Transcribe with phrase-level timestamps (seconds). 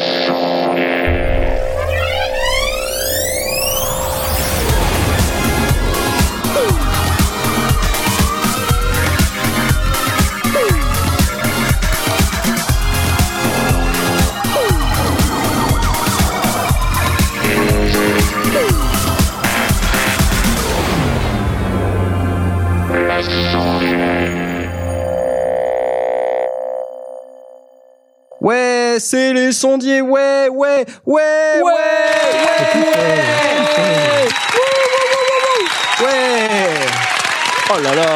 [0.00, 0.39] Ouais,
[29.60, 31.22] sondiers, ouais, ouais, ouais,
[31.62, 31.72] ouais, ouais,
[36.00, 36.86] ouais, ouais.
[37.72, 38.06] Oh là là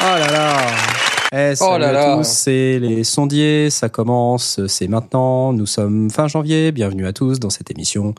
[0.00, 0.56] Oh là là
[1.50, 2.16] Eh, salut Oh là à là.
[2.16, 7.38] tous, c'est les sondiers, ça commence, c'est maintenant, nous sommes fin janvier, bienvenue à tous
[7.40, 8.14] dans cette émission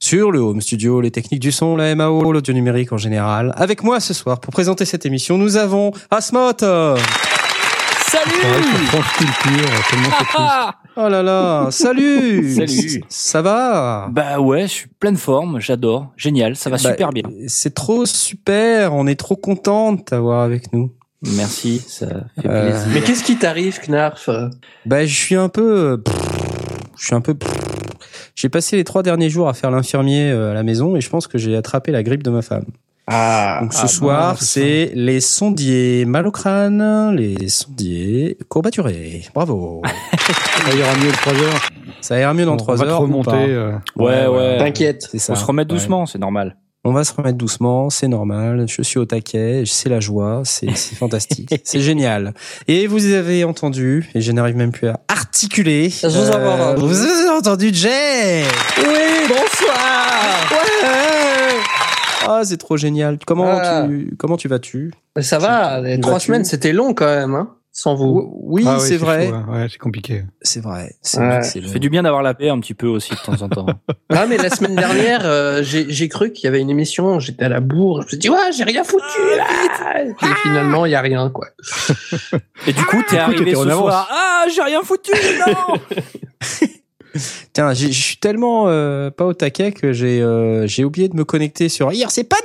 [0.00, 3.52] sur le home studio, les techniques du son, la MAO, l'audio numérique en général.
[3.56, 6.52] Avec moi ce soir, pour présenter cette émission, nous avons Asmot
[8.14, 8.88] Salut.
[10.36, 13.02] Ah Oh là là, salut Salut.
[13.08, 17.24] Ça va Bah ouais, je suis pleine forme, j'adore, génial, ça va Bah, super bien.
[17.48, 20.92] C'est trop super, on est trop content de t'avoir avec nous.
[21.36, 22.06] Merci, ça
[22.40, 22.88] fait Euh, plaisir.
[22.92, 24.28] Mais qu'est-ce qui t'arrive, Knarf?
[24.86, 26.00] Bah, je suis un peu.
[26.96, 27.34] Je suis un peu.
[28.36, 31.08] J'ai passé les trois derniers jours à faire l'infirmier euh, à la maison et je
[31.10, 32.66] pense que j'ai attrapé la grippe de ma femme.
[33.06, 39.24] Ah, Donc ce ah, soir, c'est les sondiers mal au crâne, les sondiers courbaturés.
[39.34, 39.82] Bravo.
[40.66, 41.70] Ça ira mieux 3 heures.
[42.00, 43.00] Ça ira mieux dans On trois va heures.
[43.00, 43.30] remonter.
[43.34, 44.56] euh, Ouais, ouais.
[44.58, 45.06] t'inquiète.
[45.10, 45.34] C'est ça.
[45.34, 45.66] On se remet Ouais.
[45.66, 46.56] doucement, c'est normal.
[46.86, 48.66] On va se remettre doucement, c'est normal.
[48.68, 52.34] Je suis au taquet, c'est la joie, c'est c'est fantastique, c'est génial.
[52.68, 55.88] Et vous avez entendu, et je n'arrive même plus à articuler.
[55.90, 58.42] Je vous avoir- vous avez entendu Jay
[58.78, 61.13] Oui, bonsoir Ouais.
[62.26, 63.18] Ah, c'est trop génial.
[63.26, 63.86] Comment Ah.
[63.88, 64.92] tu comment tu vas-tu?
[65.20, 68.32] Ça va, les trois semaines, c'était long quand même, hein, sans vous.
[68.42, 69.28] Oui, ah ouais, c'est vrai.
[69.28, 69.46] chaud, hein.
[69.48, 70.24] Ouais, c'est compliqué.
[70.42, 70.94] C'est vrai.
[71.02, 71.42] C'est Ouais.
[71.42, 73.66] fait du bien d'avoir la paix un petit peu aussi de temps en temps.
[74.16, 77.44] Ah, mais la semaine dernière, euh, j'ai j'ai cru qu'il y avait une émission, j'étais
[77.46, 79.02] à la bourre, je me suis dit, ouais, j'ai rien foutu,
[79.36, 81.48] là Et finalement, il y a rien, quoi.
[82.68, 83.80] Et du coup, t'es coup, arrivé en ce avance.
[83.90, 84.08] soir.
[84.12, 85.74] Ah, j'ai rien foutu, non
[87.52, 91.24] Tiens, je suis tellement euh, pas au taquet que j'ai euh, j'ai oublié de me
[91.24, 92.10] connecter sur hier.
[92.10, 92.36] C'est pas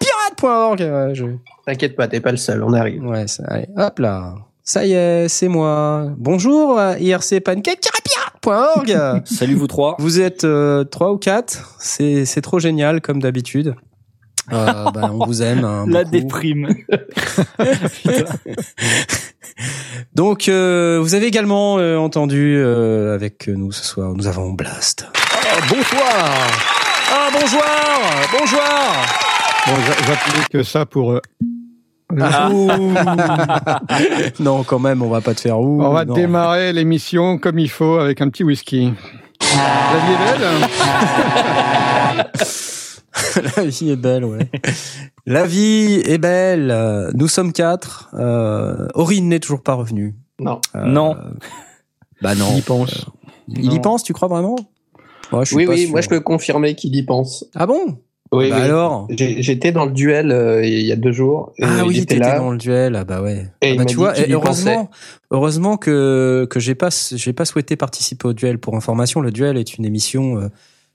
[0.00, 0.80] pirate.org.
[0.80, 1.24] Ouais, je-
[1.66, 3.04] T'inquiète pas, t'es pas le seul, on arrive.
[3.06, 4.34] ouais, ça, allez, hop là.
[4.64, 6.06] Ça y est, c'est moi.
[6.18, 9.22] Bonjour, IRC pancake-pirate.org.
[9.24, 9.96] Salut vous trois.
[9.98, 11.76] Vous êtes euh, trois ou quatre.
[11.80, 13.74] C'est c'est trop génial comme d'habitude.
[14.50, 15.64] Euh, bah, on vous aime.
[15.64, 16.68] hein, La déprime.
[20.14, 25.06] Donc, euh, vous avez également euh, entendu euh, avec nous ce soir, nous avons Blast.
[25.14, 26.02] Ah, bonsoir
[27.12, 27.62] Ah, bonjour
[28.32, 28.60] Bonjour
[29.66, 31.12] Bon, j'a- j'applique que ça pour...
[31.12, 31.20] euh,
[32.20, 32.50] Ah.
[34.40, 35.82] Non, quand même, on va pas te faire ouh.
[35.82, 36.14] On va non.
[36.14, 38.92] démarrer l'émission comme il faut avec un petit whisky.
[39.40, 42.26] La vie est belle
[43.56, 44.48] La vie est belle, ouais.
[45.26, 46.70] La vie est belle.
[46.70, 48.10] Euh, Nous sommes quatre.
[48.14, 50.14] Euh, Aurine n'est toujours pas revenu.
[50.40, 50.60] Non.
[50.74, 51.16] Euh, Non.
[52.20, 52.48] Bah non.
[52.52, 53.06] Il y pense.
[53.48, 54.56] Il y pense, tu crois vraiment?
[55.32, 55.90] Ouais, je suis Oui, pas oui, sûr.
[55.90, 57.44] moi je peux confirmer qu'il y pense.
[57.54, 57.98] Ah bon?
[58.32, 58.62] Oui, Bah oui.
[58.62, 59.08] alors?
[59.10, 61.52] J'étais dans le duel euh, il y a deux jours.
[61.58, 62.38] et Ah il oui, était t'étais là.
[62.38, 62.96] dans le duel.
[62.96, 63.50] Ah bah ouais.
[63.60, 64.90] Et Ah bah tu vois, heureusement,
[65.30, 68.58] heureusement que que j'ai pas j'ai pas souhaité participer au duel.
[68.58, 70.48] Pour information, le duel est une émission euh,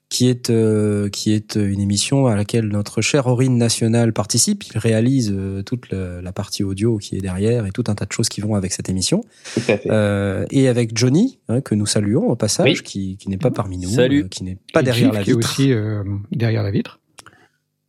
[0.09, 4.63] qui est euh, qui est une émission à laquelle notre cher Aurine National participe.
[4.73, 8.05] Il réalise euh, toute le- la partie audio qui est derrière et tout un tas
[8.05, 9.21] de choses qui vont avec cette émission.
[9.53, 9.91] Tout à fait.
[9.91, 12.81] Euh, et avec Johnny hein, que nous saluons au passage, Oui.
[12.83, 14.23] qui qui n'est pas parmi nous, Salut.
[14.23, 15.49] euh, qui n'est pas Et derrière la qui est vitre.
[15.49, 16.99] aussi euh, derrière la vitre.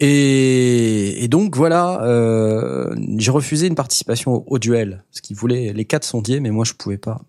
[0.01, 5.73] Et, et donc voilà, euh, j'ai refusé une participation au, au duel parce qu'ils voulaient
[5.73, 7.21] les quatre sondiers, mais moi je pouvais pas.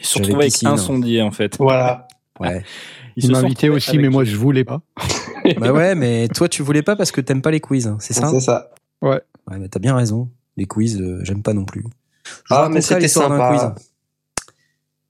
[0.00, 0.68] Ils se J'avais retrouvent avec piscine.
[0.68, 1.56] un sondier en fait.
[1.58, 2.06] Voilà.
[2.40, 2.62] Ouais.
[3.16, 4.80] Ils sont invité aussi, avec- mais moi je voulais pas.
[5.58, 8.14] bah ouais, mais toi tu voulais pas parce que t'aimes pas les quiz, hein, c'est
[8.14, 8.28] ça?
[8.30, 8.70] C'est ça.
[9.02, 9.20] Ouais,
[9.58, 10.28] mais t'as bien raison.
[10.56, 11.84] Les quiz, euh, j'aime pas non plus.
[12.24, 13.74] Je Ah, mais c'était sympa.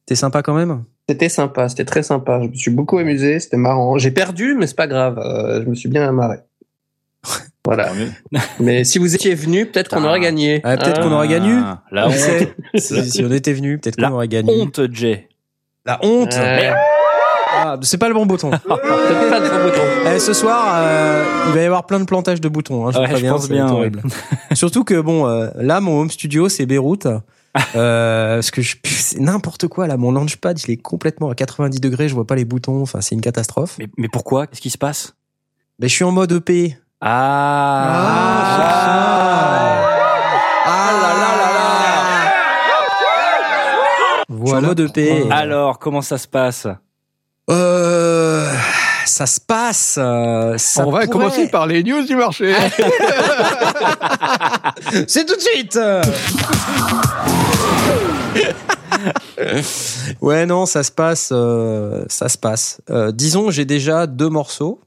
[0.07, 0.85] T'es sympa quand même?
[1.09, 2.41] C'était sympa, c'était très sympa.
[2.43, 3.99] Je me suis beaucoup amusé, c'était marrant.
[3.99, 5.19] J'ai perdu, mais c'est pas grave.
[5.19, 6.39] euh, je me suis bien marré.
[7.65, 7.93] Voilà.
[8.61, 10.09] Mais si vous étiez venu, peut-être qu'on Ah.
[10.09, 10.63] aurait gagné.
[10.65, 11.53] Ah, peut-être qu'on aurait gagné.
[11.53, 12.15] Ah, La honte.
[12.15, 14.51] sait si, si on était venu, peut-être La qu'on aurait gagné.
[14.63, 15.29] Honte, Jay.
[15.85, 16.73] La honte Ouais.
[17.61, 18.51] Ah, C'est pas le bon bouton.
[18.69, 19.83] Pas de gros bouton.
[20.15, 22.87] Eh, ce soir, euh, il va y avoir plein de plantages de boutons.
[22.87, 24.03] Hein, je, Ouais, je préviens, pense bien, horrible.
[24.55, 27.07] Surtout que bon, euh, là, mon home studio, c'est Beyrouth.
[27.75, 29.97] Euh, parce que c'est n'importe quoi là.
[29.97, 32.09] Mon launchpad, il est complètement à 90 degrés.
[32.09, 32.83] Je vois pas les boutons.
[32.83, 33.77] Enfin, c'est une catastrophe.
[33.79, 34.47] Mais, Mais, pourquoi?
[34.47, 35.15] Qu'est-ce qui se passe?
[35.81, 36.77] Je suis en mode EP.
[37.01, 37.09] Ah,
[40.65, 42.33] Ah là là là là.
[44.29, 44.69] Je suis en Voilà.
[44.69, 45.27] mode EP.
[45.31, 46.67] Alors, comment ça se passe?
[47.51, 48.53] Euh,
[49.07, 49.97] ça se passe.
[49.99, 52.55] euh, ça On va pourrait- commencer par les news du marché.
[55.07, 55.79] C'est tout de suite.
[60.21, 61.31] ouais, non, ça se passe.
[61.33, 62.81] euh, ça se passe.
[62.91, 64.81] Euh, disons, j'ai déjà deux morceaux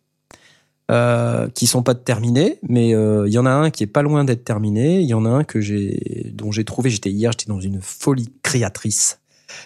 [0.91, 4.01] euh, qui sont pas terminés, mais euh, il y en a un qui est pas
[4.01, 4.99] loin d'être terminé.
[4.99, 6.89] Il y en a un que j'ai, dont j'ai trouvé.
[6.89, 9.19] J'étais hier, j'étais dans une folie créatrice.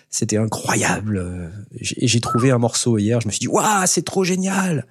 [0.10, 1.52] C'était incroyable.
[1.80, 3.22] J'ai trouvé un morceau hier.
[3.22, 4.86] Je me suis dit, waouh, c'est trop génial.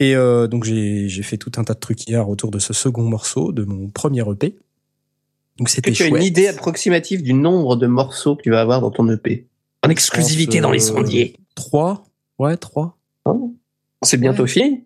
[0.00, 3.04] Et euh, donc j'ai fait tout un tas de trucs hier autour de ce second
[3.04, 4.56] morceau de mon premier EP.
[5.58, 8.80] Donc c'était tu as une idée approximative du nombre de morceaux que tu vas avoir
[8.80, 9.46] dans ton EP
[9.84, 11.36] En exclusivité pense, dans les sondiers.
[11.54, 12.04] Trois
[12.38, 12.98] Ouais, trois.
[14.02, 14.84] C'est bientôt fini?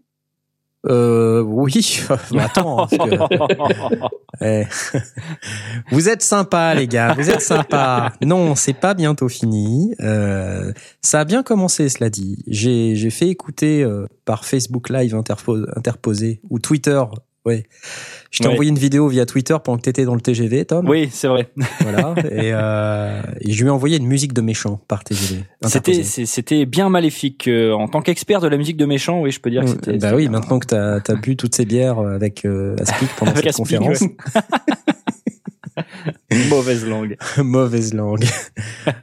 [0.89, 2.01] Euh, oui.
[2.33, 2.87] Mais attends.
[2.87, 4.07] parce que-
[4.41, 4.65] eh.
[5.91, 7.15] vous êtes sympa, les gars.
[7.15, 8.13] Vous êtes sympa.
[8.23, 9.95] Non, c'est pas bientôt fini.
[10.01, 10.73] Euh,
[11.03, 12.43] ça a bien commencé, cela dit.
[12.47, 17.03] J'ai j'ai fait écouter euh, par Facebook Live interpo- interposé ou Twitter.
[17.47, 17.65] Ouais.
[18.33, 20.87] Je t'ai envoyé une vidéo via Twitter pendant que t'étais dans le TGV, Tom.
[20.89, 21.49] Oui, c'est vrai.
[21.81, 22.15] Voilà.
[22.31, 25.45] Et, euh, et je lui ai envoyé une musique de méchant par TGV.
[26.27, 27.47] C'était bien maléfique.
[27.49, 29.97] Euh, En tant qu'expert de la musique de méchant, oui, je peux dire que c'était.
[29.99, 33.45] Bah oui, maintenant que t'as as bu toutes ces bières avec euh, Aspic pendant Avec
[33.45, 34.03] cette Aspic, conférence,
[36.51, 37.17] Mauvaise langue.
[37.39, 38.25] mauvaise langue.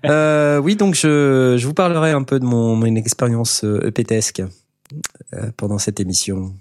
[0.06, 4.42] euh, oui, donc je, je vous parlerai un peu de mon, mon expérience euh, EPTesque
[5.34, 6.54] euh, pendant cette émission.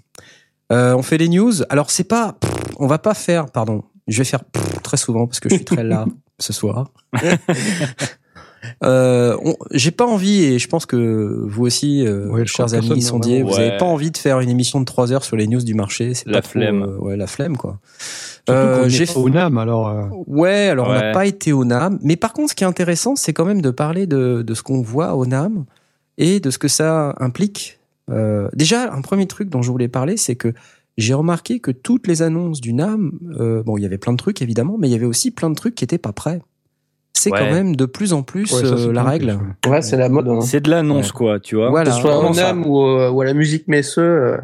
[0.73, 1.53] Euh, on fait les news.
[1.69, 5.27] Alors c'est pas, pff, on va pas faire, pardon, je vais faire pff, très souvent
[5.27, 6.05] parce que je suis très là
[6.39, 6.89] ce soir.
[8.83, 9.35] Euh,
[9.71, 13.49] J'ai pas envie, et je pense que vous aussi, euh, Ouais, chers amis sondiers, vous
[13.49, 13.61] envie.
[13.61, 13.77] avez Ouais.
[13.77, 16.13] pas envie de faire une émission de 3 heures sur les news du marché.
[16.13, 16.81] C'est La pas trop, flemme.
[16.81, 17.79] euh, ouais, la flemme, quoi.
[18.49, 19.89] Euh, j'ai pas au NAM, alors.
[19.89, 22.67] euh, Ouais, alors on n'a pas été au NAM, mais par contre, ce qui est
[22.67, 25.65] intéressant, c'est quand même de parler de, de ce qu'on voit au NAM
[26.17, 27.79] et de ce que ça implique.
[28.09, 30.53] Euh, déjà, un premier truc dont je voulais parler, c'est que
[30.97, 34.17] j'ai remarqué que toutes les annonces du NAM, euh, bon, il y avait plein de
[34.17, 36.41] trucs évidemment, mais il y avait aussi plein de trucs qui étaient pas prêts.
[37.15, 37.39] C'est Ouais.
[37.39, 39.37] quand même de plus en plus ouais, ça, euh, la règle.
[39.61, 40.27] plus, Ouais, c'est la mode.
[40.27, 40.41] hein.
[40.41, 41.69] C'est de l'annonce, quoi, tu vois.
[41.69, 41.89] Voilà.
[41.91, 44.37] Que ce soit en ça âme ou, au- ou à la musique Messeux, euh,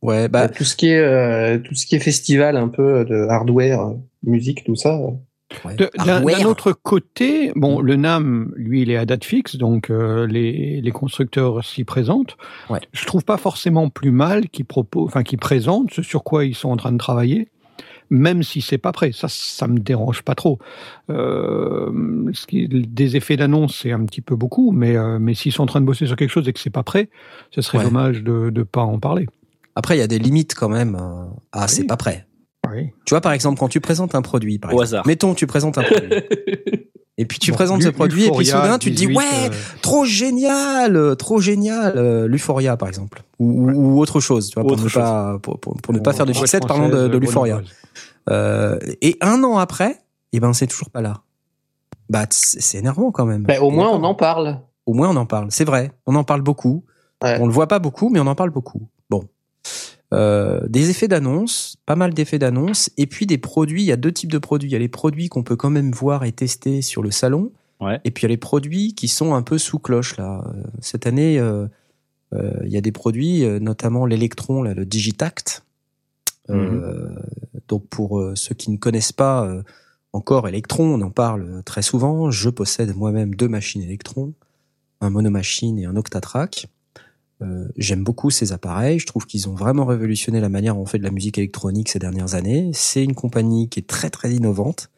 [0.00, 3.26] Ouais, bah, tout ce qui est euh, tout ce qui est festival un peu de
[3.28, 3.92] hardware, euh,
[4.24, 4.98] musique, tout ça.
[5.64, 5.76] Ouais.
[6.04, 10.80] D'un autre côté, bon, le NAM, lui, il est à date fixe, donc euh, les,
[10.80, 12.36] les constructeurs s'y présentent.
[12.70, 12.80] Ouais.
[12.92, 16.54] Je trouve pas forcément plus mal qu'ils proposent, enfin, qu'ils présentent ce sur quoi ils
[16.54, 17.48] sont en train de travailler,
[18.10, 19.10] même si c'est pas prêt.
[19.12, 20.58] Ça, ça me dérange pas trop.
[21.10, 25.52] Euh, ce qui, des effets d'annonce, c'est un petit peu beaucoup, mais euh, mais s'ils
[25.52, 27.08] sont en train de bosser sur quelque chose et que c'est pas prêt,
[27.50, 27.84] ce serait Ouais.
[27.84, 29.26] dommage de de pas en parler.
[29.74, 30.98] Après, il y a des limites quand même.
[31.52, 31.86] Ah, c'est Oui.
[31.86, 32.26] pas prêt.
[32.70, 32.90] Oui.
[33.04, 34.84] Tu vois, par exemple, quand tu présentes un produit, par Au exemple.
[34.84, 35.06] hasard.
[35.06, 36.10] Mettons, tu présentes un produit.
[37.18, 39.24] Et puis tu Bon, présentes ce produit et puis soudain tu te dis 18, ouais
[39.44, 44.66] euh, trop génial trop génial euh, l'Euphoria par exemple ou, ou autre chose tu vois
[44.66, 47.60] pour ne pas pour, pour- pour ne pas faire de fixette parlons de, de l'Euphoria
[48.30, 49.98] euh, et un an après
[50.32, 51.18] et ben c'est toujours pas là
[52.08, 54.60] bah c'est énervant quand même Ben, au moins, on en parle.
[54.86, 56.82] au moins on en parle c'est vrai on en parle beaucoup
[57.22, 57.36] Ouais.
[57.40, 58.88] on le voit pas beaucoup mais on en parle beaucoup
[60.12, 63.82] Euh, des effets d'annonce, pas mal d'effets d'annonce, et puis des produits.
[63.82, 64.68] Il y a deux types de produits.
[64.68, 67.50] Il y a les produits qu'on peut quand même voir et tester sur le salon,
[67.80, 68.00] Ouais.
[68.04, 70.44] et puis il y a les produits qui sont un peu sous cloche là.
[70.46, 71.66] Euh, Cette année, euh,
[72.34, 75.64] euh, il y a des produits, notamment l'électron, le Digitact.
[76.50, 77.08] Euh,
[77.68, 79.48] Donc pour ceux qui ne connaissent pas
[80.12, 82.30] encore Electron, on en parle très souvent.
[82.30, 84.34] Je possède moi-même deux machines Electron,
[85.00, 86.68] un monomachine et un Octatrack.
[87.42, 88.98] Euh, J'aime beaucoup ces appareils.
[88.98, 91.88] Je trouve qu'ils ont vraiment révolutionné la manière dont on fait de la musique électronique
[91.88, 92.70] ces dernières années.
[92.72, 94.90] C'est une compagnie qui est très très innovante,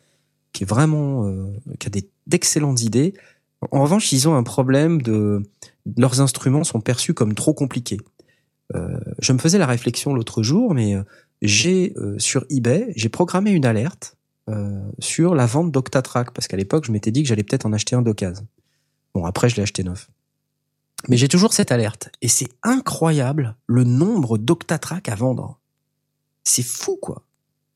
[0.53, 1.47] qui est vraiment, euh,
[1.79, 1.91] qui a
[2.27, 3.15] d'excellentes idées.
[3.71, 5.43] En revanche, ils ont un problème de
[5.97, 7.99] leurs instruments sont perçus comme trop compliqués.
[8.75, 11.03] Euh, je me faisais la réflexion l'autre jour, mais euh,
[11.43, 14.17] j'ai euh, sur eBay, j'ai programmé une alerte
[14.99, 17.97] sur la vente d'Octatrack parce qu'à l'époque, je m'étais dit que j'allais peut-être en acheter
[17.97, 18.47] un d'occasion.
[19.15, 20.11] Bon, après, je l'ai acheté neuf.
[21.09, 22.11] Mais j'ai toujours cette alerte.
[22.23, 25.59] Et c'est incroyable le nombre d'octatracks à vendre.
[26.45, 27.23] C'est fou, quoi.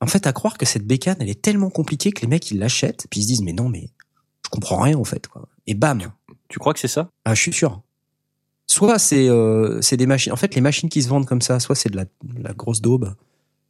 [0.00, 2.58] En fait, à croire que cette bécane, elle est tellement compliquée que les mecs, ils
[2.58, 3.90] l'achètent, puis ils se disent, mais non, mais
[4.44, 5.48] je comprends rien, en fait, quoi.
[5.66, 6.00] Et bam.
[6.48, 7.10] Tu crois que c'est ça?
[7.24, 7.82] Ah, je suis sûr.
[8.66, 10.32] Soit c'est euh, c'est des machines.
[10.32, 12.52] En fait, les machines qui se vendent comme ça, soit c'est de la, de la
[12.52, 13.14] grosse daube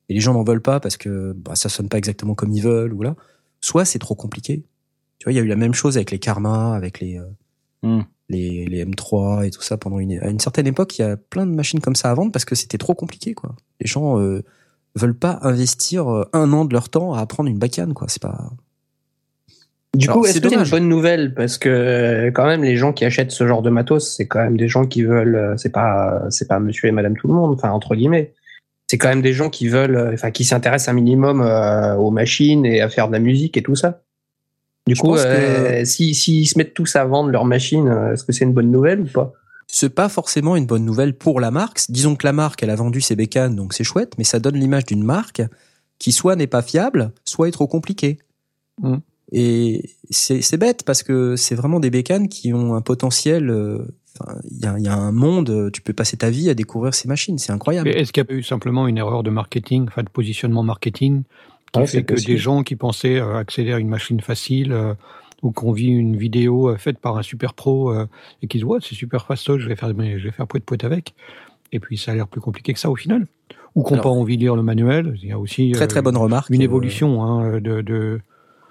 [0.09, 2.63] et les gens n'en veulent pas parce que bah, ça sonne pas exactement comme ils
[2.63, 3.15] veulent ou là.
[3.61, 4.65] Soit c'est trop compliqué.
[5.19, 7.27] Tu vois, il y a eu la même chose avec les Karma, avec les euh,
[7.83, 8.03] Hmm.
[8.29, 11.17] Les, les M3 et tout ça pendant une à une certaine époque, il y a
[11.17, 13.55] plein de machines comme ça à vendre parce que c'était trop compliqué quoi.
[13.81, 14.43] Les gens euh,
[14.95, 18.07] veulent pas investir euh, un an de leur temps à apprendre une bacane quoi.
[18.09, 18.51] C'est pas
[19.95, 21.35] Du Alors, coup, c'est est-ce que c'est une bonne nouvelle?
[21.35, 24.57] Parce que quand même, les gens qui achètent ce genre de matos, c'est quand même
[24.57, 25.35] des gens qui veulent.
[25.37, 27.55] euh, C'est pas, c'est pas Monsieur et Madame tout le monde.
[27.55, 28.35] Enfin, entre guillemets,
[28.91, 32.65] c'est quand même des gens qui veulent, enfin, qui s'intéressent un minimum euh, aux machines
[32.67, 34.03] et à faire de la musique et tout ça.
[34.89, 38.13] Du Je coup, que- euh, si s'ils se mettent tous à vendre leurs machines, euh,
[38.13, 39.33] est-ce que c'est une bonne nouvelle ou pas?
[39.67, 41.83] C'est pas forcément une bonne nouvelle pour la marque.
[41.91, 44.57] Disons que la marque, elle a vendu ses bécanes, donc c'est chouette, mais ça donne
[44.57, 45.43] l'image d'une marque
[45.99, 48.19] qui soit n'est pas fiable, soit est trop compliquée.
[48.81, 48.97] Mm.
[49.33, 53.51] Et c'est bête parce que c'est vraiment des bécanes qui ont un potentiel.
[53.51, 53.85] euh,
[54.51, 57.37] Il y, y a un monde, tu peux passer ta vie à découvrir ces machines,
[57.39, 57.91] c'est incroyable.
[57.91, 61.23] Est-ce qu'il y a pas eu simplement une erreur de marketing, enfin de positionnement marketing,
[61.73, 62.33] qui Ouais, fait que possible.
[62.33, 64.95] des gens qui pensaient euh, accéder à une machine facile euh,
[65.43, 67.93] ou qu'on vit une vidéo euh, faite par un super pro
[68.43, 70.85] et qui se voient c'est super fastoche, je vais faire je vais faire poète poète
[70.85, 71.15] avec,
[71.73, 73.27] et puis ça a l'air plus compliqué que ça au final,
[73.75, 76.03] ou qu'on n'a pas envie de lire le manuel, il y a aussi Très très
[76.03, 76.51] bonne remarque.
[76.51, 78.21] une évolution hein, de, de,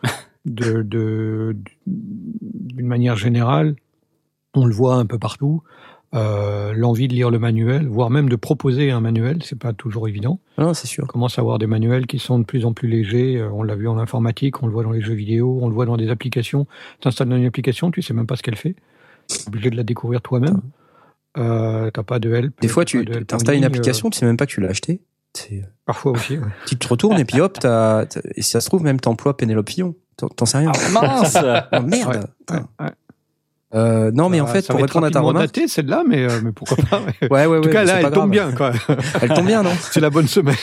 [0.46, 3.76] de, de- d'une manière générale.
[4.54, 5.62] On le voit un peu partout.
[6.18, 10.08] Euh, L'envie de lire le manuel, voire même de proposer un manuel, c'est pas toujours
[10.08, 10.40] évident.
[10.58, 11.04] Non, c'est sûr.
[11.04, 13.38] On commence à avoir des manuels qui sont de plus en plus légers.
[13.38, 15.74] Euh, On l'a vu en informatique, on le voit dans les jeux vidéo, on le
[15.74, 16.66] voit dans des applications.
[17.02, 18.76] Tu installes une application, tu sais même pas ce qu'elle fait.
[19.30, 20.62] Tu es obligé de la découvrir toi-même.
[21.38, 22.54] Euh, T'as pas de help.
[22.62, 24.62] Des fois, tu de help en installes une application, tu sais même pas que tu
[24.62, 25.02] l'as acheté.
[25.34, 26.38] C'est- euh, parfois aussi.
[26.38, 26.46] ouais.
[26.66, 29.38] Tu te retournes et puis hop, t'as- t'as- et si ça se trouve, même t'emploies
[29.38, 29.94] Pénélope Fillon.
[30.36, 30.72] T'en sais rien.
[30.94, 31.38] Mince
[31.74, 32.16] Oh, merde.
[32.16, 32.68] Ouais, Putain.
[32.80, 32.90] ouais.
[33.76, 35.48] Euh, non, mais en fait, pour répondre à ta remarque.
[35.48, 37.02] daté, celle-là, mais, euh, mais pourquoi pas.
[37.02, 37.14] ouais.
[37.30, 38.72] Ouais, ouais, En tout cas, là, elle tombe bien, quoi.
[39.22, 40.56] Elle tombe bien, non C'est la bonne semaine.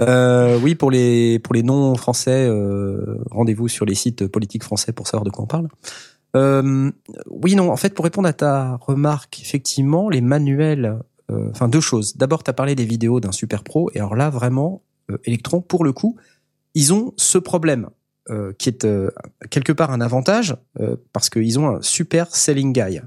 [0.00, 4.92] Euh, oui, pour les pour les non français, euh, rendez-vous sur les sites politiques français
[4.92, 5.68] pour savoir de quoi on parle.
[6.36, 6.90] Euh,
[7.30, 7.70] oui, non.
[7.72, 10.98] En fait, pour répondre à ta remarque, effectivement, les manuels.
[11.30, 12.16] euh, Enfin, deux choses.
[12.16, 15.60] D'abord, tu as parlé des vidéos d'un super pro, et alors là, vraiment, euh, Electron,
[15.62, 16.16] pour le coup,
[16.74, 17.88] ils ont ce problème
[18.30, 19.10] euh, qui est euh,
[19.50, 23.00] quelque part un avantage euh, parce qu'ils ont un super selling guy.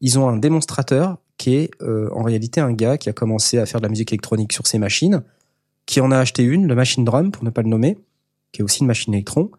[0.00, 3.66] Ils ont un démonstrateur qui est euh, en réalité un gars qui a commencé à
[3.66, 5.22] faire de la musique électronique sur ses machines
[5.86, 7.98] qui en a acheté une, le Machine Drum, pour ne pas le nommer,
[8.52, 9.50] qui est aussi une machine électron.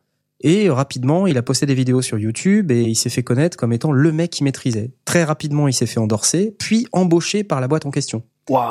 [0.42, 3.74] Et rapidement, il a posté des vidéos sur YouTube et il s'est fait connaître comme
[3.74, 4.92] étant le mec qui maîtrisait.
[5.06, 8.24] Très rapidement, il s'est fait endorser, puis embauché par la boîte en question.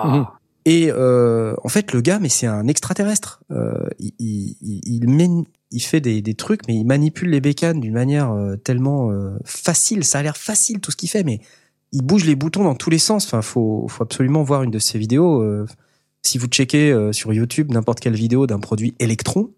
[0.09, 0.26] Mhm.
[0.67, 3.43] Et euh, en fait, le gars, mais c'est un extraterrestre.
[3.50, 7.40] Euh, il, il, il, il mène- il fait des, des trucs, mais il manipule les
[7.40, 10.04] bécanes d'une manière euh, tellement euh, facile.
[10.04, 11.40] Ça a l'air facile tout ce qu'il fait, mais
[11.93, 13.26] il bouge les boutons dans tous les sens.
[13.26, 15.43] Enfin, faut, faut absolument voir une de ses vidéos.
[15.43, 15.66] Euh,
[16.23, 19.50] si vous checkez sur YouTube n'importe quelle vidéo d'un produit Electron,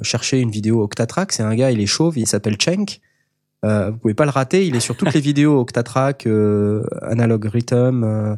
[0.00, 1.30] cherchez une vidéo Octatrack.
[1.30, 3.02] C'est un gars, il est chauve, il s'appelle Cenk.
[3.64, 4.66] Euh, vous pouvez pas le rater.
[4.66, 8.36] Il est sur toutes les vidéos Octatrack, euh, Analog Rhythm, euh,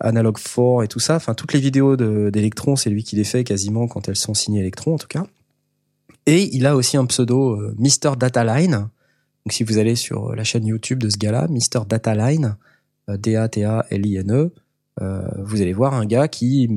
[0.00, 1.16] Analog 4 et tout ça.
[1.16, 4.34] Enfin, toutes les vidéos de- d'Electron, c'est lui qui les fait quasiment quand elles sont
[4.34, 5.24] signées Electron, en tout cas.
[6.26, 8.16] Et il a aussi un pseudo euh, Mr.
[8.16, 8.88] Dataline.
[9.44, 11.84] Donc, si vous allez sur la chaîne YouTube de ce gars-là, Mr.
[11.88, 12.56] Dataline,
[13.08, 14.52] euh, D-A-T-A-L-I-N-E,
[15.00, 16.68] euh, vous allez voir un gars qui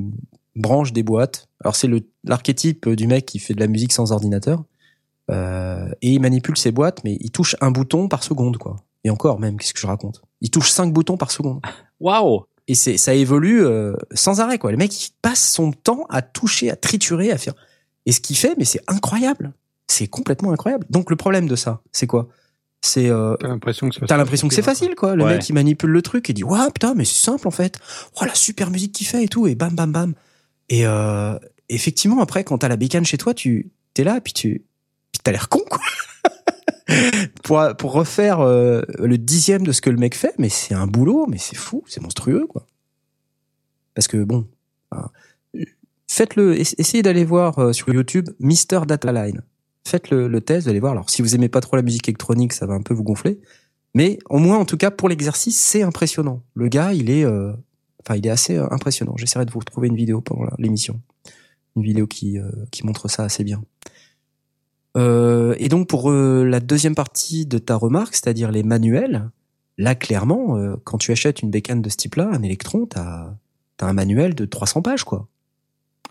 [0.56, 1.48] branche des boîtes.
[1.64, 1.90] Alors, c'est
[2.24, 4.64] l'archétype du mec qui fait de la musique sans ordinateur.
[5.32, 8.78] Euh, et il manipule ses boîtes, mais il touche un bouton par seconde, quoi.
[9.04, 10.22] Et encore, même, qu'est-ce que je raconte?
[10.42, 11.62] Il touche cinq boutons par seconde.
[12.00, 14.72] Waouh Et c'est ça évolue euh, sans arrêt, quoi.
[14.72, 17.54] Le mec, il passe son temps à toucher, à triturer, à faire.
[18.06, 19.54] Et ce qu'il fait, mais c'est incroyable.
[19.88, 20.86] C'est complètement incroyable.
[20.90, 22.28] Donc le problème de ça, c'est quoi?
[22.82, 25.16] C'est euh, T'as l'impression que c'est T'as l'impression que c'est facile, quoi.
[25.16, 25.38] Le Ouais.
[25.38, 27.80] mec, il manipule le truc et dit, ouais, putain, mais c'est simple, en fait.
[28.22, 30.14] Oh, la super musique qu'il fait et tout, et bam, bam, bam.
[30.70, 31.38] Et euh,
[31.70, 34.66] effectivement, après, quand t'as la bécane chez toi, tu t'es là, puis tu
[35.12, 35.80] puis t'as l'air con, quoi.
[37.44, 40.86] pour, pour refaire euh, le dixième de ce que le mec fait, mais c'est un
[40.88, 42.68] boulot, mais c'est fou, c'est monstrueux, quoi.
[43.96, 44.48] Parce que, bon,
[46.16, 49.42] faites-le, ess- essayez d'aller voir euh, sur YouTube Mister Dataline.
[49.86, 50.94] Faites le, test, allez voir.
[50.94, 53.40] Alors, si vous aimez pas trop la musique électronique, ça va un peu vous gonfler.
[53.94, 56.42] Mais au moins, en tout cas, pour l'exercice, c'est impressionnant.
[56.56, 57.54] Le gars, il est, euh,
[58.16, 59.16] il est assez euh, impressionnant.
[59.18, 61.02] J'essaierai de vous retrouver une vidéo pendant l'émission,
[61.76, 62.38] une vidéo qui
[62.72, 63.62] qui montre ça assez bien.
[64.98, 69.30] Euh, et donc pour la deuxième partie de ta remarque, c'est-à-dire les manuels,
[69.78, 73.34] là clairement, quand tu achètes une bécane de ce type-là, un électron, t'as
[73.82, 75.28] as un manuel de 300 pages, quoi.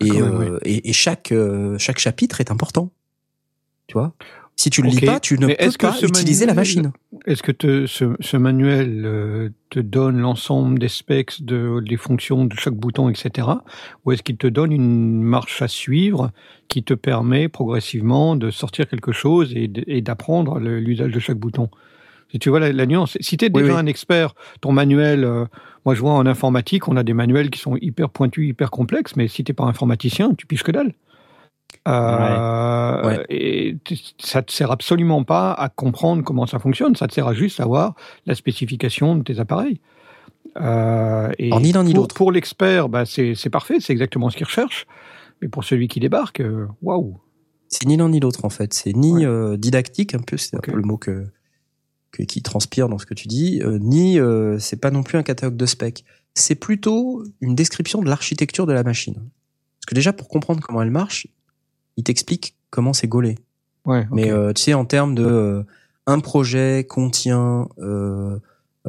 [0.01, 2.91] Et, Quand même, euh, et, et chaque euh, chaque chapitre est important.
[3.87, 4.15] Tu vois?
[4.57, 6.93] Si tu le lis pas, tu ne Mais peux que pas utiliser la machine.
[7.27, 12.45] Est-ce que te- ce, ce manuel euh, te donne l'ensemble des specs, de, des fonctions
[12.45, 13.49] de chaque bouton, etc.
[14.05, 16.31] Ou est-ce qu'il te donne une marche à suivre
[16.69, 21.69] qui te permet progressivement de sortir quelque chose et d'apprendre l'usage de chaque bouton?
[22.31, 23.81] Si tu vois la, la nuance, si tu es Oui, déjà oui.
[23.81, 25.47] un expert, ton manuel, euh,
[25.85, 29.17] moi je vois en informatique, on a des manuels qui sont hyper pointus, hyper complexes,
[29.17, 30.93] mais si t'es pas informaticien, tu piges que dalle.
[31.89, 33.27] Euh, Ouais.
[33.29, 33.77] Et
[34.19, 36.97] ça te sert absolument pas à comprendre comment ça fonctionne.
[36.97, 37.95] Ça te sert à juste savoir
[38.27, 39.81] la spécification de tes appareils.
[40.61, 42.15] Euh, et ni l'un ni l'autre.
[42.15, 44.87] Pour l'expert, bah, c'est parfait, c'est exactement ce qu'il recherche.
[45.43, 47.19] Mais pour celui qui débarque, euh, waouh.
[47.69, 48.73] C'est ni l'un ni l'autre en fait.
[48.73, 49.25] C'est ni Ouais.
[49.27, 51.27] euh, didactique un peu, c'est un peu le mot que-
[52.23, 55.23] qui transpire dans ce que tu dis, euh, ni euh, c'est pas non plus un
[55.23, 56.05] catalogue de specs.
[56.35, 59.15] C'est plutôt une description de l'architecture de la machine.
[59.15, 61.27] Parce que déjà pour comprendre comment elle marche,
[61.97, 63.37] il t'explique comment c'est gaulé.
[63.85, 64.07] Ouais.
[64.11, 65.63] Mais euh, tu sais en termes de euh,
[66.07, 68.39] un projet contient euh,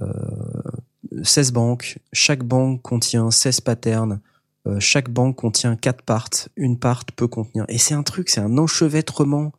[0.01, 4.19] euh, 16 banques, chaque banque contient 16 patterns,
[4.67, 7.65] euh, chaque banque contient 4 parts, une part peut contenir.
[7.69, 9.53] Et c'est un truc, c'est un enchevêtrement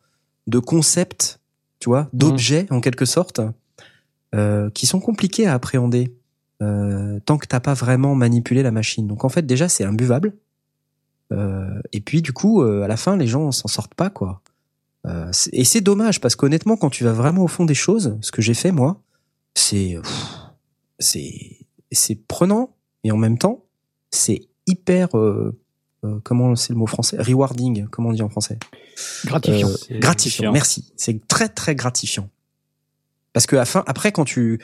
[0.46, 1.40] de concepts,
[1.78, 3.40] tu vois, d'objets en quelque sorte,
[4.34, 6.14] euh, qui sont compliqués à appréhender
[6.62, 9.06] euh, tant que t'as pas vraiment manipulé la machine.
[9.06, 10.34] Donc en fait déjà c'est imbuvable.
[11.32, 14.42] Euh, et puis du coup euh, à la fin les gens s'en sortent pas quoi.
[15.06, 18.32] Euh, et c'est dommage parce qu'honnêtement quand tu vas vraiment au fond des choses, ce
[18.32, 19.00] que j'ai fait moi,
[19.54, 19.96] c'est
[20.98, 23.64] c'est c'est prenant et en même temps
[24.10, 25.58] c'est hyper euh,
[26.06, 27.16] euh, comment c'est le mot français?
[27.20, 28.58] Rewarding comment on dit en français.
[29.24, 29.68] Gratifiant.
[29.68, 30.92] euh, gratifiant merci.
[30.96, 32.28] C'est très très gratifiant.
[33.32, 34.60] Parce que à fin- après quand tu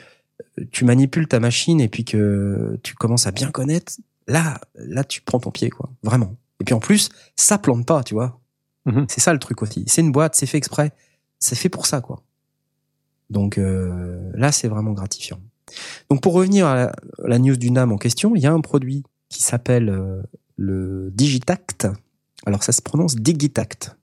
[0.71, 3.93] tu manipules ta machine et puis que tu commences à bien connaître
[4.27, 5.89] là là tu prends ton pied quoi.
[6.03, 6.35] Vraiment.
[6.59, 8.39] Et puis en plus ça plante pas tu vois.
[8.85, 9.05] Mhm.
[9.09, 9.83] c'est ça le truc aussi.
[9.87, 10.91] C'est une boîte c'est fait exprès.
[11.39, 12.23] C'est fait pour ça quoi.
[13.29, 15.39] Donc euh, là c'est vraiment gratifiant.
[16.09, 18.51] Donc pour revenir à la, à la news du NAM en question il y a
[18.51, 20.21] un produit qui s'appelle euh,
[20.57, 21.87] le Digitact.
[22.45, 23.97] Alors ça se prononce Digitact.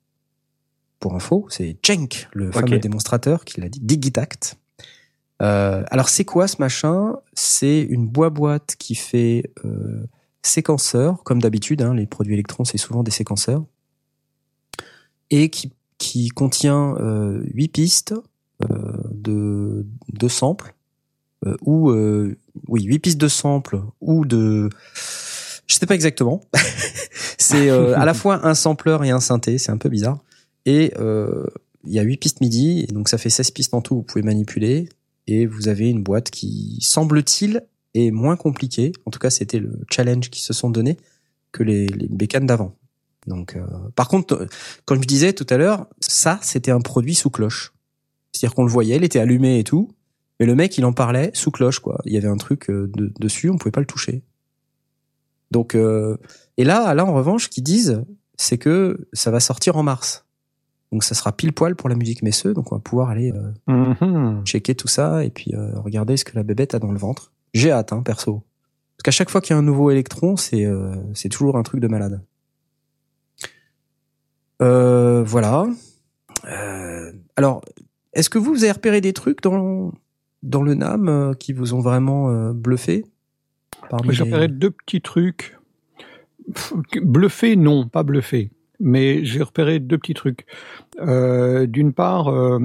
[0.98, 3.80] Pour info c'est Cenk le fameux démonstrateur qui l'a dit.
[3.80, 4.56] Digitact.
[5.42, 7.16] Euh, alors c'est quoi ce machin?
[7.32, 10.06] C'est une boîte qui fait euh,
[10.42, 11.80] séquenceur, comme d'habitude.
[11.80, 13.64] Hein, les produits électrons c'est souvent des séquenceurs
[15.30, 18.14] et qui qui contient euh, 8 pistes
[18.62, 20.74] euh, de de samples
[21.46, 22.36] euh, ou euh,
[22.68, 24.70] oui 8 pistes de samples ou de
[25.70, 26.42] je sais pas exactement.
[27.38, 30.18] c'est euh, à la fois un sampleur et un synthé, c'est un peu bizarre.
[30.66, 31.46] Et euh,
[31.84, 34.02] il y a 8 pistes MIDI, et donc ça fait 16 pistes en tout, vous
[34.02, 34.88] pouvez manipuler
[35.26, 37.62] et vous avez une boîte qui, semble-t-il,
[37.94, 38.92] est moins compliquée.
[39.06, 40.96] En tout cas, c'était le challenge qu'ils se sont donné
[41.52, 42.76] que les, les bécanes d'avant.
[43.26, 44.46] Donc, euh, par contre, euh,
[44.86, 47.72] comme je disais tout à l'heure, ça, c'était un produit sous cloche.
[48.32, 49.90] C'est-à-dire qu'on le voyait, il était allumé et tout,
[50.40, 52.00] mais le mec, il en parlait sous cloche, quoi.
[52.06, 54.22] Il y avait un truc euh, de- dessus, on pouvait pas le toucher.
[55.50, 56.16] Donc, euh,
[56.56, 58.02] et là, là, en revanche, ce qu'ils disent,
[58.36, 60.24] c'est que ça va sortir en mars.
[60.92, 63.52] Donc, ça sera pile poil pour la musique Messeux, donc on va pouvoir aller euh,
[63.72, 64.44] Mhm.
[64.44, 67.32] checker tout ça et puis euh, regarder ce que la bébête a dans le ventre.
[67.54, 68.42] J'ai hâte, hein, perso.
[68.96, 71.62] Parce qu'à chaque fois qu'il y a un nouveau électron, c'est euh, c'est toujours un
[71.62, 72.20] truc de malade.
[74.62, 75.66] Euh, voilà.
[76.46, 77.62] Euh, alors,
[78.12, 79.92] est-ce que vous, vous avez repéré des trucs dans
[80.42, 83.04] dans le NAM qui vous ont vraiment euh, bluffé?
[83.88, 85.56] Parmi J'ai repéré deux petits trucs.
[87.02, 88.50] Bluffé, non, pas bluffé.
[88.80, 90.46] Mais j'ai repéré deux petits trucs.
[91.00, 92.58] Euh, D'une part, euh,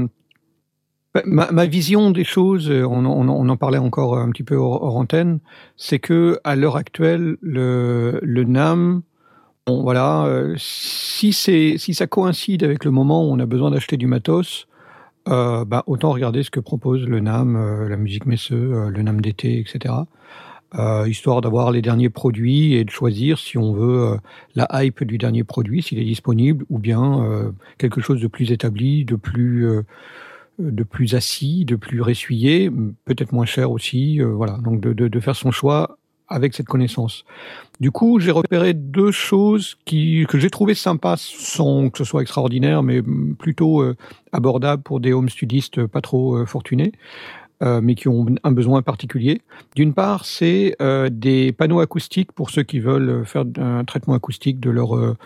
[1.26, 4.44] ma, ma vision des choses, on, en- on en- on en parlait encore un petit
[4.44, 5.40] peu hors, hors antenne,
[5.78, 9.02] c'est que à l'heure actuelle, le, le NAM,
[9.68, 13.72] bon, voilà, euh, si c'est si ça coïncide avec le moment où on a besoin
[13.72, 14.68] d'acheter du matos,
[15.28, 19.20] euh, bah, autant regarder ce que propose le NAM, euh, la musique Messeux, le NAM
[19.22, 19.94] d'été, etc
[20.78, 24.18] euh, histoire d'avoir les derniers produits et de choisir si on veut euh,
[24.56, 28.52] la hype du dernier produit, s'il est disponible, ou bien euh, quelque chose de plus
[28.52, 29.84] établi, de plus euh,
[30.60, 32.72] de plus assis, de plus ressuyé,
[33.06, 34.22] peut-être moins cher aussi.
[34.22, 37.24] euh, voilà, donc de, de, de faire son choix avec cette connaissance.
[37.80, 42.22] Du coup, j'ai repéré deux choses qui que j'ai trouvé sympas, sans que ce soit
[42.22, 43.02] extraordinaire, mais
[43.38, 43.96] plutôt euh,
[44.32, 46.94] abordable pour des home studistes pas trop fortunés.
[47.66, 49.42] Euh, mais qui ont un besoin particulier.
[49.76, 54.60] D'une part, c'est euh, des panneaux acoustiques pour ceux qui veulent faire un traitement acoustique
[54.60, 55.18] de leur euh,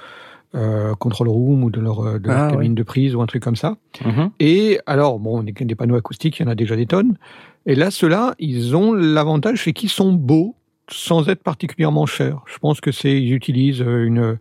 [0.55, 3.43] euh, control room ou de leur, de leur Ah, cabine de prise ou un truc
[3.43, 3.75] comme ça.
[4.05, 4.29] Mhm.
[4.39, 7.17] Et alors, bon, des, des panneaux acoustiques, il y en a déjà des tonnes.
[7.65, 10.55] Et là, ceux-là, ils ont l'avantage, c'est qu'ils sont beaux
[10.89, 12.41] sans être particulièrement chers.
[12.45, 14.37] Je pense que c'est, ils utilisent une,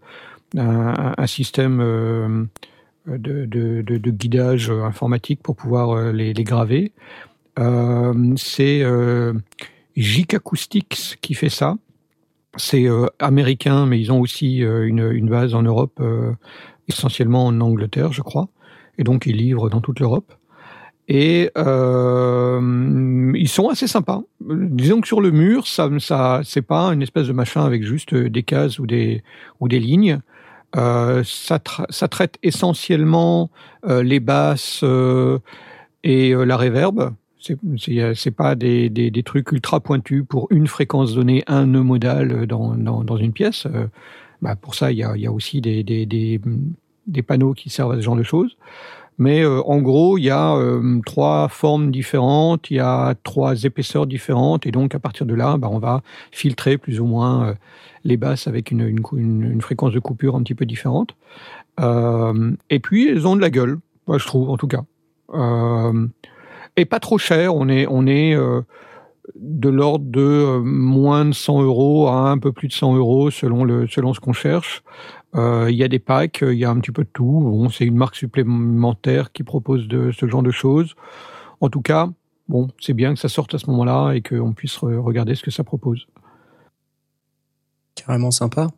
[0.57, 1.79] un, un système
[3.07, 6.93] de, de, de, de guidage informatique pour pouvoir les, les graver.
[7.59, 9.33] Euh, c'est euh,
[9.97, 11.77] JIC Acoustics qui fait ça.
[12.57, 16.03] C'est euh, américain, mais ils ont aussi une, base en Europe,
[16.89, 18.49] essentiellement en Angleterre, je crois.
[18.99, 20.33] Et donc, ils livrent dans toute l'Europe.
[21.11, 24.23] Et ils sont assez sympas.
[24.41, 28.43] Disons que sur le mur, ça, c'est pas une espèce de machin avec juste des
[28.43, 29.23] cases ou des
[29.61, 30.21] ou des lignes.
[30.75, 31.59] Ça,
[32.11, 33.51] traite essentiellement
[33.87, 34.85] les basses
[36.03, 37.15] et la réverb.
[37.41, 43.17] C'est pas des, trucs ultra pointus pour une fréquence donnée, un nœud modal dans, dans,
[43.17, 43.67] une pièce.
[44.43, 46.41] Bah pour ça, il y a, aussi des,
[47.27, 48.57] panneaux qui servent à ce genre de choses.
[49.21, 50.57] Mais en gros, il y a
[51.07, 55.57] trois formes différentes, il y a trois épaisseurs différentes, et donc à partir de là,
[55.57, 57.55] bah, on va filtrer plus ou moins
[58.05, 61.15] les basses avec une, fréquence de coupure un petit peu différente.
[61.81, 64.83] Euh, et puis, elles ont de la gueule, je trouve, en tout cas.
[65.35, 66.07] Euh,
[66.79, 68.63] et pas trop cher, on est, on est euh,
[69.35, 73.65] de l'ordre de moins de 100 euros à un peu plus de 100 euros selon,
[73.65, 74.83] le, selon ce qu'on cherche.
[75.35, 77.41] Il y a des packs, il y a un petit peu de tout.
[77.43, 80.95] Bon, c'est une marque supplémentaire qui propose de, ce genre de choses.
[81.61, 82.09] En tout cas,
[82.49, 85.51] bon, c'est bien que ça sorte à ce moment-là et qu'on puisse regarder ce que
[85.51, 86.07] ça propose
[87.99, 88.69] carrément sympa.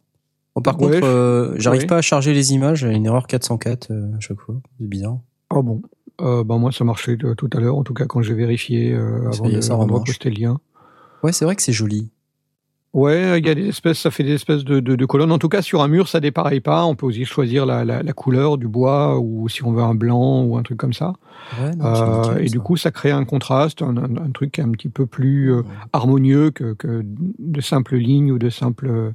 [0.65, 4.41] par contre, euh, j'arrive pas à charger les images, une erreur 404 euh, à chaque
[4.41, 5.19] fois, c'est bizarre.
[5.51, 5.83] Ah bon
[6.23, 9.49] euh, bah moi ça marchait tout à l'heure, en tout cas quand j'ai vérifié avant,
[9.49, 10.61] de, ça poster le lien.
[11.23, 12.11] Ouais, c'est vrai que c'est joli.
[12.93, 15.31] Ouais, il y a des espèces, ça fait des espèces de, de, colonnes.
[15.31, 16.85] En tout cas, sur un mur, ça dépareille pas.
[16.85, 19.95] On peut aussi choisir la, la, la, couleur du bois ou si on veut un
[19.95, 21.13] blanc ou un truc comme ça.
[21.61, 25.07] Ouais, euh, et du coup, ça crée un contraste, un, un, truc un petit peu
[25.07, 29.13] plus euh, harmonieux que, que, de simples lignes ou de simples.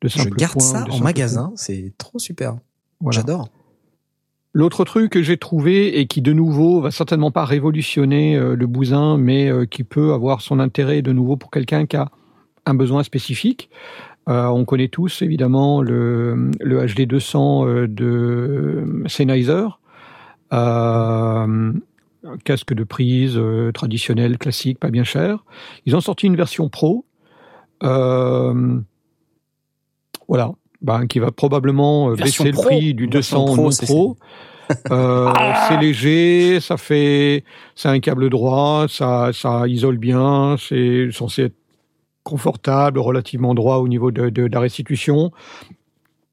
[0.00, 2.56] De simples Je garde ça en magasin, c'est trop super.
[3.10, 3.48] J'adore.
[4.56, 8.66] L'autre truc que j'ai trouvé et qui de nouveau va certainement pas révolutionner euh, le
[8.66, 12.10] bousin, mais euh, qui peut avoir son intérêt de nouveau pour quelqu'un qui a
[12.64, 13.68] un besoin spécifique.
[14.30, 19.66] Euh, on connaît tous évidemment le, le HD 200 euh, de Sennheiser,
[22.42, 23.38] casque de prise
[23.74, 25.44] traditionnel, classique, pas bien cher.
[25.84, 27.04] Ils ont sorti une version pro,
[27.82, 28.54] voilà,
[30.86, 33.70] ben, qui va probablement baisser le prix du 200 pro.
[33.82, 34.16] pro.
[34.90, 37.44] Euh, ah c'est léger, ça fait,
[37.74, 41.56] c'est un câble droit, ça, ça isole bien, c'est censé être
[42.22, 45.30] confortable, relativement droit au niveau de, de, la restitution.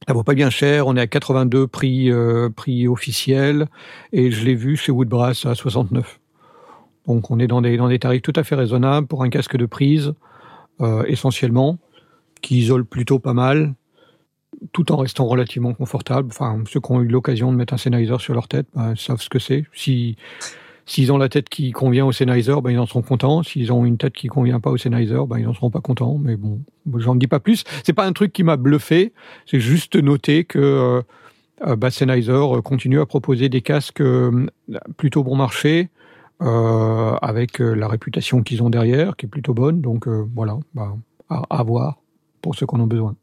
[0.08, 3.68] Ça vaut pas bien cher, on est à 82 prix euh, prix officiel
[4.12, 6.20] et je l'ai vu chez Woodbrass à 69.
[7.08, 9.56] Donc on est dans des dans des tarifs tout à fait raisonnables pour un casque
[9.56, 10.13] de prise
[10.82, 11.78] euh, essentiellement
[12.42, 13.74] qui isole plutôt pas mal
[14.71, 16.30] tout en restant relativement confortable.
[16.32, 19.21] Enfin ceux qui ont eu l'occasion de mettre un Sennheiser sur leur tête bah, savent
[19.21, 19.65] ce que c'est.
[19.73, 20.17] Si
[20.86, 23.41] S'ils ont la tête qui convient au Sennheiser, ben, ils en seront contents.
[23.41, 26.17] S'ils ont une tête qui convient pas au Sennheiser, ben, ils en seront pas contents.
[26.21, 26.60] Mais bon,
[26.97, 27.63] j'en dis pas plus.
[27.86, 29.13] C'est pas un truc qui m'a bluffé.
[29.45, 31.02] C'est juste noter que euh,
[31.65, 34.47] euh bah, Sennheiser continue à proposer des casques euh,
[34.97, 35.89] plutôt bon marché,
[36.41, 39.80] euh, avec euh, la réputation qu'ils ont derrière, qui est plutôt bonne.
[39.80, 40.97] Donc voilà, bah,
[41.30, 42.02] à, à, voir
[42.41, 43.15] pour ceux qui en ont besoin.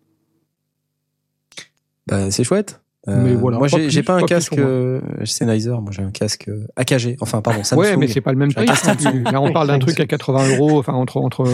[2.11, 2.81] Bah, c'est chouette.
[3.09, 7.17] Euh, moi, j'ai pas un casque euh, Sennheiser, moi j'ai un casque euh, AKG.
[7.21, 7.81] Enfin, pardon, Samsung.
[7.81, 8.67] Ouais, mais c'est pas le même prix.
[8.67, 11.45] Là, on parle d'un truc à 80 euros, enfin entre entre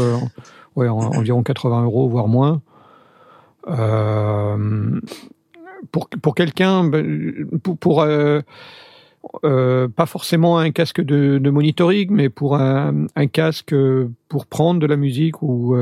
[0.75, 2.63] ouais environ 80 euros voire moins.
[3.69, 5.01] Euh,
[5.93, 8.07] pour pour quelqu'un, ben, pour, pour
[9.43, 13.75] pas forcément un casque de, de monitoring, mais pour un, un, casque
[14.29, 15.77] pour prendre de la musique ou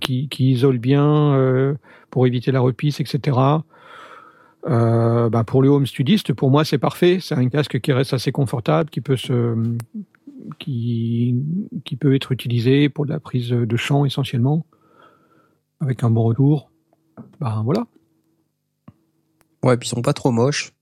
[0.00, 1.76] qui, qui isole bien
[2.10, 3.38] pour éviter la repisse, etc.
[4.66, 7.18] Euh, bah pour le home studiste, pour moi, c'est parfait.
[7.20, 9.54] C'est un casque qui reste assez confortable, qui peut se,
[10.58, 11.36] qui,
[11.84, 14.64] qui peut être utilisé pour de la prise de chant essentiellement,
[15.80, 16.70] avec un bon retour.
[17.40, 17.86] Ben voilà.
[19.62, 20.72] Ouais, puis ils sont pas trop moches.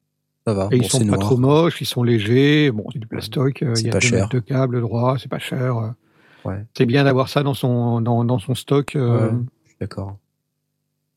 [0.47, 0.69] Ça va.
[0.73, 2.71] Et ils sont pas trop moches, ils sont légers.
[2.73, 3.63] Bon, c'est du plastoc.
[3.63, 4.29] Euh, il y a pas cher.
[4.29, 5.95] de câbles droit, c'est pas cher.
[6.45, 6.65] Ouais.
[6.77, 8.97] C'est bien d'avoir ça dans son dans, dans son stock.
[8.97, 9.31] Euh,
[9.65, 10.17] je suis d'accord.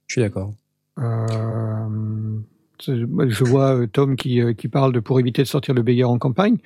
[0.08, 0.54] Je suis d'accord.
[0.99, 2.39] Euh,
[2.80, 6.04] je vois euh, Tom qui, euh, qui parle de pour éviter de sortir le Beyer
[6.04, 6.58] en campagne.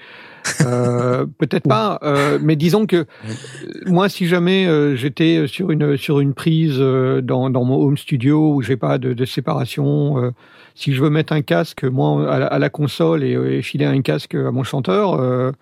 [0.61, 3.05] Euh, Peut-être pas, euh, mais disons que
[3.85, 8.61] moi, si jamais j'étais sur une sur une prise dans, dans mon home studio où
[8.61, 10.33] j'ai pas de, de séparation,
[10.75, 13.85] si je veux mettre un casque moi à la, à la console et, et, filer
[13.85, 15.53] un casque à mon chanteur,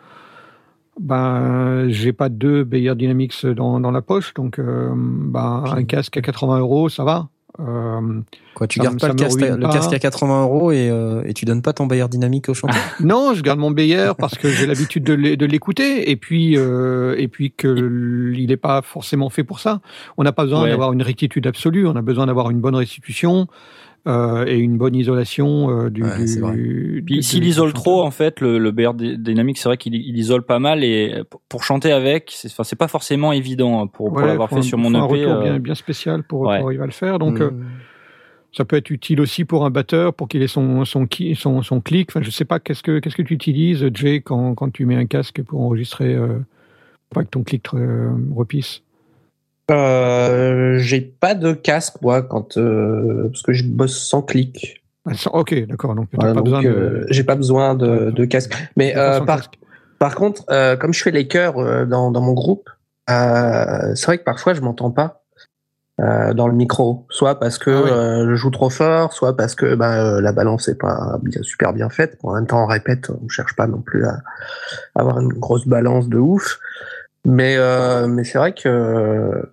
[0.99, 6.21] ben j'ai pas deux Beyer Dynamics dans, dans la poche, donc ben un casque à
[6.21, 7.29] 80 euros, ça va.
[7.59, 8.21] Euh,
[8.53, 11.45] Quoi, tu gardes pas, le, casque, le casque, à 80 euros et, euh, et tu
[11.45, 14.65] donnes pas ton Bayer dynamique au chanteur Non, je garde mon Bayer parce que j'ai
[14.65, 19.59] l'habitude de l'écouter et puis euh, et puis que il n'est pas forcément fait pour
[19.59, 19.81] ça.
[20.17, 23.47] On n'a pas besoin d'avoir une rectitude absolue, on a besoin d'avoir une bonne restitution.
[24.05, 26.03] Euh, et une bonne isolation euh, du.
[26.03, 26.23] Ouais,
[26.55, 30.43] du, Puis s'il isole trop, en fait, le, le BR dynamique, c'est vrai qu'il isole
[30.43, 34.49] pas mal et pour chanter avec, c'est enfin, pas forcément évident hein, pour, pour l'avoir
[34.49, 34.97] fait sur mon EP.
[34.97, 37.19] Un retour bien, bien spécial pour, pour arriver à le faire.
[37.19, 37.51] Donc, mmh.
[38.53, 41.61] Ça peut être utile aussi pour un batteur, pour qu'il ait son, son, qui- son,
[41.61, 42.09] son clic.
[42.09, 44.95] Enfin, je sais pas, qu'est-ce que, qu'est-ce que tu utilises, Jay, quand, quand tu mets
[44.95, 46.39] un casque pour enregistrer, euh,
[47.13, 48.81] pas que ton clic euh, repisse?
[49.69, 54.83] Euh, j'ai pas de casque, moi, quand, euh, parce que je bosse sans clic.
[55.05, 56.67] Ah, Ok, d'accord, donc Voilà, pas donc, besoin de.
[56.69, 58.53] euh, j'ai pas besoin de, de casque.
[58.75, 59.59] Mais euh, par, casque.
[59.99, 62.69] par contre, euh, comme je fais les chœurs dans, dans mon groupe,
[63.09, 65.23] euh, c'est vrai que parfois je m'entends pas
[66.01, 69.55] euh, dans le micro, soit parce que Ah euh, je joue trop fort, soit parce
[69.55, 72.17] que bah, euh, la balance est pas bien, super bien faite.
[72.23, 74.19] En même temps, on répète, on cherche pas non plus à
[74.95, 76.59] avoir une grosse balance de ouf.
[77.25, 79.49] Mais euh, mais c'est vrai que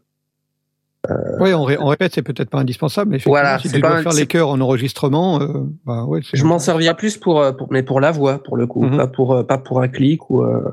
[1.40, 4.02] Oui, on, ré- on répète, c'est peut-être pas indispensable, mais Voilà, si tu pas dois
[4.02, 5.46] faire les chœurs en enregistrement, euh,
[5.84, 8.66] bah ouais, je m'en servirais plus pour, euh, pour mais pour la voix pour le
[8.66, 8.96] coup, Mhm.
[8.96, 10.70] pas pour euh, pas pour un clic ou, euh,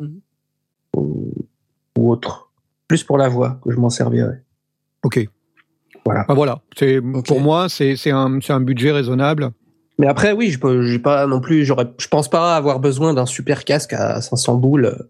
[0.00, 0.20] Mhm.
[0.96, 1.32] ou
[1.98, 2.50] ou autre.
[2.88, 4.42] Plus pour la voix que je m'en servirais.
[5.04, 5.26] Ok.
[6.04, 6.24] Voilà.
[6.28, 9.50] Bah voilà, c'est pour moi, c'est c'est un, c'est un budget raisonnable.
[9.98, 13.14] Mais après, oui, je peux, j'ai pas non plus, j'aurais, je pense pas avoir besoin
[13.14, 15.08] d'un super casque à 500 boules euh,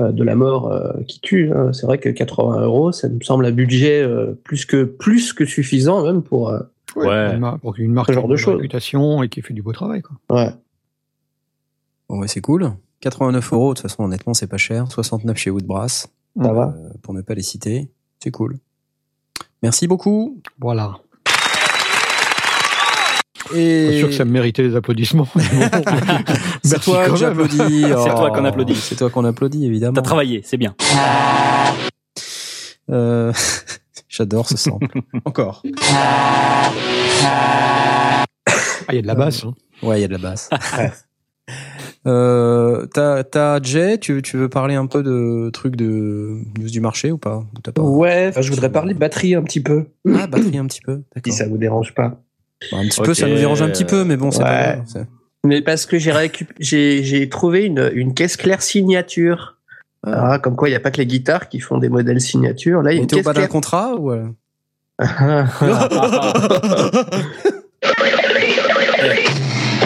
[0.00, 1.52] de la mort euh, qui tue.
[1.52, 1.72] hein.
[1.72, 5.44] C'est vrai que 80 euros, ça me semble un budget euh, plus que plus que
[5.44, 6.48] suffisant même pour.
[6.50, 6.60] euh,
[6.96, 7.32] Ouais.
[7.34, 8.54] Une mar- Pour une marque Ce genre de une choses.
[8.56, 10.00] réputation et qui fait du beau travail.
[10.02, 10.16] Quoi.
[10.30, 10.50] ouais.
[12.08, 12.70] Bon, ouais, c'est cool.
[13.00, 14.90] 89 euros, de toute façon, honnêtement, c'est pas cher.
[14.92, 16.06] 69 chez Woodbrass,
[16.40, 16.74] Ça va.
[16.76, 17.90] euh, pour ne pas les citer.
[18.22, 18.58] C'est cool.
[19.62, 20.40] Merci beaucoup.
[20.60, 20.98] Voilà.
[23.54, 25.26] Et Pas sûr que ça me méritait les applaudissements.
[26.64, 27.82] c'est toi que j'applaudis.
[27.82, 28.74] C'est toi Oh, qu'on applaudit.
[28.76, 29.92] C'est toi qu'on applaudit, évidemment.
[29.94, 30.74] T'as travaillé, c'est bien.
[32.90, 33.32] Euh,
[34.08, 34.86] J'adore ce sample.
[35.24, 35.62] Encore.
[37.26, 39.44] Ah, il y a de la basse.
[39.44, 39.54] hein.
[39.82, 40.48] Ouais, il y a de la basse.
[42.06, 46.80] Euh, t'as, t'as Jay, tu, tu veux parler un peu de trucs de news du
[46.80, 47.38] marché ou pas?
[47.38, 48.26] Ou t'as pas Ouais.
[48.28, 50.96] enfin, je voudrais parler de batterie un petit peu, Ah, batterie un petit peu.
[50.96, 51.32] si D'accord.
[51.32, 52.20] ça vous dérange pas.
[52.72, 54.74] Bon, un petit peu, ça nous dérange un petit peu, mais bon, c'est pas Ouais.
[54.76, 54.84] grave.
[54.86, 55.06] c'est-
[55.44, 56.50] Mais parce que j'ai récup...
[56.58, 59.56] j'ai, j'ai trouvé une, une caisse claire signature.
[60.06, 60.32] Ah.
[60.32, 62.82] Ah, comme quoi, il n'y a pas que les guitares qui font des modèles signature.
[62.82, 64.12] Là, il y a une au caisse bas d'un contrat ou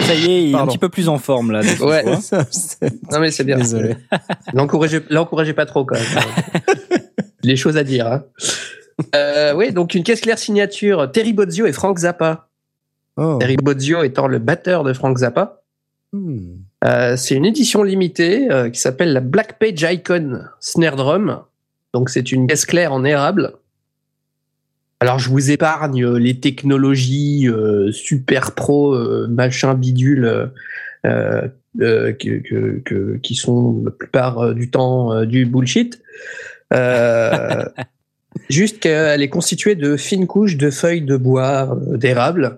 [0.01, 1.61] Ça y est, il est un petit peu plus en forme là.
[1.81, 2.03] Ouais.
[2.21, 2.45] Ça,
[3.11, 3.57] non, mais c'est bien.
[3.57, 3.95] Désolé.
[4.53, 6.23] L'encouragez, l'encouragez pas trop quand même.
[7.43, 8.07] Les choses à dire.
[8.07, 8.23] Hein.
[9.15, 12.48] Euh, oui, donc une caisse claire signature Terry Bozzio et Frank Zappa.
[13.17, 13.37] Oh.
[13.39, 15.61] Terry Bozzio étant le batteur de Frank Zappa.
[16.13, 16.55] Hmm.
[16.85, 21.41] Euh, c'est une édition limitée euh, qui s'appelle la Black Page Icon Snare Drum.
[21.93, 23.53] Donc c'est une caisse claire en érable.
[25.01, 27.47] Alors je vous épargne euh, les technologies
[27.91, 30.51] super pro, machin bidule,
[31.03, 36.01] que, que- que- qui sont la plupart du temps du bullshit.
[38.49, 42.57] Juste qu'elle est constituée de fines couches de feuilles de bois d'érable.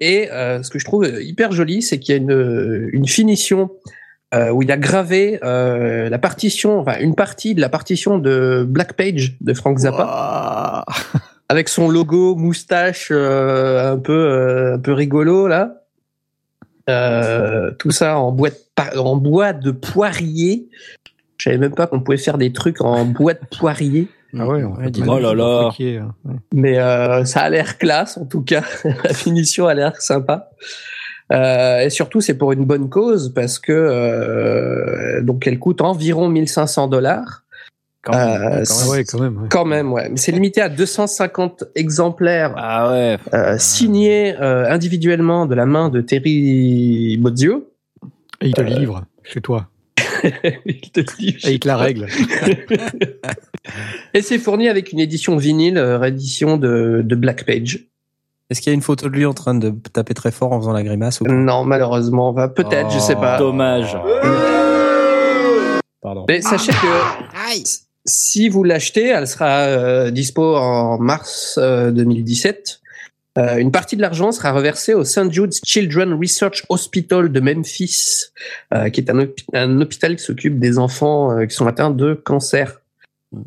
[0.00, 3.70] Et euh, ce que je trouve hyper joli, c'est qu'il y a une, une finition
[4.34, 8.64] euh, où il a gravé euh, la partition, enfin une partie de la partition de
[8.68, 10.84] Black Page de Frank Zappa
[11.48, 15.82] avec son logo moustache un peu un peu rigolo là.
[17.78, 20.68] Tout ça en bois de, en bois de poirier.
[21.38, 24.08] Je savais même pas qu'on pouvait faire des trucs en bois de poirier.
[24.38, 25.04] Ah ouais, on donc.
[25.08, 25.68] Oh là là.
[25.70, 26.14] friquier, hein.
[26.24, 26.34] Ouais.
[26.52, 28.62] mais euh, ça a l'air classe en tout cas.
[29.04, 30.50] la finition a l'air sympa.
[31.32, 36.28] Euh, et surtout, c'est pour une bonne cause parce que euh, donc elle coûte environ
[36.28, 37.42] 1500 dollars.
[38.02, 38.42] Quand même.
[38.42, 39.36] Euh, Ah c'est- ouais, quand même.
[39.42, 39.48] ouais.
[39.50, 40.08] Quand même, ouais.
[40.10, 43.16] Mais c'est limité à 250 exemplaires Ah ouais.
[43.32, 47.70] euh, signés euh, individuellement de la main de Terry Bozzio.
[48.42, 49.68] Et il te livre chez toi.
[50.66, 52.06] Il te dit- Et il te la règle.
[54.14, 57.86] Et c'est fourni avec une édition vinyle, euh, réédition de, de Black Page.
[58.50, 60.60] Est-ce qu'il y a une photo de lui en train de taper très fort en
[60.60, 63.38] faisant la grimace ou Non, malheureusement, va peut-être, je sais pas.
[63.38, 63.96] Dommage.
[66.02, 66.26] Pardon.
[66.28, 67.62] Mais sachez que
[68.04, 72.80] si vous l'achetez, elle sera euh, dispo en mars euh, 2017.
[73.36, 75.32] Euh, une partie de l'argent sera reversée au St.
[75.32, 78.26] Jude's Children Research Hospital de Memphis,
[78.72, 82.14] euh, qui est un, un hôpital qui s'occupe des enfants euh, qui sont atteints de
[82.14, 82.80] cancer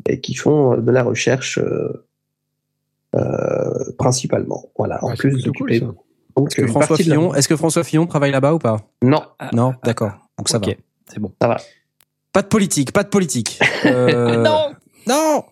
[0.06, 2.04] et qui font euh, de la recherche euh,
[3.14, 4.66] euh, principalement.
[4.76, 5.86] Voilà, en Ouais, c'est plus cool, ça.
[6.46, 8.76] Est-ce que François Fillon, est-ce que François Fillon travaille là-bas ou pas?
[9.02, 9.22] Non,
[9.52, 10.12] Non, d'accord.
[10.36, 10.66] Donc ça va.
[11.06, 11.32] c'est bon.
[11.40, 13.58] Pas de politique, pas de politique.
[13.86, 14.72] Euh, non.
[15.06, 15.44] Non.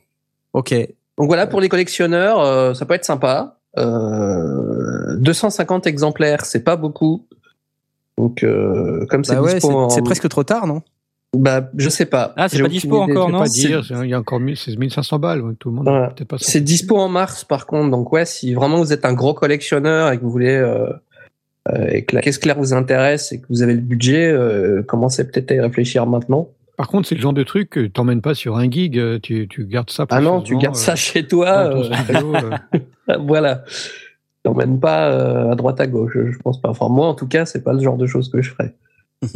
[0.52, 0.72] Ok.
[1.16, 3.55] Donc voilà, pour les collectionneurs, euh, ça peut être sympa.
[3.78, 7.26] Euh, 250 exemplaires, c'est pas beaucoup.
[8.18, 10.82] Donc, euh, comme c'est Bah ouais, dispo c'est en- c'est presque trop tard, non?
[11.36, 12.32] Bah, je sais pas.
[12.36, 13.12] Ah, c'est J'ai pas dispo idée.
[13.12, 15.42] encore, Je peux non pas dire, c'est- il y a encore 1000 c'est 1500 balles,
[15.58, 16.10] tout le monde.
[16.38, 17.90] C'est dispo en mars, par contre.
[17.90, 20.86] Donc, ouais, si vraiment vous êtes un gros collectionneur et que vous voulez, euh,
[21.68, 24.82] euh, et que la caisse claire vous intéresse et que vous avez le budget, euh,
[24.82, 26.48] commencez peut-être à y réfléchir maintenant.
[26.76, 29.48] Par contre, c'est le genre de truc que t'emmènes pas sur un gig, euh, tu,
[29.48, 30.06] tu gardes ça.
[30.10, 31.70] Ah non, tu gardes euh, ça chez toi.
[31.70, 33.16] ton euh, studio, euh.
[33.20, 33.64] voilà.
[34.42, 36.68] T'emmènes pas euh, à droite à gauche, je, pense pas.
[36.68, 38.74] Enfin, moi, en tout cas, c'est pas le genre de choses que je ferais.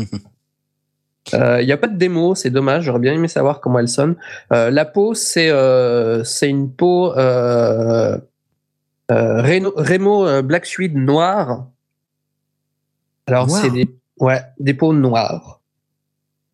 [1.33, 2.85] Il n'y a pas de démo, c'est dommage.
[2.85, 4.17] J'aurais bien aimé savoir comment elle sonne.
[4.53, 8.19] Euh, la peau, c'est euh, c'est une peau euh,
[9.11, 11.67] euh, Reno- Remo euh, Black Suede noire.
[13.27, 15.60] Alors Noir c'est des ouais des peaux noires.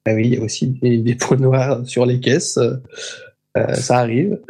[0.06, 2.56] Ah oui, il y a aussi des, des peaux noires sur les caisses.
[2.56, 2.76] Euh,
[3.56, 4.38] euh, ça arrive.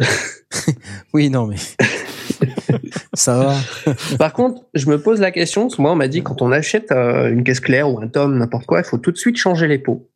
[1.12, 1.56] Oui, non, mais.
[3.14, 3.92] ça va.
[4.18, 6.52] Par contre, je me pose la question, parce que moi, on m'a dit quand on
[6.52, 9.36] achète euh, une caisse claire ou un tome, n'importe quoi, il faut tout de suite
[9.36, 10.08] changer les pots.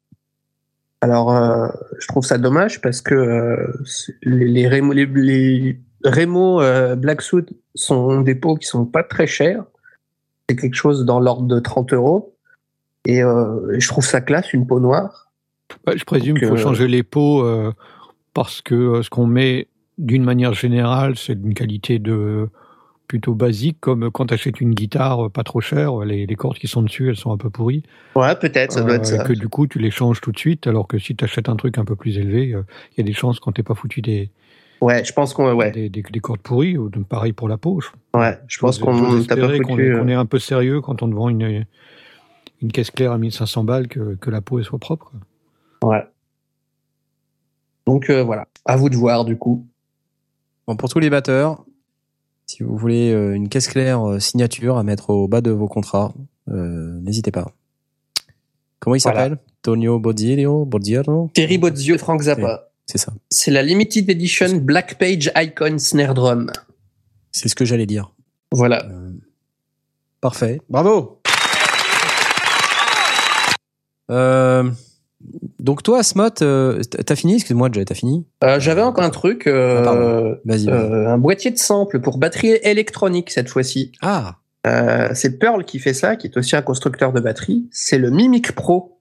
[1.01, 3.73] Alors, euh, je trouve ça dommage parce que
[4.23, 5.77] les, les Remo, les,
[6.97, 9.65] Black Suit sont des pots qui sont pas très chers.
[10.49, 12.35] C'est quelque chose dans l'ordre de 30 euros.
[13.05, 15.30] Et je trouve ça classe, une peau noire.
[15.95, 17.73] Je présume qu'il faut euh, changer les pots euh,
[18.35, 22.49] parce que euh, ce qu'on met d'une manière générale, c'est d'une qualité de
[23.11, 26.59] plutôt basique, comme quand tu achètes une guitare euh, pas trop chère, les, les cordes
[26.59, 27.83] qui sont dessus, elles sont un peu pourries.
[28.15, 29.25] Ouais, peut-être, ça doit être Euh, ça.
[29.25, 31.57] Que du coup, tu les changes tout de suite, alors que si tu achètes un
[31.57, 34.01] truc un peu plus élevé, euh, il y a des chances quand t'es pas foutu
[34.01, 34.31] des,
[34.81, 37.81] Ouais, je pense qu'on ouais, des, des, des cordes pourries, ou pareil pour la peau.
[38.15, 41.29] ouais, je pense qu'on t'a pas est, euh, un peu sérieux quand on te vend
[41.29, 41.67] une,
[42.63, 45.11] une caisse claire à 1500 balles, que, que la peau elle soit propre.
[45.83, 46.05] Ouais.
[47.87, 49.67] Donc euh, voilà, à vous de voir du coup.
[50.67, 51.65] Bon, pour tous les batteurs,
[52.47, 55.67] si vous voulez euh, une caisse claire euh, signature à mettre au bas de vos
[55.69, 56.13] contrats,
[56.49, 57.51] euh, n'hésitez pas.
[58.79, 59.23] Comment il Voilà.
[59.25, 59.39] s'appelle?
[59.63, 62.69] Tonio Bodiero Bodiero Terry Bozzio Frank Zappa.
[62.87, 63.13] C'est ça.
[63.29, 66.51] C'est la limited edition Black Page Icon Snare Drum.
[67.31, 68.13] C'est ce que j'allais dire.
[68.53, 68.85] Voilà.
[68.87, 69.13] Euh,
[70.21, 70.61] parfait.
[70.69, 71.21] Bravo.
[74.11, 74.71] Euh,
[75.59, 77.35] donc toi, Smot, euh, t'as fini?
[77.37, 78.27] Excuse-moi, Jay, t'as fini?
[78.45, 79.95] Euh, J'avais encore un truc, euh, Ah.
[80.45, 80.67] Vas-y.
[80.67, 80.69] vas-y.
[80.71, 83.93] euh, un boîtier de sample pour batterie électronique cette fois-ci.
[84.01, 87.67] Ah, Euh, c'est Pearl qui fait ça, qui est aussi un constructeur de batterie.
[87.73, 88.99] C'est le Mimic Pro.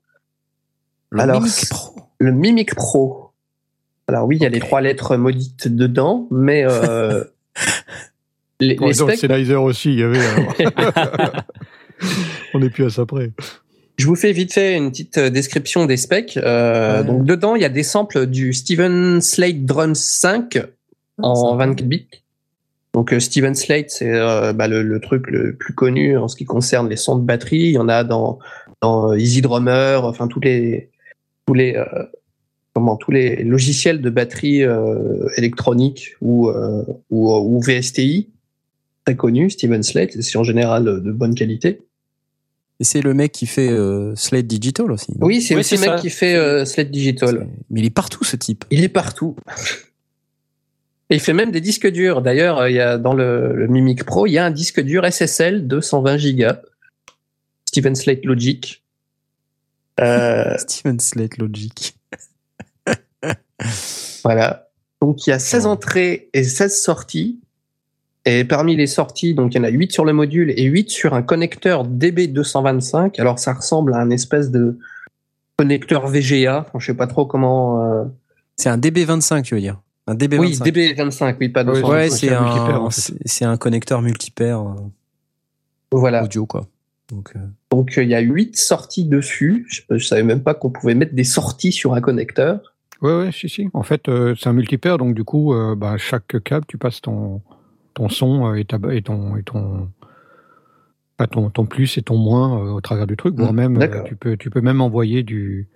[1.10, 1.96] le Alors, Mimic Pro?
[2.20, 3.32] Le Mimic Pro.
[4.08, 7.24] Alors oui, il y a les trois lettres maudites dedans, mais euh,
[8.60, 10.20] les, Ouais, les dans le specs, aussi, il y avait.
[12.54, 13.32] on n'est plus à ça près.
[14.00, 16.38] Je vous fais vite fait une petite euh, description des specs.
[16.38, 17.06] Euh, Ouais.
[17.06, 20.58] Donc dedans, il y a des samples du Steven Slate Drums 5
[21.22, 21.56] en ça.
[21.58, 22.08] 24 bits.
[22.94, 26.36] Donc euh, Steven Slate, c'est euh, bah, le, le truc le plus connu en ce
[26.38, 27.60] qui concerne les sons de batterie.
[27.60, 28.40] Il y en a dans,
[28.82, 30.90] dans Easy Drummer, enfin tous les
[31.46, 31.86] tous les euh,
[32.74, 38.30] comment tous les logiciels de batterie euh, électronique ou, euh, ou ou VSTI
[39.04, 39.50] très connu.
[39.50, 41.82] Steven Slate, c'est en général de bonne qualité.
[42.82, 45.14] Et c'est le mec qui fait euh, Slate Digital aussi.
[45.20, 45.96] Oui, c'est Oui, aussi le mec ça.
[46.00, 47.48] qui fait euh, Slate Digital.
[47.70, 48.64] Mais il est partout ce type.
[48.72, 49.36] Il est partout.
[51.10, 52.22] Et il fait même des disques durs.
[52.22, 54.80] D'ailleurs, euh, il y a dans le, le Mimic Pro, il y a un disque
[54.80, 56.54] dur SSL de 120 Go.
[57.68, 58.82] Steven Slate Logic.
[60.00, 61.96] Euh, Steven Slate Logic.
[64.24, 64.70] voilà.
[65.02, 65.70] Donc il y a 16 Oh.
[65.70, 67.40] entrées et 16 sorties.
[68.26, 70.90] Et parmi les sorties, donc il y en a 8 sur le module et 8
[70.90, 73.20] sur un connecteur DB225.
[73.20, 74.78] Alors ça ressemble à un espèce de
[75.58, 76.66] connecteur VGA.
[76.68, 77.84] Enfin, je sais pas trop comment.
[77.84, 78.04] euh,
[78.58, 79.80] C'est un DB25, tu veux dire?
[80.08, 80.40] Un DB25.
[80.40, 81.92] Oui, DB25, oui, pas Ouais, 225.
[81.92, 82.46] Ouais, c'est un
[82.78, 83.14] en fait.
[83.26, 84.74] c'est un connecteur multipaire euh,
[85.92, 86.24] Voilà.
[86.24, 86.68] audio, quoi.
[87.12, 87.40] Donc, euh,
[87.72, 89.66] Donc euh, il y a huit sorties dessus.
[89.70, 92.76] Je, je savais même pas qu'on pouvait mettre des sorties sur un connecteur.
[93.02, 93.70] Ouais, ouais, si, si.
[93.74, 97.02] En fait, euh, c'est un multipaire, donc du coup, euh, bah, chaque câble, tu passes
[97.02, 97.42] ton,
[98.00, 99.90] ton son euh, et, ta, et ton, et ton,
[101.32, 103.36] ton, ton plus et ton moins euh, au travers du truc.
[103.36, 105.68] Voire Mm, même, euh, tu peux, tu peux même envoyer du,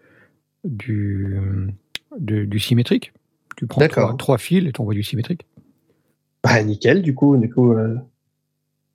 [0.63, 1.37] du,
[2.17, 3.11] du, du symétrique.
[3.57, 5.45] Tu prends trois, trois fils et t'envoies du symétrique.
[6.43, 7.95] Bah nickel, du coup, du coup, euh,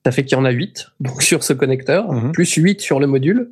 [0.06, 2.32] ça fait qu'il y en a huit donc sur ce connecteur, Mhm.
[2.32, 3.50] plus huit sur le module.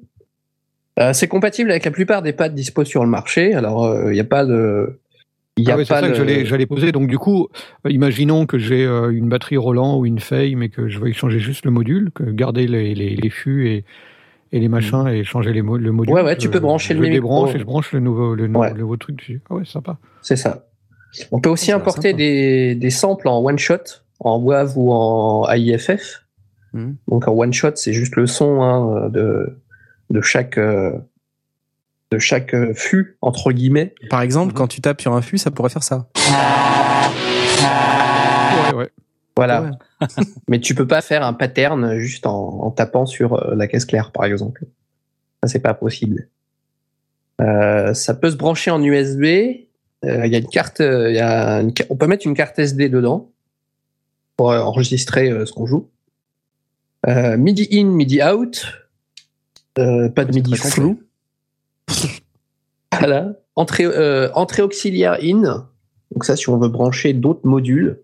[1.12, 3.52] C'est compatible avec la plupart des pads dispo sur le marché.
[3.52, 4.98] Alors il n'y a pas de,
[5.56, 6.92] il y a Ah ouais, c'est pas ça que le- j'allais, j'allais poser.
[6.92, 7.48] Donc du coup,
[7.86, 11.12] euh, imaginons que j'ai euh, une batterie Roland ou une Fey, mais que je veux
[11.12, 13.84] changer juste le module, que garder les, les, les fûts et,
[14.52, 16.12] et les machins et changer les mo- le module.
[16.14, 18.46] Ouais, ouais, tu Je- peux brancher je le débranche et je branche le nouveau, le,
[18.48, 18.72] nou- Ouais.
[18.72, 19.40] le nouveau truc dessus.
[19.50, 19.98] Ah ouais, sympa.
[20.22, 20.66] C'est ça.
[21.32, 26.22] On peut aussi importer des, des samples en one shot, en WAV ou en AIFF.
[26.74, 26.96] Mhm.
[27.08, 29.56] Donc en one shot, c'est juste le son hein, de,
[30.10, 30.92] de chaque euh,
[32.10, 33.94] de chaque euh, fût entre guillemets.
[34.10, 36.08] Par exemple, quand tu tapes sur un fût, ça pourrait faire ça.
[38.68, 38.90] Ouais, ouais.
[39.36, 39.62] Voilà.
[39.62, 40.06] Ouais.
[40.48, 43.84] Mais tu peux pas faire un pattern juste en, en tapant sur euh, la caisse
[43.84, 44.64] claire, par exemple.
[45.42, 46.28] Ça, c'est pas possible.
[47.40, 49.24] Euh, ça peut se brancher en USB.
[50.04, 52.58] Euh, Il y a une carte, il y a une on peut mettre une carte
[52.58, 53.30] SD dedans
[54.36, 55.88] pour enregistrer euh, ce qu'on joue.
[57.06, 58.66] Euh, MIDI in, MIDI out.
[59.78, 61.00] Euh, pas de MIDI flou.
[62.98, 63.32] voilà.
[63.54, 65.66] Entrée, euh, entrée auxiliaire in.
[66.12, 68.00] Donc ça, si on veut brancher d'autres modules,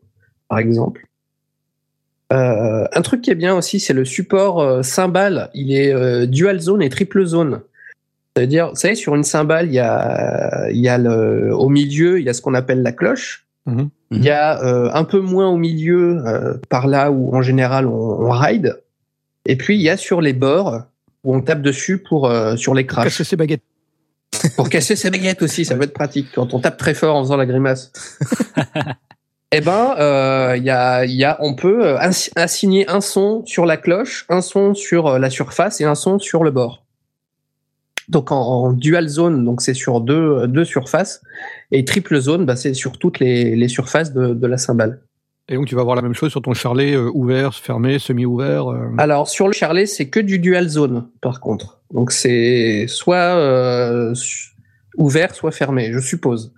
[0.49, 1.07] par exemple.
[2.33, 5.51] Euh, un truc qui est bien aussi, c'est le support euh, cymbale.
[5.55, 7.61] Il est euh, dual zone et triple zone.
[8.35, 12.19] C'est-à-dire, vous savez, sur une cymbale, il y a, il y a le, au milieu,
[12.19, 13.47] il y a ce qu'on appelle la cloche.
[13.67, 13.91] Mhm.
[14.11, 14.61] Il y a
[14.95, 18.79] un peu moins au milieu, par là où en général on, on ride.
[19.47, 20.83] Et puis il y a sur les bords
[21.25, 23.05] où on tape dessus pour sur les crashs.
[23.05, 23.63] Casser ses baguettes.
[24.57, 27.23] Pour casser ses baguettes aussi, ça peut être pratique quand on tape très fort en
[27.23, 27.93] faisant la grimace.
[29.53, 33.45] eh ben, euh, y a, il y a, on peut euh, assi- assigner un son
[33.47, 36.85] sur la cloche, un son sur euh, la surface et un son sur le bord.
[38.09, 41.23] Donc en, en dual zone, donc c'est sur deux, deux surfaces,
[41.71, 45.01] et triple zone, bah, c'est sur toutes les, les surfaces de, de la cymbale.
[45.53, 48.69] Et donc tu vas avoir la même chose sur ton charlet euh, ouvert, fermé, semi-ouvert.
[48.73, 48.89] euh.
[48.97, 51.83] Alors sur le charlet, c'est que du dual zone, par contre.
[51.93, 54.15] Donc c'est soit euh,
[54.97, 56.55] ouvert, soit fermé, je suppose.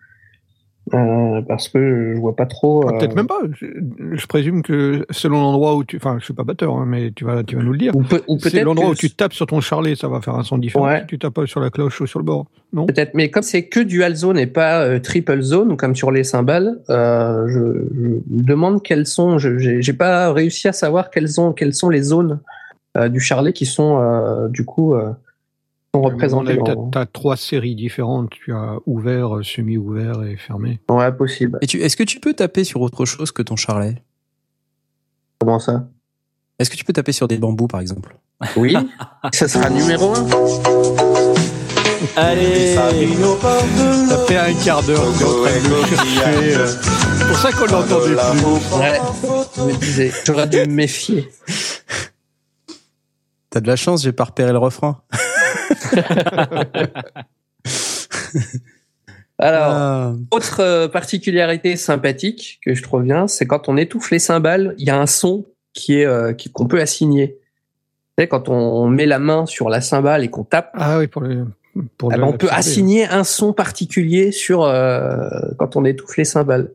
[0.92, 2.84] Euh, parce que je vois pas trop.
[2.86, 3.40] Ah, euh, Peut-être même pas.
[3.58, 3.66] Je,
[4.12, 5.96] je présume que selon l'endroit où tu.
[5.96, 7.96] Enfin, je suis pas batteur, hein, mais tu vas, tu vas nous le dire.
[7.96, 10.20] Ou, peut, ou C'est peut-être l'endroit que- où tu tapes sur ton charlet, ça va
[10.20, 10.84] faire un son différent.
[10.86, 11.00] Ouais.
[11.00, 12.44] Si tu tapes sur la cloche ou sur le bord.
[12.74, 12.84] Non?
[12.84, 16.22] Peut-être, mais comme c'est que dual zone et pas euh, triple zone, comme sur les
[16.22, 17.58] cymbales, euh, je,
[17.94, 19.38] je me demande quelles sont.
[19.38, 22.40] je- J'ai pas réussi à savoir quelles sont quelles sont les zones
[22.98, 25.12] euh, du charlet qui sont euh, du coup euh,
[25.94, 26.58] sont représentées.
[26.92, 28.30] Tu as, trois séries différentes.
[28.30, 30.80] Tu as ouvert, euh, semi-ouvert et fermé.
[30.88, 31.58] Ouais, possible.
[31.62, 34.02] Et est-ce que tu peux taper sur autre chose que ton charlet?
[35.38, 35.88] Comment ça?
[36.58, 38.16] Est-ce que tu peux taper sur des bambous, par exemple?
[38.56, 38.76] Oui,
[39.32, 40.26] ça sera numéro un.
[42.16, 42.90] Allez Ça
[44.26, 46.56] fait un quart d'heure que tu es en train de le chercher.
[46.56, 46.66] euh.
[46.66, 48.78] C'est pour ça qu'on l'a entendu plus.
[48.78, 49.00] Ouais,
[49.56, 51.30] je me disais, j'aurais dû me méfier.
[53.50, 55.00] T'as de la chance, j'ai pas repéré le refrain.
[59.38, 60.12] Alors, Ah.
[60.30, 64.86] autre euh, particularité sympathique que je trouve bien, c'est quand on étouffe les cymbales, il
[64.86, 67.36] y a un son qui est euh, qu'on peut assigner.
[68.16, 71.08] Tu sais, quand on met la main sur la cymbale et qu'on tape, Ah oui,
[71.08, 71.46] pour le.
[71.98, 75.28] Pour eh le- ben, on peut assigner un son particulier sur euh,
[75.58, 76.70] quand on étouffe les cymbales.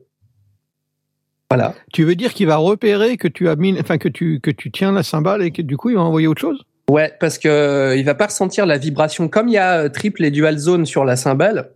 [1.48, 1.74] Voilà.
[1.94, 4.70] Tu veux dire qu'il va repérer que tu as mis, enfin que tu que tu
[4.70, 6.62] tiens la cymbale et que du coup il va envoyer autre chose?
[6.90, 9.88] Ouais, parce que euh, il va pas ressentir la vibration comme il y a euh,
[9.88, 11.70] triple et dual zone sur la cymbale.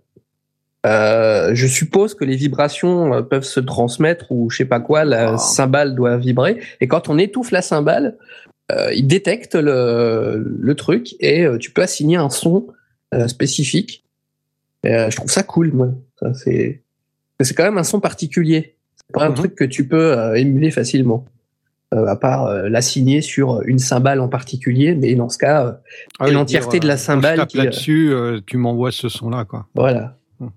[0.87, 5.35] Euh, je suppose que les vibrations peuvent se transmettre ou je sais pas quoi, la
[5.35, 5.39] Ah.
[5.39, 6.61] cymbale doit vibrer.
[6.81, 8.17] Et quand on étouffe la cymbale,
[8.73, 12.67] euh, il détecte le, le truc et tu peux assigner un son
[13.15, 14.05] euh, spécifique.
[14.83, 15.91] Et, je trouve ça cool, moi.
[16.19, 16.83] Ça, c'est
[17.57, 18.75] quand même un son particulier.
[18.97, 19.35] C'est pas un Mhm.
[19.37, 21.25] truc que tu peux émuler facilement.
[21.95, 25.72] Euh, à part euh, l'assigner sur une cymbale en particulier, mais dans ce cas, euh,
[26.18, 28.12] Ah oui, l'entièreté de la cymbale qui, là-dessus,
[28.47, 29.68] tu m'envoies ce son-là, quoi.
[29.74, 30.16] Voilà.
[30.40, 30.49] Hmm.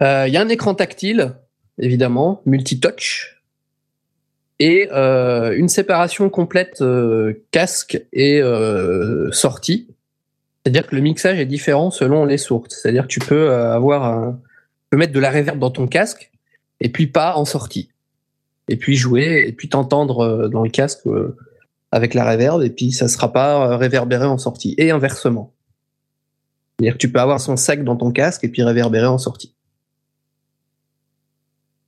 [0.00, 1.34] Il y a un écran tactile,
[1.78, 3.36] évidemment, multi-touch,
[4.58, 9.88] et euh, une séparation complète euh, casque et euh, sortie.
[10.62, 12.80] C'est-à-dire que le mixage est différent selon les sources.
[12.80, 16.32] C'est-à-dire que tu peux avoir un, tu peux mettre de la reverb dans ton casque
[16.80, 17.90] et puis pas en sortie.
[18.68, 21.36] Et puis jouer et puis t'entendre euh, dans le casque euh,
[21.92, 25.52] avec la reverb et puis ça sera pas euh, réverbéré en sortie et inversement.
[26.78, 29.54] C'est-à-dire que tu peux avoir son sac dans ton casque et puis réverbérer en sortie.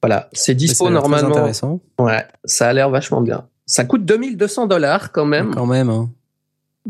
[0.02, 1.30] Voilà, c'est dispo normalement.
[1.30, 1.80] intéressant.
[1.98, 3.48] Ouais, ça a l'air vachement bien.
[3.66, 5.52] Ça coûte 2200 dollars quand même.
[5.54, 5.90] Quand même.
[5.90, 6.10] hein.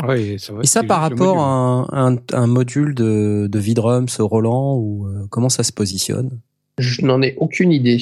[0.07, 0.61] Oui, ça va.
[0.63, 1.41] Et ça par rapport module.
[1.41, 5.73] à un, un, un module de, de Vidrums au Roland ou euh, comment ça se
[5.73, 6.39] positionne?
[6.77, 8.01] Je n'en ai aucune idée.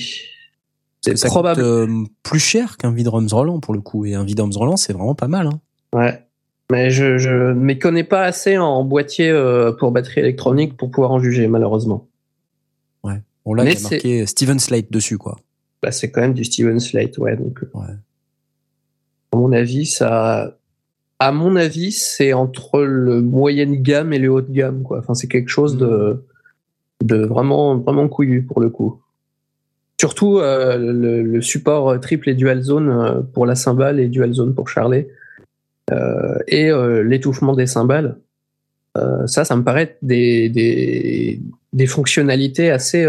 [1.07, 1.61] C'est Ça probable.
[1.63, 4.05] coûte euh, plus cher qu'un Vidrums Roland pour le coup.
[4.05, 5.47] Et un Vidrums Roland, c'est vraiment pas mal.
[5.47, 5.61] Hein.
[5.95, 6.23] Ouais.
[6.71, 10.91] Mais je, je ne m'y connais pas assez en boîtier euh, pour batterie électronique pour
[10.91, 12.09] pouvoir en juger, malheureusement.
[13.45, 15.37] Bon là, Mais il y a marqué Steven Slate dessus, quoi.
[15.81, 17.37] Bah, c'est quand même du Steven Slate, ouais.
[17.37, 17.95] Donc, euh, Ouais.
[19.31, 20.57] à mon avis, ça.
[21.21, 24.99] À mon avis, c'est entre le moyenne gamme et le haut de gamme, quoi.
[24.99, 26.25] Enfin, c'est quelque chose de,
[27.05, 29.01] de vraiment, vraiment couillu pour le coup.
[29.99, 34.33] Surtout euh, le, le support triple et dual zone euh, pour la cymbale et dual
[34.33, 35.09] zone pour Charlet.
[35.91, 38.17] Euh, et euh, l'étouffement des cymbales.
[39.27, 41.41] ça, ça me paraît des, des,
[41.73, 43.05] des fonctionnalités assez,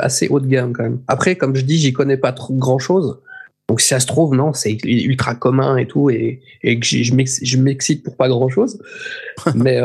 [0.00, 1.00] assez haut de gamme quand même.
[1.08, 3.18] Après, comme je dis, j'y connais pas trop grand chose.
[3.68, 7.56] Donc si ça se trouve, non, c'est ultra commun et tout, et, et que je
[7.60, 8.80] m'excite pour pas grand chose.
[9.56, 9.80] mais,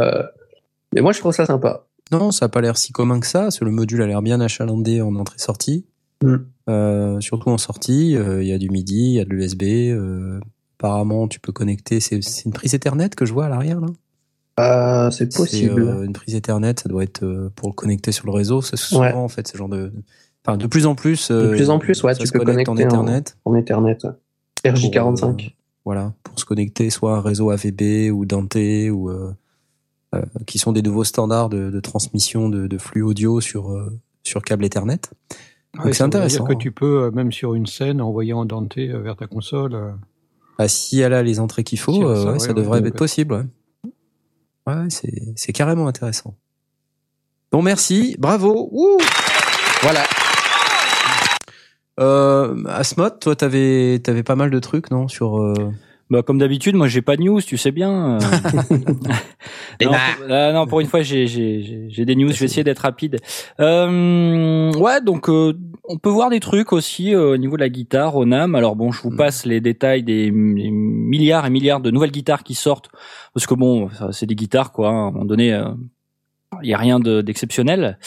[0.94, 1.88] mais moi, je trouve ça sympa.
[2.12, 3.50] Non, ça a pas l'air si commun que ça.
[3.60, 5.86] Le module a l'air bien achalandé en entrée-sortie.
[6.24, 6.36] Mm.
[6.70, 9.64] Euh, surtout en sortie, euh, il y a du MIDI, il y a de l'USB.
[9.64, 10.40] Euh,
[10.78, 12.00] apparemment, tu peux connecter.
[12.00, 13.88] C'est une prise Ethernet que je vois à l'arrière là?
[14.60, 16.04] Euh, c'est possible.
[16.04, 18.62] une prise Ethernet, ça doit être pour le connecter sur le réseau.
[18.62, 19.92] C'est souvent en fait ce genre de.
[20.46, 21.30] Enfin, de plus en plus.
[21.30, 23.24] de plus en plus, ouais, tu peux connecter en Ethernet.
[23.46, 23.98] En, Ethernet.
[24.66, 25.54] RJ45.
[25.86, 29.12] voilà, pour se connecter soit à un réseau AVB ou Dante ou
[30.48, 33.78] qui sont des nouveaux standards de, de transmission de, de, flux audio sur
[34.24, 35.02] sur câble Ethernet
[35.92, 36.46] c'est intéressant.
[36.46, 39.28] Dire que tu peux, euh, même sur une scène, envoyer en Dante euh, vers ta
[39.28, 39.76] console.
[39.76, 39.92] Euh.
[40.58, 43.48] Bah, si elle a les entrées qu'il faut, ça, devrait être possible.
[44.66, 44.88] Ouais, ouais
[45.36, 46.36] c'est carrément intéressant.
[47.52, 48.72] Bon, merci, bravo.
[49.82, 50.04] voilà.
[52.00, 55.54] Euh, Asmod, toi, t'avais avais pas mal de trucs, non, sur.
[56.10, 58.18] Bah, comme d'habitude, moi j'ai pas de news, tu sais bien.
[59.82, 62.32] non, pour, non, pour une fois j'ai j'ai des news.
[62.32, 63.20] Je vais essayer d'être rapide.
[63.60, 65.54] Euh, ouais, donc euh,
[65.88, 68.56] on peut voir des trucs aussi euh, au niveau de la guitare au NAM.
[68.56, 69.18] Alors bon, je vous mm.
[69.18, 72.90] passe les détails des, milliards et milliards de nouvelles guitares qui sortent
[73.34, 74.90] parce que bon, c'est des guitares quoi.
[74.90, 75.66] Hein, à un moment donné, euh,
[76.62, 77.98] il y a rien d'exceptionnel.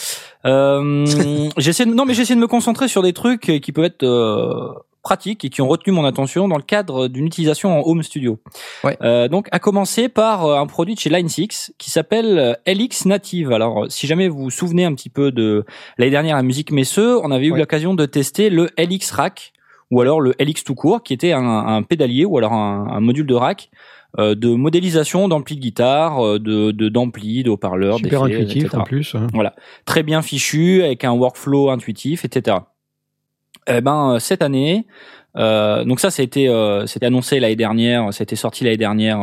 [0.45, 1.05] Euh,
[1.57, 5.49] j'essaie non mais j'essaie de me concentrer sur des trucs qui peuvent être pratiques et
[5.49, 8.39] qui ont retenu mon attention dans le cadre d'une utilisation en home studio.
[8.83, 8.97] Ouais.
[9.01, 12.53] Euh, donc, à commencer par euh, un produit de chez Line 6 qui s'appelle euh,
[12.71, 13.51] LX Native.
[13.51, 15.65] Alors, si jamais vous vous souvenez un petit peu de
[15.97, 19.53] l'année dernière à Musique Messeux, on avait eu l'occasion de tester le LX Rack
[19.89, 22.99] ou alors le LX tout court, qui était un, un pédalier ou alors un, un
[23.01, 23.69] module de rack
[24.19, 29.15] euh, de modélisation d'ampli de guitare, de d'ampli, de, haut-parleurs, super intuitif en plus.
[29.15, 29.27] Hein.
[29.33, 29.53] Voilà,
[29.85, 32.57] très bien fichu avec un workflow intuitif, etc.
[33.67, 34.85] Eh ben euh, cette année,
[35.37, 39.21] euh, donc ça, ça a été, euh, c'était annoncé l'année dernière, c'était sorti l'année dernière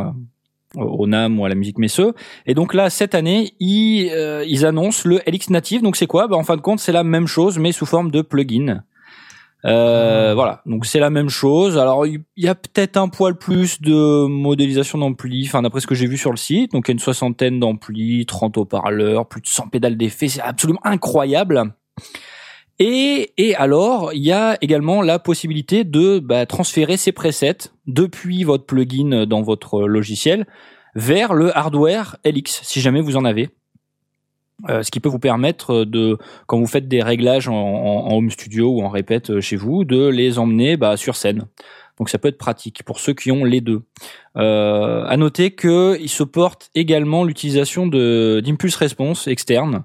[0.77, 2.15] euh, au NAM ou à la musique Messeux.
[2.47, 5.83] Et donc là, cette année, ils, euh, ils annoncent le LX Native.
[5.83, 6.29] Donc c'est quoi?
[6.29, 8.83] Bah, En fin de compte, c'est la même chose, mais sous forme de plugin.
[9.65, 10.35] Euh, ah.
[10.35, 11.79] Voilà, donc c'est la même chose.
[11.79, 15.97] Alors il y a peut-être un poil plus de modélisation d'ampli, enfin d'après ce que
[15.97, 16.73] j'ai vu sur le site.
[16.73, 20.41] Donc il y a une soixantaine d'amplis, 30 haut-parleurs, plus de 100 pédales d'effet, c'est
[20.41, 21.73] absolument incroyable.
[22.79, 28.45] Et, et alors, il y a également la possibilité de bah, transférer ces presets depuis
[28.45, 30.47] votre plugin dans votre logiciel
[30.95, 33.51] vers le hardware LX, si jamais vous en avez.
[34.69, 38.31] Euh, ce qui peut vous permettre de, quand vous faites des réglages en, en, home
[38.31, 41.47] studio ou en répète chez vous, de les emmener bah, sur scène.
[41.99, 43.83] Donc ça peut être pratique pour ceux qui ont les deux.
[44.37, 49.85] Euh, à noter qu'il se porte également l'utilisation d'impulse response externe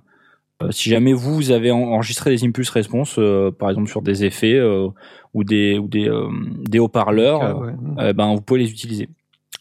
[0.72, 4.88] si jamais vous, avez enregistré des impulses response, euh, par exemple sur des effets euh,
[5.34, 6.10] ou des ou des,
[6.64, 7.72] des haut-parleurs,
[8.16, 9.10] ben vous pouvez les utiliser.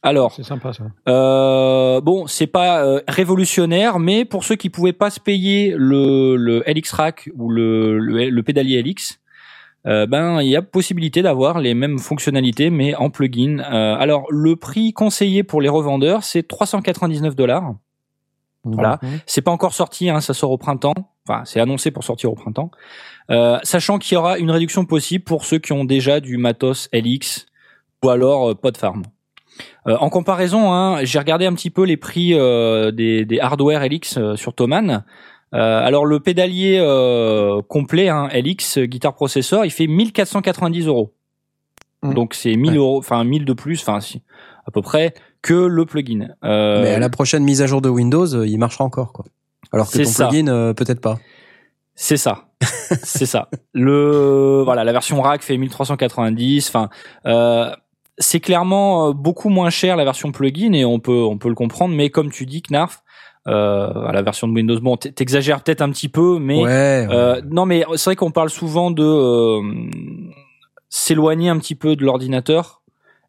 [0.05, 0.85] Alors, c'est sympa ça.
[1.09, 6.65] Euh, bon, c'est pas révolutionnaire, mais pour ceux qui pouvaient pas se payer le, le
[6.67, 9.21] LX Rack ou le, le, pédalier LX,
[9.85, 13.59] ben il y a possibilité d'avoir les mêmes fonctionnalités, mais en plugin.
[13.61, 17.75] alors, le prix conseillé pour les revendeurs, c'est 399 dollars.
[18.65, 20.95] Voilà, c'est pas encore sorti, hein, ça sort au printemps.
[21.29, 22.71] Enfin, c'est annoncé pour sortir au printemps.
[23.31, 26.89] Euh, sachant qu'il y aura une réduction possible pour ceux qui ont déjà du matos
[26.93, 27.47] LX
[28.05, 29.03] ou alors euh, Podfarm.
[29.87, 33.85] Euh, en comparaison, hein, j'ai regardé un petit peu les prix euh, des, des, hardware
[33.85, 35.05] LX euh, sur Thomann.
[35.53, 36.81] alors le pédalier
[37.69, 41.13] complet hein, LX guitare processeur, il fait 1490 euros.
[42.03, 42.15] Mhm.
[42.15, 43.99] Donc c'est 1000 euros, enfin 1000 de plus, enfin
[44.67, 46.29] à peu près que le plugin.
[46.45, 49.25] Euh, Mais à la prochaine mise à jour de Windows, euh, il marchera encore quoi.
[49.73, 51.19] Alors que ton plugin euh, peut-être pas.
[51.95, 52.47] C'est ça.
[53.03, 53.49] c'est ça.
[53.73, 56.89] Le voilà, la version rack fait 1390, enfin
[57.27, 57.71] euh,
[58.19, 61.95] c'est clairement beaucoup moins cher la version plugin et on peut on peut le comprendre
[61.95, 63.03] mais comme tu dis Knarf
[63.49, 64.79] euh, à la version de Windows.
[64.81, 68.51] Bon, t'exagères peut-être un petit peu, mais ouais, Euh, non, mais c'est vrai qu'on parle
[68.51, 69.61] souvent de euh,
[70.89, 72.82] s'éloigner un petit peu de l'ordinateur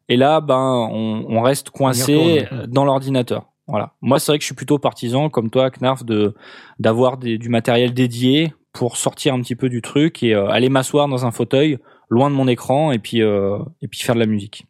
[0.08, 3.46] et là, ben, on, on reste coincé dans l'ordinateur.
[3.66, 3.92] Voilà.
[4.02, 6.34] Moi, c'est vrai que je suis plutôt partisan, comme toi, Knarf, de
[6.78, 11.08] d'avoir du matériel dédié pour sortir un petit peu du truc et euh, aller m'asseoir
[11.08, 11.78] dans un fauteuil
[12.10, 14.66] loin de mon écran et puis euh, et puis faire de la musique.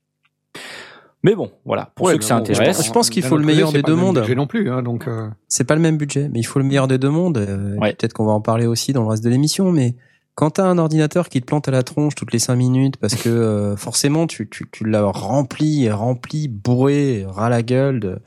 [1.25, 2.87] Mais bon, voilà, pour ceux que ça intéresse.
[2.87, 4.23] Je pense qu'il faut le meilleur des deux mondes.
[4.37, 5.09] non plus, hein, donc.
[5.09, 5.29] Euh...
[5.49, 7.39] C'est pas le même budget, mais il faut le meilleur des deux mondes.
[7.39, 9.97] Euh, peut-être qu'on va en parler aussi dans le reste de l'émission, mais
[10.35, 13.15] quand t'as un ordinateur qui te plante à la tronche toutes les cinq minutes parce
[13.15, 18.19] que euh, forcément tu, tu, tu l'as rempli, rempli, bourré, ras la gueule de,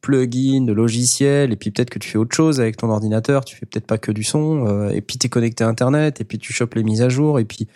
[0.00, 3.56] plugins, de logiciels, et puis peut-être que tu fais autre chose avec ton ordinateur, tu
[3.56, 6.24] fais peut-être pas que du son, euh, et puis tu es connecté à Internet, et
[6.24, 7.68] puis tu chopes les mises à jour, et puis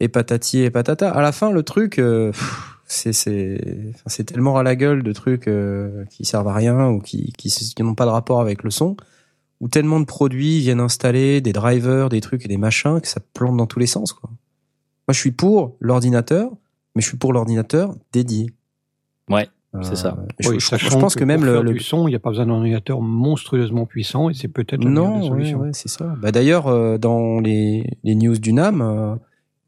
[0.00, 1.10] et patati et patata.
[1.10, 2.32] À la fin, le truc, euh,
[2.86, 3.60] c'est c'est
[4.06, 7.48] c'est tellement à la gueule de trucs euh, qui servent à rien ou qui qui,
[7.50, 8.96] qui n'ont pas de rapport avec le son,
[9.62, 13.20] où tellement de produits viennent installer des drivers, des trucs et des machins que ça
[13.32, 14.12] plante dans tous les sens.
[14.12, 14.28] Quoi.
[14.28, 16.50] Moi, je suis pour l'ordinateur,
[16.94, 18.50] mais je suis pour l'ordinateur dédié.
[19.30, 19.48] Ouais.
[19.80, 20.18] C'est ça.
[20.18, 22.06] Euh, je, Oui, je- sachant je pense que, même pour le, faire le- du son,
[22.06, 25.88] il n'y a pas besoin d'un ordinateur monstrueusement puissant et c'est peut-être non, ouais, c'est
[25.88, 26.14] ça.
[26.20, 29.14] Bah d'ailleurs, euh, dans les, les news du NAM, euh,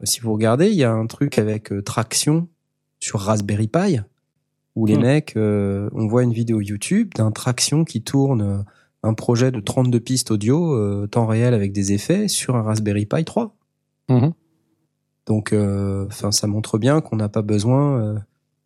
[0.03, 2.49] si vous regardez, il y a un truc avec euh, traction
[3.01, 4.01] sur Raspberry Pi
[4.77, 5.03] où les Hmm.
[5.03, 8.59] mecs, euh, on voit une vidéo YouTube d'un traction qui tourne euh,
[9.05, 13.07] un projet de 32 pistes audio euh, temps réel avec des effets sur un Raspberry
[13.07, 13.55] Pi 3.
[14.09, 14.33] Mhm.
[15.27, 18.19] Donc, euh, enfin, ça montre bien qu'on n'a pas besoin, euh,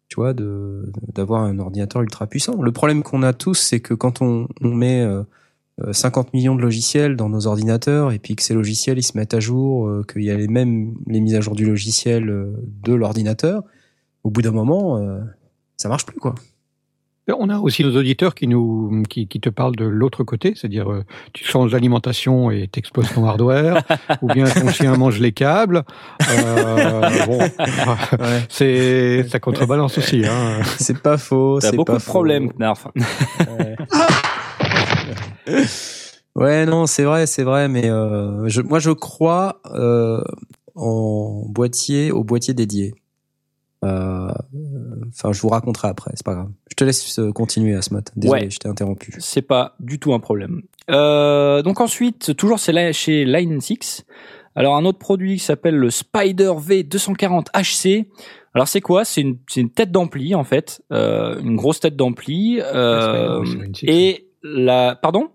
[0.09, 2.61] tu vois, de d'avoir un ordinateur ultra puissant.
[2.63, 5.23] Le problème qu'on a tous, c'est que quand on, on met euh,
[5.85, 9.17] euh, 50 millions de logiciels dans nos ordinateurs et puis que ces logiciels ils se
[9.17, 12.29] mettent à jour, euh, qu'il y a les mêmes les mises à jour du logiciel
[12.29, 13.63] euh, de l'ordinateur,
[14.25, 15.21] au bout d'un moment, euh,
[15.77, 16.35] ça marche plus quoi.
[17.39, 20.91] On a aussi nos auditeurs qui nous qui, qui te parlent de l'autre côté, c'est-à-dire
[20.91, 23.83] euh, tu changes d'alimentation et t'exploses ton hardware,
[24.23, 25.85] ou bien ton chien mange les câbles.
[26.31, 27.39] Euh, bon,
[28.49, 30.25] c'est ça contrebalance aussi.
[30.27, 30.61] Hein.
[30.79, 31.59] C'est pas faux.
[31.61, 32.53] T'as c'est beaucoup pas de problèmes.
[32.53, 32.87] Knarf.
[33.59, 33.77] Ouais.
[36.39, 40.23] Ouais, non, c'est vrai, c'est vrai, mais euh, je, moi je crois euh,
[40.77, 42.95] en boîtier, au boîtier dédié.
[43.85, 44.29] Euh,
[45.09, 46.51] Enfin, je vous raconterai après, c'est pas grave.
[46.71, 48.03] Je te laisse euh, continuer, Asmat.
[48.17, 48.51] Désolé, Ouais.
[48.51, 49.15] je t'ai interrompu.
[49.19, 50.63] C'est pas du tout un problème.
[50.91, 54.05] Euh, donc ensuite, toujours c'est là chez Line 6.
[54.55, 58.07] Alors un autre produit qui s'appelle le Spider V240 HC.
[58.55, 59.05] Alors c'est quoi?
[59.05, 62.61] C'est une, une tête d'ampli en fait, euh, une grosse tête d'ampli.
[62.61, 63.87] Euh, Ouais, Spider, c'est Line 6.
[63.89, 65.29] et la, pardon?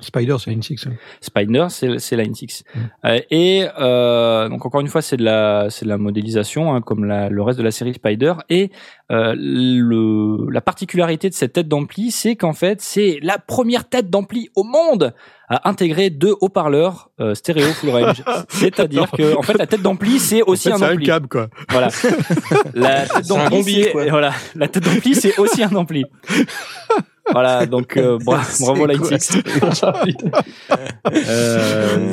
[0.00, 0.86] Spider, c'est six.
[0.86, 0.92] hein.
[1.20, 2.64] Spider, c'est c'est Line 6.
[2.74, 2.78] Mm.
[3.06, 6.80] Euh, et euh, donc encore une fois, c'est de la c'est de la modélisation hein,
[6.82, 8.34] comme la, le reste de la série Spider.
[8.50, 8.70] Et
[9.10, 14.10] euh, le la particularité de cette tête d'ampli, c'est qu'en fait, c'est la première tête
[14.10, 15.14] d'ampli au monde
[15.48, 18.22] à intégrer deux haut-parleurs euh, stéréo full range.
[18.48, 21.06] C'est-à-dire que en fait, la tête d'ampli, c'est aussi un ampli.
[21.06, 21.48] câble, quoi.
[21.70, 21.88] Voilà.
[22.74, 26.04] La tête C'est un d'ampli, c'est voilà, la tête d'ampli, c'est aussi un ampli.
[27.32, 28.86] Voilà, donc euh, bra- bravo
[29.18, 29.38] 6.
[31.12, 32.10] Euh,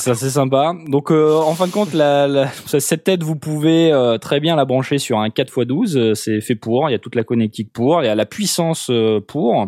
[0.00, 0.72] c'est- assez sympa.
[0.88, 4.56] Donc euh, en fin de compte, la, la- cette tête, vous pouvez euh, très bien
[4.56, 5.96] la brancher sur un 4x12.
[5.96, 6.88] euh, C'est fait pour.
[6.88, 8.02] Il y a toute la connectique pour.
[8.02, 9.66] Il y a la puissance euh, pour.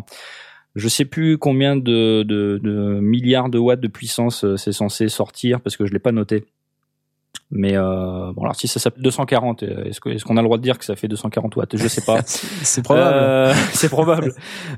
[0.74, 5.08] Je sais plus combien de, de, de milliards de watts de puissance euh, c'est censé
[5.08, 6.44] sortir parce que je l'ai pas noté.
[7.50, 10.46] Mais euh, bon alors si ça s'appelle 240, euh, est-ce que- est-ce qu'on a le
[10.46, 11.76] droit de dire que ça fait 240 watts?
[11.78, 12.20] Je sais pas.
[12.26, 13.16] C'est probable.
[13.16, 14.34] Euh, c'est probable.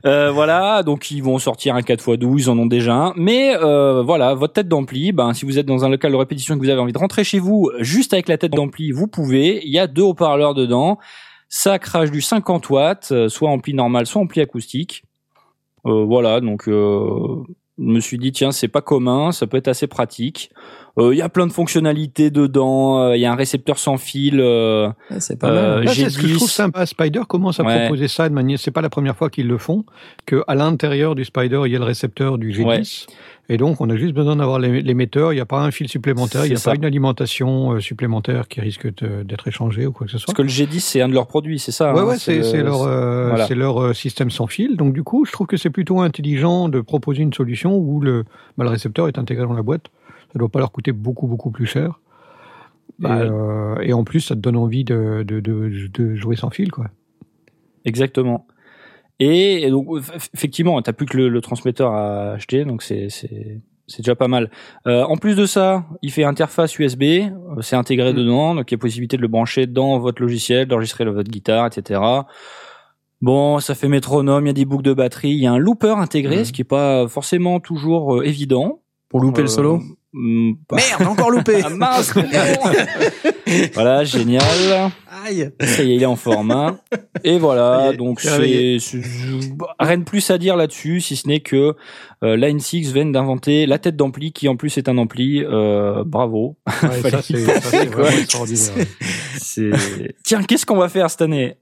[0.07, 3.13] Euh, voilà, donc ils vont sortir un 4x12, ils en ont déjà un.
[3.17, 6.55] Mais euh, voilà, votre tête d'ampli, ben, si vous êtes dans un local de répétition
[6.55, 9.09] et que vous avez envie de rentrer chez vous juste avec la tête d'ampli, vous
[9.09, 9.67] pouvez.
[9.67, 10.99] Il y a deux haut-parleurs dedans.
[11.49, 15.03] Ça crache du 50 watts, soit ampli normal, soit ampli acoustique.
[15.87, 17.43] Euh, voilà, donc euh,
[17.79, 20.53] je me suis dit tiens c'est pas commun, ça peut être assez pratique.
[21.01, 23.01] Euh, Il y a plein de fonctionnalités dedans.
[23.01, 24.39] euh, Il y a un récepteur sans fil.
[24.41, 25.85] euh, Ouais, c'est pas euh, mal.
[25.85, 26.87] Là, j'ai c'est ce que je trouve sympa.
[26.87, 27.81] Spider commence à Ouais.
[27.81, 28.59] proposer ça de manière.
[28.59, 29.85] C'est pas la première fois qu'ils le font.
[30.27, 32.65] Que à l'intérieur du Spider, il y a le récepteur du G10.
[32.67, 32.83] Ouais.
[33.53, 35.33] Et donc, on a juste besoin d'avoir l'é- l'émetteur.
[35.33, 36.45] Il n'y a pas un fil supplémentaire.
[36.47, 36.71] Il n'y a ça.
[36.71, 40.27] pas une alimentation euh, supplémentaire qui risque d'être échangée ou quoi que ce soit.
[40.27, 42.37] parce que le G10 c'est un de leurs produits, c'est ça Ouais, hein, ouais, c'est
[42.37, 43.49] le- c'est leur, euh, voilà.
[43.57, 44.77] leur euh, système sans fil.
[44.77, 48.23] Donc, du coup, je trouve que c'est plutôt intelligent de proposer une solution où le,
[48.57, 49.87] bah, le récepteur est intégré dans la boîte.
[50.33, 52.01] Ça doit pas leur coûter beaucoup, beaucoup plus cher.
[52.99, 56.37] Bah, et, euh, et en plus, ça te donne envie de, de, de, de jouer
[56.37, 56.87] sans fil, quoi.
[57.85, 58.47] Exactement.
[59.19, 63.09] Et, et donc eff- effectivement, t'as plus que le, le transmetteur à acheter, donc c'est
[63.11, 64.51] c'est c'est déjà pas mal.
[64.87, 68.17] Euh, en plus de ça, il fait interface USB, euh, c'est intégré Mm.
[68.17, 71.67] dedans, donc il y a possibilité de le brancher dans votre logiciel, d'enregistrer votre guitare,
[71.67, 72.01] etc.
[73.21, 75.59] Bon, ça fait métronome, il y a des boucles de batterie, il y a un
[75.59, 76.45] looper intégré, Mhm.
[76.45, 78.81] ce qui est pas forcément toujours euh, évident.
[79.09, 79.81] Pour louper le Euh, solo?
[80.69, 81.61] Pas- Merde, encore loupé.
[81.65, 82.13] Ah mince.
[83.75, 84.43] Voilà, génial.
[85.27, 85.51] Aïe.
[85.61, 86.53] Ça y est, il est en forme.
[86.53, 86.79] hein.
[87.25, 88.77] Et voilà, est, donc c'est
[89.81, 91.75] rien de plus à dire là-dessus, si ce n'est que
[92.23, 95.43] euh, Line 6 vient d'inventer la tête d'ampli, qui en plus est un ampli.
[95.45, 96.57] Euh, bravo.
[96.85, 98.87] Ouais, ça, c'est ça, c'est vraiment extraordinaire.
[99.41, 99.71] C'est
[100.25, 101.57] tiens, qu'est-ce qu'on va faire cette année?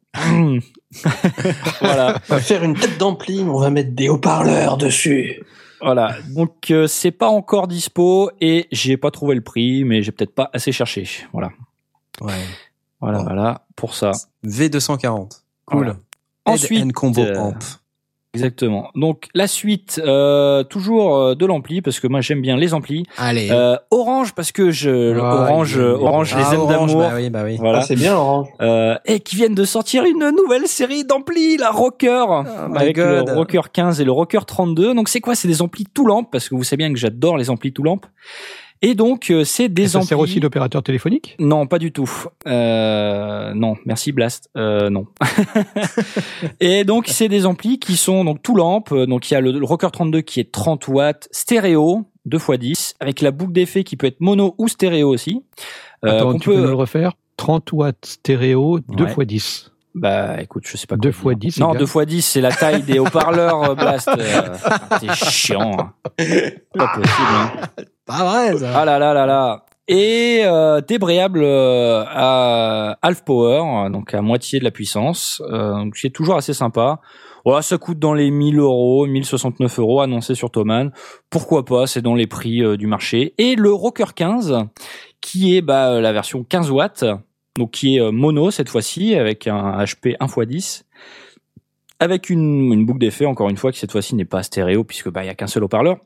[1.81, 5.43] Voilà, On va faire une tête d'ampli, mais on va mettre des haut-parleurs dessus.
[5.81, 6.17] Voilà.
[6.35, 10.35] Donc euh, c'est pas encore dispo et j'ai pas trouvé le prix, mais j'ai peut-être
[10.35, 11.09] pas assez cherché.
[11.33, 11.51] Voilà,
[12.21, 12.33] Ouais.
[13.01, 13.25] voilà, Bon.
[13.25, 14.13] voilà pour ça.
[14.45, 15.43] V240.
[15.67, 15.79] Cool.
[15.79, 15.97] Voilà.
[16.45, 17.63] Ensuite, combo euh, amp.
[18.39, 18.91] Exactement.
[18.95, 23.05] Donc la suite, euh, toujours euh, de l'ampli parce que moi j'aime bien les amplis.
[23.17, 23.49] Allez.
[23.51, 27.01] Euh, orange parce que je Ah, orange il- orange les Ah, aime Orange, d'amour.
[27.03, 27.57] Bah oui, bah oui.
[27.59, 27.79] Voilà.
[27.79, 28.49] Ah, c'est bien, Orange.
[28.61, 32.97] Euh, et qui viennent de sortir une nouvelle série d'amplis, la Rocker, Oh my avec
[32.97, 33.29] God.
[33.29, 34.95] le Rocker 15 et le Rocker 32.
[34.95, 35.35] Donc c'est quoi?
[35.35, 37.83] C'est des amplis tout lampe parce que vous savez bien que j'adore les amplis tout
[37.83, 38.07] lampe.
[38.83, 40.09] Et donc euh, c'est des ça amplis.
[40.09, 41.35] sert aussi d'opérateur téléphonique?
[41.41, 42.11] Non, pas du tout.
[42.47, 44.51] Euh, non, merci Blast.
[44.57, 45.07] Euh, non.
[46.61, 48.95] et donc c'est des amplis qui sont donc tout lampe.
[48.95, 52.51] Donc il y a le, le Rocker 32 qui est 30 watts stéréo 2 x
[52.59, 55.43] 10 avec la boucle d'effet qui peut être mono ou stéréo aussi.
[56.05, 57.13] Euh, Attends, qu'on tu peux me le refaire?
[57.37, 59.11] 30 watts stéréo, 2 Ouais.
[59.11, 59.73] x 10.
[59.95, 60.97] Bah écoute, je sais pas.
[60.97, 61.51] 2 quoi fois dire.
[61.51, 62.03] 10, Non, c'est 2 bien.
[62.03, 64.09] x 10, c'est la taille des haut-parleurs euh, Blast.
[64.17, 64.57] Euh,
[65.01, 65.77] T'es chiant.
[65.79, 65.93] hein.
[66.75, 67.13] Pas possible.
[67.33, 67.51] Hein.
[68.09, 68.73] Pas vrai, ça.
[68.75, 69.67] Ah là là là là.
[69.87, 75.43] Et euh, débrayable euh, à half power, donc à moitié de la puissance.
[75.51, 77.01] Euh, donc c'est toujours assez sympa.
[77.45, 80.91] Voilà, ça coûte dans les 1000 euros, 1069 euros annoncé sur Thomann.
[81.29, 83.35] Pourquoi pas, c'est dans les prix euh, du marché.
[83.37, 84.57] Et le Rocker 15,
[85.21, 87.05] qui est bah, la version 15 watts,
[87.59, 90.85] donc qui est mono cette fois-ci, avec un HP 1x10,
[92.01, 95.25] avec une, boucle d'effet, encore une fois, qui cette fois-ci n'est pas stéréo, puisque bah,
[95.25, 95.99] il y a qu'un seul haut-parleur.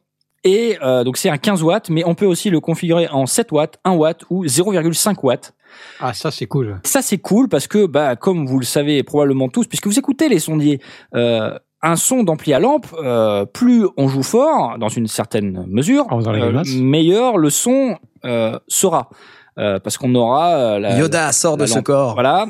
[0.45, 3.53] Et euh, donc c'est un 15 watts, mais on peut aussi le configurer en 7
[3.53, 5.55] watts, 1 watt ou 0,5 watts.
[6.01, 6.81] Ah, ça c'est cool.
[6.85, 10.29] Ça c'est cool parce que bah comme vous le savez probablement tous, puisque vous écoutez
[10.29, 10.81] les sondiers,
[11.15, 16.07] euh, un son d'ampli à lampe, euh, plus on joue fort dans une certaine mesure,
[16.13, 19.11] euh, meilleur le son euh, sera.
[19.59, 21.85] Euh, parce qu'on aura euh, la, Yoda sort de la ce lampe.
[21.85, 22.15] corps.
[22.15, 22.47] voilà.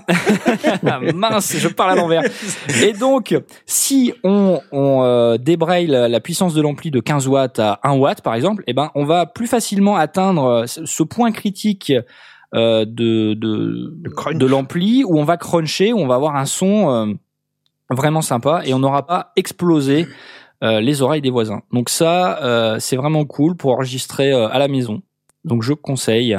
[1.15, 2.23] Mince, je parle à l'envers.
[2.83, 3.37] Et donc,
[3.67, 7.97] si on, on euh, débraye la, la puissance de l'ampli de 15 watts à 1
[7.97, 11.93] watt, par exemple, eh ben, on va plus facilement atteindre euh, ce point critique
[12.55, 14.37] euh, de de, crunch.
[14.37, 17.13] de l'ampli où on va cruncher, où on va avoir un son euh,
[17.91, 20.07] vraiment sympa et on n'aura pas explosé
[20.63, 21.63] euh, les oreilles des voisins.
[21.73, 25.03] Donc ça, euh, c'est vraiment cool pour enregistrer euh, à la maison.
[25.45, 26.39] Donc je conseille.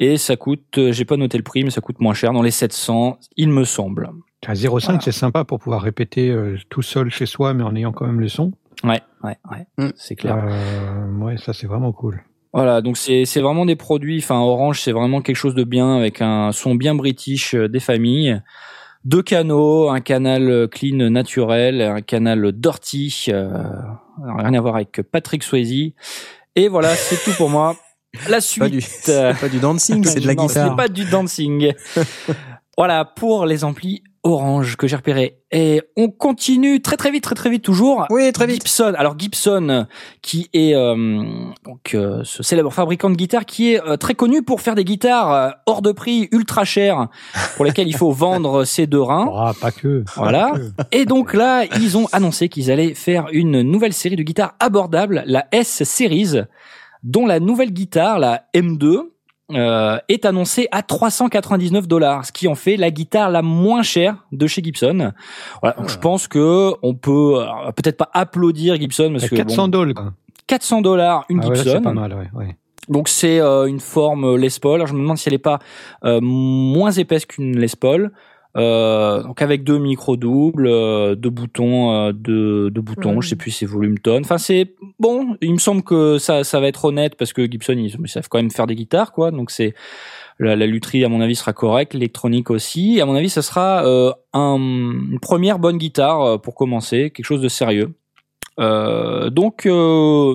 [0.00, 2.42] Et ça coûte, euh, j'ai pas noté le prix, mais ça coûte moins cher, dans
[2.42, 4.10] les 700, il me semble.
[4.46, 7.92] À 0,5 c'est sympa pour pouvoir répéter euh, tout seul chez soi, mais en ayant
[7.92, 8.52] quand même le son.
[8.82, 9.90] Ouais, ouais, ouais, Mm.
[9.96, 10.42] c'est clair.
[10.42, 12.22] Euh, ouais, ça c'est vraiment cool.
[12.54, 14.18] Voilà, donc c'est c'est vraiment des produits.
[14.18, 17.78] Enfin, Orange, c'est vraiment quelque chose de bien avec un son bien british euh, des
[17.80, 18.40] familles.
[19.04, 23.50] Deux canaux, un canal clean naturel, un canal dirty, euh,
[24.38, 25.92] rien à voir avec Patrick Swayze.
[26.56, 27.76] Et voilà, c'est tout pour moi.
[28.28, 28.60] La suite.
[28.64, 30.70] Pas du, c'est pas du dancing, c'est de la Non, guitare.
[30.70, 31.72] n'est pas du dancing.
[32.76, 35.38] voilà pour les amplis Orange que j'ai repérés.
[35.50, 38.04] Et on continue très très vite, très très vite toujours.
[38.10, 38.56] Oui, très vite.
[38.56, 38.92] Gibson.
[38.98, 39.86] Alors Gibson,
[40.20, 41.24] qui est euh,
[41.64, 44.84] donc euh, ce célèbre fabricant de guitares, qui est euh, très connu pour faire des
[44.84, 47.08] guitares euh, hors de prix, ultra chères,
[47.56, 49.26] pour lesquelles il faut vendre ses deux reins.
[49.34, 50.04] Ah, pas que.
[50.16, 50.52] Voilà.
[50.92, 55.22] Et donc là, ils ont annoncé qu'ils allaient faire une nouvelle série de guitares abordables,
[55.24, 56.42] la S Series,
[57.02, 59.10] dont la nouvelle guitare, la M2,
[59.52, 64.24] euh, est annoncée à 399 dollars, ce qui en fait la guitare la moins chère
[64.30, 65.12] de chez Gibson.
[65.60, 67.44] Voilà, donc je pense que on peut
[67.74, 69.94] peut-être pas applaudir Gibson parce que 400 bon, dollars.
[69.94, 70.12] quoi.
[70.46, 71.70] 400 dollars une Ah ouais, Gibson.
[71.74, 72.30] c'est pas mal, ouais.
[72.32, 72.56] ouais.
[72.88, 74.76] Donc c'est euh, une forme Les Paul.
[74.76, 75.58] Alors, je me demande si elle est pas
[76.04, 78.12] euh, moins épaisse qu'une Les Paul.
[78.56, 83.14] Euh, donc avec deux micros doubles, euh, deux boutons, euh, deux, deux boutons.
[83.14, 83.22] Ouais.
[83.22, 84.22] Je sais plus si c'est volume tone.
[84.24, 85.36] Enfin c'est bon.
[85.40, 88.28] Il me semble que ça ça va être honnête parce que Gibson ils, ils savent
[88.28, 89.30] quand même faire des guitares quoi.
[89.30, 89.74] Donc c'est
[90.40, 92.96] la, la lutherie à mon avis sera correcte, l'électronique aussi.
[92.96, 97.26] Et à mon avis ça sera euh, un, une première bonne guitare pour commencer, quelque
[97.26, 97.94] chose de sérieux.
[98.58, 99.66] Donc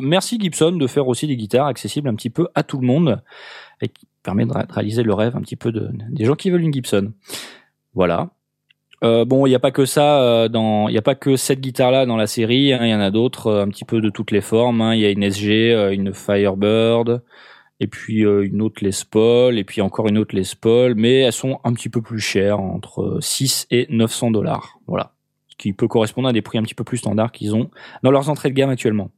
[0.02, 3.22] merci Gibson de faire aussi des guitares accessibles un petit peu à tout le monde
[3.82, 6.34] et qui permet de ré- de réaliser le rêve un petit peu de, des gens
[6.34, 7.12] qui veulent une Gibson.
[7.96, 8.30] Voilà.
[9.04, 11.36] Euh, bon, il n'y a pas que ça euh, dans, il n'y a pas que
[11.36, 12.72] cette guitare-là dans la série.
[12.74, 14.82] hein, Il y en a d'autres, euh, un petit peu de toutes les formes.
[14.82, 14.96] hein.
[14.96, 17.22] Il y a une SG, une Firebird,
[17.80, 21.34] et puis une autre Les Paul, et puis encore une autre Les Paul, mais elles
[21.34, 24.80] sont un petit peu plus chères, entre 6 et 900 dollars.
[24.88, 25.12] Voilà,
[25.48, 27.70] ce qui peut correspondre à des prix un petit peu plus standards qu'ils ont
[28.02, 29.12] dans leurs entrées de gamme actuellement.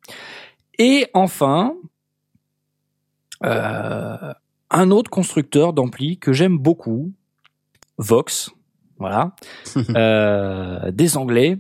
[0.80, 1.76] Et enfin,
[3.42, 7.12] un autre constructeur d'ampli que j'aime beaucoup,
[8.00, 8.52] Vox,
[9.00, 9.32] voilà,
[9.95, 11.58] euh, des Anglais,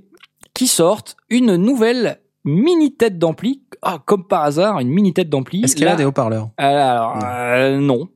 [0.53, 5.63] qui sortent une nouvelle mini tête d'ampli, ah, comme par hasard, une mini tête d'ampli.
[5.63, 6.49] Est-ce qu'elle a des haut-parleurs?
[6.57, 8.07] alors, euh, non.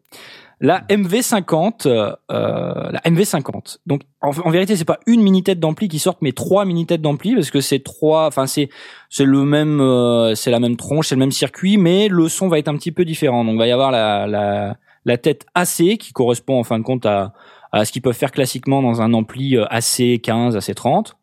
[0.64, 3.78] La MV50, euh, la MV50.
[3.88, 6.86] Donc, en, en vérité, c'est pas une mini tête d'ampli qui sortent, mais trois mini
[6.86, 8.28] têtes d'ampli parce que c'est trois.
[8.28, 8.70] Enfin, c'est
[9.10, 12.48] c'est le même, euh, c'est la même tronche, c'est le même circuit, mais le son
[12.48, 13.44] va être un petit peu différent.
[13.44, 16.84] Donc, il va y avoir la la la tête AC qui correspond en fin de
[16.84, 17.34] compte à
[17.74, 21.16] ce qu'ils peuvent faire classiquement dans un ampli euh, AC 15, AC 30.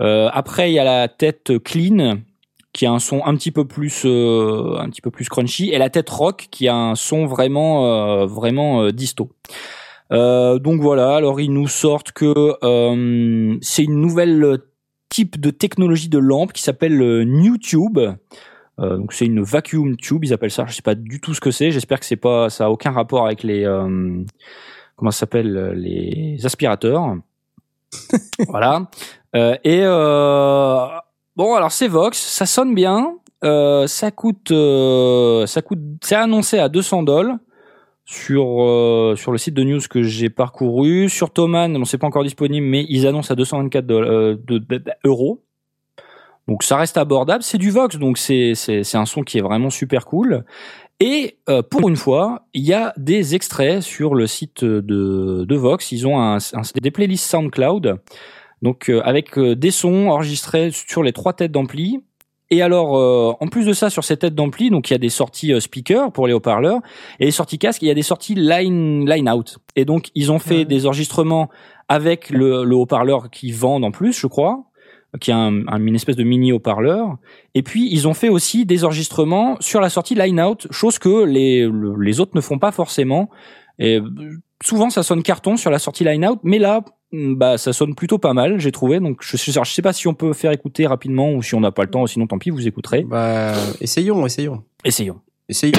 [0.00, 2.18] Euh, après, il y a la tête clean
[2.72, 5.78] qui a un son un petit peu plus euh, un petit peu plus crunchy et
[5.78, 9.30] la tête rock qui a un son vraiment euh, vraiment euh, disto.
[10.12, 14.58] Euh, donc voilà, alors ils nous sortent que euh, c'est une nouvelle
[15.08, 17.98] type de technologie de lampe qui s'appelle le New Tube.
[18.78, 20.64] Euh, donc c'est une vacuum tube, ils appellent ça.
[20.66, 21.70] Je sais pas du tout ce que c'est.
[21.70, 24.24] J'espère que c'est pas, ça a aucun rapport avec les euh,
[25.00, 27.16] comment ça s'appelle les aspirateurs.
[28.48, 28.82] voilà.
[29.34, 30.86] Euh, et euh,
[31.36, 33.14] bon, alors c'est Vox, ça sonne bien.
[33.42, 37.36] Euh, ça coûte, euh, ça coûte, c'est annoncé à 200 dollars
[38.04, 41.08] sur euh, sur le site de news que j'ai parcouru.
[41.08, 44.58] Sur Thomann, bon, c'est pas encore disponible, mais ils annoncent à 224 dollars, euh, de,
[44.58, 45.42] de- de- euros.
[46.48, 47.42] Donc ça reste abordable.
[47.42, 48.52] C'est du Vox, donc c'est
[48.94, 50.44] un son qui est vraiment super cool.
[51.00, 55.56] Et euh, pour une fois, il y a des extraits sur le site de, de
[55.56, 55.92] Vox.
[55.92, 57.96] Ils ont un, un- des playlists SoundCloud,
[58.60, 62.00] donc euh, avec euh, des sons enregistrés sur les trois têtes d'ampli.
[62.52, 64.98] Et alors, euh, en plus de ça, sur ces têtes d'ampli, donc il y a
[64.98, 66.80] des sorties euh, speakers pour les haut-parleurs
[67.18, 67.80] et les sorties casques.
[67.80, 69.58] Il y a des sorties line line out.
[69.76, 70.64] Et donc ils ont fait Ouais.
[70.66, 71.48] des enregistrements
[71.88, 74.64] avec le, le haut-parleur qui vendent en plus, je crois,
[75.18, 77.16] qui un, un- une espèce de mini haut-parleur.
[77.54, 81.24] Et puis ils ont fait aussi des enregistrements sur la sortie line out, chose que
[81.24, 83.30] les le- les autres ne font pas forcément.
[83.78, 83.98] Et
[84.62, 86.82] souvent ça sonne carton sur la sortie line out, mais là
[87.12, 89.00] mm, bah ça sonne plutôt pas mal, j'ai trouvé.
[89.00, 91.72] Donc je je sais pas si on peut faire écouter rapidement ou si on n'a
[91.72, 93.02] pas le temps, sinon tant pis, vous écouterez.
[93.04, 94.62] Bah, essayons, essayons.
[94.84, 95.20] Essayons.
[95.48, 95.72] Essayons.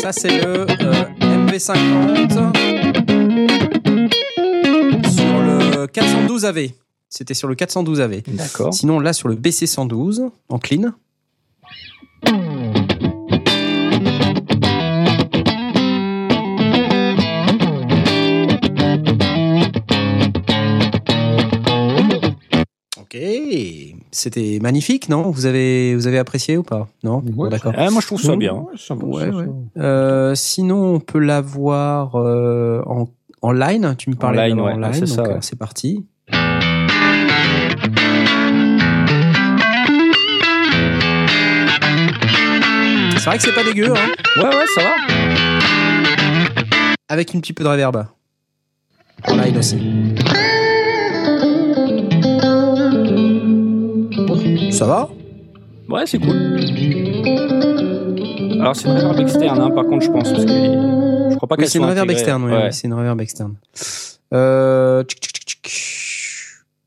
[0.00, 3.19] Ça, c'est le euh, MV50
[5.10, 6.68] sur le 412 AV.
[7.08, 8.22] C'était sur le 412 AV.
[8.28, 8.72] D'accord.
[8.74, 10.92] Sinon, là, sur le BC112 en clean.
[22.98, 23.16] Ok,
[24.12, 25.30] c'était magnifique, non?
[25.30, 26.88] Vous avez vous avez apprécié ou pas?
[27.02, 27.72] Non, Ouais, Bon, d'accord.
[27.76, 28.54] Ah, moi je trouve ça bien.
[29.02, 29.46] Ouais, Ouais,
[29.78, 33.08] Euh, sinon, on peut l'avoir euh, en,
[33.42, 33.94] en line.
[33.98, 34.78] Tu me parlais line, d'avoir ouais.
[34.80, 35.38] en Ah, line, c'est donc ça, euh, ouais.
[35.42, 36.04] c'est parti.
[43.16, 44.94] C'est vrai que c'est pas dégueu, hein Ouais, ouais, ça va.
[47.08, 48.06] avec une petit peu de reverb.
[49.28, 49.78] En line aussi.
[54.72, 55.08] Ça va?
[55.88, 56.58] Ouais, c'est cool.
[58.60, 60.30] Alors c'est une reverb externe, hein, par contre, je pense.
[60.30, 62.20] Parce que je crois pas Oui, qu'elle c'est une soit reverb intégrée.
[62.20, 62.44] externe.
[62.44, 62.62] Oui, Ouais.
[62.66, 63.54] oui, c'est une reverb externe.
[64.34, 65.86] Euh, tchic, tchic, tchic, tchic.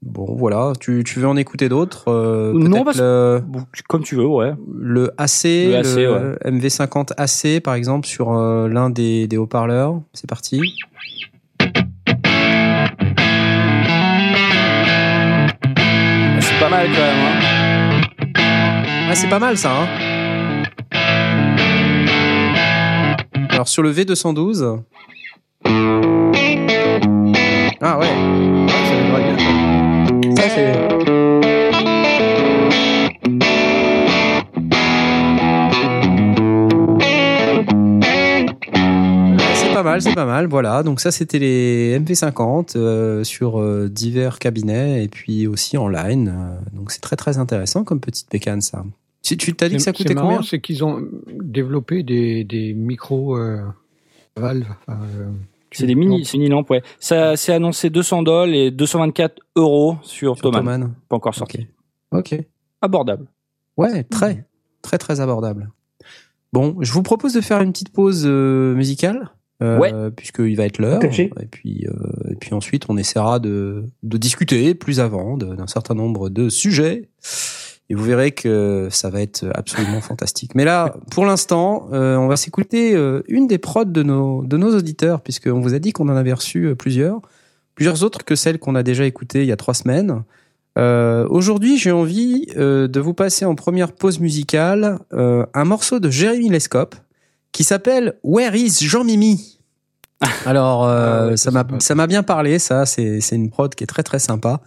[0.02, 0.74] Bon, voilà.
[0.80, 3.42] Tu, tu veux en écouter d'autres Euh, Non, parce- le-
[3.88, 4.54] Comme tu veux, ouais.
[4.78, 5.96] le AC, Le le, AC,
[6.46, 6.52] ouais.
[6.52, 10.02] MV50 AC par exemple sur euh, l'un des, des haut-parleurs.
[10.14, 10.62] C'est parti.
[16.40, 17.26] C'est pas mal quand même.
[17.26, 18.42] Hein.
[19.10, 19.72] Ah, c'est pas mal ça.
[19.72, 19.88] Hein
[23.54, 24.82] Alors sur le V212.
[27.82, 28.08] Ah ouais.
[28.68, 30.42] ça.
[30.42, 30.72] Ça, c'est.
[39.32, 40.48] Ouais, C'est pas mal, c'est pas mal.
[40.48, 45.88] Voilà, donc ça c'était les MV50 euh, sur euh, divers cabinets et puis aussi en
[45.88, 46.30] line.
[46.36, 48.84] Euh, donc c'est très très intéressant comme petite bécane ça.
[49.24, 51.02] Si tu t'as dit que ça C'est- coûtait marrant, combien C'est qu'ils ont
[51.42, 53.62] développé des, des micros euh,
[54.38, 54.68] valves.
[54.86, 55.30] enfin, euh,
[55.72, 56.84] C'est des mini, c'est une lampes, ouais.
[57.00, 61.68] Ça, c'est annoncé 200 dollars et 224 euros sur, sur Pas encore sorti.
[62.12, 62.36] Ok.
[62.82, 63.26] Abordable.
[63.78, 64.46] Ouais, très,
[64.82, 65.72] très, très abordable.
[66.52, 69.32] Bon, je vous propose de faire une petite pause euh, musicale,
[69.64, 69.92] euh, Ouais.
[70.12, 71.02] puisqu'il va être l'heure.
[71.04, 75.96] Et puis, euh, et puis ensuite, on essaiera de, de discuter plus avant d'un certain
[75.96, 77.10] nombre de sujets.
[77.90, 80.56] Et vous verrez que ça va être absolument fantastique.
[80.56, 84.58] Mais là, pour l'instant, euh, on va s'écouter euh, une des prods de nos, de
[84.58, 87.22] nos auditeurs, puisqu'on vous a dit qu'on en avait reçu euh, plusieurs,
[87.76, 90.24] plusieurs autres que celles qu'on a déjà écoutées il y a trois semaines.
[90.78, 96.50] Euh, Aujourd'hui, j'ai envie de vous passer en première pause musicale un morceau de Jérémy
[96.50, 96.96] Lescope
[97.52, 99.53] qui s'appelle Where is Jean-Mimi?
[100.46, 102.86] Alors, euh, Ah ouais, ça m'a ça m'a bien parlé, ça.
[102.86, 104.62] C'est c'est une prod qui est très très sympa.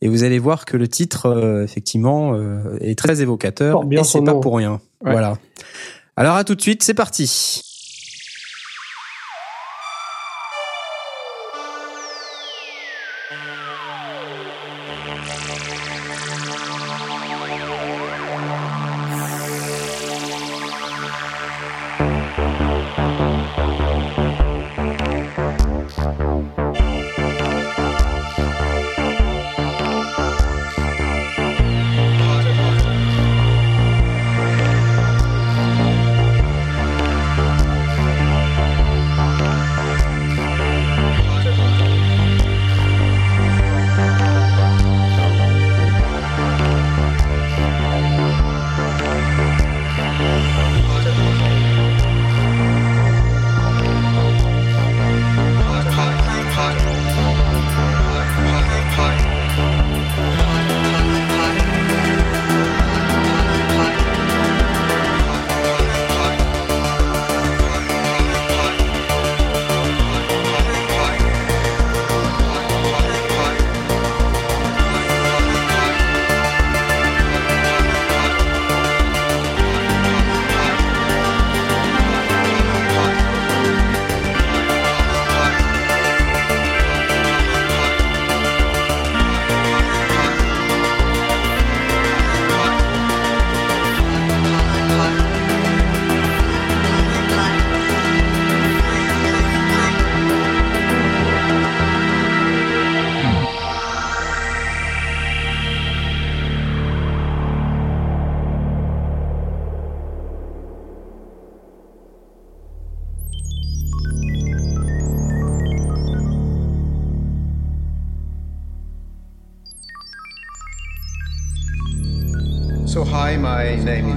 [0.00, 3.84] Et vous allez voir que le titre, euh, effectivement, euh, est très évocateur.
[3.84, 4.40] Bien et c'est pas nom.
[4.40, 4.80] pour rien.
[5.04, 5.12] Ouais.
[5.12, 5.36] Voilà.
[6.16, 7.62] Alors à tout de suite, c'est parti.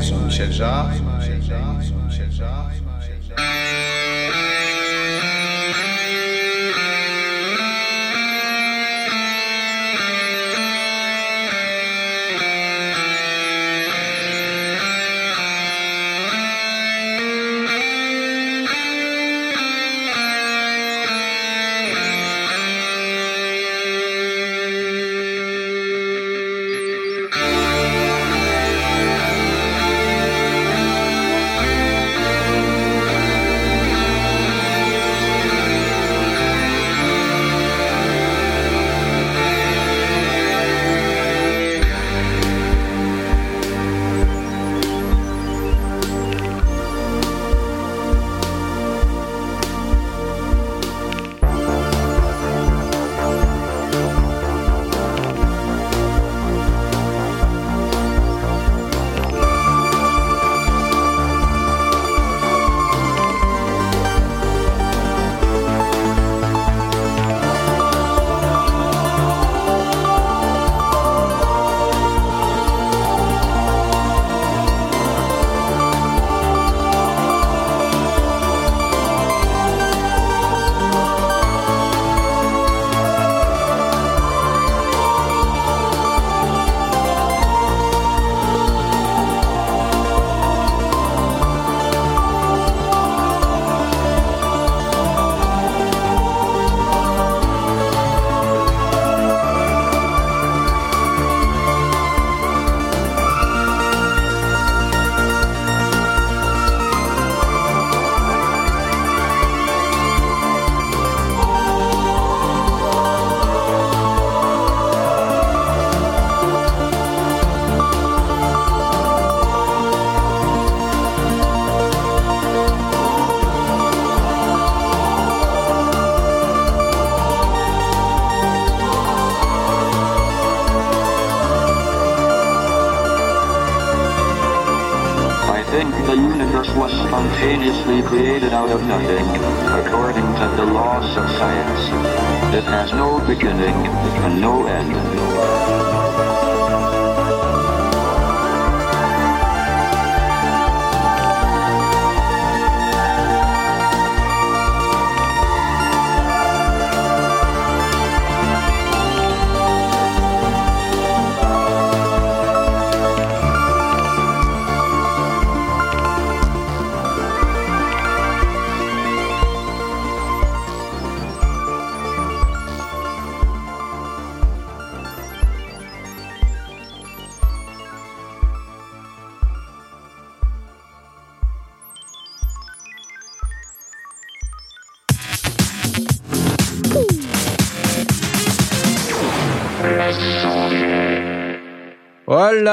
[0.01, 1.08] Jean-Michel Jarre.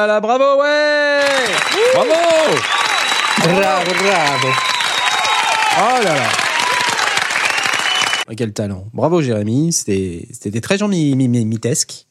[0.06, 1.20] Là là, bravo, ouais
[1.94, 2.10] Bravo
[3.38, 4.48] Bravo, bravo.
[5.78, 6.28] Oh là là
[8.36, 8.84] Quel talent.
[8.92, 12.06] Bravo Jérémy, c'était c'était très jean-mitesque.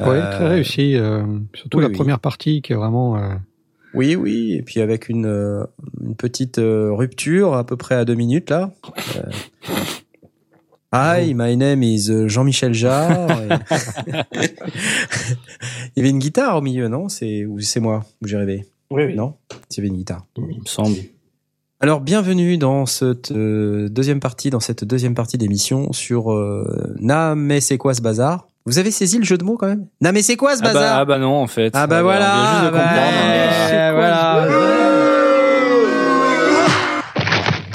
[0.00, 0.94] Oui, très réussi.
[0.96, 1.22] euh,
[1.54, 1.94] surtout oui, la oui.
[1.96, 3.16] première partie qui est vraiment.
[3.16, 3.34] euh,
[3.94, 5.64] Oui, oui, et puis avec une, euh,
[6.02, 8.70] une petite euh, rupture à peu près à deux minutes là.
[9.16, 9.22] Euh,
[10.92, 13.28] Hi, my name is euh, Jean-Michel Jarre.
[14.32, 14.54] Et-
[16.06, 17.08] avait une guitare au milieu, non?
[17.08, 18.64] C'est ou c'est moi où j'ai rêvé?
[18.90, 19.16] Oui, oui.
[19.16, 19.34] Non?
[19.70, 20.24] Il y avait une guitare.
[20.36, 20.96] Il me semble.
[21.80, 27.34] Alors bienvenue dans cette euh, deuxième partie, dans cette deuxième partie d'émission sur euh, Na
[27.34, 29.86] mais c'est quoi ce bazar Vous avez saisi le jeu de mots quand même?
[30.00, 31.72] Na mais c'est quoi ce Ah bah, bazar ah bah non, en fait.
[31.74, 33.12] Ah bah On voilà, vient juste de bah, comprendre.
[33.12, 34.46] ouais, euh, c'est quoi voilà.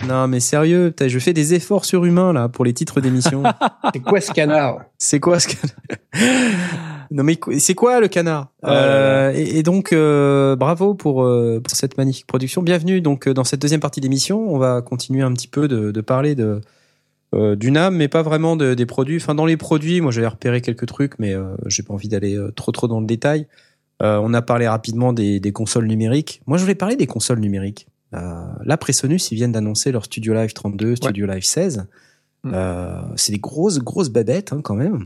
[0.08, 3.44] Non mais sérieux, je fais des efforts surhumains là pour les titres d'émission.
[3.94, 4.80] C'est quoi ce canard?
[4.98, 7.01] C'est quoi ce canard?
[7.12, 8.70] Non mais c'est quoi le canard là.
[8.72, 12.64] Euh, et, et donc euh, bravo pour, euh, pour cette magnifique production.
[12.64, 14.50] Bienvenue donc dans cette deuxième partie d'émission.
[14.50, 16.62] On va continuer un petit peu de, de parler de
[17.36, 19.18] euh, du NAM, mais pas vraiment de- des produits.
[19.18, 21.36] Enfin dans les produits, moi j'avais repéré quelques trucs, mais
[21.66, 23.46] j'ai pas envie d'aller trop trop dans le détail.
[24.00, 26.42] On a parlé rapidement des, des consoles numériques.
[26.48, 27.88] Moi je voulais parler des consoles numériques.
[28.14, 31.88] Là Presonus ils viennent d'annoncer leur Studio Live 32, Studio Live 16.
[32.46, 32.54] Mm.
[33.18, 35.06] C'est des grosses grosses babettes hein, quand même.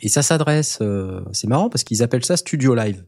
[0.00, 3.04] Et ça s'adresse, euh, c'est marrant parce qu'ils appellent ça Studio Live.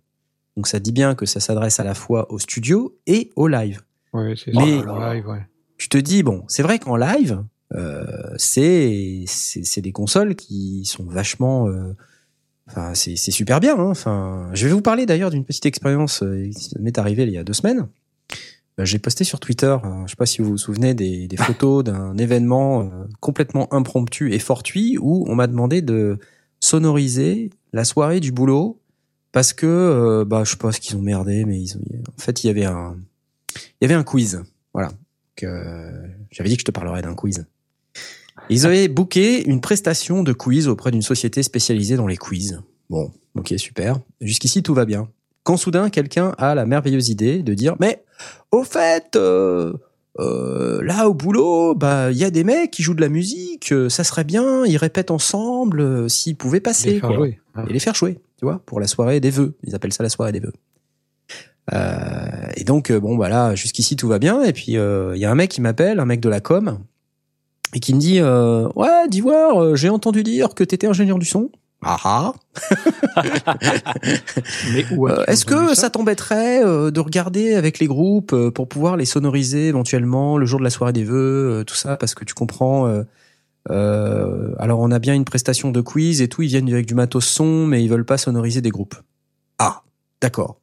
[0.56, 3.80] Donc ça dit bien que ça s'adresse à la fois au studio et au live.
[4.12, 5.14] Ouais, c'est Mais- ça.
[5.14, 5.46] live, ouais.
[5.78, 7.42] Tu te dis bon, c'est vrai qu'en live,
[7.74, 8.04] euh,
[8.36, 11.94] c'est c'est c'est des consoles qui sont vachement euh,
[12.68, 13.76] Enfin, c'est c'est super bien.
[13.78, 13.90] Hein.
[13.90, 17.38] Enfin, je vais vous parler d'ailleurs d'une petite expérience euh, qui m'est arrivée il y
[17.38, 17.88] a deux semaines.
[18.78, 21.36] Euh, J'ai posté sur Twitter, euh, je sais pas si vous vous souvenez, des, des
[21.36, 22.84] photos d'un événement euh,
[23.20, 26.18] complètement impromptu et fortuit où on m'a demandé de
[26.62, 28.80] sonoriser la soirée du boulot
[29.32, 32.46] parce que, euh, bah, je ce qu'ils ont merdé, mais ils ont, en fait, il
[32.46, 32.96] y avait un,
[33.56, 34.42] il y avait un quiz.
[34.72, 34.92] Voilà.
[35.36, 35.46] Que
[36.30, 37.46] j'avais dit que je te parlerais d'un quiz.
[38.48, 42.60] Ils avaient booké une prestation de quiz auprès d'une société spécialisée dans les quiz.
[42.90, 44.00] Bon, ok, super.
[44.20, 45.08] Jusqu'ici, tout va bien.
[45.42, 48.04] Quand soudain, quelqu'un a la merveilleuse idée de dire, mais
[48.50, 49.72] au fait, euh,
[50.18, 53.72] euh, là au boulot, bah il y a des mecs qui jouent de la musique,
[53.72, 57.40] euh, ça serait bien, ils répètent ensemble, euh, s'ils pouvaient passer, Les faire jouer.
[57.54, 57.64] Ah.
[57.68, 59.56] et les faire jouer, tu vois, pour la soirée des vœux.
[59.64, 60.52] Ils appellent ça la soirée des vœux.
[61.72, 65.24] Euh, et donc bon bah là jusqu'ici tout va bien et puis euh, il y
[65.24, 66.80] a un mec qui m'appelle, un mec de la com
[67.72, 71.50] et qui me dit euh, ouais d'Ivoire, j'ai entendu dire que t'étais ingénieur du son.
[71.84, 72.32] Ah ah.
[74.72, 78.50] Mais où as-tu Euh, Est-ce que ça, t'embêterait euh, de regarder avec les groupes euh,
[78.52, 81.96] pour pouvoir les sonoriser éventuellement le jour de la soirée des vœux, euh, tout ça,
[81.96, 82.86] parce que tu comprends.
[83.68, 87.24] alors on a bien une prestation de quiz et tout, ils viennent avec du matos
[87.24, 88.94] son, mais ils veulent pas sonoriser des groupes.
[89.58, 89.82] Ah,
[90.20, 90.58] d'accord.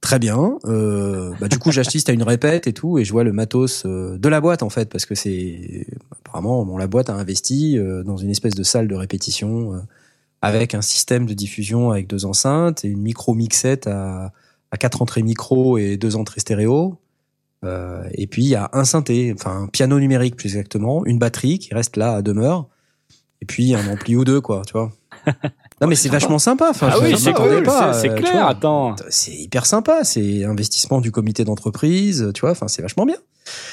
[0.00, 0.58] Très bien.
[0.64, 3.86] Euh, bah, du coup, j'assiste à une répète et tout, et je vois le matos
[3.86, 5.86] de la boîte en fait, parce que c'est
[6.26, 9.80] apparemment bon, la boîte a investi dans une espèce de salle de répétition
[10.42, 14.32] avec un système de diffusion avec deux enceintes et une micro mixette à,
[14.78, 16.98] quatre entrées micro et deux entrées stéréo.
[17.64, 21.20] Euh, et puis il y a un synthé, enfin un piano numérique plus exactement, une
[21.20, 22.68] batterie qui reste là à demeure,
[23.40, 24.92] et puis un ampli ou deux quoi, tu vois.
[25.82, 26.68] Non mais c'est vachement sympa.
[26.70, 28.32] Enfin, Ah je- oui, c'est cool, pas, c'est euh, clair.
[28.32, 28.48] vois.
[28.48, 28.96] Attends.
[29.10, 33.16] C'est hyper sympa, c'est investissement du comité d'entreprise, tu vois, enfin c'est vachement bien.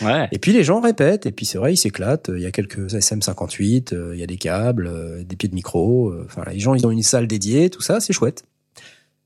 [0.01, 0.27] Ouais.
[0.31, 2.31] Et puis les gens répètent, et puis c'est vrai, ils s'éclatent.
[2.35, 5.55] Il y a quelques SM58, euh, il y a des câbles, euh, des pieds de
[5.55, 6.11] micro.
[6.25, 8.43] Enfin, les gens, ils ont une salle dédiée, tout ça, c'est chouette.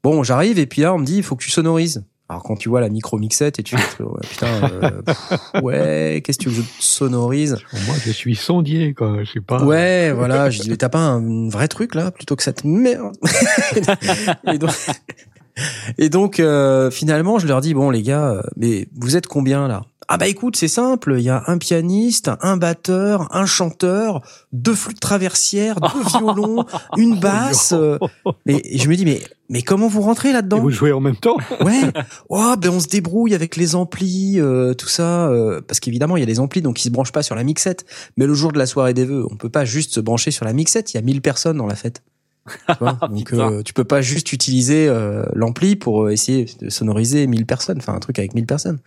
[0.04, 2.04] Bon, j'arrive, et puis là, on me dit, il faut que tu sonorises.
[2.30, 6.22] Alors quand tu vois la micro mixette et tu fais, ouais, putain, euh, pff, ouais,
[6.24, 7.58] qu'est-ce que tu veux que je sonorise?
[7.86, 9.24] Moi, je suis sondier, quoi.
[9.24, 9.64] Je sais pas.
[9.64, 10.50] Ouais, voilà.
[10.50, 13.14] Je dis, mais t'as pas un vrai truc là, plutôt que cette merde?
[14.48, 14.72] et donc,
[15.98, 19.68] et donc euh, finalement, je leur dis, bon les gars, euh, mais vous êtes combien
[19.68, 19.84] là?
[20.10, 21.16] Ah bah écoute, c'est simple.
[21.18, 24.22] Il y a un pianiste, un batteur, un chanteur,
[24.52, 26.66] deux flûtes traversières, deux violons,
[26.98, 27.74] une basse.
[27.74, 27.98] euh,
[28.46, 31.16] mais je me dis, mais mais comment vous rentrez Et là-dedans vous jouez en même
[31.16, 31.38] temps?
[31.62, 31.82] Ouais.
[32.30, 36.20] Oh, ben on se débrouille avec les amplis, euh, tout ça, euh, parce qu'évidemment il
[36.20, 37.86] y a les amplis, donc ils se branchent pas sur la mixette.
[38.18, 40.44] Mais le jour de la soirée des vœux, on peut pas juste se brancher sur
[40.46, 40.94] la mixette.
[40.94, 42.04] Il y a 1000 personnes dans la fête.
[42.68, 43.52] Tu vois donc Putain.
[43.52, 47.78] euh, tu peux pas juste utiliser euh, l'ampli pour euh, essayer de sonoriser 1000 personnes,
[47.78, 48.80] enfin un truc avec 1000 personnes.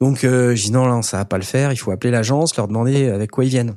[0.00, 1.72] Donc euh, je dis non, là ça va pas le faire.
[1.72, 3.76] Il faut appeler l'agence, leur demander avec quoi ils viennent.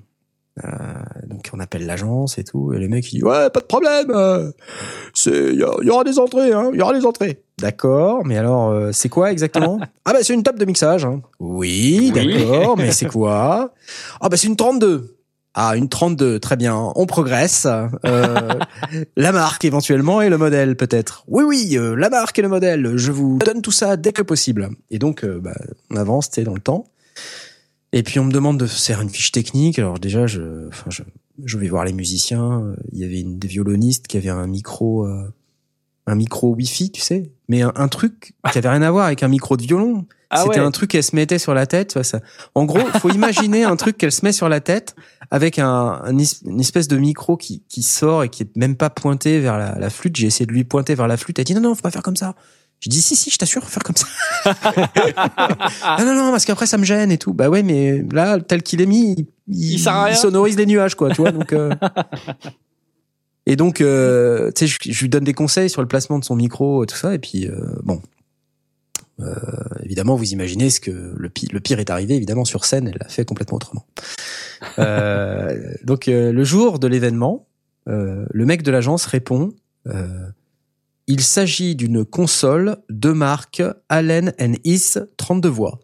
[1.27, 4.11] Donc on appelle l'agence et tout, et les mecs ils disent ouais pas de problème,
[5.25, 7.41] il y, il aura des entrées, hein, il y aura des entrées.
[7.59, 9.79] D'accord, mais alors c'est quoi exactement?
[10.05, 11.05] Ah bah c'est une table de mixage.
[11.05, 11.21] Hein.
[11.39, 12.37] Oui, Oui.
[12.43, 13.73] d'accord, mais c'est quoi?
[14.21, 15.15] Ah bah c'est une 32.
[15.55, 17.67] Ah une 32, très bien, on progresse.
[18.05, 18.59] Euh,
[19.17, 21.23] la marque éventuellement et le modèle peut-être.
[21.27, 24.23] Oui oui, euh, la marque et le modèle, je vous donne tout ça dès que
[24.23, 24.69] possible.
[24.89, 25.55] Et donc euh, bah,
[25.91, 26.85] on avance, tu sais, dans le temps.
[27.91, 29.77] Et puis on me demande de faire une fiche technique.
[29.77, 31.03] Alors déjà, je, enfin, je,
[31.45, 32.73] je vais voir les musiciens.
[32.91, 35.31] Il y avait une des violonistes qui avait un micro, euh,
[36.07, 39.21] un micro Wi-Fi, tu sais, mais un, un truc qui avait rien à voir avec
[39.21, 40.07] un micro de violon.
[40.33, 40.65] Ah C'était ouais.
[40.65, 41.89] un truc qu'elle se mettait sur la tête.
[41.89, 42.19] tu vois, ça.
[42.55, 44.95] En gros, faut imaginer un truc qu'elle se met sur la tête
[45.31, 49.39] avec un, une espèce de micro qui, qui sort et qui est même pas pointé
[49.39, 50.15] vers la, la flûte.
[50.15, 51.39] J'ai essayé de lui pointer vers la flûte.
[51.39, 52.35] Elle dit non non, faut pas faire comme ça.
[52.83, 54.07] J'ai dit si si, je t'assure, faut faire comme ça.
[55.83, 57.33] ah non non, parce qu'après ça me gêne et tout.
[57.33, 61.21] Bah ouais, mais là tel qu'il est mis, il, Il sonorise les nuages quoi, tu
[61.21, 61.31] vois.
[61.31, 61.73] Donc euh,
[63.45, 66.25] et donc euh, tu sais, je, je lui donne des conseils sur le placement de
[66.25, 67.15] son micro et tout ça.
[67.15, 68.01] Et puis euh, bon.
[69.19, 69.35] Euh,
[69.83, 72.15] évidemment, vous imaginez ce que le pire, est arrivé.
[72.15, 73.85] Évidemment, sur scène, elle l'a fait complètement autrement.
[74.79, 77.47] Euh, donc, euh, le jour de l'événement,
[77.87, 79.53] euh, le mec de l'agence répond
[79.87, 80.27] euh,
[81.07, 84.33] Il s'agit d'une console de marque Allen
[84.63, 85.79] Is 32 voix.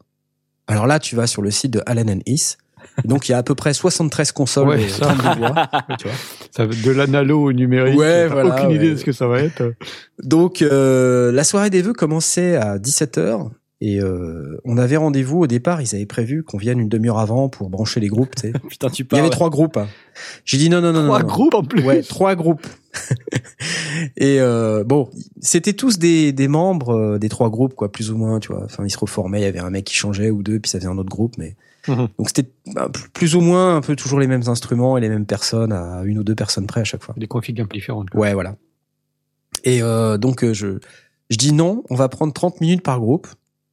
[0.67, 2.57] Alors là, tu vas sur le site de Allen Is.
[3.05, 5.05] Donc, il y a à peu près 73 consoles Ouais, de ça.
[5.13, 5.69] 32 voix.
[5.99, 6.17] tu vois.
[6.51, 7.97] Ça va de l'analo au numérique.
[7.97, 9.73] Ouais, voilà, aucune idée de ce que ça va être.
[10.23, 13.49] Donc euh, la soirée des vœux commençait à 17h
[13.81, 17.47] et euh, on avait rendez-vous au départ, ils avaient prévu qu'on vienne une demi-heure avant
[17.47, 18.53] pour brancher les groupes, tu sais.
[18.69, 19.21] Putain, tu Il y parles.
[19.21, 19.77] avait trois groupes.
[19.77, 19.87] hein.
[20.43, 21.27] J'ai dit non non non Trois non.
[21.27, 21.33] non.
[21.33, 21.83] groupes en plus.
[21.83, 22.65] Ouais, trois groupes.
[24.17, 25.09] et euh, bon,
[25.41, 28.63] c'était tous des, des membres euh, des trois groupes quoi, plus ou moins, tu vois.
[28.65, 30.79] Enfin, ils se reformaient, il y avait un mec qui changeait ou deux, puis ça
[30.79, 31.55] faisait un autre groupe, mais
[31.87, 32.07] Mhm.
[32.17, 35.25] donc c'était bah, plus- ou moins un peu toujours les mêmes instruments et les mêmes
[35.25, 37.15] personnes à une ou deux personnes près à chaque fois.
[37.17, 38.09] Des configs un peu différentes.
[38.09, 38.19] quoi.
[38.21, 38.55] Ouais, voilà.
[39.63, 40.79] Et euh, donc euh, je
[41.29, 43.27] je dis non, on va prendre 30 minutes par groupe.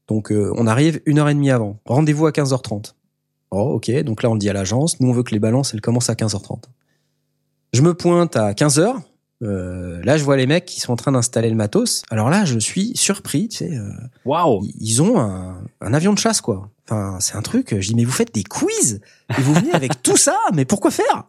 [0.08, 1.80] Donc euh, on arrive une heure et demie avant.
[1.86, 2.94] Rendez-vous à 15h30.
[3.50, 5.00] Oh ok, donc là on le dit à l'agence.
[5.00, 6.64] Nous on veut que les balances elles commencent à 15h30.
[7.72, 8.94] Je me pointe à 15h.
[9.42, 12.02] Euh, là je vois les mecs qui sont en train d'installer le matos.
[12.10, 13.48] Alors là je suis surpris.
[13.48, 13.90] Tu sais, euh,
[14.24, 14.62] Waouh.
[14.64, 16.70] ils- ils ont un, un avion de chasse quoi.
[16.88, 17.74] Enfin c'est un truc.
[17.80, 19.00] Je dis mais vous faites des quiz
[19.36, 20.36] et vous venez avec tout ça.
[20.54, 21.24] Mais pourquoi faire?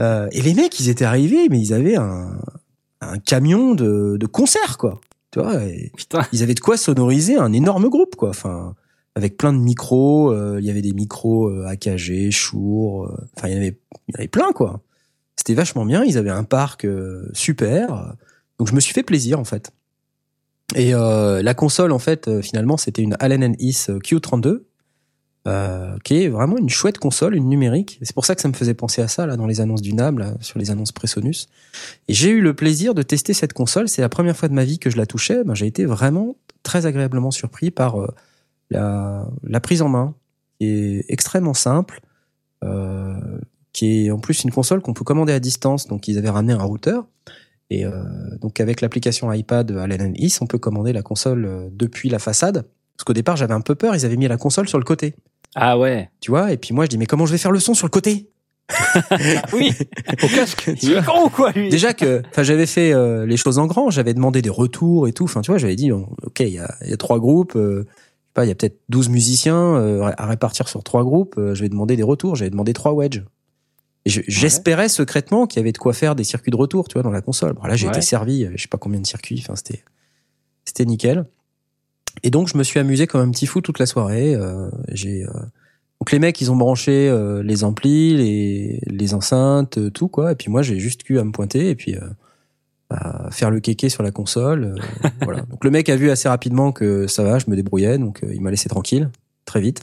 [0.00, 2.38] Euh, Et les mecs ils étaient arrivés mais ils avaient un,
[3.00, 5.00] un camion de, de concert quoi.
[5.30, 5.62] Tu vois.
[5.64, 6.22] et- Putain.
[6.32, 8.30] ils avaient de quoi sonoriser un énorme groupe, quoi.
[8.30, 8.74] Enfin,
[9.14, 10.32] avec plein de micros.
[10.32, 13.04] euh, Il y avait des micros euh, AKG, Shure.
[13.04, 14.80] euh, Enfin, il y en avait, il y en avait plein, quoi.
[15.36, 16.02] C'était vachement bien.
[16.02, 18.14] Ils avaient un parc euh, super.
[18.58, 19.70] Donc, je me suis fait plaisir, en fait.
[20.74, 24.62] Et euh, la console, en fait, euh, finalement, c'était une Allen Is Q32.
[25.48, 27.98] Euh, qui est vraiment une chouette console, une numérique.
[28.02, 29.94] C'est pour ça que ça me faisait penser à ça là dans les annonces du
[29.94, 31.48] NAM, là, sur les annonces Presonus.
[32.06, 33.88] Et j'ai eu le plaisir de tester cette console.
[33.88, 35.44] C'est la première fois de ma vie que je la touchais.
[35.44, 38.08] Ben, j'ai été vraiment très agréablement surpris par euh,
[38.70, 40.14] la, prise en main,
[40.60, 42.02] qui est extrêmement simple,
[42.62, 43.38] euh,
[43.72, 45.86] qui est en plus une console qu'on peut commander à distance.
[45.86, 47.06] Donc ils avaient ramené un routeur.
[47.70, 48.02] Et euh,
[48.42, 52.66] donc avec l'application iPad Allen Is, on peut commander la console depuis la façade.
[52.98, 53.94] Parce qu'au départ, j'avais un peu peur.
[53.94, 55.14] Ils avaient mis la console sur le côté.
[55.54, 56.10] Ah ouais.
[56.20, 57.86] Tu vois Et puis moi, je dis, mais comment je vais faire le son sur
[57.86, 58.30] le côté?
[59.52, 59.72] Oui.
[60.22, 63.58] Au casque est con ou quoi lui Déjà que, enfin, j'avais fait euh, les choses
[63.58, 65.24] en grand, j'avais demandé des retours et tout.
[65.24, 67.56] Enfin, tu vois, j'avais dit, bon, ok, il y a, il y a trois groupes,
[67.56, 71.02] euh, je sais pas, il y a peut-être 12 musiciens euh, à répartir sur trois
[71.02, 71.36] groupes.
[71.38, 72.36] euh, je vais demander des retours.
[72.36, 73.24] J'avais demandé trois wedges.
[74.06, 77.02] Je- j'espérais secrètement qu'il y avait de quoi faire des circuits de retour, tu vois,
[77.02, 77.54] dans la console.
[77.54, 77.92] Bon, là, j'ai Ouais.
[77.92, 79.40] été servi, euh, je sais pas combien de circuits.
[79.42, 79.82] Enfin, c'était,
[80.66, 81.24] c'était nickel.
[82.22, 84.34] Et donc, je me suis amusé comme un petit fou toute la soirée.
[84.34, 85.30] euh, j'ai euh,
[86.00, 90.32] donc les mecs, ils ont branché euh, les amplis, les, les enceintes, euh, tout quoi.
[90.32, 92.00] Et puis moi, j'ai juste eu à me pointer et puis euh,
[92.90, 94.76] à faire le kéké sur la console.
[94.76, 95.42] euh, voilà.
[95.42, 98.32] Donc le mec a vu assez rapidement que ça va, je me débrouillais, donc euh,
[98.32, 99.10] il m'a laissé tranquille
[99.44, 99.82] très vite.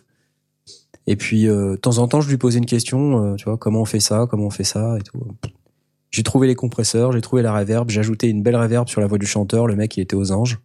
[1.06, 3.58] Et puis euh, de temps en temps, je lui posais une question, euh, tu vois,
[3.58, 5.20] comment on fait ça, comment on fait ça et tout.
[6.12, 9.08] J'ai trouvé les compresseurs, j'ai trouvé la reverb, j'ai ajouté une belle reverb sur la
[9.08, 9.68] voix du chanteur.
[9.68, 10.60] Le mec, il était aux anges.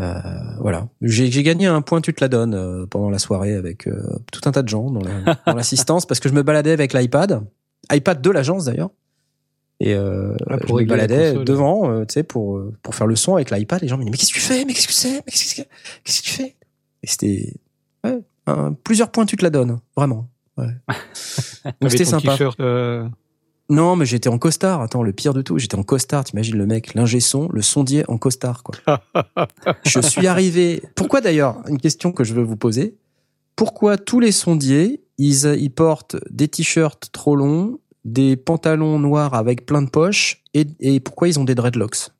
[0.00, 0.14] Euh,
[0.60, 0.88] voilà.
[1.02, 4.02] J'ai gagné un point tu te la donnes euh, pendant la soirée avec euh,
[4.32, 6.92] tout un tas de gens dans la- dans l'assistance parce que je me baladais avec
[6.92, 7.42] l'iPad,
[7.92, 8.90] iPad de l'agence d'ailleurs.
[9.80, 13.16] Et euh, Ah, je me baladais devant, euh, tu sais, pour euh, pour faire le
[13.16, 13.82] son avec l'iPad.
[13.82, 14.64] Les gens me disaient mais qu'est-ce que tu fais?
[14.64, 15.14] Mais qu'est-ce que c'est?
[15.26, 15.62] Mais qu'est-ce que
[16.04, 16.56] qu'est-ce que tu fais?
[17.02, 17.54] Et c'était
[18.04, 18.20] ouais,
[18.82, 20.28] plusieurs points tu te la donnes, vraiment.
[20.56, 20.66] Ouais.
[21.80, 22.36] Donc c'était sympa.
[23.70, 24.82] Non, mais j'étais en costard.
[24.82, 26.24] Attends, le pire de tout, j'étais en costard.
[26.24, 29.00] T'imagines le mec, l'ingé son, le sondier en costard, quoi.
[29.84, 30.82] je suis arrivé.
[30.94, 32.96] Pourquoi d'ailleurs Une question que je veux vous poser.
[33.56, 39.64] Pourquoi tous les sondiers, ils, ils portent des t-shirts trop longs, des pantalons noirs avec
[39.64, 42.10] plein de poches, et, et pourquoi ils ont des dreadlocks?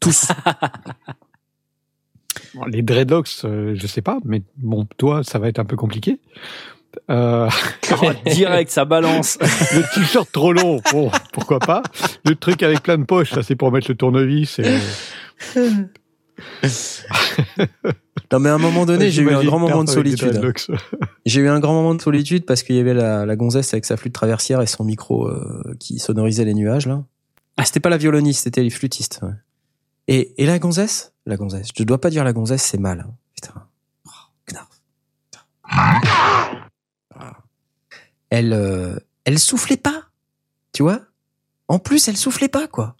[0.00, 0.28] Tous.
[2.66, 6.20] les dreadlocks, euh, je sais pas, mais bon, toi, ça va être un peu compliqué.
[7.10, 7.48] Euh,
[8.00, 9.38] Oh, direct, ça balance.
[9.74, 11.82] le t-shirt trop long, bon, pourquoi pas.
[12.24, 14.58] Le truc avec plein de poches, ça c'est pour mettre le tournevis.
[14.58, 14.78] Et...
[18.32, 20.40] non, mais à un moment donné, j'ai eu un grand moment de solitude.
[21.26, 23.84] J'ai eu un grand moment de solitude parce qu'il y avait la, la gonzesse avec
[23.84, 27.02] sa flûte traversière et son micro euh, qui sonorisait les nuages là.
[27.56, 29.20] Ah, c'était pas la violoniste, c'était les flûtistes.
[29.22, 29.32] ouais.
[30.06, 31.68] Et, et la gonzesse, la gonzesse.
[31.76, 33.00] Je dois pas dire la gonzesse, c'est mal.
[33.06, 33.12] hein.
[33.34, 33.54] Putain.
[34.06, 34.10] Oh,
[34.52, 34.68] knarf.
[35.30, 36.57] Putain.
[38.30, 40.04] Elle, euh, elle soufflait pas,
[40.72, 41.00] tu vois?
[41.68, 42.96] En plus, elle soufflait pas quoi.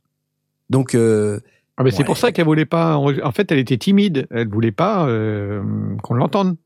[0.71, 1.41] Donc euh,
[1.77, 2.97] Ah, mais c'est pour ça qu'elle voulait pas.
[2.97, 4.27] En fait, elle était timide.
[4.31, 5.63] Elle voulait pas euh,
[6.03, 6.57] qu'on l'entende.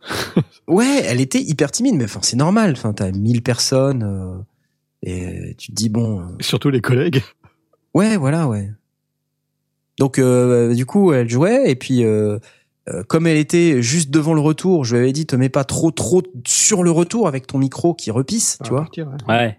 [0.68, 2.72] Ouais, elle était hyper timide, mais enfin c'est normal.
[2.72, 4.38] Enfin, t'as 1000 personnes euh,
[5.02, 7.22] et tu te dis bon, euh, Surtout les collègues.
[7.94, 8.70] ouais, voilà, ouais.
[9.98, 12.04] Donc euh, du coup, elle jouait et puis
[12.88, 15.48] euh, euh, comme elle était juste devant le retour, je lui avais dit te mets
[15.48, 18.82] pas trop trop sur le retour avec ton micro qui repisse, tu vois.
[18.82, 19.08] partir.
[19.28, 19.58] Ouais.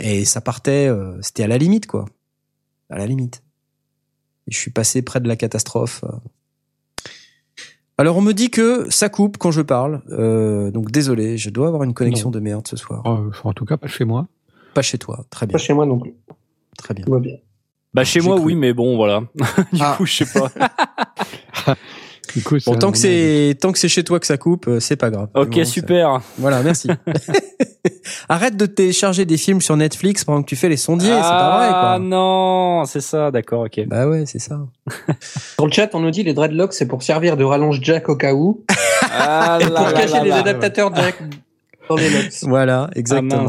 [0.00, 2.04] Et ça partait, euh, c'était à la limite quoi,
[2.90, 3.42] à la limite.
[4.48, 6.04] Et je suis passé près de la catastrophe.
[6.04, 7.08] euh.
[7.96, 11.68] Alors on me dit que ça coupe quand je parle, euh, donc désolé, je dois
[11.68, 12.32] avoir une connexion Non.
[12.32, 13.02] de merde ce soir.
[13.04, 14.26] Oh, en tout cas, pas chez moi.
[14.74, 16.14] Pas chez toi, très bien, Pas chez moi non plus.
[16.76, 17.04] très bien.
[17.04, 17.36] Tout va bien.
[17.94, 18.46] Bah chez moi cru.
[18.46, 19.20] oui, mais bon voilà.
[19.72, 19.94] du Ah.
[19.96, 20.50] coup, je sais pas.
[22.34, 24.80] Du coup, Bon, tant que c'est tant que c'est chez toi que ça coupe, euh,
[24.80, 25.28] c'est pas grave.
[25.34, 26.20] Ok, moment super.
[26.38, 26.88] Voilà, merci.
[28.28, 31.56] Arrête de télécharger des films sur Netflix pendant que tu fais les sondiers, c'est pas
[31.58, 31.98] vrai Ah quoi.
[32.00, 33.86] non, c'est ça, d'accord, ok.
[33.86, 34.58] Bah ouais, c'est ça.
[35.54, 38.16] Sur le chat, on nous dit les dreadlocks, c'est pour servir de rallonge jack au
[38.16, 38.64] cas où.
[39.12, 40.38] Ah Et là pour là cacher là les là.
[40.38, 41.14] adaptateurs jack
[41.88, 42.32] dans les locks.
[42.42, 43.46] Voilà, Ah exactement.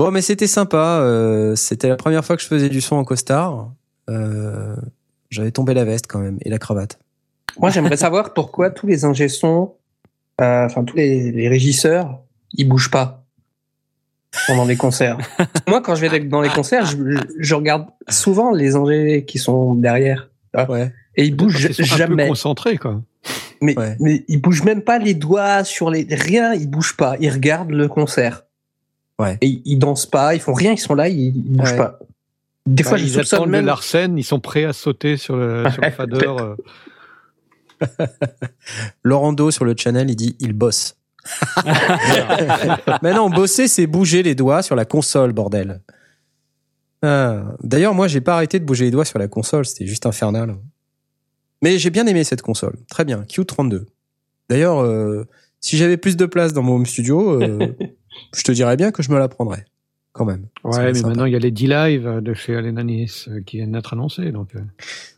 [0.00, 1.00] Bon, mais c'était sympa.
[1.02, 3.70] euh, c'était la première fois que je faisais du son en costard.
[4.08, 4.74] Euh,
[5.28, 6.98] J'avais tombé la veste quand même et la cravate.
[7.58, 9.74] Moi, j'aimerais savoir pourquoi tous les ingé sons,
[10.40, 12.18] euh, enfin tous les, les régisseurs,
[12.54, 13.26] ils bougent pas
[14.46, 15.18] pendant les concerts.
[15.68, 16.96] Moi, quand je vais dans les concerts, je,
[17.38, 20.30] je regarde souvent les ingés qui sont derrière
[20.70, 20.90] Ouais.
[21.14, 22.26] et ils bougent qu'ils sont un peu jamais.
[22.26, 23.02] concentrés, quoi.
[23.60, 23.96] Mais, Ouais.
[24.00, 27.16] mais ils bougent même pas les doigts sur les rien, ils bougent pas.
[27.20, 28.44] Ils regardent le concert.
[29.20, 29.38] Ouais.
[29.40, 31.76] Et ils, dansent pas, ils font rien, ils sont là, ils, ils bougent Ouais.
[31.76, 31.98] pas.
[32.66, 33.60] Des fois, Bah, je ils attendent même.
[33.62, 36.26] le Larsen, ils sont prêts à sauter sur le, sur le fader.
[36.26, 36.54] euh.
[39.02, 40.96] Laurando sur le channel, il dit il bosse.
[43.02, 45.80] Mais non, bosser, c'est bouger les doigts sur la console, bordel.
[47.02, 47.42] Ah.
[47.62, 50.56] D'ailleurs, moi, j'ai pas arrêté de bouger les doigts sur la console, c'était juste infernal.
[51.62, 52.76] Mais j'ai bien aimé cette console.
[52.88, 53.84] Très bien, Q32.
[54.48, 55.26] D'ailleurs, euh,
[55.60, 57.68] si j'avais plus de place dans mon home studio, euh,
[58.34, 59.64] je te dirais bien que je me la prendrais.
[60.12, 60.46] Quand même.
[60.64, 61.08] Ouais, mais sympa.
[61.08, 64.32] maintenant, il y a les D-Live de chez Allen Anis euh, qui viennent d'être annoncés.
[64.32, 64.60] Donc, euh.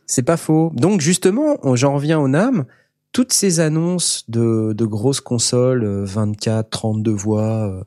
[0.05, 0.71] C'est pas faux.
[0.75, 2.65] Donc justement, j'en reviens au NAM.
[3.11, 7.67] Toutes ces annonces de, de grosses consoles, euh, 24, 32 voix.
[7.69, 7.83] euh,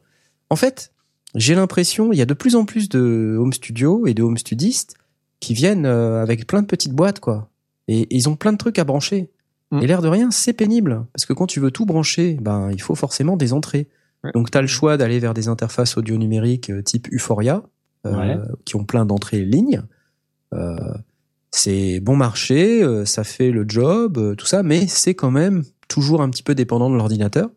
[0.51, 0.93] En fait,
[1.37, 4.39] j'ai l'impression, il y a de plus en plus de home studio et de home
[4.39, 4.97] studistes
[5.39, 7.51] qui viennent euh, avec plein de petites boîtes, quoi.
[7.89, 9.31] Et, et ils ont plein de trucs à brancher.
[9.71, 9.83] Mm.
[9.83, 11.05] Et l'air de rien, c'est pénible.
[11.13, 13.87] Parce que quand tu veux tout brancher, ben, il faut forcément des entrées.
[14.27, 14.33] Ouais.
[14.35, 17.63] Donc, tu as le choix d'aller vers des interfaces audio numériques euh, type Euphoria,
[18.07, 18.37] euh, Ouais.
[18.65, 19.83] qui ont plein d'entrées lignes.
[20.55, 20.77] Euh,
[21.51, 26.29] c'est bon marché, ça fait le job, tout ça, mais c'est quand même toujours un
[26.29, 27.51] petit peu dépendant de l'ordinateur.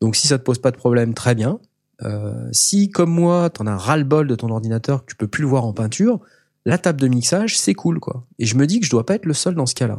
[0.00, 1.58] Donc si ça te pose pas de problème, très bien.
[2.02, 5.48] Euh, si comme moi, t'en as ras-le-bol de ton ordinateur, que tu peux plus le
[5.48, 6.20] voir en peinture,
[6.66, 8.26] la table de mixage, c'est cool quoi.
[8.38, 9.98] Et je me dis que je dois pas être le seul dans ce cas-là.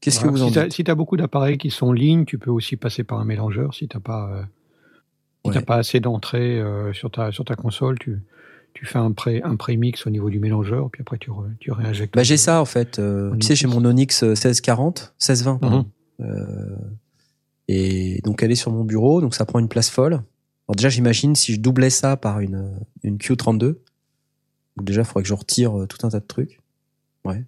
[0.00, 0.72] Qu'est-ce que vous en si t'as- dites?
[0.74, 3.24] Si tu as beaucoup d'appareils qui sont en ligne, tu peux aussi passer par un
[3.24, 3.74] mélangeur.
[3.74, 4.42] Si tu n'as pas, euh,
[5.44, 5.54] si Ouais.
[5.54, 8.18] t'as pas assez d'entrées euh, sur, ta, sur ta console, tu,
[8.74, 11.72] tu fais un pré- un pré-mix au niveau du mélangeur, puis après tu, re- tu
[11.72, 12.14] réinjectes.
[12.14, 12.98] Bah j'ai ça en fait.
[12.98, 15.58] euh, tu sais, j'ai mon Onyx euh, 1640, 1620.
[15.58, 15.86] pardon.
[16.18, 16.26] Mhm.
[16.26, 16.76] Euh,
[17.68, 20.14] et donc elle est sur mon bureau, donc ça prend une place folle.
[20.68, 22.72] Alors déjà, j'imagine si je doublais ça par une,
[23.02, 23.58] une Q32,
[24.76, 26.60] donc déjà, il faudrait que je retire euh, tout un tas de trucs.
[27.24, 27.44] Ouais.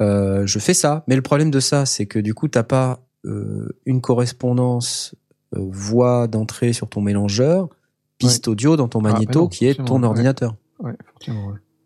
[0.00, 3.00] Euh, je fais ça, mais le problème de ça, c'est que du coup, t'as pas
[3.24, 5.14] euh, une correspondance
[5.54, 7.68] voix d'entrée sur ton mélangeur,
[8.18, 10.56] piste audio dans ton Ah, magnéto non, qui est ton ordinateur.
[10.80, 10.96] Ouais.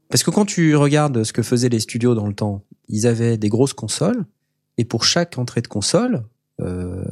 [0.08, 3.36] Parce que quand tu regardes ce que faisaient les studios dans le temps, ils avaient
[3.36, 4.24] des grosses consoles,
[4.78, 6.24] et pour chaque entrée de console,
[6.60, 7.04] euh,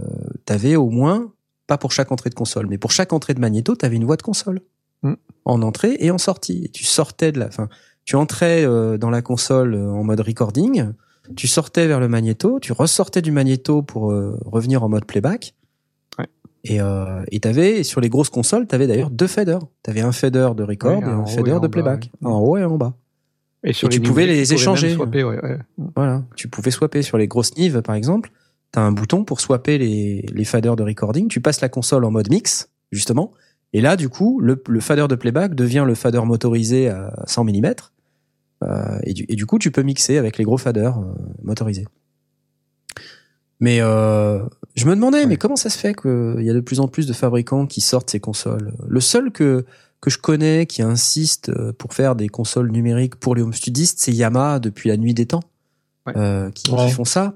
[0.45, 1.33] t'avais au moins,
[1.67, 4.17] pas pour chaque entrée de console, mais pour chaque entrée de magnéto, t'avais une voix
[4.17, 4.61] de console.
[5.03, 5.15] Mm.
[5.45, 6.65] En entrée et en sortie.
[6.65, 7.69] Et tu sortais de la, enfin,
[8.05, 10.93] tu entrais euh, dans la console euh, en mode recording,
[11.37, 15.55] tu sortais vers le magnéto, tu ressortais du magnéto pour euh, revenir en mode playback.
[16.65, 19.61] Et euh, et t'avais sur les grosses consoles, t'avais d'ailleurs deux faders.
[19.83, 22.31] T'avais un fader de record et un et fader de bas, playback, ouais.
[22.31, 22.95] en haut et en bas.
[23.63, 24.95] Et, sur Et tu les les tu pouvais même échanger.
[24.95, 25.59] swapper, ouais, ouais.
[25.95, 28.31] Voilà, tu pouvais swapper sur les grosses Nives par exemple.
[28.73, 31.29] T'as un bouton pour swapper les, les faders de recording.
[31.29, 33.33] Tu passes la console en mode mix, justement.
[33.73, 37.45] Et là, du coup, le, le fader de playback devient le fader motorisé à 100
[37.45, 37.75] mm.
[38.63, 41.87] Euh, et, du, et du coup, tu peux mixer avec les gros faders euh, motorisés.
[43.61, 44.41] Mais euh,
[44.75, 45.27] je me demandais, Ouais.
[45.27, 47.81] mais comment ça se fait qu'il y a de plus en plus de fabricants qui
[47.81, 48.73] sortent ces consoles?
[48.87, 49.65] Le seul que
[50.01, 53.99] que je connais qui insiste euh, pour faire des consoles numériques pour les home studistes,
[54.01, 55.41] c'est Yamaha depuis la nuit des temps,
[56.07, 56.13] Ouais.
[56.17, 57.35] euh, qui, font ça.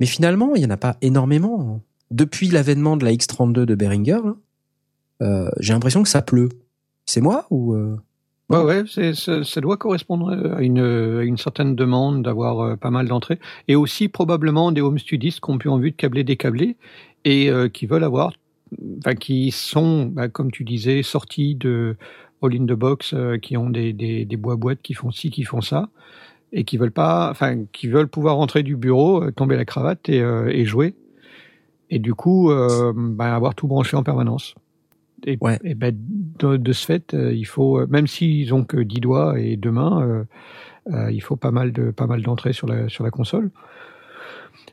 [0.00, 1.82] Mais finalement, il y en a pas énormément.
[2.10, 4.34] Depuis l'avènement de la X32 de Behringer, là,
[5.22, 6.48] euh, j'ai l'impression que ça pleut.
[7.04, 7.96] C'est moi ou euh,
[8.48, 12.90] Ouais, ouais, ça, ça doit correspondre à une, à une certaine demande d'avoir euh, pas
[12.90, 13.40] mal d'entrées.
[13.66, 16.76] Et aussi probablement des home studistes qui ont plus envie de câbler décabler
[17.24, 18.32] et euh, qui veulent avoir,
[18.98, 21.96] enfin, qui sont, bah, comme tu disais, sortis de
[22.40, 25.42] All in the Box, euh, qui ont des, des, des bois-boîtes qui font ci, qui
[25.42, 25.88] font ça,
[26.52, 30.08] et qui veulent pas, enfin, qui veulent pouvoir rentrer du bureau, euh, tomber la cravate
[30.08, 30.94] et, euh, et jouer.
[31.90, 34.54] Et du coup, euh, bah, avoir tout branché en permanence.
[35.26, 35.58] Et, Ouais.
[35.64, 35.94] et ben,
[36.38, 39.56] de, de ce fait, euh, il faut, euh, même s'ils ont que 10 doigts et
[39.56, 40.24] deux mains,
[40.92, 43.50] euh, il faut pas mal de pas mal d'entrées sur la sur la console.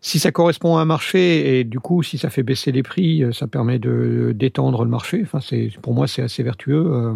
[0.01, 3.23] Si ça correspond à un marché et du coup, si ça fait baisser les prix,
[3.31, 5.21] ça permet de d'étendre le marché.
[5.23, 7.15] Enfin, c'est pour moi, c'est assez vertueux.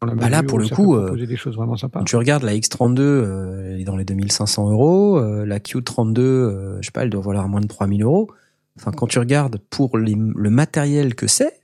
[0.00, 2.02] Bah là, pour le coup, des choses vraiment sympas.
[2.04, 5.18] Tu regardes la X32, euh, elle est dans les 2500 euros.
[5.18, 8.30] euh, la Q32, euh, je sais pas, elle doit valoir moins de 3000 euros.
[8.78, 11.57] Enfin, quand tu regardes pour les- le matériel que c'est,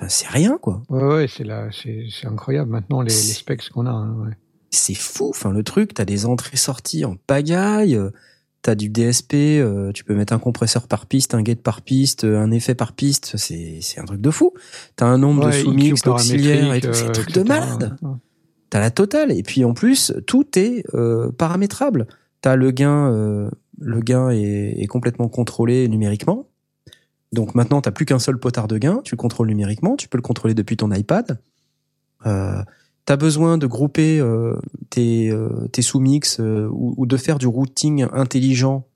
[0.00, 0.82] ben, c'est rien, quoi.
[0.88, 3.90] Ouais, ouais, c'est là, c'est c'est incroyable maintenant les, les specs qu'on a.
[3.90, 4.32] hein, ouais.
[4.70, 5.28] C'est fou.
[5.30, 7.96] Enfin, le truc, t'as des entrées-sorties en pagaille.
[7.96, 8.10] euh,
[8.60, 12.24] T'as du DSP, euh, tu peux mettre un compresseur par piste, un gate par piste,
[12.24, 14.52] euh, un effet par piste, c'est c'est un truc de fou.
[14.96, 17.96] T'as un nombre Ouais, de sous-mix, d'auxiliaires et tout, c'est un euh, truc de malade.
[18.02, 18.10] ouais.
[18.68, 19.30] T'as la totale.
[19.30, 22.08] Et puis en plus, tout est euh, paramétrable.
[22.40, 23.48] T'as le gain, euh,
[23.78, 26.47] le gain est, est complètement contrôlé numériquement.
[27.32, 29.00] Donc maintenant, t'as plus qu'un seul potard de gain.
[29.04, 29.96] Tu le contrôles numériquement.
[29.96, 31.40] Tu peux le contrôler depuis ton iPad.
[32.26, 32.62] Euh,
[33.08, 34.60] T'as besoin de grouper euh,
[34.90, 38.86] tes, euh, tes sous-mix euh, ou, de faire du routing intelligent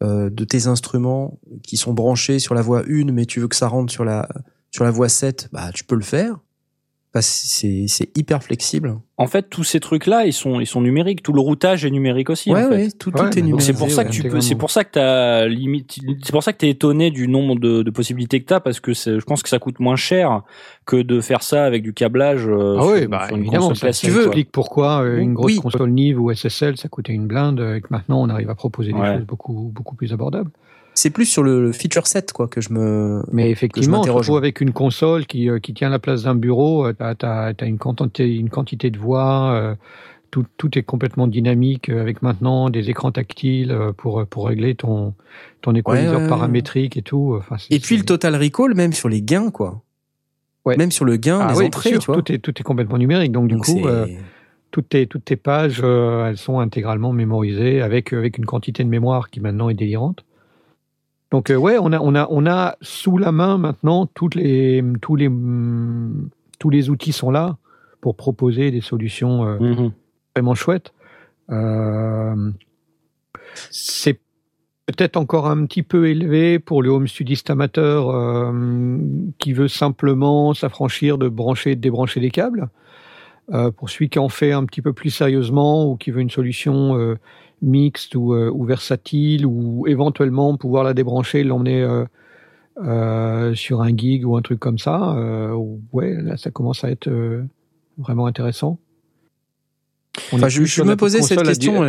[0.00, 3.66] de tes instruments qui sont branchés sur la voie 1, mais tu veux que ça
[3.66, 4.28] rentre sur la,
[4.70, 6.38] sur la voie 7, bah, tu peux le faire.
[7.16, 8.98] Bah, c'est hyper flexible.
[9.16, 11.22] En fait, tous ces trucs-là, ils sont, ils sont numériques.
[11.22, 12.50] Tout le routage est numérique aussi.
[12.52, 12.76] ouais, en fait.
[12.76, 13.40] ouais, tout, tout Ouais, est.
[13.40, 16.42] Donc c'est pour ça que tu peux, c'est pour ça que t'as limite, c'est pour
[16.42, 19.42] ça que t'es étonné du nombre de, de possibilités que t'as parce que je pense
[19.42, 20.42] que ça coûte moins cher
[20.84, 22.46] que de faire ça avec du câblage.
[22.46, 24.24] euh, Ah sur- oui, bah, sur une évidemment, console ça, classique, ça quoi.
[24.26, 25.58] explique pourquoi euh, une grosse Oui.
[25.60, 28.54] console Nive ou SSL, ça coûtait une blinde, euh, et que maintenant on arrive à
[28.54, 29.14] proposer des Ouais.
[29.16, 30.50] choses beaucoup, beaucoup plus abordables.
[30.96, 33.22] C'est plus sur le, feature set quoi que je me.
[33.30, 34.24] Mais effectivement, m'interroge.
[34.24, 37.78] surtout avec une console qui, euh, qui tient la place d'un bureau, tu as, une,
[37.78, 39.74] quantité, une quantité de voix, euh,
[40.30, 44.74] tout, tout est complètement dynamique, euh, avec maintenant des écrans tactiles euh, pour, pour régler
[44.74, 45.14] ton,
[45.62, 47.36] ton équaliseur ouais, paramétrique et tout.
[47.38, 49.82] Enfin, Et puis le total recall même sur les gains quoi.
[50.66, 50.76] Ouais.
[50.76, 52.16] Même sur le gain Ah des oui, entrées, tu vois.
[52.16, 53.30] tout, est, tout est complètement numérique.
[53.30, 54.06] Donc, du coup, euh,
[54.72, 58.88] toutes, tes, toutes tes pages, euh, elles sont intégralement mémorisées avec, avec une quantité de
[58.88, 60.24] mémoire qui maintenant est délirante.
[61.32, 64.82] Donc, euh, ouais, on a, on, a, on a sous la main maintenant toutes les,
[65.02, 65.30] tous, les,
[66.58, 67.56] tous les outils sont là
[68.00, 69.92] pour proposer des solutions euh, Mhm.
[70.34, 70.92] vraiment chouettes.
[71.50, 72.52] Euh,
[73.70, 74.20] c'est
[74.86, 78.52] peut-être encore un petit peu élevé pour le home studiste amateur
[79.38, 82.68] qui veut simplement s'affranchir de brancher et de débrancher des câbles.
[83.76, 87.16] Pour celui qui en fait un petit peu plus sérieusement ou qui veut une solution
[87.62, 92.04] mixte ou, euh, ou versatile ou éventuellement pouvoir la débrancher, l'emmener euh,
[92.82, 95.54] euh, sur un gig ou un truc comme ça, euh,
[95.92, 97.42] ouais, là ça commence à être euh,
[97.98, 98.78] vraiment intéressant.
[100.32, 101.88] Enfin, je, me posais cette dire- question.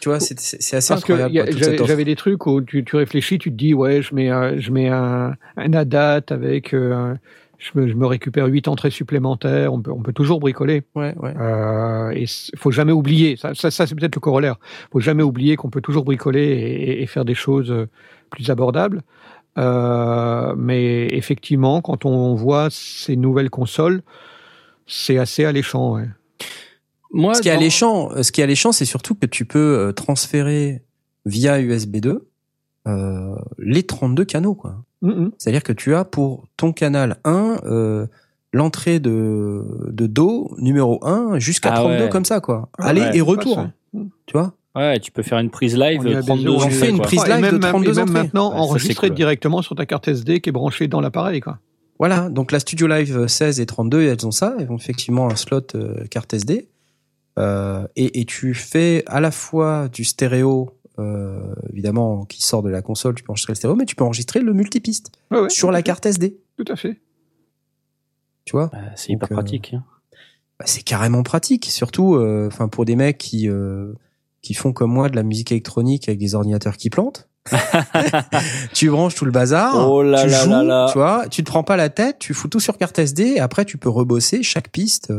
[0.00, 1.50] Tu vois, c'est assez parce que incroyable.
[1.50, 4.58] toute j'avais des trucs où tu, tu réfléchis, tu te dis ouais, je mets un,
[4.58, 7.14] je mets un, un ADAT avec, euh,
[7.64, 9.72] je, me, je me récupère huit entrées supplémentaires.
[9.72, 10.82] On peut, on peut toujours bricoler.
[10.94, 11.34] Ouais, ouais.
[11.40, 13.36] Euh, et il faut jamais oublier.
[13.36, 14.56] Ça, ça, ça, c'est peut-être le corollaire.
[14.92, 17.88] Faut jamais oublier qu'on peut toujours bricoler et, et faire des choses euh,
[18.30, 19.02] plus abordables.
[19.56, 24.02] Euh, mais effectivement, quand on voit ces nouvelles consoles,
[24.86, 25.94] c'est assez alléchant.
[25.94, 26.08] Ouais.
[27.12, 29.92] Moi, Ce qui est alléchant, ce qui est alléchant, c'est surtout que tu peux euh,
[29.92, 30.82] transférer
[31.24, 32.28] via USB 2
[32.86, 34.84] euh, les 32 canaux, quoi.
[35.38, 38.06] C'est-à-dire que tu as pour ton canal 1 euh,
[38.52, 42.08] l'entrée de, de Do numéro 1 jusqu'à Ah 32 ouais.
[42.08, 42.68] comme ça, quoi.
[42.78, 43.72] Ah Aller ouais, et retour, hein,
[44.26, 44.54] tu vois.
[44.76, 46.96] Ouais, tu peux faire une prise live On y a 32 des- on fait une
[46.96, 47.06] quoi.
[47.06, 48.12] prise et live même, de 32 et même entrées.
[48.14, 49.16] maintenant Ouais, ça, enregistré c'est cool.
[49.16, 51.40] directement sur ta carte SD qui est branchée dans l'appareil.
[51.40, 51.58] Quoi.
[52.00, 55.36] Voilà, donc la Studio Live 16 et 32, elles ont ça, elles ont effectivement un
[55.36, 56.68] slot euh, carte SD.
[57.38, 62.70] Euh, et, et tu fais à la fois du stéréo, euh, évidemment, qui sort de
[62.70, 65.50] la console, tu peux enregistrer le stéréo, mais tu peux enregistrer le multipiste Ouais, ouais,
[65.50, 67.00] sur la fait, carte SD, Tout à fait.
[68.44, 68.68] tu vois.
[68.72, 69.74] Bah, c'est hyper euh, pratique.
[69.74, 69.84] hein.
[70.58, 73.92] Bah, c'est carrément pratique, surtout euh, enfin pour des mecs qui euh,
[74.42, 77.28] qui font comme moi de la musique électronique avec des ordinateurs qui plantent.
[78.72, 80.86] tu branches tout le bazar, Oh là tu là joues, là là.
[80.92, 83.40] tu vois, tu te prends pas la tête, tu fous tout sur carte SD et
[83.40, 85.12] après tu peux rebosser chaque piste.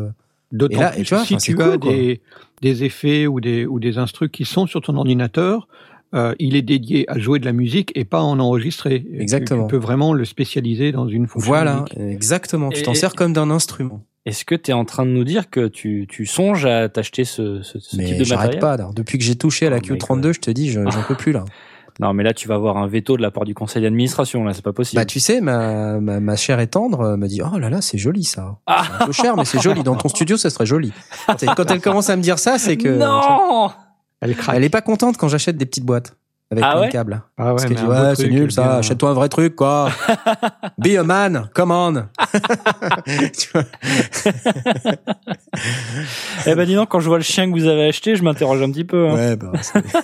[0.52, 2.22] D'autant plus et tu vois, si tu as cool, des,
[2.62, 5.68] des effets ou des, ou des instrus qui sont sur ton ordinateur,
[6.14, 8.96] euh, il est dédié à jouer de la musique et pas à en enregistrer.
[8.96, 9.64] Et tu- Exactement.
[9.66, 11.48] Tu, peux vraiment le spécialiser dans une fonction.
[11.50, 12.14] Voilà, unique.
[12.14, 12.70] exactement.
[12.70, 14.02] Tu t'en sers comme d'un instrument.
[14.26, 17.26] Est-ce que tu es en train de nous dire que tu, tu songes à t'acheter
[17.26, 18.60] ce, ce, ce type Mais de j'arrête matériel?
[18.60, 18.78] pas.
[18.78, 18.90] là.
[18.96, 21.16] Depuis que j'ai touché à la Oh my Q32, je te dis, je- j'en peux
[21.16, 21.44] plus là.
[22.00, 24.44] Non, mais là, tu vas avoir un veto de la part du conseil d'administration.
[24.44, 25.00] Là, c'est pas possible.
[25.02, 27.82] Bah tu sais, ma, ma, ma chère et tendre euh, me dit, oh là là,
[27.82, 28.58] c'est joli ça.
[28.66, 28.84] Ah.
[28.86, 29.84] C'est un peu cher, mais c'est joli.
[29.84, 30.92] Dans ton studio, ça serait joli.
[31.56, 33.72] Quand elle commence à me dire ça, c'est que non
[34.20, 34.56] Elle craque.
[34.58, 36.18] elle est pas contente quand j'achète des petites boîtes
[36.52, 37.22] avec Ah ouais de câbles.
[37.38, 38.78] Ah ouais, Parce dit un ouais, c'est nul bien- ça.
[38.78, 39.90] Achète-toi un vrai truc quoi.
[40.78, 41.94] Be a man, come on.
[43.38, 43.64] Tu vois
[46.46, 48.62] Eh ben, dis donc, quand je vois le chien que vous avez acheté, je m'interroge
[48.62, 49.08] un petit peu.
[49.10, 49.16] hein.
[49.16, 49.52] ouais, bah,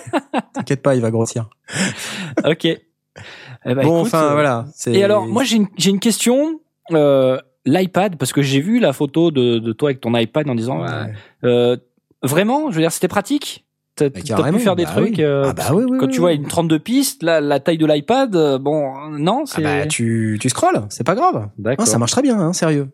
[0.54, 1.48] t'inquiète pas, il va grossir.
[2.44, 2.64] Ok.
[2.64, 2.80] Eh
[3.64, 4.66] ben, bon, écoute, enfin euh, voilà.
[4.86, 5.56] Et alors, moi, j'ai
[5.88, 6.60] une, question.
[6.90, 10.56] Euh, L'iPad, parce que j'ai vu la photo de, de toi avec ton iPad en
[10.56, 10.88] disant, ouais,
[11.44, 11.76] euh,
[12.22, 13.64] vraiment, je veux dire, c'était pratique?
[14.10, 15.16] T'as pu faire des bah trucs.
[15.18, 15.24] oui.
[15.24, 17.86] euh, Ah bah oui, oui, quand tu vois une 32 pistes, la, la taille de
[17.86, 19.62] l'iPad, euh, bon, non, Ah c'est.
[19.62, 21.48] bah tu tu scrolles, c'est pas grave.
[21.58, 21.84] D'accord.
[21.86, 22.88] Ah, ça marche très bien, hein, sérieux.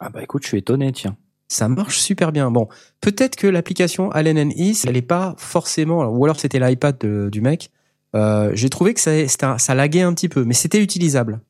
[0.00, 1.16] Ah bah écoute, je suis étonné, tiens.
[1.48, 2.50] Ça marche super bien.
[2.50, 2.68] Bon,
[3.00, 6.98] peut-être que l'application Allen East, elle est pas forcément, ou alors c'était l'iPad
[7.30, 7.70] du mec.
[8.14, 11.40] Euh, J'ai trouvé que ça, ça laguait un petit peu, mais c'était utilisable.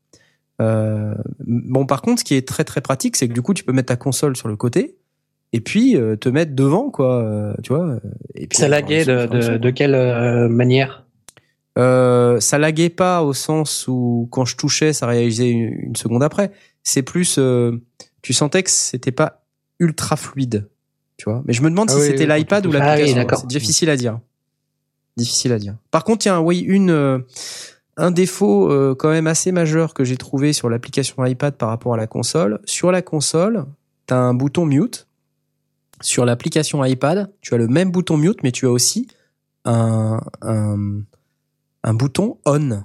[0.61, 1.15] Euh,
[1.47, 3.73] bon, par contre, ce qui est très très pratique, c'est que du coup, tu peux
[3.73, 4.97] mettre ta console sur le côté
[5.53, 7.23] et puis euh, te mettre devant, quoi.
[7.23, 7.87] euh, tu vois.
[7.87, 8.01] euh,
[8.35, 11.05] Et puis, Ça laguait de, de, de quelle euh, manière?
[11.79, 16.23] Euh, ça laguait pas au sens où quand je touchais, ça réalisait une, une seconde
[16.23, 16.51] après.
[16.83, 17.81] C'est plus, euh,
[18.23, 19.43] tu sentais que c'était pas
[19.79, 20.69] ultra fluide,
[21.17, 21.43] tu vois.
[21.47, 22.81] Mais je me demande Ah si oui, c'était oui, l'iPad ou touches.
[22.81, 23.17] Ah oui, l'application.
[23.17, 23.39] d'accord.
[23.41, 24.19] c'est difficile à dire.
[25.17, 25.77] Difficile à dire.
[25.91, 27.19] Par contre, il y a un, oui, une, euh,
[27.97, 31.95] un défaut euh, quand même assez majeur que j'ai trouvé sur l'application iPad par rapport
[31.95, 32.61] à la console.
[32.65, 33.65] Sur la console,
[34.07, 35.08] tu as un bouton mute.
[36.01, 39.09] Sur l'application iPad, tu as le même bouton mute, mais tu as aussi
[39.65, 41.01] un, un,
[41.83, 42.83] un bouton on.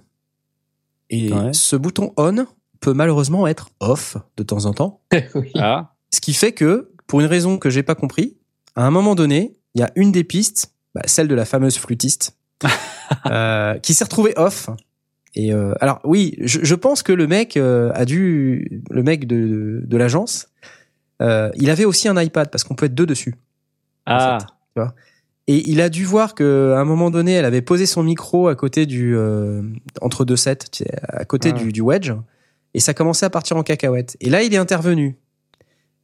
[1.09, 1.53] Et Ouais.
[1.53, 2.45] ce bouton on
[2.79, 5.01] peut malheureusement être off de temps en temps.
[5.35, 5.51] Oui.
[5.55, 8.37] Ah, Ce qui fait que, pour une raison que j'ai pas compris,
[8.75, 11.77] à un moment donné, il y a une des pistes, bah, celle de la fameuse
[11.77, 12.37] flûtiste,
[13.27, 14.69] euh, qui s'est retrouvée off.
[15.35, 19.25] Et euh, alors oui, je, je pense que le mec euh, a dû, le mec
[19.27, 20.47] de, de l'agence,
[21.21, 23.35] euh, il avait aussi un iPad parce qu'on peut être deux dessus.
[24.05, 24.37] ah.
[25.47, 28.47] Et il a dû voir que à un moment donné, elle avait posé son micro
[28.47, 29.61] à côté du euh,
[30.01, 31.57] entre deux sets, tu sais, à côté Ah.
[31.59, 32.13] du, du wedge,
[32.73, 34.15] et ça commençait à partir en cacahuète.
[34.21, 35.17] Et là, il est intervenu.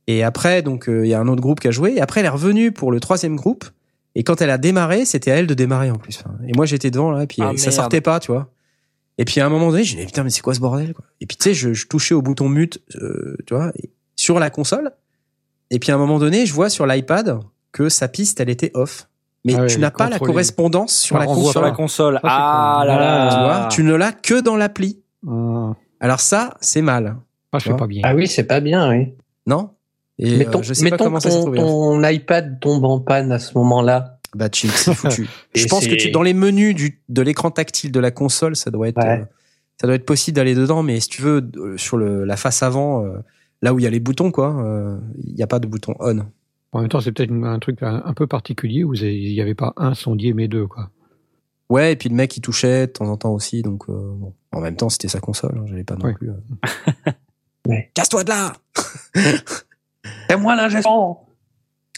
[0.08, 1.94] Et après, donc euh, il y a un autre groupe qui a joué.
[1.96, 3.64] Et après, elle est revenue pour le troisième groupe.
[4.16, 6.22] Et quand elle a démarré, c'était à elle de démarrer en plus.
[6.46, 7.72] Et moi, j'étais devant là, et puis Ah, ça merde.
[7.72, 8.52] sortait pas, tu vois.
[9.20, 11.06] Et puis à un moment donné, j'ai dit putain, mais c'est quoi ce bordel quoi?
[11.22, 13.90] Et puis tu sais, je, je touchais au bouton mute, euh, tu vois, et-
[14.20, 14.92] sur la console.
[15.72, 17.40] Et puis à un moment donné, je vois sur l'iPad
[17.72, 19.08] que sa piste, elle était off.
[19.46, 21.52] Mais Ah tu n'as pas la correspondance sur la console.
[21.54, 22.20] Sur la console.
[22.24, 23.44] Ah là Tu là.
[23.60, 25.00] vois, tu ne l'as que dans l'appli.
[25.26, 25.72] Ah,
[26.02, 27.16] Alors ça, c'est mal,
[27.54, 28.02] ah, c'est pas bien.
[28.04, 29.14] Ah oui, c'est pas bien, oui.
[29.46, 29.70] non
[30.18, 31.60] Et mais euh, je sais pas comment ça s'est ton, trouvé.
[31.60, 34.18] ton iPad tombe en panne à ce moment-là.
[34.36, 35.28] Bah chill, c'est foutu.
[35.56, 38.70] Je pense que tu, dans les menus du, de l'écran tactile de la console, ça
[38.72, 39.22] doit être, Ouais.
[39.22, 39.26] euh,
[39.80, 40.84] ça doit être possible d'aller dedans.
[40.84, 43.14] Mais si tu veux, euh, sur le, la face avant, euh,
[43.62, 45.94] là où il y a les boutons, quoi, euh, il n'y a pas de bouton
[46.00, 46.20] on.
[46.72, 49.56] En même temps, c'est peut-être un truc un, un peu particulier où il n'y avait
[49.56, 50.92] pas un sondier mais deux, quoi.
[51.70, 54.34] Ouais, et puis le mec il touchait de temps en temps aussi, donc euh, bon.
[54.52, 56.30] en même temps c'était sa console, hein, j'allais pas non plus.
[56.30, 57.12] euh.
[57.68, 57.92] Ouais.
[57.94, 58.54] Casse-toi de là
[60.30, 61.18] C'est moi l'ingénieur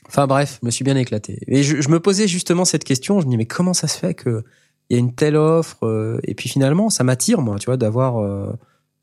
[0.07, 1.39] Enfin bref, je me suis bien éclaté.
[1.47, 3.97] Et je, je me posais justement cette question, je me dis mais comment ça se
[3.97, 4.43] fait que
[4.89, 7.77] il y a une telle offre euh, et puis finalement ça m'attire moi, tu vois,
[7.77, 8.51] d'avoir euh,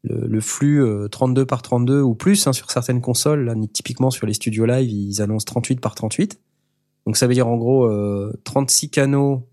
[0.04, 3.44] le, le flux euh, 32 par 32 ou plus hein, sur certaines consoles.
[3.44, 6.40] Là, typiquement sur les studios live, ils annoncent 38 par 38.
[7.06, 9.46] Donc ça veut dire en gros euh, 36 canaux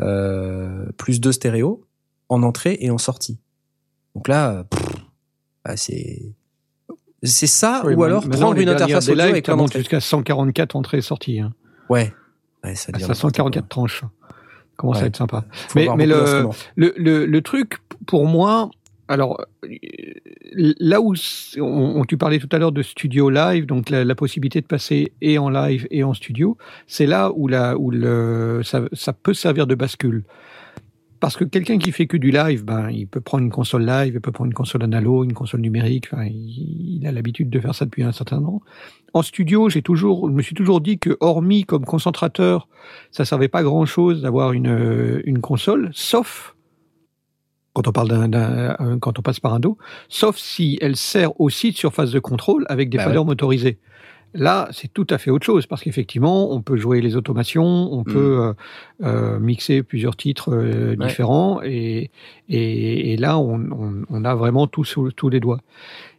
[0.00, 1.84] euh, plus deux stéréos
[2.28, 3.38] en entrée et en sortie.
[4.14, 4.86] Donc là, pff,
[5.64, 6.22] bah, c'est
[7.22, 9.78] c'est ça Oui, ou alors prendre une interface audio avec ça plein d'entrées.
[9.80, 11.40] jusqu'à 144 entrées et sorties.
[11.40, 11.52] Hein.
[11.88, 12.12] Ouais.
[12.62, 13.68] Ouais, ça Ah, ça, n'importe 144 quoi.
[13.68, 14.04] tranches.
[14.76, 15.06] Commence à Ouais.
[15.06, 15.44] être sympa.
[15.68, 16.06] Faut Mais- mais.
[16.06, 18.70] Le, le, le truc, pour moi,
[19.08, 19.68] alors euh,
[20.80, 21.14] là où
[21.58, 25.12] on, on- tu parlais tout à l'heure de studio live, donc la, possibilité de passer
[25.20, 26.56] et en live et en studio,
[26.86, 30.24] c'est là où, la, où le, ça, ça peut servir de bascule.
[31.20, 34.12] Parce que quelqu'un qui fait que du live, ben, il peut prendre une console live,
[34.14, 36.08] il peut prendre une console analo, une console numérique.
[36.26, 38.60] Il, il a l'habitude de faire ça depuis un certain temps.
[39.14, 42.68] En studio, j'ai toujours, je me suis toujours dit que, hormis comme concentrateur,
[43.10, 46.53] ça servait pas grand chose d'avoir une, une console, sauf
[47.74, 49.76] quand on parle d'un, d'un- euh, quand on passe par un dos,
[50.08, 53.78] sauf si elle sert aussi de surface de contrôle avec des Bah faders motorisés.
[54.36, 58.02] Là, c'est tout à fait autre chose parce qu'effectivement, on peut jouer les automations, on
[58.02, 58.52] peut euh,
[59.04, 61.06] euh, mixer plusieurs titres euh, Ouais.
[61.06, 62.10] différents et,
[62.48, 65.60] et, et là, on, on, on a vraiment tout sous tous les doigts.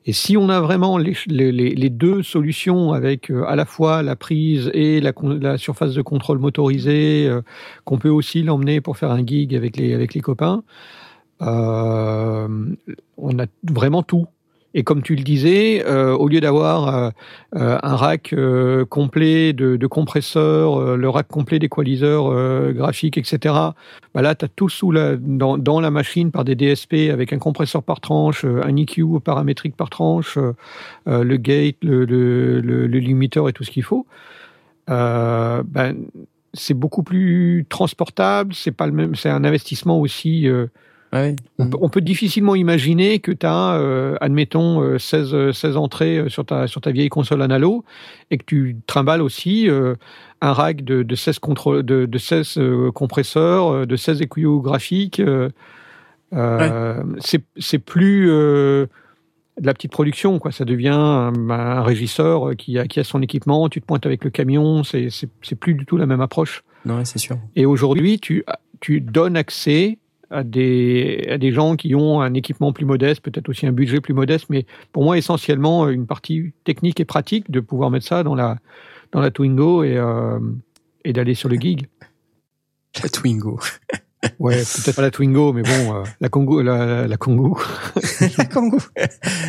[0.05, 4.01] Et si on a vraiment les, les, les- deux solutions avec euh, à la fois
[4.01, 5.11] la prise et la,
[5.41, 7.41] la surface de contrôle motorisée, euh,
[7.83, 10.63] qu'on peut aussi l'emmener pour faire un gig avec les, avec les copains,
[11.41, 12.47] euh,
[13.17, 14.27] on a vraiment tout.
[14.77, 17.09] Et comme tu le disais, euh, au lieu d'avoir euh,
[17.53, 18.35] un rack
[18.89, 23.55] complet de, compresseurs, le rack complet d'équaliseurs graphiques, etc.,
[24.13, 27.83] bah là, tu as tout sous dans, la machine par des DSP avec un compresseur
[27.83, 30.37] par tranche, un EQ paramétrique par tranche,
[31.05, 34.05] le gate, le, limiteur et tout ce qu'il faut.
[34.89, 35.95] Ben,
[36.53, 40.49] c'est beaucoup plus transportable, c'est pas le même, c'est un investissement aussi.
[41.13, 41.35] Ouais.
[41.59, 45.77] on, peut, on peut difficilement imaginer que tu as, euh, admettons, euh, 16, euh, 16
[45.77, 47.85] entrées euh, sur ta, sur ta vieille console analo
[48.31, 49.95] et que tu trimbales aussi euh,
[50.41, 54.61] un rack de, de 16, contrôle, de, de 16 euh, compresseurs, euh, de 16 EQ
[54.61, 55.19] graphiques.
[55.21, 55.49] euh,
[56.33, 58.87] euh, c'est, plus euh,
[59.61, 60.51] de la petite production, quoi.
[60.51, 64.23] Ça devient un, un régisseur qui a, qui a son équipement, tu te pointes avec
[64.25, 65.07] le camion, c'est,
[65.59, 66.63] plus du tout la même approche.
[66.83, 67.37] Non, c'est sûr.
[67.55, 68.43] Et aujourd'hui, tu,
[68.81, 69.97] tu donnes accès
[70.31, 74.01] à des, à des gens qui ont un équipement plus modeste, peut-être aussi un budget
[74.01, 78.23] plus modeste, mais pour moi, essentiellement, une partie technique et pratique de pouvoir mettre ça
[78.23, 78.57] dans la,
[79.11, 80.39] dans la Twingo et, euh,
[81.03, 81.87] et d'aller sur le gig.
[83.03, 83.59] La Twingo.
[84.39, 87.57] Ouais, peut-être pas la Twingo, mais bon, euh, la Congo, la, la Congo.
[88.37, 88.79] la Kangoo.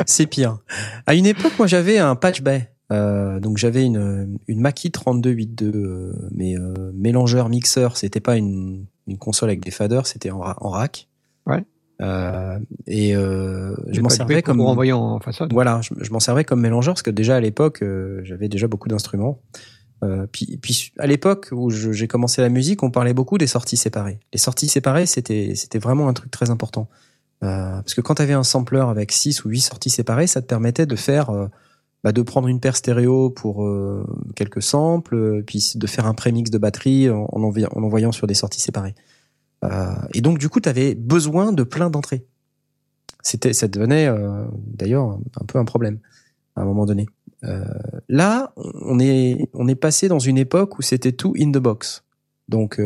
[0.07, 0.59] C'est pire.
[1.07, 2.71] À une époque, moi, j'avais un patch bay.
[2.93, 6.55] Euh, donc j'avais une une Mackie 3282 euh, mais
[6.95, 11.09] mélangeur mixeur c'était pas une, une console avec des faders c'était en, ra- en rack
[11.47, 11.65] Ouais.
[12.03, 15.51] Euh, et euh, je m'en servais comme pour envoyer en façade.
[15.53, 18.67] voilà je, je m'en servais comme mélangeur parce que déjà à l'époque euh, j'avais déjà
[18.69, 19.41] beaucoup d'instruments
[20.05, 23.79] euh, puis, puis à l'époque où j'ai commencé la musique on parlait beaucoup des sorties
[23.79, 26.91] séparées les sorties séparées c'était c'était vraiment un truc très important
[27.45, 30.43] euh, parce que quand tu avais un sampler avec 6 ou 8 sorties séparées ça
[30.43, 31.47] te permettait de faire euh,
[32.07, 34.07] bah, de prendre une paire stéréo pour euh,
[34.37, 38.13] quelques samples, euh, puis de faire un prémix de batterie en, en, envoy- en envoyant
[38.13, 38.95] sur des sorties séparées.
[39.65, 42.25] Euh, et donc du coup, tu avais besoin de plein d'entrées.
[43.23, 44.09] C'était, ça devenait
[44.55, 45.99] d'ailleurs un, peu un problème
[46.55, 47.09] à un moment donné.
[48.09, 52.05] Là, on est, on est passé dans une époque où c'était tout in the box.
[52.49, 52.81] Donc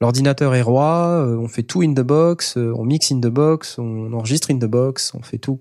[0.00, 4.12] l'ordinateur est roi, on fait tout in the box, on mixe in the box, on
[4.12, 5.60] enregistre in the box, on fait tout.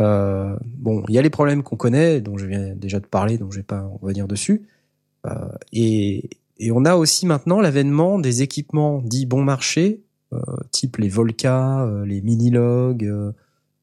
[0.00, 3.38] Euh, bon, il y a les problèmes qu'on connaît, dont je viens déjà de parler,
[3.38, 4.62] donc je vais pas revenir dessus.
[5.26, 5.30] Euh,
[5.72, 10.02] et, et on a aussi maintenant l'avènement des équipements dits bon marché,
[10.32, 10.38] euh,
[10.72, 13.32] type les Volca, euh, les Minilog, euh,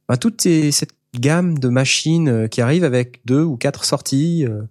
[0.08, 4.46] enfin, toute ces- cette gamme de machines euh, qui arrivent avec deux ou quatre sorties
[4.46, 4.62] euh,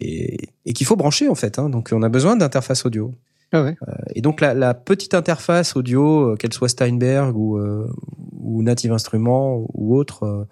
[0.00, 1.58] et, et qu'il faut brancher en fait.
[1.58, 3.12] Hein, donc on a besoin d'interface audio.
[3.52, 3.76] Ah ouais.
[4.14, 7.88] Et donc la, la petite interface audio, euh, qu'elle soit Steinberg ou, euh,
[8.38, 10.44] ou Native Instruments ou autre, euh,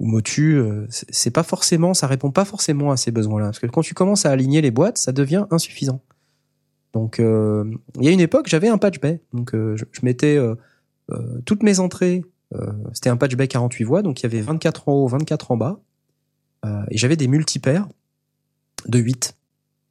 [0.00, 3.46] ou Motu, euh, c'est pas forcément, ça répond pas forcément à ces besoins-là.
[3.46, 6.00] Parce que quand tu commences à aligner les boîtes, ça devient insuffisant.
[6.92, 7.64] Donc euh,
[7.98, 10.54] il y a une époque, j'avais un patch bay, donc euh, je, je mettais euh,
[11.44, 12.24] toutes mes entrées.
[12.54, 15.50] euh, C'était un patch bay 48 voix, donc il y avait 24 en haut, 24
[15.50, 15.80] en bas,
[16.64, 17.88] euh, et j'avais des multipaires
[18.86, 19.36] de 8.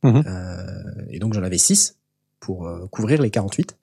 [0.04, 0.24] Mhm.
[0.26, 1.98] Euh, et donc j'en avais 6
[2.40, 3.78] pour couvrir les 48.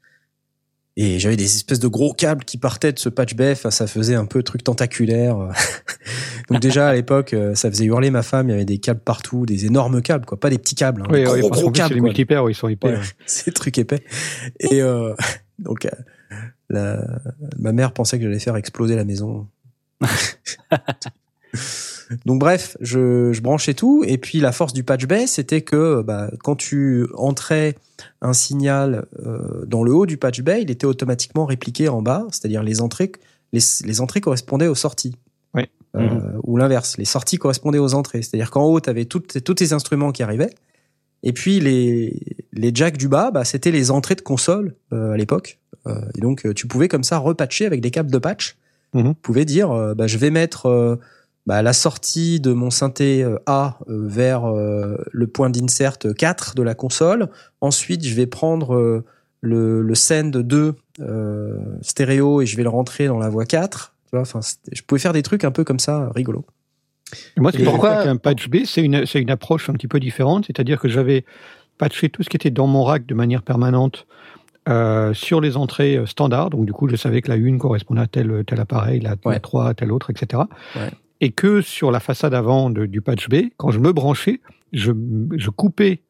[1.02, 4.16] Et j'avais des espèces de gros câbles qui partaient de ce patch enfin, ça faisait
[4.16, 5.34] un peu truc tentaculaire.
[6.50, 9.00] donc déjà à l'époque, euh, ça faisait hurler ma femme, il y avait des câbles
[9.00, 11.62] partout, des énormes câbles, quoi, pas des petits câbles, hein, Oui, des gros, oui, gros
[11.64, 11.94] c'est câbles.
[11.94, 12.00] les
[12.40, 12.88] oui, ils sont épais.
[12.88, 14.04] Ouais, ces trucs épais.
[14.58, 15.14] Et euh,
[15.58, 16.36] donc, euh,
[16.68, 17.02] la,
[17.58, 19.46] ma mère pensait que j'allais faire exploser la maison.
[22.26, 24.04] Donc bref, je, je branchais tout.
[24.06, 27.76] Et puis la force du patch bay, c'était que bah, quand tu entrais
[28.20, 32.26] un signal euh, dans le haut du patch bay, il était automatiquement répliqué en bas,
[32.30, 33.12] c'est-à-dire les entrées,
[33.52, 35.16] les, les entrées correspondaient aux sorties.
[35.54, 35.64] Oui.
[35.96, 38.22] Euh, Ou l'inverse, les sorties correspondaient aux entrées.
[38.22, 40.54] C'est-à-dire qu'en haut, tu avais tous tes instruments qui arrivaient.
[41.22, 42.18] Et puis les,
[42.52, 45.58] les jacks du bas, bah, c'était les entrées de console euh, à l'époque.
[45.86, 48.56] Euh, et donc euh, tu pouvais comme ça repatcher avec des câbles de patch.
[48.94, 49.14] Mhm.
[49.14, 50.96] Tu pouvais dire, bah, je vais mettre euh,
[51.46, 56.54] bah, la sortie de mon synthé euh, A euh, vers euh, le point d'insert 4
[56.54, 57.28] de la console.
[57.60, 59.02] Ensuite, je vais prendre
[59.42, 63.94] le, le send 2 euh, stéréo et je vais le rentrer dans la voie 4.
[64.04, 64.40] Tu vois, enfin,
[64.70, 66.44] je pouvais faire des trucs un peu comme ça, rigolo.
[67.36, 69.68] Et Moi, ce Et que j'ai pourquoi- un patch B, c'est une, c'est une approche
[69.70, 70.44] un petit peu différente.
[70.46, 71.24] C'est-à-dire que j'avais
[71.78, 74.06] patché tout ce qui était dans mon rack de manière permanente
[74.68, 76.50] euh, sur les entrées standards.
[76.50, 79.34] Donc, du coup, je savais que la une correspondait à tel, tel appareil, la, Ouais.
[79.34, 80.42] la 3 à tel autre, etc.
[80.76, 80.90] Ouais.
[81.20, 84.40] Et que sur la façade avant de- du patch B, quand je me branchais,
[84.72, 84.92] je,
[85.36, 86.02] je coupais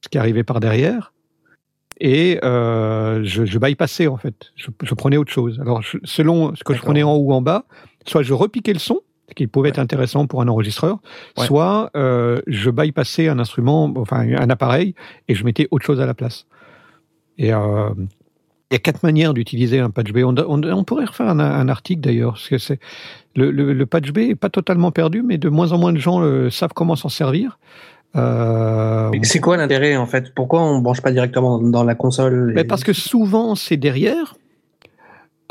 [0.00, 1.12] ce qui arrivait par derrière
[2.00, 4.52] et euh, je, je bypassais en fait.
[4.56, 5.60] Je, je prenais autre chose.
[5.60, 7.64] Alors je- selon ce que je prenais en haut ou en bas,
[8.06, 10.98] soit je repiquais le son, ce qui pouvait être intéressant pour un enregistreur,
[11.38, 11.46] Ouais.
[11.46, 14.94] soit euh, je bypassais un instrument, enfin un appareil,
[15.28, 16.46] et je mettais autre chose à la place.
[17.38, 17.90] Et euh,
[18.70, 20.18] il y a quatre manières d'utiliser un patch B.
[20.24, 22.80] On, on- on pourrait refaire un, un article d'ailleurs, parce que c'est
[23.36, 25.98] le, le- le patch B est pas totalement perdu, mais de moins en moins de
[25.98, 27.58] gens euh, savent comment s'en servir.
[28.16, 30.32] Euh, C'est quoi l'intérêt en fait?
[30.34, 34.36] Pourquoi on branche pas directement dans la console et- mais parce que souvent, c'est derrière.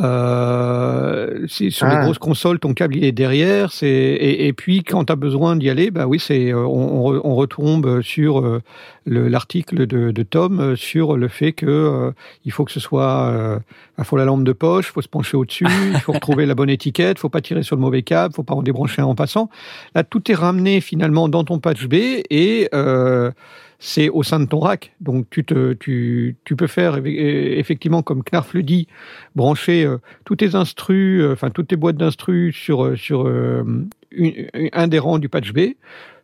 [0.02, 1.98] Euh, sur Ah.
[2.00, 5.16] les grosses consoles, ton câble il est derrière, c'est et, et puis quand tu as
[5.16, 8.62] besoin d'y aller, bah oui, c'est euh, on, on re- on retombe sur euh,
[9.06, 12.12] le- l'article de, de Tom euh, sur le fait que euh,
[12.46, 13.60] il faut que ce soit, euh,
[14.00, 16.70] il faut la lampe de poche, faut se pencher au-dessus, il faut retrouver la bonne
[16.72, 19.50] étiquette, faut pas tirer sur le mauvais câble, faut pas en débrancher un en passant.
[19.96, 21.94] Là, tout est ramené finalement dans ton patch B
[22.30, 23.32] et euh,
[23.86, 24.94] c'est au sein de ton rack.
[25.02, 28.88] Donc tu, te, tu, tu peux faire eff- effectivement, comme Knarf le dit,
[29.36, 33.86] brancher euh, tous tes instrus, euh, enfin toutes tes boîtes d'instrus sur, euh, sur euh,
[34.12, 35.74] une- un des rangs du patch B,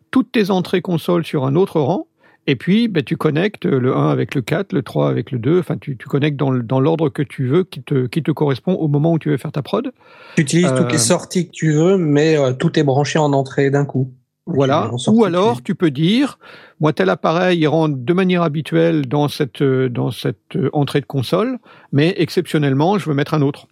[0.10, 2.08] toutes tes entrées console sur un autre rang,
[2.48, 5.60] et puis ben, tu connectes le 1 avec le 4, le 3 avec le 2,
[5.60, 8.88] enfin tu, tu connectes dans, l'ordre que tu veux, qui te, qui te correspond au
[8.88, 9.92] moment où tu veux faire ta prod.
[10.36, 13.84] tu utilises toutes les sorties que tu veux, mais tout est branché en entrée d'un
[13.84, 14.14] coup.
[14.54, 14.92] Voilà.
[15.08, 16.40] Ou alors, tu peux dire,
[16.80, 21.02] moi, tel appareil, il rentre de manière habituelle dans cette, euh, dans cette euh, entrée
[21.02, 21.60] de console,
[21.92, 23.68] mais exceptionnellement, je veux mettre un autre.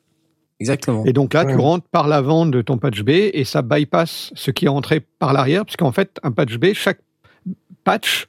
[0.60, 1.06] Exactement.
[1.06, 4.50] Et donc là, tu rentres par l'avant de ton patch B et ça bypass ce
[4.52, 7.00] qui est entré par l'arrière, puisqu'en fait, un patch B, chaque
[7.84, 8.28] patch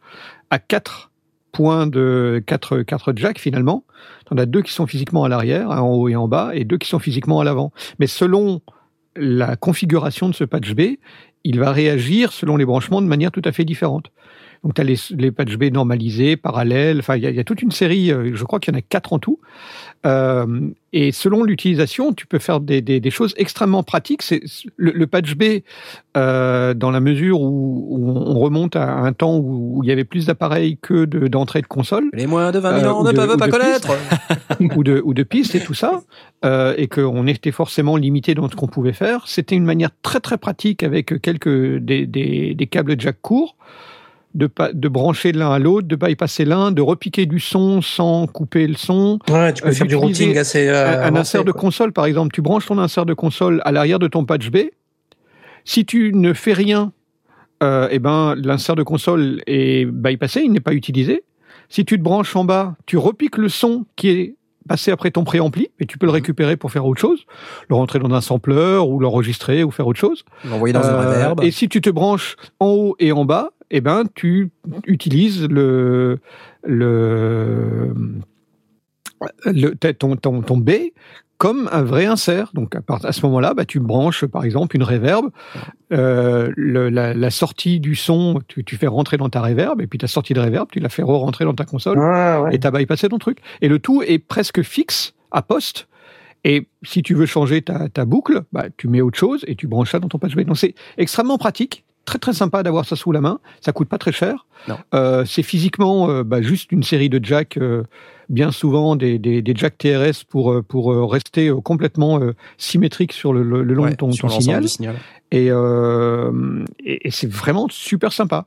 [0.51, 1.11] a quatre
[1.53, 3.85] points de quatre, quatre jacks finalement.
[4.27, 6.51] Tu en as deux qui sont physiquement à l'arrière, un en haut et en bas,
[6.53, 7.73] et deux qui sont physiquement à l'avant.
[7.99, 8.61] Mais selon
[9.17, 10.99] la configuration de ce patch B,
[11.45, 14.11] il va réagir selon les branchements de manière tout à fait différente.
[14.65, 17.41] Donc tu as les, les patch B normalisés, parallèles, enfin il y, a- il y
[17.41, 19.39] a toute une série, euh, je crois qu'il y en a quatre en tout.
[20.07, 24.23] Euh, et selon l'utilisation, tu peux faire des, des, des choses extrêmement pratiques.
[24.23, 24.41] C'est
[24.77, 25.61] le, le patch B,
[26.17, 29.93] euh, dans la mesure où, où on remonte à un temps où, où il y
[29.93, 33.01] avait plus d'appareils que de- d'entrées de, console Les moins de 20 000 Euh, ans
[33.03, 33.89] ou ne de- peuvent pas de connaître.
[34.77, 36.01] ou de, ou de pistes et tout ça,
[36.45, 39.27] euh, et qu'on était forcément limité dans ce qu'on pouvait faire.
[39.29, 43.57] C'était une manière très très pratique avec quelques des câbles jack courts
[44.35, 48.27] de, de brancher de l'un à l'autre, de bypasser l'un, de repiquer du son sans
[48.27, 49.19] couper le son.
[49.31, 50.69] Ouais, tu peux Euh, faire du routing assez.
[50.69, 51.61] euh, un, insert de quoi.
[51.63, 54.59] console, par exemple, tu branches ton insert de console à l'arrière de ton patch B.
[55.65, 56.93] Si tu ne fais rien,
[57.63, 61.25] euh, eh ben, l'insert de console est bypassé, il n'est pas utilisé.
[61.69, 64.35] Si tu te branches en bas, tu repiques le son qui est
[64.69, 67.25] passé après ton préampli et tu peux le récupérer pour faire autre chose,
[67.69, 70.25] le rentrer dans un sampler ou l'enregistrer ou faire autre chose.
[70.45, 71.43] L'envoyer dans un reverb.
[71.43, 74.51] Et si tu te branches en haut et en bas, eh ben, tu
[74.87, 76.19] utilises le,
[76.65, 77.93] le,
[79.45, 80.71] le ton, ton, ton B
[81.37, 82.51] comme un vrai insert.
[82.53, 85.27] Donc à, part- à ce moment-là, bah, tu branches par exemple une reverb,
[85.93, 89.87] euh, le- la, la sortie du son, tu, tu fais rentrer dans ta reverb, et
[89.87, 92.55] puis ta sortie de reverb, tu la fais re-rentrer dans ta console Ouais, ouais.
[92.55, 93.39] et t'as bypassé ton truc.
[93.61, 95.87] Et le tout est presque fixe à poste.
[96.45, 99.67] Et si tu veux changer ta, ta boucle, bah, tu mets autre chose et tu
[99.69, 100.41] branches ça dans ton patch B.
[100.41, 103.39] Donc c'est extrêmement pratique, très très sympa d'avoir ça sous la main.
[103.61, 104.47] Ça coûte pas très cher.
[104.95, 107.83] Euh, c'est physiquement euh, bah, juste une série de jacks, euh,
[108.31, 112.19] bien souvent des, des, des jacks TRS pour euh, pour rester complètement
[112.57, 114.63] symétrique sur le, le, le long Ouais, de ton, sur ton signal.
[114.63, 114.97] du signal.
[115.31, 115.47] Et,
[116.85, 118.47] et, et c'est vraiment super sympa.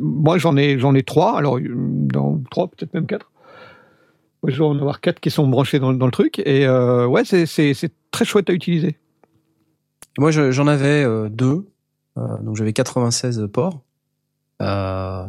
[0.00, 1.36] Moi, j'en ai, j'en ai trois.
[1.38, 3.30] Alors, dans trois, peut-être même quatre.
[4.46, 6.40] Je vais en avoir quatre qui sont branchés dans, dans le truc.
[6.44, 8.96] Et ouais, c'est, c'est, c'est très chouette à utiliser.
[10.18, 11.66] Moi, je- j'en avais deux.
[12.18, 13.82] Euh, donc, j'avais 96 ports.
[14.60, 15.26] Euh,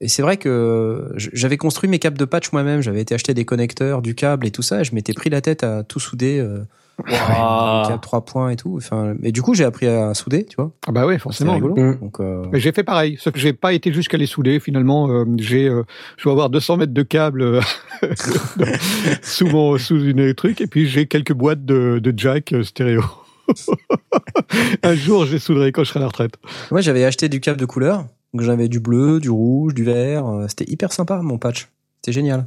[0.00, 2.80] et c'est vrai que j'avais construit mes câbles de patch moi-même.
[2.80, 4.80] J'avais été acheter des connecteurs, du câble et tout ça.
[4.80, 6.40] Et je m'étais pris la tête à tout souder.
[6.40, 6.64] Euh,
[7.06, 8.74] 3 points et tout.
[8.76, 10.72] Enfin, et du coup, j'ai appris à souder, tu vois.
[10.86, 11.54] Ah bah C'est forcément.
[11.54, 11.74] rigolo.
[11.74, 11.98] Mm.
[12.00, 14.60] Donc, euh, Mais j'ai fait pareil, sauf que j'ai pas été jusqu'à les souder.
[14.60, 15.82] Finalement, euh, j'ai, euh,
[16.16, 17.60] je dois avoir 200 mètres de câble
[19.22, 23.02] sous mon, sous une truc, et puis j'ai quelques boîtes de, de jack stéréo.
[24.82, 26.34] Un jour, je les souderai quand je serai à la retraite.
[26.70, 28.06] moi, j'avais acheté du câble de couleur.
[28.32, 30.26] Donc, j'avais du bleu, du rouge, du vert.
[30.26, 31.68] Euh, C'était hyper sympa, mon patch.
[31.96, 32.46] C'était génial.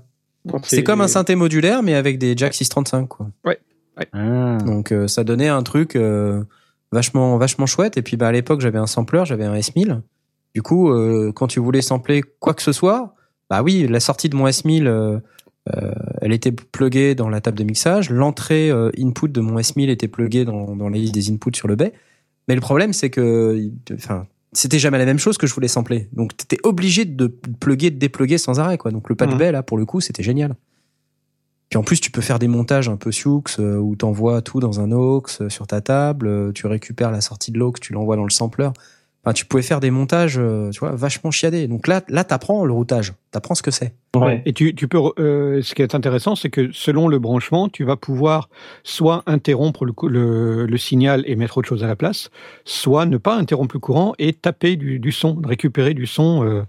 [0.64, 3.28] C'est comme un synthé modulaire, mais avec des jacks 635, quoi.
[4.14, 4.58] Ah.
[4.66, 6.44] Donc euh, ça donnait un truc euh,
[6.92, 7.98] vachement vachement chouette.
[7.98, 10.02] Et puis bah à l'époque j'avais un sampler, j'avais un S1000.
[10.54, 13.16] Du coup euh, quand tu voulais sampler quoi que ce soit,
[13.50, 15.22] bah oui la sortie de mon S1000,
[15.74, 18.10] euh, elle était pluguée dans la table de mixage.
[18.10, 21.68] L'entrée euh, input de mon S1000 était pluguée dans, dans la liste des inputs sur
[21.68, 21.94] le bay.
[22.48, 26.08] Mais le problème c'est que enfin c'était jamais la même chose que je voulais sampler.
[26.14, 28.92] Donc t'étais obligé de plugger, de dépluguer sans arrêt quoi.
[28.92, 29.38] Donc le patch Mhm.
[29.38, 30.56] bay là pour le coup c'était génial.
[31.70, 34.42] Puis en plus, tu peux faire des montages un peu Sioux euh, où tu envoies
[34.42, 37.74] tout dans un aux euh, sur ta table, euh, tu récupères la sortie de l'aux,
[37.80, 38.70] tu l'envoies dans le sampler.
[39.26, 41.68] Enfin, tu pouvais faire des montages, euh, tu vois, vachement chiadés.
[41.68, 43.96] Donc là, là, t'apprends le routage, t'apprends ce que c'est.
[44.16, 44.44] Ouais.
[44.46, 45.00] Et tu, tu peux.
[45.18, 48.50] euh, ce qui est intéressant, c'est que selon le branchement, tu vas pouvoir
[48.84, 52.30] soit interrompre le, le, le signal et mettre autre chose à la place,
[52.66, 56.62] soit ne pas interrompre le courant et taper du, du son, récupérer du son, euh,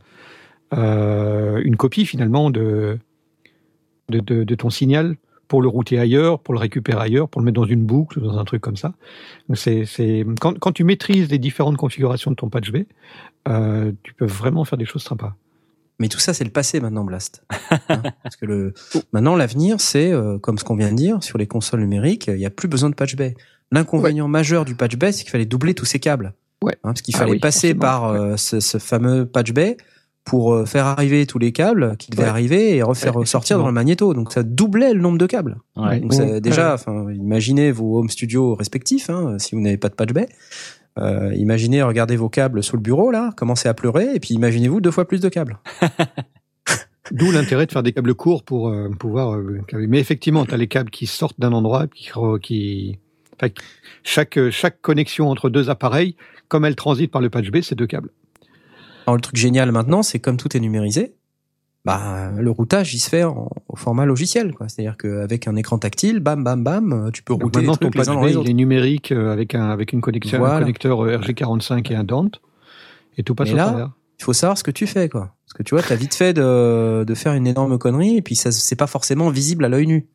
[0.72, 2.98] euh, une copie finalement de,
[4.08, 5.16] de, de, de ton signal
[5.48, 8.38] pour le router ailleurs, pour le récupérer ailleurs, pour le mettre dans une boucle, dans
[8.38, 8.94] un truc comme ça.
[9.54, 12.78] C'est, c'est quand, quand tu maîtrises les différentes configurations de ton patch B,
[13.48, 15.34] euh, tu peux vraiment faire des choses sympas.
[15.98, 17.44] Mais tout ça, c'est le passé maintenant, Blast.
[17.88, 18.74] Hein, Parce que le,
[19.12, 22.34] maintenant, l'avenir, c'est, euh, comme ce qu'on vient de dire, sur les consoles numériques, il
[22.36, 23.34] n'y a plus besoin de patch bay.
[23.72, 26.34] L'inconvénient majeur du patch bay, c'est qu'il fallait doubler tous ces câbles.
[26.62, 26.74] Ouais.
[26.74, 29.76] Hein, parce qu'il Ah fallait oui, passer forcément, par euh, ce, ce fameux patch bay
[30.26, 32.28] pour euh, faire arriver tous les câbles qui devaient Ouais.
[32.28, 34.12] arriver et refaire Ouais, ressortir dans le magnéto.
[34.12, 35.56] Donc ça doublait le nombre de câbles.
[35.76, 36.00] Ouais.
[36.00, 36.12] Donc
[36.42, 40.28] déjà, enfin, imaginez vos home studios respectifs, hein, si vous n'avez pas de patch bay.
[40.98, 44.80] Euh, imaginez, regardez vos câbles sous le bureau là, commencez à pleurer, et puis imaginez-vous
[44.80, 45.58] deux fois plus de câbles.
[47.12, 49.60] D'où l'intérêt de faire des câbles courts pour euh, pouvoir euh.
[49.72, 52.10] Mais effectivement, tu as les câbles qui sortent d'un endroit et qui,
[52.42, 52.98] qui
[54.02, 56.16] chaque, chaque connexion entre deux appareils,
[56.48, 58.10] comme elle transite par le patch B, c'est deux câbles.
[59.06, 61.14] Alors, le truc génial maintenant, c'est comme tout est numérisé,
[61.84, 64.52] bah, le routage, il se fait en, au format logiciel.
[64.54, 64.68] quoi.
[64.68, 67.90] C'est-à-dire qu'avec un écran tactile, bam, bam, bam, tu peux Donc router les maintenant, ton
[67.90, 68.50] trucs les patch uns dans les il autres.
[68.50, 70.58] est numérique euh, avec un, avec une connexion, un Voilà.
[70.60, 72.28] connecteur euh, RG45 et un Dant.
[73.18, 73.90] Et tout passe Mais au là, travers.
[74.18, 75.36] Il faut savoir ce que tu fais, quoi.
[75.46, 78.34] Parce que tu vois, t'as vite fait de, de faire une énorme connerie, et puis
[78.34, 80.08] ça, c'est pas forcément visible à l'œil nu.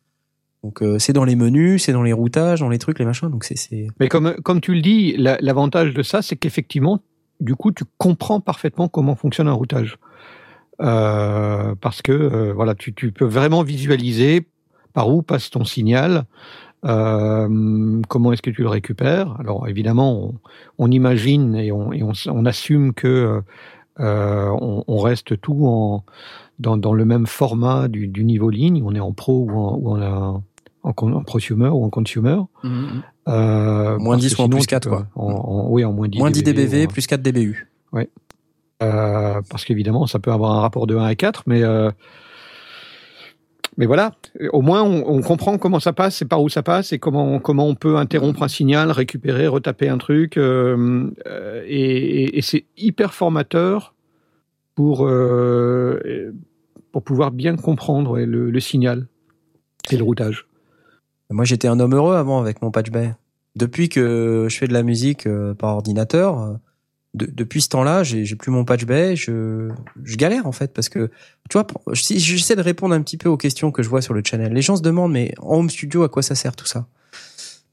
[0.62, 3.30] Donc, euh, c'est dans les menus, c'est dans les routages, dans les trucs, les machins.
[3.30, 7.00] Donc, c'est, c'est, Mais comme, comme tu le dis, la- l'avantage de ça, c'est qu'effectivement,
[7.40, 9.98] du coup, tu comprends parfaitement comment fonctionne un routage.
[10.80, 14.46] Euh, parce que euh, voilà, tu, peux vraiment visualiser
[14.94, 16.24] par où passe ton signal,
[16.84, 19.36] euh, comment est-ce que tu le récupères.
[19.38, 20.34] Alors évidemment,
[20.78, 23.42] on, imagine et on, assume que
[23.98, 26.04] on, reste tout en,
[26.58, 28.82] dans, le même format du, niveau ligne.
[28.84, 30.42] On est en pro ou en,
[30.84, 32.38] ou prosumer ou en consumer.
[33.28, 35.06] Euh, Moins parce 10 que ou en plus tu 4, peux- quoi.
[35.14, 37.68] En, en- oui, en moins 10 moins 10 dBV ou en- plus 4 dBU.
[38.82, 41.90] euh, parce qu'évidemment, ça peut avoir un rapport de 1 à 4, mais euh,
[43.78, 44.12] mais voilà.
[44.52, 47.38] Au moins, on, on comprend comment ça passe et par où ça passe et comment
[47.38, 50.36] comment on peut interrompre un signal, récupérer, retaper un truc.
[50.36, 53.94] euh, euh, et et- et c'est hyper formateur
[54.74, 56.32] pour euh,
[56.90, 59.06] pour pouvoir bien comprendre ouais, le, le signal
[59.90, 60.46] et le routage.
[61.32, 63.14] Moi, j'étais un homme heureux avant avec mon patch bay.
[63.56, 66.52] Depuis que je fais de la musique euh, par ordinateur, euh,
[67.14, 69.16] de- depuis ce temps-là, j'ai plus mon patch bay.
[69.16, 69.68] Je,
[70.04, 71.10] je galère en fait parce que
[71.50, 74.22] tu vois, j'essaie de répondre un petit peu aux questions que je vois sur le
[74.24, 76.86] channel, les gens se demandent mais en home studio à quoi ça sert tout ça?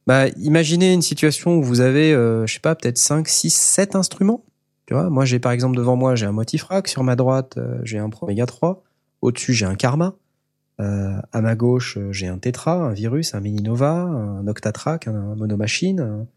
[0.07, 3.95] Bah, imaginez une situation où vous avez, euh, je sais pas, peut-être 5, 6, 7
[3.95, 4.43] instruments.
[4.87, 7.77] Tu vois, moi j'ai par exemple devant moi j'ai un Motifrac, sur ma droite euh,
[7.83, 8.83] j'ai un Pro Mega 3,
[9.21, 10.15] au-dessus j'ai un Karma.
[10.79, 15.07] Euh, à ma gauche, euh, j'ai un Tetra, un Virus, un Mini Nova, un Octatrack,
[15.07, 16.27] un, un Monomachine, un-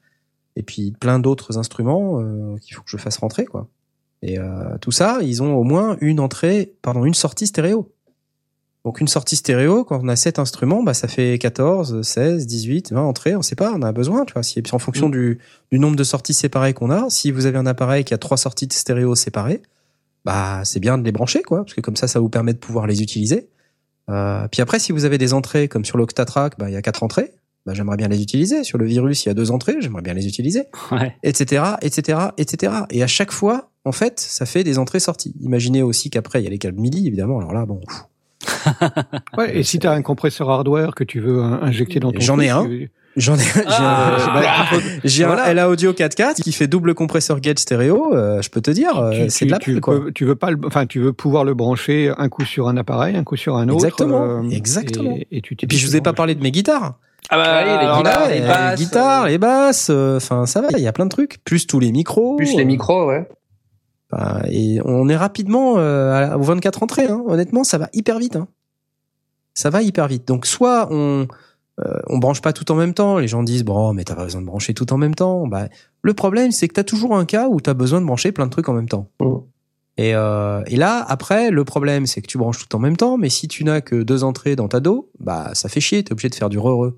[0.56, 3.68] et puis plein d'autres instruments euh, qu'il faut que je fasse rentrer, quoi.
[4.22, 7.92] Et euh, tout ça, ils ont au moins une entrée, pardon, une sortie stéréo.
[8.84, 12.92] Donc une sortie stéréo, quand on a sept instruments, bah ça fait 14, 16, 18,
[12.92, 14.42] 20 entrées, on sait pas, on a besoin, tu vois.
[14.42, 15.38] Si, et puis en fonction du,
[15.70, 18.36] du nombre de sorties séparées qu'on a, si vous avez un appareil qui a trois
[18.36, 19.62] sorties de stéréo séparées,
[20.24, 22.58] bah c'est bien de les brancher, quoi, parce que comme ça, ça vous permet de
[22.58, 23.48] pouvoir les utiliser.
[24.10, 26.82] Euh, puis après, si vous avez des entrées comme sur l'Octatrack, bah il y a
[26.82, 27.32] quatre entrées,
[27.66, 28.64] bah j'aimerais bien les utiliser.
[28.64, 31.16] Sur le virus, il y a deux entrées, j'aimerais bien les utiliser, Ouais.
[31.22, 32.72] etc., etc., etc.
[32.90, 35.34] Et à chaque fois, en fait, ça fait des entrées-sorties.
[35.40, 37.38] Imaginez aussi qu'après, il y a les câbles MIDI, évidemment.
[37.38, 37.80] Alors là, bon,
[39.38, 42.40] Ouais, et si tu as un compresseur hardware que tu veux injecter dans ton J'en
[42.40, 42.64] ai un.
[42.64, 45.44] tu- j'en ai, j'ai Ah, un- bah, j'ai Voilà.
[45.46, 48.14] un LA Audio 4.4 qui fait double compresseur gauge stéréo.
[48.14, 50.00] euh, je peux te dire, euh, tu, c'est de la tu, pub, tu quoi.
[50.00, 52.76] peux- tu veux pas, le- enfin, tu veux pouvoir le brancher un coup sur un
[52.76, 53.84] appareil, un coup sur un autre.
[53.84, 55.16] Exactement, euh, exactement.
[55.16, 56.94] Et, et tu Et puis je vous ai pas parlé de mes guitares.
[57.30, 60.44] Ah bah, Ouais, les guitares, là, les les basses, guitares, euh, les basses, euh, enfin
[60.46, 61.38] ça va, il y a plein de trucs.
[61.44, 62.36] Plus tous les micros.
[62.36, 63.28] Plus les micros, ouais.
[64.10, 67.06] Bah, et on est rapidement euh, à- aux 24 entrées.
[67.06, 67.22] Hein.
[67.26, 68.36] Honnêtement, ça va hyper vite.
[68.36, 68.48] Hein.
[69.54, 70.26] Ça va hyper vite.
[70.28, 71.26] Donc soit on
[71.80, 73.18] euh, on branche pas tout en même temps.
[73.18, 75.46] Les gens disent bon, mais t'as pas besoin de brancher tout en même temps.
[75.46, 75.68] Bah,
[76.02, 78.50] le problème c'est que t'as toujours un cas où t'as besoin de brancher plein de
[78.50, 79.08] trucs en même temps.
[79.20, 79.36] Mm.
[79.98, 83.18] Et, euh, et là, après, le problème c'est que tu branches tout en même temps,
[83.18, 86.02] mais si tu n'as que deux entrées dans ta dos, bah ça fait chier.
[86.02, 86.92] T'es obligé de faire du re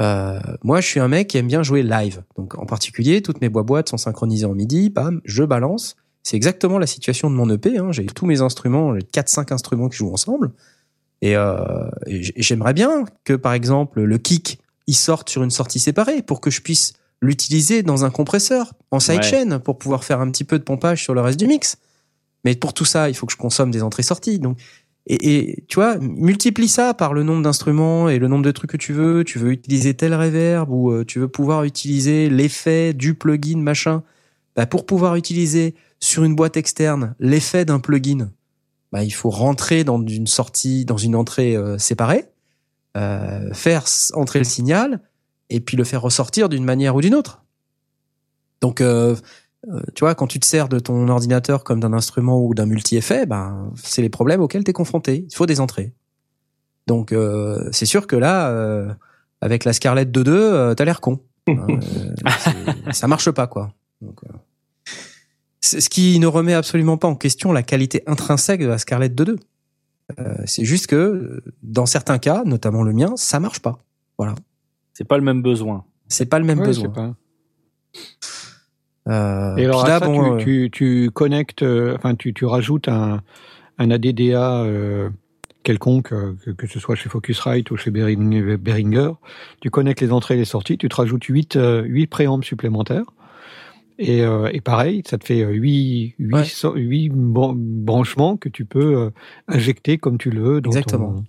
[0.00, 2.22] euh, moi, je suis un mec qui aime bien jouer live.
[2.36, 4.90] Donc, en particulier, toutes mes boîtes sont synchronisées en MIDI.
[4.90, 5.96] Bam, je balance.
[6.22, 7.78] C'est exactement la situation de mon EP.
[7.78, 7.92] Hein.
[7.92, 10.52] J'ai tous mes instruments, j'ai 4-5 instruments qui jouent ensemble.
[11.22, 15.78] Et, euh, et j'aimerais bien que, par exemple, le kick, il sorte sur une sortie
[15.78, 20.30] séparée pour que je puisse l'utiliser dans un compresseur en sidechain pour pouvoir faire un
[20.30, 21.76] petit peu de pompage sur le reste du mix.
[22.44, 24.40] Mais pour tout ça, il faut que je consomme des entrées-sorties.
[24.40, 24.58] Donc,
[25.06, 28.70] et, et tu vois, multiplie ça par le nombre d'instruments et le nombre de trucs
[28.70, 29.22] que tu veux.
[29.22, 34.02] Tu veux utiliser tel reverb ou euh, tu veux pouvoir utiliser l'effet du plugin machin.
[34.56, 38.30] Bah, pour pouvoir utiliser sur une boîte externe l'effet d'un plugin,
[38.92, 42.26] bah, il faut rentrer dans une sortie, dans une entrée euh, séparée,
[42.96, 45.00] euh, faire entrer le signal
[45.50, 47.42] et puis le faire ressortir d'une manière ou d'une autre.
[48.60, 49.16] Donc, euh,
[49.70, 52.66] euh, tu vois, quand tu te sers de ton ordinateur comme d'un instrument ou d'un
[52.66, 55.26] multi-effet, ben, c'est les problèmes auxquels tu es confronté.
[55.28, 55.92] Il faut des entrées.
[56.86, 58.92] Donc, euh, c'est sûr que là, euh,
[59.40, 61.20] avec la Scarlett 2.2, euh, t'as l'air con.
[62.92, 63.72] Ça marche pas, quoi.
[64.00, 64.20] Donc,
[65.62, 69.36] ce qui ne remet absolument pas en question la qualité intrinsèque de la Scarlett 2.2.
[70.18, 73.78] Euh, c'est juste que, euh, dans certains cas, notamment le mien, ça marche pas.
[74.18, 74.34] Voilà.
[74.92, 75.84] c'est pas le même besoin.
[76.08, 76.90] C'est pas le même Ouais, besoin.
[76.90, 77.14] pas-
[79.08, 82.86] Euh, Et alors là, ça, bon, tu, tu, tu connectes, euh, enfin tu, tu rajoutes
[82.88, 83.20] un,
[83.78, 85.10] un ADDA euh,
[85.64, 89.10] quelconque, euh, que, que ce soit chez Focusrite ou chez Behring- Behringer,
[89.60, 93.04] tu connectes les entrées et les sorties, tu te rajoutes 8, euh, 8 préambles supplémentaires.
[94.04, 97.08] Et, euh, et pareil, ça te fait 8, 8, Ouais.
[97.54, 99.10] branchements que tu peux euh,
[99.48, 100.60] injecter comme tu le veux.
[100.60, 101.12] Dans Exactement.
[101.14, 101.24] ton-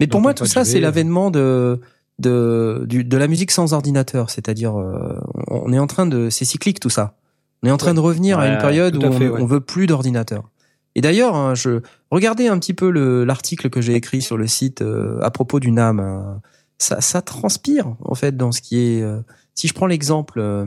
[0.00, 1.80] Mais pour moi, tout ça, c'est l'avènement de,
[2.18, 4.30] de, du- de la musique sans ordinateur.
[4.30, 5.18] C'est-à-dire, euh,
[5.48, 7.14] on est en train de, c'est cyclique tout ça.
[7.62, 9.86] On est en train de revenir à une période où on, fait, on veut plus
[9.86, 10.50] d'ordinateur.
[10.94, 14.46] Et d'ailleurs, hein, je regardez un petit peu le- l'article que j'ai écrit sur le
[14.46, 16.00] site euh, à propos du NAM.
[16.00, 16.40] hein.
[16.78, 19.02] ça, ça transpire en fait dans ce qui est.
[19.02, 19.20] euh,
[19.54, 20.66] si je prends l'exemple, euh,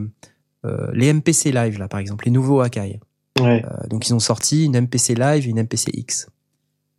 [0.92, 3.00] les MPC Live là, par exemple, les nouveaux Akai.
[3.40, 3.64] Ouais.
[3.64, 6.28] Euh, donc ils ont sorti une MPC Live et une MPC X.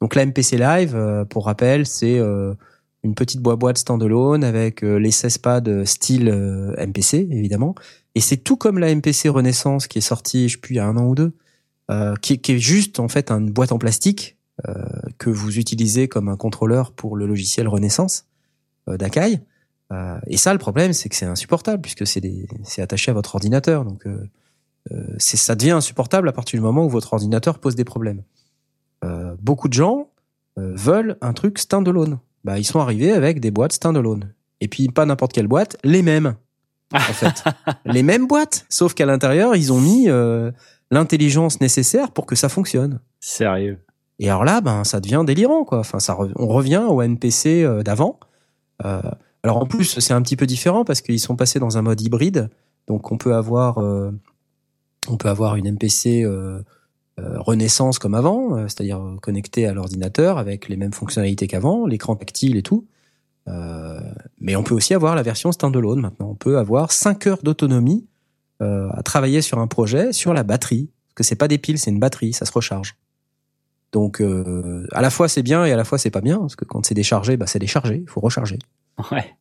[0.02, 2.54] Donc la MPC Live, euh, pour rappel, c'est euh,
[3.04, 7.76] une petite boîte standalone avec euh, les 16 pads style euh, MPC évidemment.
[8.16, 10.80] Et c'est tout comme la MPC Renaissance qui est sortie, je sais plus, il y
[10.80, 11.34] a un an ou deux,
[11.92, 14.74] euh, qui, est- qui est juste en fait une boîte en plastique euh,
[15.18, 18.26] que vous utilisez comme un contrôleur pour le logiciel Renaissance
[18.90, 19.40] euh, d'Akai.
[19.92, 23.86] Euh, et ça, le problème, c'est que c'est insupportable puisque c'est attaché à votre ordinateur.
[23.86, 24.30] Donc euh,
[24.92, 28.24] euh, c'est ça devient insupportable à partir du moment où votre ordinateur pose des problèmes.
[29.04, 30.08] Euh, beaucoup de gens
[30.58, 32.20] veulent un truc standalone.
[32.44, 34.34] Bah, ils sont arrivés avec des boîtes standalone.
[34.60, 36.36] Et puis pas n'importe quelle boîte, les mêmes.
[36.94, 37.44] En fait,
[37.86, 40.08] les mêmes boîtes, sauf qu'à l'intérieur, ils ont mis
[40.92, 43.00] l'intelligence nécessaire pour que ça fonctionne.
[43.22, 43.80] Sérieux.
[44.22, 45.80] Et alors là, ben, ça devient délirant, quoi.
[45.80, 48.20] Enfin, ça, on revient au NPC euh, d'avant.
[48.86, 49.02] Euh,
[49.44, 52.00] alors en plus, c'est un petit peu différent parce qu'ils sont passés dans un mode
[52.02, 52.50] hybride.
[52.88, 54.12] Donc on peut avoir, euh,
[55.08, 56.62] on peut avoir une MPC euh,
[57.20, 62.58] euh, Renaissance comme avant, c'est-à-dire connectée à l'ordinateur avec les mêmes fonctionnalités qu'avant, l'écran tactile
[62.58, 62.86] et tout.
[64.40, 66.30] Mais on peut aussi avoir la version standalone maintenant.
[66.30, 68.08] On peut avoir 5 heures d'autonomie
[68.62, 70.90] à travailler sur un projet sur la batterie.
[71.10, 72.96] Parce que c'est pas des piles, c'est une batterie, ça se recharge.
[73.92, 76.64] Donc à la fois c'est bien et à la fois c'est pas bien parce que
[76.64, 78.58] quand c'est déchargé, bah c'est déchargé, il faut recharger.
[79.12, 79.36] Ouais.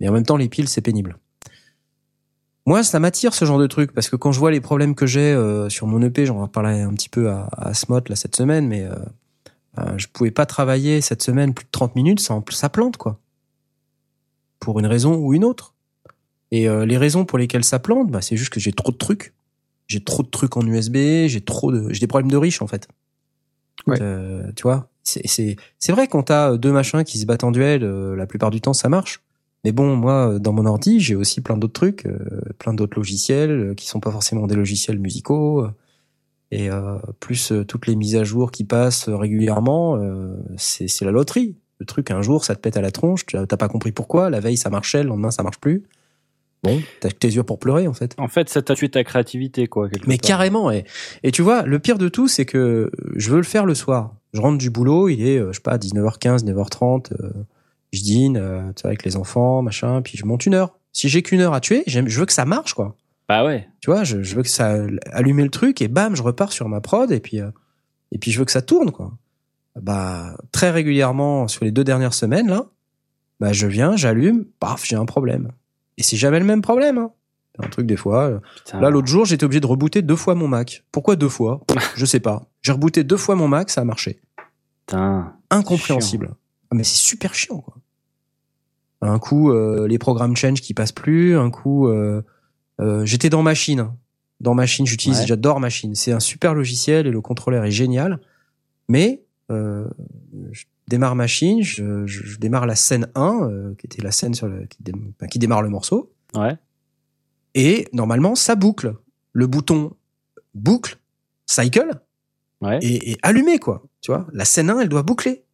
[0.00, 1.18] Mais en même temps les piles c'est pénible.
[2.66, 5.06] Moi ça m'attire ce genre de truc parce que quand je vois les problèmes que
[5.06, 8.36] j'ai euh, sur mon EP, j'en parlais un petit peu à, à Smot là cette
[8.36, 8.94] semaine, mais euh,
[9.78, 13.18] euh, je pouvais pas travailler cette semaine plus de 30 minutes ça plante quoi.
[14.60, 15.74] Pour une raison ou une autre.
[16.50, 18.96] Et euh, les raisons pour lesquelles ça plante, bah, c'est juste que j'ai trop de
[18.96, 19.34] trucs.
[19.88, 22.68] J'ai trop de trucs en USB, j'ai trop de, j'ai des problèmes de riche en
[22.68, 22.86] fait.
[23.88, 24.00] Ouais.
[24.00, 28.16] Euh, tu vois, c'est vrai quand t'as deux machins qui se battent en duel, euh,
[28.16, 29.20] la plupart du temps ça marche.
[29.64, 32.18] Mais bon, moi dans mon ordi, j'ai aussi plein d'autres trucs, euh,
[32.58, 35.62] plein d'autres logiciels euh, qui sont pas forcément des logiciels musicaux.
[35.62, 35.70] euh,
[36.50, 41.00] et euh, plus euh, toutes les mises à jour qui passent euh, régulièrement, euh, c'est
[41.02, 41.56] la loterie.
[41.80, 44.38] Le truc, un jour, ça te pète à la tronche, t'as pas compris pourquoi, la
[44.38, 45.82] veille ça marchait, le lendemain ça marche plus.
[46.62, 48.14] Bon, t'as tes yeux pour pleurer en fait.
[48.16, 49.88] En fait, ça t'a tué ta créativité, quoi.
[50.06, 50.28] Mais part.
[50.28, 50.84] carrément, et,
[51.24, 54.14] et tu vois, le pire de tout, c'est que je veux le faire le soir.
[54.34, 57.30] Je rentre du boulot, il est, euh, je sais pas, 19h15, 9h30, euh,
[57.92, 60.76] je dîne, euh, avec les enfants, machin, puis je monte une heure.
[60.92, 62.96] Si j'ai qu'une heure à tuer, je veux que ça marche, quoi.
[63.28, 63.68] Bah ouais.
[63.80, 64.76] Tu vois, je, je veux que ça
[65.10, 67.50] allumer le truc et bam, je repars sur ma prod et puis euh,
[68.12, 69.12] et puis je veux que ça tourne quoi.
[69.80, 72.66] Bah très régulièrement sur les deux dernières semaines là,
[73.40, 75.52] bah je viens, j'allume, paf, j'ai un problème.
[75.96, 76.98] Et c'est jamais le même problème.
[76.98, 77.10] Hein.
[77.56, 78.40] C'est Un truc des fois.
[78.56, 78.80] Putain.
[78.80, 80.84] Là l'autre jour, j'étais obligé de rebooter deux fois mon Mac.
[80.92, 81.60] Pourquoi deux fois?
[81.96, 82.46] Je sais pas.
[82.62, 84.20] J'ai rebooté deux fois mon Mac, ça a marché.
[84.86, 85.36] Putain.
[85.50, 86.34] Incompréhensible.
[86.70, 87.76] Ah, mais c'est super chiant quoi.
[89.00, 92.22] Un coup euh, les programmes change qui passent plus, un coup euh,
[92.80, 93.90] euh, j'étais dans Machine.
[94.40, 95.26] Dans Machine, j'utilise, Ouais.
[95.26, 95.94] j'adore Machine.
[95.94, 98.20] C'est un super logiciel et le contrôleur est génial.
[98.88, 99.86] Mais euh,
[100.52, 104.34] je démarre Machine, je, je- je démarre la scène 1, euh, qui était la scène
[104.34, 106.12] sur le, qui, dé- enfin, qui démarre le morceau.
[106.34, 106.56] Ouais.
[107.54, 108.94] Et normalement, ça boucle.
[109.32, 109.92] Le bouton
[110.54, 110.98] boucle,
[111.46, 112.00] cycle,
[112.60, 112.78] Ouais.
[112.82, 113.84] et, et allumé, quoi.
[114.04, 115.44] Tu vois, la scène 1, elle doit boucler.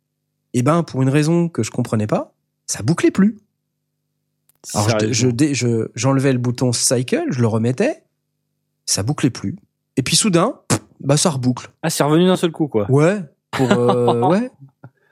[0.54, 2.32] Et ben, pour une raison que je comprenais pas,
[2.66, 3.38] ça bouclait plus.
[4.74, 8.02] Alors, je, je, j'enlevais le bouton cycle, je le remettais,
[8.86, 9.54] ça bouclait plus.
[9.96, 10.56] Et puis soudain,
[10.98, 11.70] bah ça reboucle.
[11.84, 12.90] Ah, c'est revenu d'un seul coup, quoi.
[12.90, 13.20] Ouais.
[13.52, 14.50] Pour euh, ouais.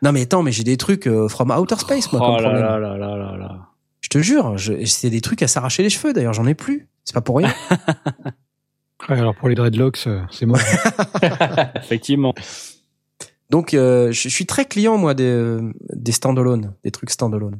[0.02, 2.50] Non mais attends, mais j'ai des trucs euh, from outer space moi comme oh là
[2.50, 2.62] problème.
[2.62, 3.68] là là là là là.
[4.00, 6.12] Je te jure, c'est des trucs à s'arracher les cheveux.
[6.12, 6.88] D'ailleurs, j'en ai plus.
[7.04, 7.54] C'est pas pour rien.
[9.08, 10.58] Ouais, alors pour les dreadlocks, euh, c'est moi.
[11.76, 12.34] Effectivement.
[13.50, 15.58] Donc, euh, je je suis très client, moi, des,
[15.94, 17.58] des standalone, des trucs standalone.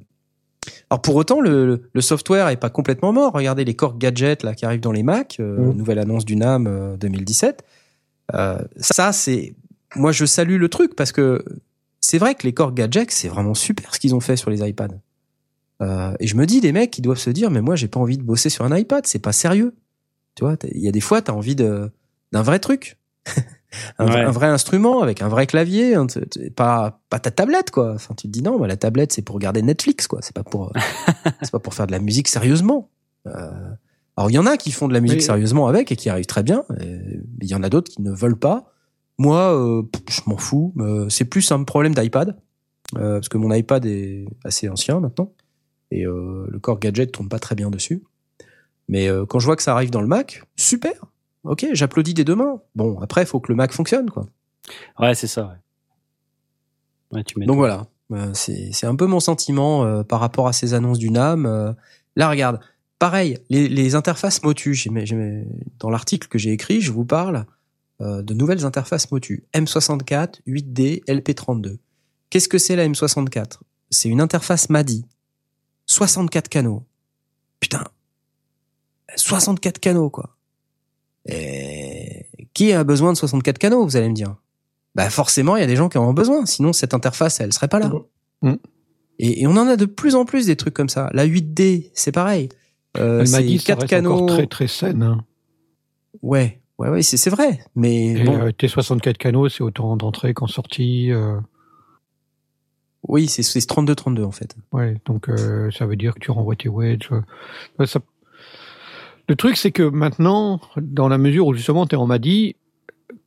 [0.90, 3.32] Alors, pour autant, le, le- software est pas complètement mort.
[3.32, 5.76] Regardez les Core Gadgets là, qui arrivent dans les Mac, euh, Mm.
[5.76, 7.64] nouvelle annonce du NAM euh, 2017.
[8.34, 9.54] Euh, ça, c'est...
[9.96, 11.42] Moi, je salue le truc parce que
[12.00, 14.60] c'est vrai que les Core Gadgets, c'est vraiment super ce qu'ils ont fait sur les
[14.68, 14.88] iPads.
[15.80, 18.00] Euh, et je me dis, des mecs qui doivent se dire, mais moi, j'ai pas
[18.00, 19.74] envie de bosser sur un iPad, c'est pas sérieux.
[20.34, 21.90] Tu vois, il y a des fois, tu as envie de,
[22.32, 22.98] d'un vrai truc.
[23.98, 24.24] un, vrai- Ouais.
[24.26, 27.92] un vrai instrument avec un vrai clavier, hein, t- t- pas pas ta tablette quoi.
[27.94, 30.20] Enfin, tu te dis non, bah, la tablette c'est pour regarder Netflix quoi.
[30.22, 30.80] C'est pas pour euh,
[31.42, 32.90] c'est pas pour faire de la musique sérieusement.
[33.26, 33.50] Euh,
[34.16, 35.22] alors il y en a qui font de la musique Oui.
[35.24, 36.64] sérieusement avec et qui arrivent très bien.
[36.80, 38.72] Il y en a d'autres qui ne veulent pas.
[39.18, 40.74] Moi, euh, je m'en fous.
[41.08, 42.36] C'est plus un problème d'iPad
[42.96, 45.32] euh, parce que mon iPad est assez ancien maintenant
[45.90, 48.02] et le Core Gadget tourne pas très bien dessus.
[48.88, 50.94] Mais quand je vois que ça arrive dans le Mac, super.
[51.48, 52.60] Ok, j'applaudis des deux mains.
[52.74, 54.26] Bon, après, il faut que le Mac fonctionne, quoi.
[54.98, 55.46] Ouais, c'est ça.
[55.46, 57.16] Ouais.
[57.18, 60.52] Ouais, tu Donc voilà, Euh, c'est c'est un peu mon sentiment euh, par rapport à
[60.52, 61.46] ces annonces du NAM.
[61.46, 61.72] Euh,
[62.16, 62.60] là, regarde,
[62.98, 64.78] pareil, les, les interfaces Motu,
[65.78, 67.46] dans l'article que j'ai écrit, je vous parle
[68.00, 69.44] euh, de nouvelles interfaces Motu.
[69.54, 71.78] M64, 8D, LP32.
[72.30, 73.60] Qu'est-ce que c'est la M64
[73.90, 75.06] C'est une interface MADI.
[75.86, 76.84] 64 canaux.
[77.58, 77.84] Putain.
[79.16, 80.36] 64 canaux, quoi.
[81.26, 84.36] Et qui a besoin de 64 canaux, vous allez me dire?
[84.94, 86.46] Bah forcément, il y a des gens qui en ont besoin.
[86.46, 87.92] Sinon, cette interface, elle serait pas là.
[88.42, 88.54] Mm.
[89.20, 91.10] Et, et on en a de plus en plus des trucs comme ça.
[91.12, 92.48] La 8D, c'est pareil.
[92.96, 94.12] Euh, c'est dit ça 4 reste canaux.
[94.12, 95.02] encore très très saine.
[95.02, 95.24] hein.
[96.22, 97.60] Ouais, ouais, ouais, c'est vrai.
[97.76, 101.12] Mais Et bon, euh, tes 64 canaux, c'est autant d'entrée qu'en sortie.
[101.12, 101.38] euh,
[103.06, 104.56] oui, c'est c'est 32-32 en fait.
[104.72, 107.10] ouais, donc euh, ça veut dire que tu renvoies tes wedges.
[107.80, 108.00] euh, ça-
[109.28, 112.56] Le truc, c'est que maintenant, dans la mesure où justement, on m'a dit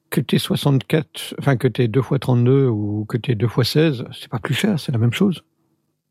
[0.10, 4.06] que t'es 64, enfin que t'es 2 x 32 ou que t'es 2 x 16,
[4.19, 5.44] c'est pas plus cher, c'est la même chose.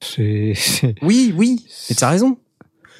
[0.00, 0.54] C'est
[1.02, 2.38] Oui, oui, mais t'as raison.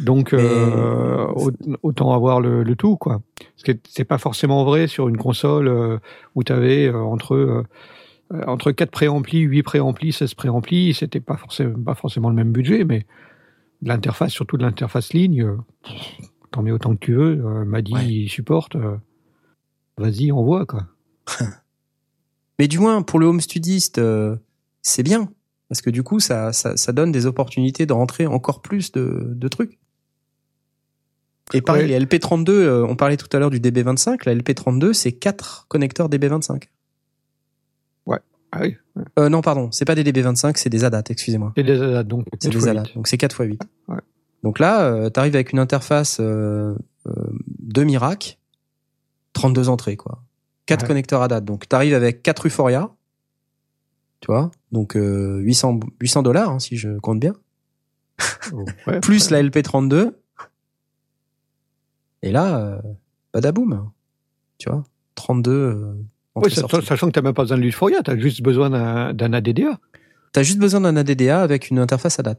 [0.01, 1.53] Donc, Mais- euh, au-
[1.83, 3.21] autant avoir le, le tout, quoi.
[3.39, 5.99] Parce que c'est pas forcément vrai sur une console euh,
[6.35, 7.62] où tu avais entre euh,
[8.33, 12.53] euh, entre 4 préamplis, 8 préamplis, 16 préamplis, c'était pas forcément pas forcément le même
[12.53, 13.07] budget, mais
[13.83, 15.57] l'interface, surtout de l'interface ligne, euh,
[16.51, 17.44] t'en mets autant que tu veux.
[17.44, 18.06] Euh, m'a dit, Ouais.
[18.06, 18.77] il supporte.
[18.77, 18.97] euh,
[19.98, 20.86] Vas-y, envoie, quoi.
[22.59, 24.36] Mais du moins, pour le home studiste, euh,
[24.82, 25.31] c'est bien.
[25.68, 29.22] Parce que du coup, ça, ça, ça donne des opportunités de rentrer encore plus de,
[29.35, 29.78] de trucs.
[31.52, 31.98] Et pareil, Ouais.
[31.98, 36.09] les LP32, euh, on parlait tout à l'heure du DB25, la LP32, c'est quatre connecteurs
[36.09, 36.64] DB25.
[38.52, 38.77] Ah oui,
[39.16, 41.52] Euh, non, pardon, c'est pas des DB25, c'est des ADAT, excusez-moi.
[41.56, 42.27] c'est des ADAT, donc.
[42.40, 43.62] C'est des ADAT, donc c'est 4 x 8.
[43.86, 43.97] Ouais.
[44.43, 46.75] Donc là, euh, t'arrives avec une interface euh,
[47.07, 47.12] euh,
[47.59, 48.39] de Mirac,
[49.35, 50.23] 32 entrées, quoi.
[50.67, 50.89] 4 Ouais.
[50.89, 51.41] connecteurs ADAT.
[51.43, 52.91] Donc t'arrives avec 4 Euphoria,
[54.21, 57.35] tu vois, donc euh, 800 800 dollars, hein, si je compte bien,
[58.53, 59.43] Oh, ouais, plus ouais.
[59.43, 60.12] la LP32.
[62.23, 62.79] Et là, euh,
[63.33, 63.91] badaboum,
[64.59, 64.85] tu vois,
[65.15, 65.95] 32 euh,
[66.51, 66.85] sorties.
[66.87, 68.69] sachant que t'as même pas besoin de l'Euphoria, t'as juste besoin
[69.15, 69.79] d'un ADDA.
[70.33, 72.39] T'as juste besoin d'un ADDA avec une interface ADAT.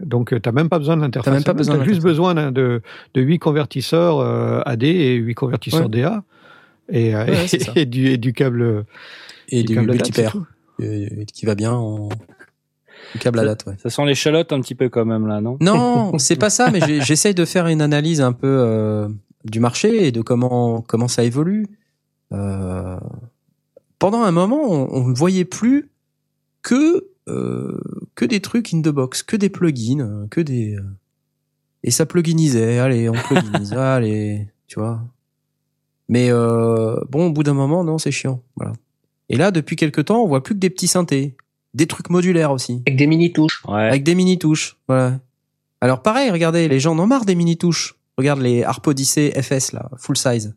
[0.00, 1.24] Donc, tu n'as même pas besoin de l'interface.
[1.24, 2.82] T'as même pas besoin Tu de juste besoin de,
[3.14, 5.88] de 8 convertisseurs euh, AD et 8 convertisseurs Ouais.
[5.88, 6.22] DA.
[6.90, 7.72] Et, euh, Ouais, ça.
[7.76, 8.84] et, du, et du câble.
[9.48, 9.92] Et du câble
[10.80, 12.08] euh, qui va bien en
[13.12, 13.76] du câble Ça- ADAT, ouais.
[13.82, 15.56] Ça sent l'échalote un petit peu quand même là, non?
[15.60, 19.08] Non, c'est pas ça, mais j'essaye de faire une analyse un peu euh,
[19.44, 21.66] du marché et de comment comment ça évolue.
[22.32, 22.96] Euh,
[23.98, 25.88] pendant un moment, on, on ne voyait plus
[26.62, 30.82] que euh, que des trucs in the box, que des plugins, euh, que des euh,
[31.84, 32.78] et ça pluginisait.
[32.78, 35.02] Allez, on pluginise, allez, tu vois.
[36.08, 38.42] Mais euh, bon, au bout d'un moment, non, c'est chiant.
[38.56, 38.72] Voilà.
[39.28, 41.36] Et là, depuis quelques temps, on voit plus que des petits synthés,
[41.74, 43.64] des trucs modulaires aussi Avec des mini touches.
[43.66, 43.88] Ouais.
[43.88, 44.76] avec des mini touches.
[44.88, 45.20] Voilà.
[45.80, 47.96] Alors pareil, regardez, les gens en ont marre des mini touches.
[48.16, 50.54] Regarde les Harp Odyssey FS là, full size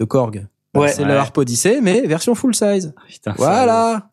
[0.00, 0.46] de Korg.
[0.76, 0.88] Bah, Ouais.
[0.88, 1.08] c'est Ouais.
[1.08, 2.94] le Harp Odyssey mais version full size.
[3.08, 4.10] Putain, ça- Voilà.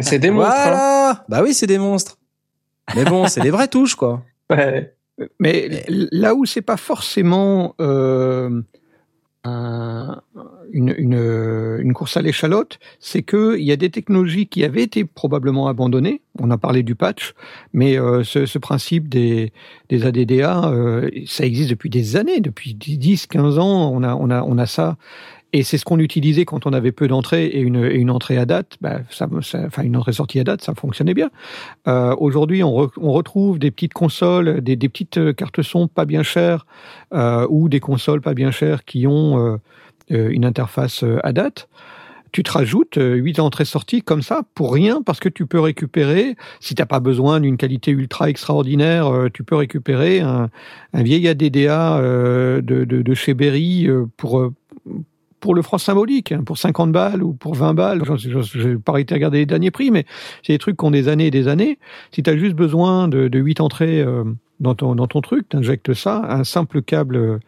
[0.00, 0.50] C'est des monstres.
[0.52, 0.62] hein.
[0.64, 1.24] voilà.
[1.28, 2.18] Bah oui, c'est des monstres.
[2.94, 4.22] Mais bon, c'est des vraies touches quoi.
[4.50, 4.94] Ouais.
[5.40, 8.60] Mais là où c'est pas forcément euh,
[9.44, 10.20] un-
[10.72, 14.82] une, une, une course à l'échalote, c'est que il y a des technologies qui avaient
[14.82, 16.20] été probablement abandonnées.
[16.40, 17.32] On a parlé du patch,
[17.72, 19.52] mais euh, ce, ce principe des,
[19.88, 24.30] des ADDA, euh, ça existe depuis des années, depuis 10, 15 ans, on a, on
[24.30, 24.96] a, on a ça.
[25.56, 28.76] Et c'est ce qu'on utilisait quand on avait peu d'entrées et une, entrée à date,
[28.82, 31.30] bah, enfin une entrée-sortie à date, ça fonctionnait bien.
[31.88, 36.04] Euh, Aujourd'hui, on, re- on retrouve des petites consoles, des, petites euh, cartes son pas
[36.04, 36.66] bien chères
[37.14, 39.58] euh, ou des consoles pas bien chères qui ont
[40.10, 41.70] une interface à date.
[42.32, 46.36] Tu te rajoutes euh, 8 entrées-sorties comme ça pour rien parce que tu peux récupérer,
[46.60, 50.50] si t'as pas besoin d'une qualité ultra extraordinaire, tu peux récupérer un,
[50.92, 53.88] vieil ADDA de, de, chez Berry
[54.18, 54.52] pour
[55.46, 58.02] pour le franc symbolique, hein, pour 50 balles ou pour 20 balles.
[58.16, 60.04] Je n'ai pas arrêté à regarder les derniers prix, mais
[60.42, 61.78] c'est des trucs qui ont des années et des années.
[62.10, 64.24] Si tu as juste besoin de, de 8 entrées euh,
[64.58, 67.38] dans, ton, dans ton truc, tu injectes ça, un simple câble euh,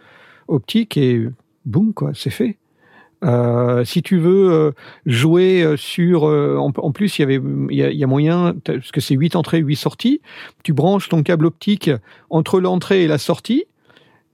[0.47, 1.27] optique et
[1.65, 2.57] boum, quoi, c'est fait.
[3.25, 4.73] Euh, si tu veux
[5.05, 9.17] jouer sur, en, plus il y avait, il y y a moyen parce que c'est
[9.17, 10.21] 8 entrées, 8 sorties.
[10.63, 11.91] Tu branches ton câble optique
[12.31, 13.65] entre l'entrée et la sortie,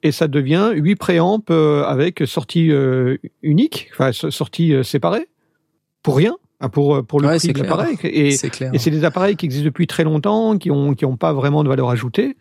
[0.05, 5.27] et ça devient 8 préamps euh, avec sortie euh, unique, enfin so- sortie euh, séparée,
[6.03, 7.97] pour rien, hein, pour pour le Ouais, prix de l'appareil.
[8.05, 11.65] Et, C'est des appareils qui existent depuis très longtemps, qui ont qui ont pas vraiment
[11.65, 12.37] de valeur ajoutée.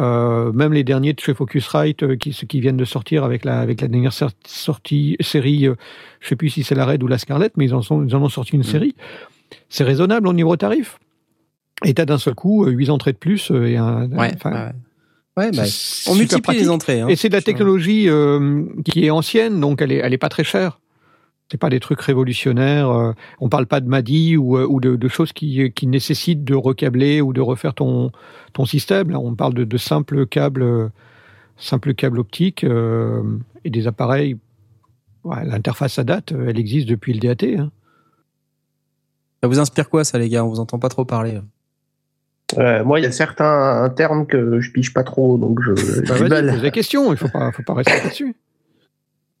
[0.00, 3.44] Euh, même les derniers de chez Focusrite, euh, qui ceux qui viennent de sortir avec
[3.44, 4.12] la avec la dernière
[4.46, 5.74] sortie série, euh,
[6.20, 8.14] je sais plus si c'est la Red ou la Scarlett, mais ils en sont ils
[8.14, 8.94] en ont sorti une série.
[9.68, 10.98] C'est raisonnable au niveau tarif.
[11.84, 14.08] Et t'as d'un seul coup euh, huit entrées de plus et un.
[14.10, 14.72] Ouais, enfin, ouais,
[15.38, 15.50] ouais.
[15.52, 15.62] Bah,
[16.08, 16.62] on multiplie pratique.
[16.62, 17.00] les entrées.
[17.00, 17.08] Hein.
[17.08, 20.28] Et c'est de la technologie euh, qui est ancienne, donc elle est, elle est pas
[20.28, 20.80] très chère.
[21.50, 22.90] C'est pas des trucs révolutionnaires.
[22.90, 26.44] euh, on parle pas de MADI ou, euh, ou de, de choses qui, qui nécessitent
[26.44, 28.12] de recabler ou de refaire ton,
[28.52, 29.10] ton système.
[29.10, 30.90] Là, on parle de, de simples câbles,
[31.56, 33.22] simples câbles optiques euh,
[33.64, 34.36] et des appareils.
[35.24, 37.44] Ouais, L'interface à date, elle existe depuis le DAT.
[37.58, 37.70] hein.
[39.42, 40.44] Ça vous inspire quoi, ça, les gars?
[40.44, 41.38] On vous entend pas trop parler.
[42.56, 45.72] Euh, moi, il y a certains termes que je pige pas trop, donc je.
[46.08, 46.50] Bah, mal.
[46.52, 47.12] pose la question.
[47.12, 48.34] Il faut pas, faut pas rester là-dessus.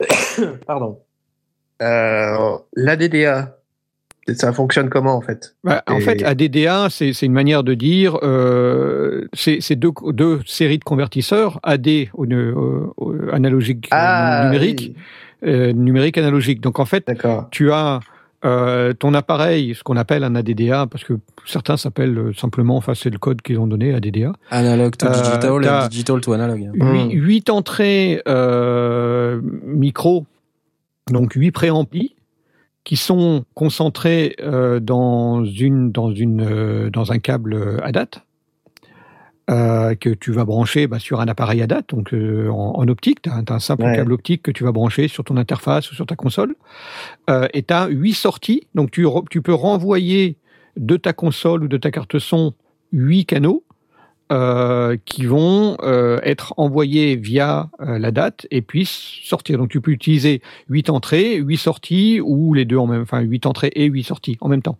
[0.66, 0.98] Pardon.
[1.80, 2.36] Euh,
[2.76, 3.56] L'ADDA,
[4.34, 5.54] ça fonctionne comment en fait?
[5.64, 10.78] Bah, en Et- fait, ADDA, c'est une manière de dire, euh, c'est deux, deux séries
[10.78, 14.92] de convertisseurs, AD au, au- au- analogique euh, Ah, numérique,
[15.42, 16.60] oui, euh, numérique analogique.
[16.60, 17.10] Donc en fait,
[17.50, 18.00] tu as
[18.44, 22.94] euh, ton appareil, ce qu'on appelle un ADDA, parce que certains s'appellent euh, simplement, enfin
[22.94, 24.32] c'est le code qu'ils ont donné, ADDA.
[24.50, 26.60] Analog to Euh, digital digital to analog.
[26.62, 26.72] hein.
[26.74, 27.10] Huit, Mm.
[27.20, 30.24] huit entrées euh, micro,
[31.10, 32.14] donc huit préamplis
[32.84, 34.36] qui sont concentrés
[34.80, 38.22] dans une dans une dans un câble ADAT
[39.50, 43.22] euh, que tu vas brancher bah, sur un appareil ADAT, donc euh, en, en optique,
[43.22, 43.96] tu as, un simple Ouais.
[43.96, 46.54] câble optique que tu vas brancher sur ton interface ou sur ta console,
[47.30, 50.36] euh, et tu as huit sorties, donc tu, tu peux renvoyer
[50.76, 52.54] de ta console ou de ta carte son
[52.92, 53.64] huit canaux
[54.30, 59.56] euh, qui vont euh, être envoyés via euh, la date et puis sortir.
[59.58, 63.46] Donc tu peux utiliser huit entrées, huit sorties ou les deux en même, enfin huit
[63.46, 64.78] entrées et huit sorties en même temps.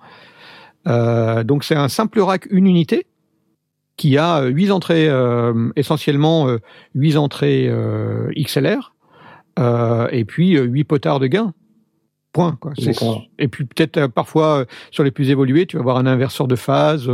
[0.87, 3.07] Euh, donc c'est un simple rack une unité
[3.99, 6.59] qui a euh, huit entrées euh, essentiellement euh,
[6.95, 7.71] huit entrées
[8.35, 8.95] XLR
[10.13, 11.53] et puis huit potards de gain.
[12.33, 12.57] Point.
[12.61, 12.73] Quoi.
[13.39, 17.11] Et puis peut-être parfois sur les plus évolués, tu vas avoir un inverseur de phase,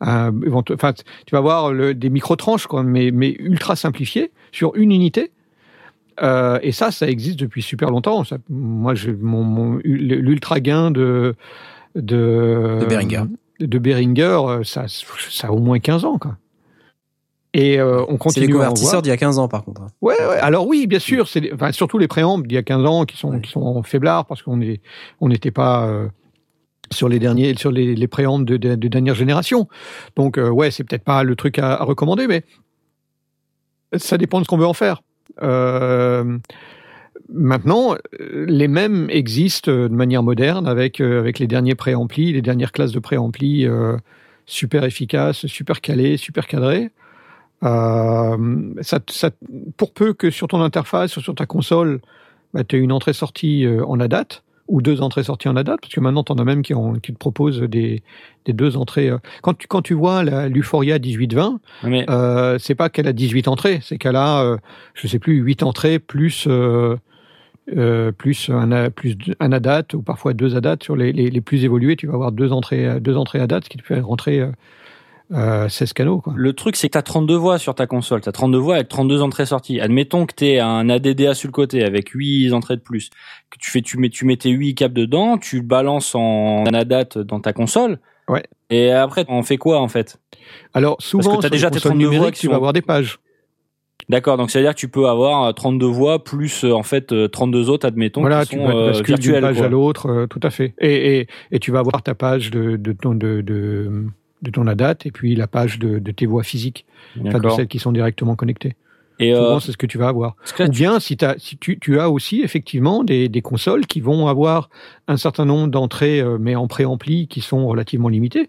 [0.00, 4.76] un, éventu- enfin tu vas avoir le, des micro-tranches, quoi, mais, mais ultra simplifiées sur
[4.76, 5.32] une unité.
[6.22, 8.22] Euh, et ça, ça existe depuis super longtemps.
[8.24, 11.34] Ça, moi, j'ai mon, mon l'ultra gain de
[11.94, 12.78] de.
[13.60, 16.36] De Behringer, euh, ça, ça a au moins 15 ans, quoi.
[17.52, 18.68] Et euh, on C'est continue les à en voir.
[18.68, 19.82] convertisseurs d'il y a 15 ans, par contre.
[19.82, 19.88] hein.
[20.00, 20.36] Ouais, ouais.
[20.38, 23.16] Alors oui, bien sûr, c'est enfin, surtout les préambles d'il y a 15 ans qui
[23.16, 24.80] sont qui sont faiblards parce qu'on est
[25.20, 26.06] on n'était pas euh,
[26.92, 29.68] sur les derniers sur les, les préambles de, de, de dernière génération.
[30.14, 32.44] Donc euh, ouais, c'est peut-être pas le truc à, à recommander, mais
[33.96, 35.02] ça dépend de ce qu'on veut en faire.
[37.32, 42.32] Maintenant, euh, les mêmes existent euh, de manière moderne avec euh, avec les derniers préamplis,
[42.32, 43.96] les dernières classes de préamplis euh,
[44.46, 46.90] super efficaces, super calés, super cadrés.
[47.62, 49.30] Euh, ça, ça,
[49.76, 52.00] pour peu que sur ton interface ou sur ta console,
[52.54, 56.22] bah, tu aies une entrée-sortie en ADAT ou deux entrées-sorties en ADAT, parce que maintenant,
[56.22, 58.02] tu en as même qui, ont- qui te proposent des,
[58.44, 59.10] des deux entrées.
[59.42, 63.48] Quand, tu, quand tu vois la- l'Euphoria 1820, Mais euh, c'est pas qu'elle a 18
[63.48, 64.56] entrées, c'est qu'elle a, euh,
[64.94, 66.46] je sais plus, 8 entrées plus,
[67.76, 71.40] euh, euh, plus, un, plus un ADAT ou parfois deux ADAT sur les, les, les
[71.40, 71.96] plus évolués.
[71.96, 74.50] Tu vas avoir deux entrées, euh, deux entrées ADAT, ce qui te fait rentrer euh,
[75.32, 76.20] euh, 16 canaux.
[76.20, 76.32] Quoi.
[76.36, 78.20] le truc, c'est que t'as 32 voix sur ta console.
[78.20, 79.80] T'as 32 voix avec 32 entrées-sorties.
[79.80, 83.10] Admettons que t'aies un ADDA sur le côté avec 8 entrées de plus.
[83.50, 86.64] Que tu fais, tu mets, tu mets tes 8 câbles dedans, tu le balances en
[86.64, 87.98] ADAT dans ta console.
[88.28, 88.42] Ouais.
[88.70, 90.18] Et après, on fait quoi, en fait?
[90.74, 92.72] Alors souvent, t'as sur déjà les tes consoles 32 voix qui tu sont- vas avoir
[92.72, 93.18] des pages.
[94.10, 94.36] D'accord.
[94.36, 97.12] Donc, ça veut dire que tu peux avoir euh, 32 voix plus, euh, en fait,
[97.12, 99.66] euh, 32 autres, admettons, voilà, qui tu sont vas euh, basculer d'une page quoi.
[99.66, 100.74] à l'autre, euh, tout à fait.
[100.80, 104.06] Et, et, et tu vas avoir ta page de, de, ton, de, de,
[104.42, 106.86] de ton ADAT et puis la page de, de tes voix physiques,
[107.24, 108.74] enfin de celles qui sont directement connectées.
[109.20, 110.34] Et, euh, Souvent, c'est ce que tu vas avoir.
[110.58, 114.70] Ou bien si, si tu, tu as aussi effectivement des, des consoles qui vont avoir
[115.08, 118.48] un certain nombre d'entrées, euh, mais en préampli, qui sont relativement limitées.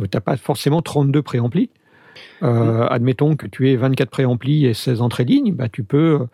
[0.00, 1.68] Tu n'as pas forcément 32 préamplis.
[2.44, 6.26] Euh, Admettons que tu aies 24 préamplis et 16 entrées lignes, bah, tu peux euh,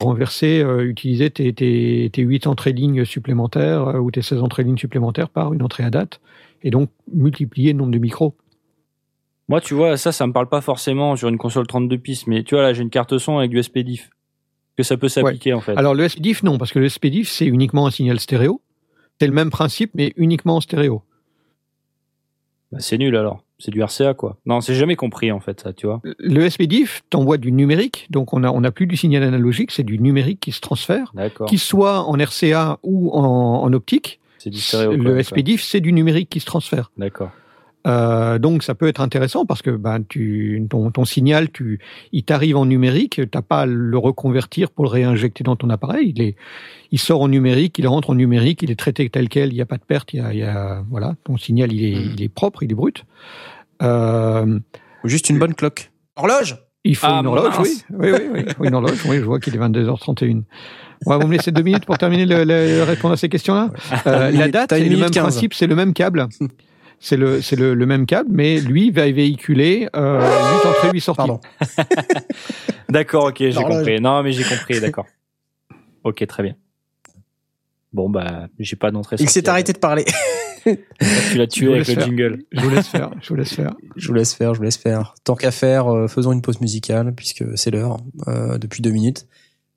[0.00, 4.62] renverser, euh, utiliser tes, tes, tes 8 entrées lignes supplémentaires euh, ou tes 16 entrées
[4.62, 6.20] lignes supplémentaires par une entrée à date,
[6.62, 8.36] et donc multiplier le nombre de micros.
[9.48, 12.42] Moi, tu vois, ça, ça me parle pas forcément sur une console 32 pistes, mais
[12.42, 14.10] tu vois, là, j'ai une carte son avec USB diff.
[14.76, 15.76] que ça peut s'appliquer en fait.
[15.76, 18.60] Alors le SPDIF, non, parce que le SPDIF, c'est uniquement un signal stéréo.
[19.20, 21.02] C'est le même principe, mais uniquement en stéréo.
[22.72, 23.45] Bah, c'est nul alors.
[23.58, 24.36] C'est du RCA quoi.
[24.44, 26.00] Non, c'est jamais compris en fait ça, tu vois.
[26.18, 29.82] Le SPDIF t'envoie du numérique, donc on a on a plus du signal analogique, c'est
[29.82, 31.12] du numérique qui se transfère,
[31.46, 34.20] qu'il soit en RCA ou en, en optique.
[34.38, 34.92] C'est du stéréo.
[34.92, 35.22] Le.
[35.22, 36.90] SPDIF, c'est du numérique qui se transfère.
[36.96, 37.30] D'accord.
[37.86, 41.78] Euh, donc ça peut être intéressant parce que ben, tu, ton, ton signal, tu,
[42.12, 46.12] il t'arrive en numérique, t'as pas à le reconvertir pour le réinjecter dans ton appareil.
[46.16, 46.34] Il, est,
[46.90, 49.60] il sort en numérique, il rentre en numérique, il est traité tel quel, il n'y
[49.60, 51.96] a pas de perte, il y a, il y a- voilà, ton signal il est,
[51.96, 52.12] Mm.
[52.16, 53.04] il est propre, il est brut.
[53.82, 54.58] Euh,
[55.04, 55.90] juste une bonne cloque.
[56.16, 56.56] Horloge?
[56.84, 57.82] Il faut Ah, une horloge, oui.
[57.90, 60.42] Oui, oui, oui, oui, une horloge, oui, je vois qu'il est 22h31.
[61.04, 63.70] Ouais, vous me laissez deux minutes pour terminer le, le- répondre à ces questions-là?
[64.06, 65.22] Euh, la date, c'est le même 15.
[65.22, 66.26] principe, c'est le même câble.
[66.98, 71.00] C'est le, c'est le, le même câble, mais lui va véhiculer euh, 8 entrées, 8
[71.00, 71.16] sorties.
[71.18, 71.40] Pardon.
[72.88, 74.00] D'accord, ok, j'ai compris.
[74.00, 75.06] Non, mais j'ai compris, d'accord.
[76.04, 76.54] Ok, très bien.
[77.92, 79.16] Bon, bah, j'ai pas d'entrée.
[79.18, 80.04] Il s'est arrêté de parler.
[80.64, 82.04] Tu l'as Je tué vous avec laisse le faire.
[82.06, 82.38] jingle.
[82.50, 83.74] Je vous laisse faire, je vous laisse faire.
[83.96, 85.14] Je vous laisse faire, je vous laisse faire.
[85.22, 89.26] Tant qu'à faire, euh, faisons une pause musicale puisque c'est l'heure euh, depuis deux minutes.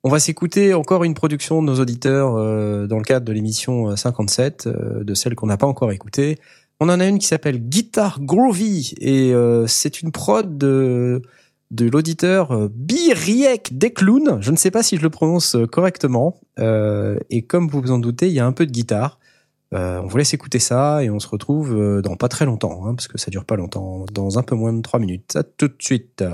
[0.02, 3.90] On va s'écouter encore une production de nos auditeurs euh, dans le cadre de l'émission
[3.90, 6.38] euh, 57, euh, de celle qu'on n'a pas encore écoutée.
[6.80, 11.22] On en a une qui s'appelle Guitar Groovy et euh, c'est une prod de
[11.70, 14.38] de l'auditeur euh, Biriek Dekloun.
[14.40, 16.40] Je ne sais pas si je le prononce euh, correctement.
[16.58, 19.20] Euh, et comme vous vous en doutez, il y a un peu de guitare.
[19.72, 22.86] Euh, on vous laisse écouter ça et on se retrouve euh, dans pas très longtemps,
[22.86, 25.36] hein, parce que ça dure pas longtemps, dans un peu moins de trois minutes.
[25.36, 26.24] À tout de suite.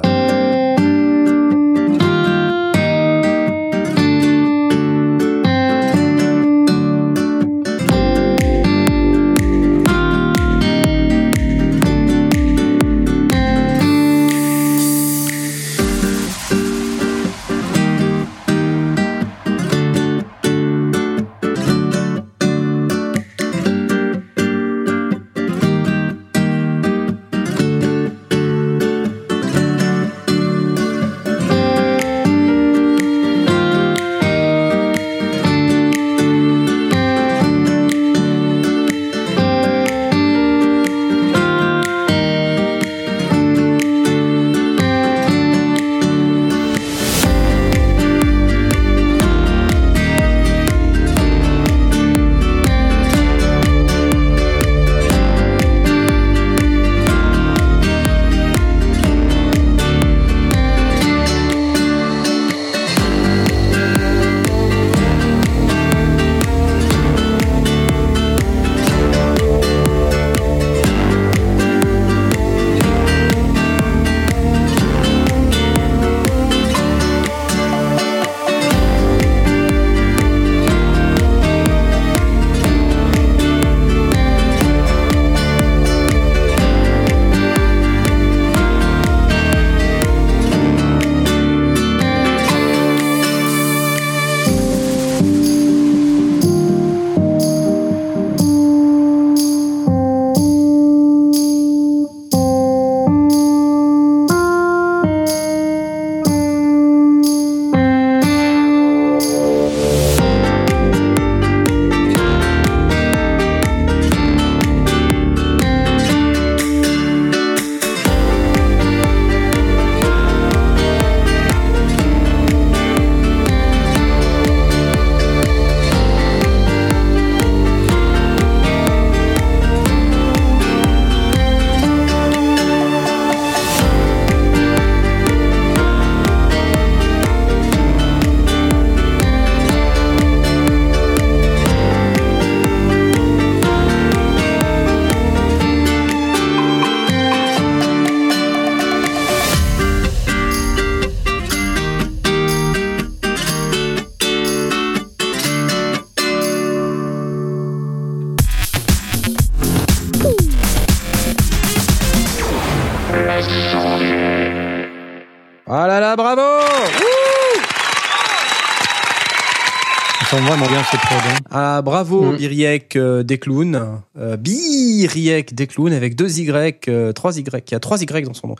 [172.37, 172.39] Mm.
[172.39, 174.01] Biriek euh, Desclowns.
[174.19, 177.71] Euh, Biriek Desclowns avec deux Y, euh, trois Y.
[177.71, 178.55] Il y a trois Y dans son nom.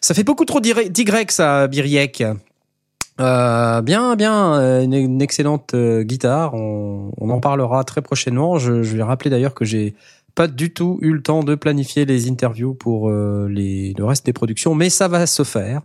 [0.00, 2.24] Ça fait beaucoup trop d'Y, d'Y, ça, Biriek.
[3.18, 6.54] Euh, bien, bien, euh, une, une excellente euh, guitare.
[6.54, 8.58] On, on en parlera très prochainement.
[8.58, 9.94] Je, je vais rappeler d'ailleurs que j'ai
[10.34, 14.26] pas du tout eu le temps de planifier les interviews pour euh, les, le reste
[14.26, 15.80] des productions, mais ça va se faire.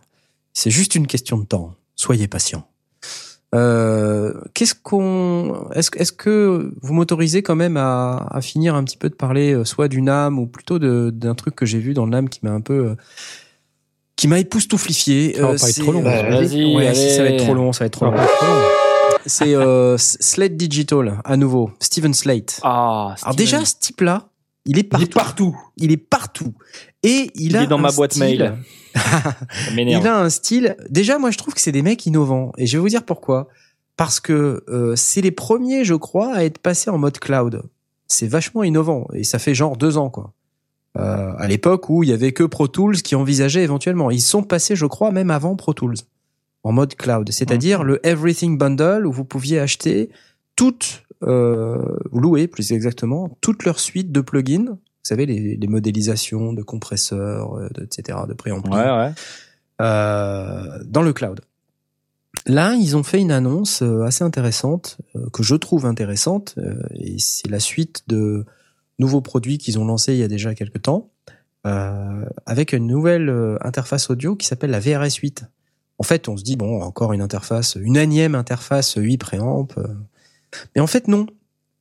[0.53, 1.73] C'est juste une question de temps.
[1.95, 2.67] Soyez patients.
[3.53, 8.95] Euh, qu'est-ce qu'on, est-ce, est-ce que vous m'autorisez quand même à, à finir un petit
[8.97, 11.93] peu de parler euh, soit du NAM ou plutôt de, d'un truc que j'ai vu
[11.93, 12.95] dans NAM qui m'a un peu, euh,
[14.15, 15.33] qui m'a époustouflifié.
[15.35, 16.01] Ça va pas être trop long.
[16.01, 16.95] bah, Vas-y, Ouais, allez.
[17.09, 18.13] si, ça va être trop long, ça va être trop long.
[19.25, 22.59] C'est euh, Slate Digital à nouveau, Steven Slate.
[22.63, 22.69] Ah,
[23.03, 23.35] Alors Steven.
[23.35, 24.29] déjà, ce type-là,
[24.65, 25.03] il est Il partout.
[25.05, 25.57] est partout.
[25.77, 26.53] Il est partout.
[27.03, 28.53] Et il, il a est dans un ma boîte style- mail.
[29.77, 30.75] Il a un style.
[30.89, 32.51] Déjà, moi, je trouve que c'est des mecs innovants.
[32.57, 33.47] Et je vais vous dire pourquoi.
[33.97, 37.63] Parce que euh, c'est les premiers, je crois, à être passés en mode cloud.
[38.07, 39.07] C'est vachement innovant.
[39.13, 40.33] Et ça fait genre deux ans, quoi.
[40.97, 44.11] Euh, à l'époque où il y avait que Pro Tools qui envisageait éventuellement.
[44.11, 45.95] Ils sont passés, je crois, même avant Pro Tools,
[46.63, 47.31] en mode cloud.
[47.31, 50.09] C'est-à-dire le Everything Bundle où vous pouviez acheter
[50.57, 54.77] toutes, euh, ou louer plus exactement, toute leur suite de plugins.
[55.03, 59.11] Vous savez, les, les modélisations de compresseurs, euh, de- etc., de préamplis Ouais, ouais.
[59.81, 61.41] euh, dans le cloud.
[62.45, 66.81] Là, ils ont fait une annonce euh, assez intéressante, euh, que je trouve intéressante, euh,
[66.95, 68.45] et c'est la suite de
[68.99, 71.09] nouveaux produits qu'ils ont lancés il y a déjà quelques temps,
[71.67, 75.45] euh, avec une nouvelle interface audio qui s'appelle la VRS 8.
[75.99, 79.67] En fait, on se dit, bon, encore une interface, une énième interface 8 préamp.
[80.75, 81.27] Mais en fait, non.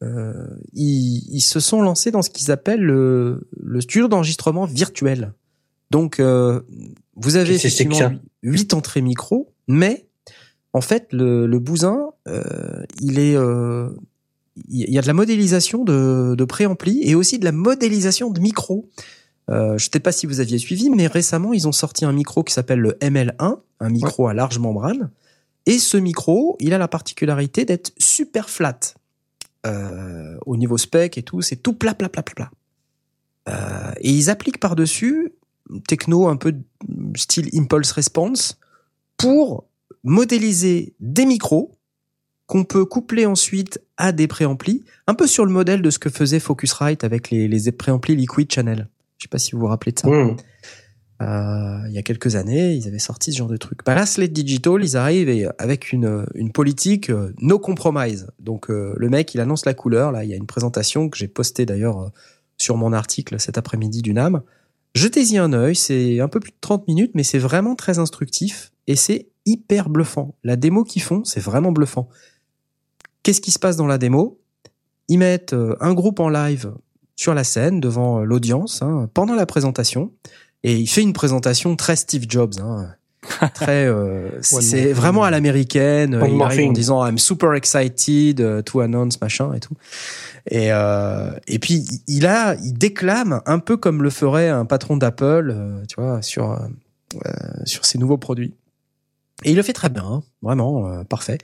[0.02, 5.34] Euh, ils, ils se sont lancés dans ce qu'ils appellent le, le studio d'enregistrement virtuel.
[5.90, 6.60] Donc, euh,
[7.16, 8.12] vous avez effectivement
[8.42, 10.06] huit entrées micro, mais
[10.72, 13.90] en fait, le, le bousin, euh, il est, euh,
[14.68, 18.40] il y a de la modélisation de, de préampli et aussi de la modélisation de
[18.40, 18.88] micro.
[19.50, 22.12] Euh, je ne sais pas si vous aviez suivi, mais récemment, ils ont sorti un
[22.12, 25.10] micro qui s'appelle le ML1, un micro à large membrane.
[25.66, 28.78] Et ce micro, il a la particularité d'être super flat.
[29.66, 32.50] Euh, au niveau spec et tout, c'est tout plat, plat, plat, plat, plat.
[33.48, 35.32] Euh, et ils appliquent par-dessus
[35.86, 36.54] techno un peu
[37.16, 38.58] style impulse response
[39.16, 39.64] pour
[40.02, 41.72] modéliser des micros
[42.46, 46.08] qu'on peut coupler ensuite à des préamplis, un peu sur le modèle de ce que
[46.08, 48.88] faisait Focusrite avec les, les préamplis Liquid Channel.
[49.18, 50.08] Je sais pas si vous vous rappelez de ça.
[50.08, 50.36] Mmh.
[51.20, 53.80] Euh, il y a quelques années, ils avaient sorti ce genre de truc.
[53.84, 58.28] Bah là, Slate Digital, ils arrivent et, avec une, une politique euh, no compromise.
[58.38, 60.12] Donc euh, le mec, il annonce la couleur.
[60.12, 62.08] Là, il y a une présentation que j'ai postée d'ailleurs euh,
[62.56, 64.42] sur mon article cet après-midi du NAM.
[64.94, 68.72] Jetez-y un œil, c'est un peu plus de 30 minutes, mais c'est vraiment très instructif
[68.86, 70.34] et c'est hyper bluffant.
[70.42, 72.08] La démo qu'ils font, c'est vraiment bluffant.
[73.22, 74.40] Qu'est-ce qui se passe dans la démo?
[75.08, 76.72] Ils mettent euh, un groupe en live
[77.16, 80.12] sur la scène devant euh, l'audience hein, pendant la présentation
[80.64, 82.54] et il fait une présentation très Steve Jobs.
[82.60, 82.88] Hein.
[83.54, 86.14] Très, euh, c'est vraiment à l'américaine.
[86.14, 89.74] One Il arrive en disant I'm super excited uh, to announce machin et tout.
[90.50, 94.96] Et euh, et puis il a, il déclame un peu comme le ferait un patron
[94.96, 96.56] d'Apple, euh, tu vois, sur euh,
[97.26, 97.30] euh,
[97.64, 98.54] sur ses nouveaux produits.
[99.44, 101.38] Et il le fait très bien, hein, vraiment euh, parfait.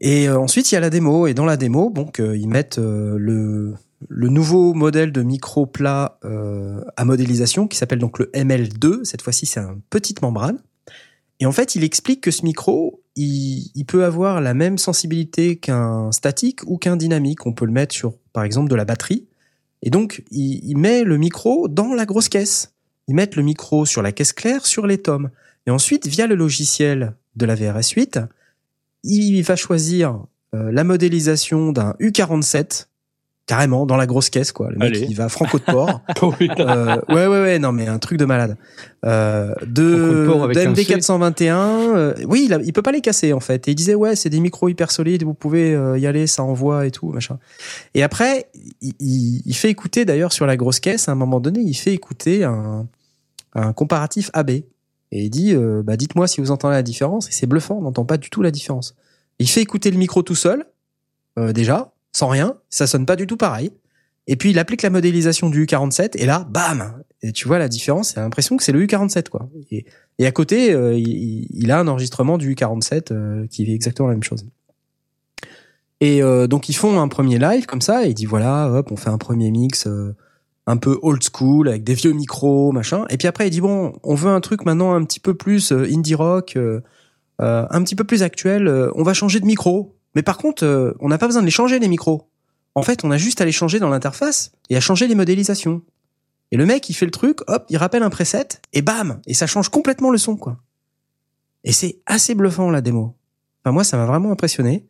[0.00, 2.48] Et euh, ensuite il y a la démo et dans la démo, donc euh, ils
[2.48, 3.74] mettent euh, le
[4.08, 9.04] le nouveau modèle de micro plat euh, à modélisation qui s'appelle donc le ML2.
[9.04, 10.58] Cette fois-ci, c'est une petite membrane.
[11.40, 15.56] Et en fait, il explique que ce micro, il, il peut avoir la même sensibilité
[15.56, 17.46] qu'un statique ou qu'un dynamique.
[17.46, 19.26] On peut le mettre sur, par exemple, de la batterie.
[19.82, 22.72] Et donc, il, il met le micro dans la grosse caisse.
[23.08, 25.30] Ils mettent le micro sur la caisse claire, sur les tomes.
[25.66, 28.20] Et ensuite, via le logiciel de la VRS 8,
[29.04, 30.24] il va choisir
[30.54, 32.86] euh, la modélisation d'un U47
[33.46, 34.70] carrément dans la grosse caisse quoi.
[34.70, 35.06] Le mec Allez.
[35.08, 36.00] il va franco de port.
[36.58, 38.56] Euh, ouais ouais ouais non mais un truc de malade.
[39.04, 40.66] Euh, de de, C.
[40.66, 41.50] MD421.
[41.94, 43.68] euh, oui il, a, il peut pas les casser en fait.
[43.68, 46.42] Et il disait ouais c'est des micros hyper solides vous pouvez euh, y aller ça
[46.42, 47.38] envoie et tout machin.
[47.94, 48.46] Et après
[48.80, 51.74] il, il- il fait écouter d'ailleurs sur la grosse caisse à un moment donné il
[51.74, 52.86] fait écouter un,
[53.54, 54.64] un comparatif AB et
[55.12, 58.04] il dit euh, bah dites-moi si vous entendez la différence et c'est bluffant on n'entend
[58.06, 58.94] pas du tout la différence.
[59.38, 60.64] Il fait écouter le micro tout seul
[61.38, 63.72] euh, déjà sans rien ça sonne pas du tout pareil.
[64.26, 67.68] Et puis il applique la modélisation du U47 et là, bam Et tu vois la
[67.68, 69.48] différence, c'est l'impression que c'est le U47 quoi.
[69.70, 74.14] Et, à côté, euh, il, a un enregistrement du U47 euh, qui est exactement la
[74.14, 74.46] même chose.
[76.00, 78.90] Et euh, donc ils font un premier live comme ça et il dit voilà, hop,
[78.90, 79.88] on fait un premier mix
[80.66, 83.04] un peu old school avec des vieux micros, machin.
[83.10, 85.72] Et puis après il dit bon, on veut un truc maintenant un petit peu plus
[85.72, 86.58] indie rock,
[87.38, 88.68] un petit peu plus actuel.
[88.94, 89.94] on va changer de micro.
[90.14, 92.28] Mais par contre, euh, on n'a pas besoin de les changer les micros.
[92.74, 95.82] En fait, on a juste à les changer dans l'interface et à changer les modélisations.
[96.50, 99.34] Et le mec, il fait le truc, hop, il rappelle un preset et bam, et
[99.34, 100.58] ça change complètement le son, quoi.
[101.64, 103.14] Et c'est assez bluffant la démo.
[103.64, 104.86] Enfin moi, ça m'a vraiment impressionné.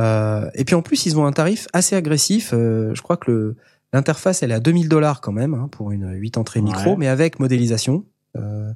[0.00, 2.50] Euh, et puis en plus, ils ont un tarif assez agressif.
[2.52, 3.56] Euh, je crois que le
[3.94, 6.96] l'interface, elle est à 2000 dollars quand même hein, pour une 8 entrées micro, Ouais.
[6.98, 8.04] mais avec modélisation.
[8.36, 8.70] Euh,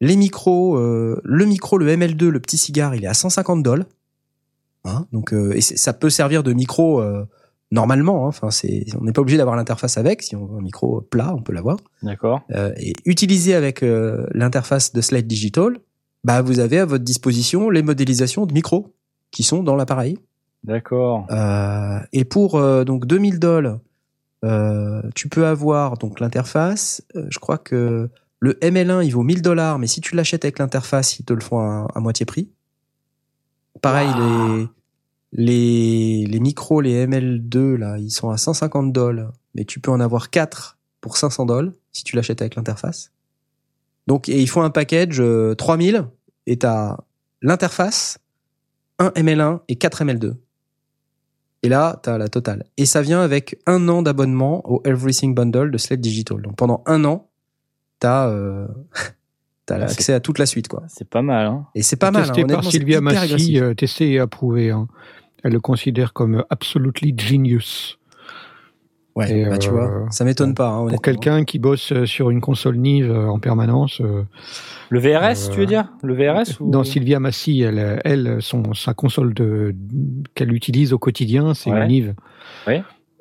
[0.00, 3.86] les micros, euh, le micro, le ML2, le petit cigare, il est à 150 dollars.
[4.84, 7.24] Hein, donc, euh, et ça peut servir de micro euh,
[7.70, 8.24] normalement.
[8.24, 8.28] hein.
[8.28, 10.22] Enfin, c'est, on n'est pas obligé d'avoir l'interface avec.
[10.22, 11.78] Si on veut un micro plat, on peut l'avoir.
[12.02, 12.42] D'accord.
[12.52, 15.78] Euh, et utilisé avec euh, l'interface de Slide Digital,
[16.24, 18.94] bah vous avez à votre disposition les modélisations de micros
[19.30, 20.18] qui sont dans l'appareil.
[20.64, 21.26] D'accord.
[21.30, 23.78] Euh, et pour euh, donc 2000 dollars,
[24.44, 27.02] euh, tu peux avoir donc l'interface.
[27.16, 28.08] Euh, je crois que
[28.40, 31.40] le ML1 il vaut 1000 dollars, mais si tu l'achètes avec l'interface, ils te le
[31.40, 32.48] font à, à moitié prix.
[33.80, 34.66] Pareil les
[35.32, 40.00] les les micros, les ML2 là, ils sont à 150 dollars, mais tu peux en
[40.00, 43.12] avoir 4 pour 500 dollars si tu l'achètes avec l'interface.
[44.06, 46.06] Donc et il faut un package euh, 3000
[46.46, 46.96] et t'as
[47.42, 48.18] l'interface,
[48.98, 50.34] un ML1 et 4 ML2.
[51.62, 52.64] Et là, t'as la totale.
[52.76, 56.40] Et ça vient avec un an d'abonnement au Everything Bundle de Sled Digital.
[56.40, 57.28] Donc pendant un an,
[57.98, 58.68] t'as euh,
[59.68, 60.82] t'as Ah, accès à toute la suite, quoi.
[60.88, 61.46] C'est pas mal.
[61.46, 61.66] Hein.
[61.74, 62.22] Et c'est pas mal.
[62.22, 62.26] hein.
[62.26, 64.70] testé par Honnêtement, c'est Sylvia Massy, euh, testé et approuvé.
[64.70, 64.88] hein.
[65.44, 67.98] Elle le considère comme euh, absolutely genius.
[69.14, 70.68] Ouais, bah, tu euh, vois, ça m'étonne pas.
[70.68, 74.22] Hein, Pour quelqu'un qui bosse euh, sur une console Nive euh, en permanence, euh,
[74.90, 75.88] Le VRS, Euh, tu veux dire?
[76.04, 76.70] Le VRS ou...
[76.70, 79.74] dans Sylvia Massy, elle, elle son, sa console de,
[80.34, 81.80] qu'elle utilise au quotidien, c'est Ouais.
[81.82, 82.14] une Nive.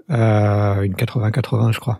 [0.10, 1.99] Euh, une 80-80, je crois.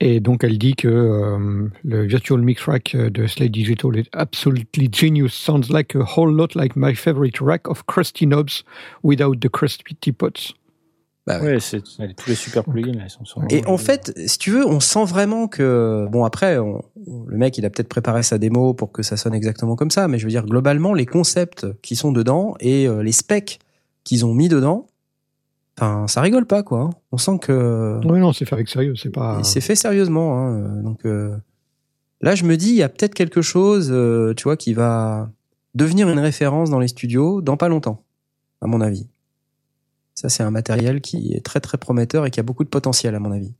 [0.00, 4.88] Et donc, elle dit que euh, le Virtual Mix Rack de Slate Digital est absolutely
[4.92, 5.34] genius.
[5.34, 8.62] Sounds like a whole lot like my favorite rack of crusty knobs
[9.02, 10.54] without the crusty pots.
[11.26, 11.54] Bah ouais.
[11.54, 14.66] Ouais, c'est tous les super plugins, ils sont sur- Et en fait, si tu veux,
[14.66, 18.38] on sent vraiment que bon après, on- on- le mec il a peut-être préparé sa
[18.38, 21.66] démo pour que ça sonne exactement comme ça, mais je veux dire globalement les concepts
[21.82, 23.58] qui sont dedans et euh, les specs
[24.04, 24.86] qu'ils ont mis dedans,
[25.80, 26.80] enfin ça rigole pas quoi.
[26.80, 26.90] hein.
[27.12, 29.42] On sent que Oui, non, c'est fait avec sérieux, c'est pas.
[29.44, 30.38] c'est fait sérieusement.
[30.38, 30.54] Hein.
[30.56, 31.36] euh, Donc euh,
[32.20, 35.30] là, je me dis, il y a peut-être quelque chose, euh, tu vois, qui va
[35.74, 38.02] devenir une référence dans les studios dans pas longtemps,
[38.60, 39.06] à mon avis.
[40.14, 43.14] Ça, c'est un matériel qui est très très prometteur et qui a beaucoup de potentiel,
[43.14, 43.52] à mon avis.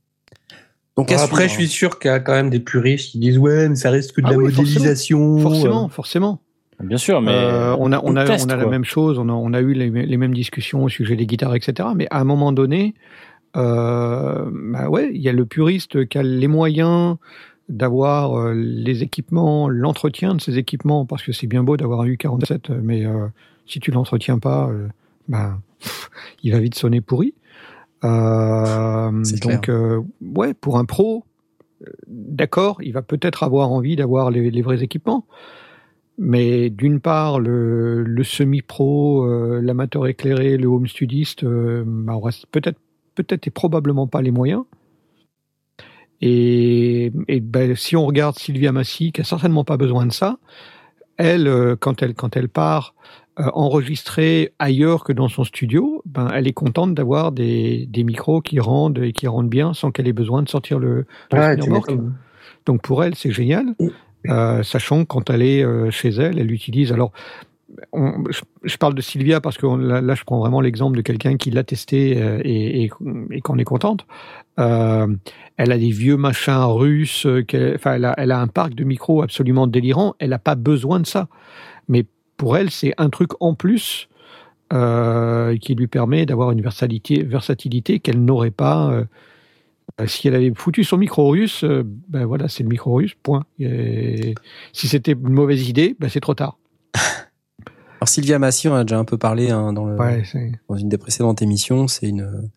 [0.97, 3.69] Donc Après, je suis sûr qu'il y a quand même des puristes qui disent ouais,
[3.69, 4.67] mais ça reste que de Ah la oui, forcément.
[4.67, 5.39] modélisation.
[5.39, 6.41] Forcément, forcément.
[6.81, 9.27] Bien sûr, mais Euh, on a, on a, teste, on a la même chose, on
[9.29, 11.89] a, on a eu les, les mêmes discussions au sujet des guitares, etc.
[11.95, 12.93] Mais à un moment donné,
[13.57, 17.17] euh, bah ouais, il y a le puriste qui a les moyens
[17.67, 22.07] d'avoir euh, les équipements, l'entretien de ces équipements, parce que c'est bien beau d'avoir un
[22.07, 23.27] U47, mais euh,
[23.67, 24.87] si tu l'entretiens pas, euh,
[25.27, 26.09] bah, pff,
[26.43, 27.33] il va vite sonner pourri.
[28.03, 29.11] Euh,
[29.43, 31.25] donc, euh, ouais, pour un pro,
[31.85, 35.25] euh, d'accord, il va peut-être avoir envie d'avoir les, les vrais équipements.
[36.21, 42.31] Mais d'une part, le, le semi-pro, euh, l'amateur éclairé, le home studiste, euh, bah, aura
[42.51, 42.77] peut-être
[43.15, 44.63] peut-être et probablement pas les moyens.
[46.21, 50.37] Et, et ben, si on regarde Sylvia Massy, qui a certainement pas besoin de ça,
[51.17, 52.95] elle, euh, quand elle quand elle part
[53.39, 58.41] euh, enregistrer ailleurs que dans son studio, ben elle est contente d'avoir des, des micros
[58.41, 62.15] qui rendent et qui rendent bien sans qu'elle ait besoin de sortir le, m'étonnes.
[62.65, 63.75] Donc pour elle, c'est génial,
[64.27, 66.91] sachant que quand elle est euh, chez elle, elle utilise.
[66.91, 67.11] Alors,
[67.93, 71.63] je, parle de Sylvia parce que là, je prends vraiment l'exemple de quelqu'un qui l'a
[71.63, 72.89] testé euh, et,
[73.41, 74.05] qu'on est contente.
[74.59, 75.07] Euh,
[75.57, 77.25] elle a des vieux machins russes.
[77.25, 80.15] euh, qu'elle- Enfin, elle a, elle un parc de micros absolument délirant.
[80.19, 81.27] Elle n'a pas besoin de ça.
[81.87, 82.05] Mais
[82.37, 84.09] pour elle, c'est un truc en plus
[84.73, 88.91] euh, qui lui permet d'avoir une versatilité, qu'elle n'aurait pas.
[88.91, 89.05] euh, euh,
[90.07, 93.45] si elle avait foutu son micro russe, euh, ben voilà, c'est le micro russe, point.
[93.59, 94.35] Et
[94.73, 96.57] si c'était une mauvaise idée, ben c'est trop tard.
[98.01, 100.75] Alors Sylvia Massy, on a déjà un peu parlé hein, dans, le, Ouais, c'est- dans
[100.77, 101.87] une des précédentes émissions.
[101.87, 102.49] C'est une,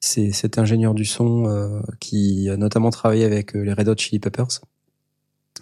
[0.00, 3.96] c'est cet ingénieur du son euh, qui a notamment travaillé avec euh, les Red Hot
[3.96, 4.60] Chili Peppers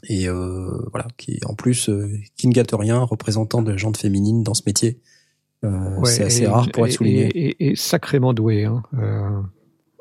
[0.08, 4.42] et euh, voilà, qui en plus, euh, qui ne gâte rien, représentant de gente féminine
[4.42, 4.98] dans ce métier.
[5.64, 7.26] Euh, ouais, c'est assez et- rare pour être souligné.
[7.26, 8.64] Et, et- et sacrément douée.
[8.64, 8.82] Hein.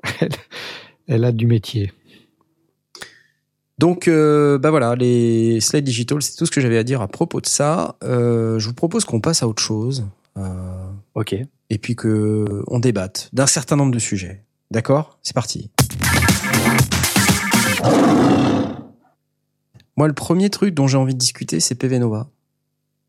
[1.11, 1.91] Elle, a du métier.
[3.77, 7.07] Donc, euh, bah voilà, les Slide Digital, c'est tout ce que j'avais à dire à
[7.07, 7.95] propos de ça.
[8.03, 10.05] Euh, je vous propose qu'on passe à autre chose.
[10.38, 10.85] Euh,
[11.15, 11.35] Ok.
[11.69, 14.43] et puis que on débatte d'un certain nombre de sujets.
[14.71, 15.19] D'accord?
[15.23, 15.69] C'est parti.
[19.97, 22.29] Moi, le premier truc dont j'ai envie de discuter, c'est PV Nova.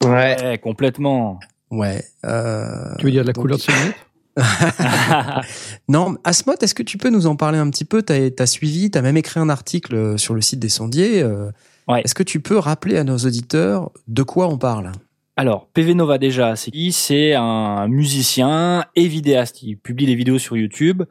[0.04, 0.36] Ouais.
[0.42, 1.38] Ouais, complètement.
[1.70, 2.04] Ouais.
[2.24, 3.94] Euh, Tu veux dire de la donc- couleur de ses lunettes
[5.88, 8.02] Non, Asmod, est-ce que tu peux nous en parler un petit peu?
[8.02, 11.22] T'as as suivi, t'as même écrit un article euh, sur le site des sondiers.
[11.22, 11.50] euh,
[11.88, 12.00] Ouais.
[12.04, 14.92] Est-ce que tu peux rappeler à nos auditeurs de quoi on parle?
[15.36, 16.92] Alors, PV Nova déjà, c'est qui?
[16.92, 19.62] C'est un musicien et vidéaste.
[19.62, 21.02] Il publie des vidéos sur YouTube.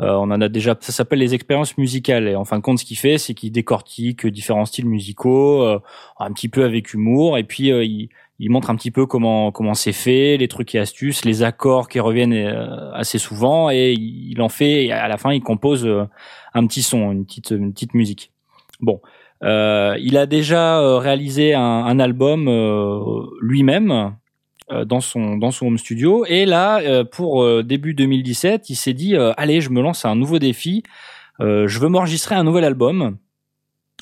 [0.00, 0.76] Euh, on en a déjà.
[0.80, 2.28] Ça s'appelle les expériences musicales.
[2.28, 5.80] Et en fin de compte, ce qu'il fait, c'est qu'il décortique différents styles musicaux, euh,
[6.18, 7.36] un petit peu avec humour.
[7.36, 8.08] Et puis, euh, il,
[8.42, 11.88] il montre un petit peu comment comment c'est fait, les trucs et astuces, les accords
[11.88, 16.06] qui reviennent euh, assez souvent et il en fait à la fin il compose euh,
[16.52, 18.32] un petit son, une petite musique.
[18.80, 19.00] Bon,
[19.44, 22.50] euh, il a déjà réalisé un, album
[23.40, 24.16] lui-même
[24.86, 29.60] dans son dans son home studio et là pour début 2017, il s'est dit allez,
[29.60, 30.82] je me lance à un nouveau défi.
[31.38, 33.18] Je veux m'enregistrer un nouvel album.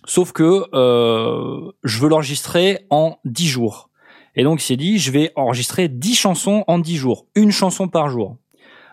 [0.06, 3.89] Sauf que je veux l'enregistrer en 10 jours.
[4.36, 7.88] Et donc il s'est dit, je vais enregistrer 10 chansons en 10 jours, une chanson
[7.88, 8.36] par jour.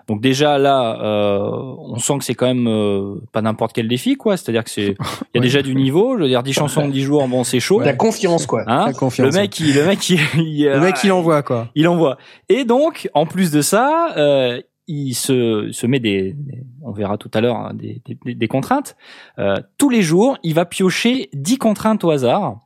[0.07, 4.15] Donc déjà là, euh, on sent que c'est quand même euh, pas n'importe quel défi,
[4.15, 4.37] quoi.
[4.37, 4.95] C'est-à-dire que c'est, il y a
[5.35, 5.41] Ouais.
[5.41, 6.17] déjà du niveau.
[6.17, 7.81] Je veux dire, 10 chansons en 10 jours, bon, c'est chaud.
[7.81, 8.63] La confiance, quoi.
[8.67, 11.67] Hein La confiance, le mec, il, le mec, il, il, Le mec, il envoie, quoi.
[11.75, 12.17] il envoie.
[12.47, 17.17] Et donc, en plus de ça, euh, il se, se met des, des- on verra
[17.17, 18.95] tout à l'heure, hein, des, des, des contraintes.
[19.39, 22.61] Euh, tous les jours, il va piocher 10 contraintes au hasard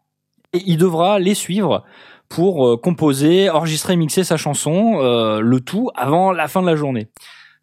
[0.53, 1.83] et il devra les suivre
[2.31, 6.77] pour euh, composer, enregistrer, mixer sa chanson, euh, le tout avant la fin de la
[6.77, 7.09] journée.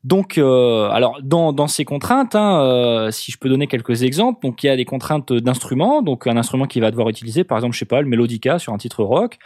[0.04, 4.46] Donc, euh, alors dans, dans ces contraintes, hein, euh, si je peux donner quelques exemples,
[4.46, 7.58] donc il y a des contraintes d'instruments, donc un instrument qu'il va devoir utiliser, par
[7.58, 9.38] exemple, je sais pas, le mélodica sur un titre rock.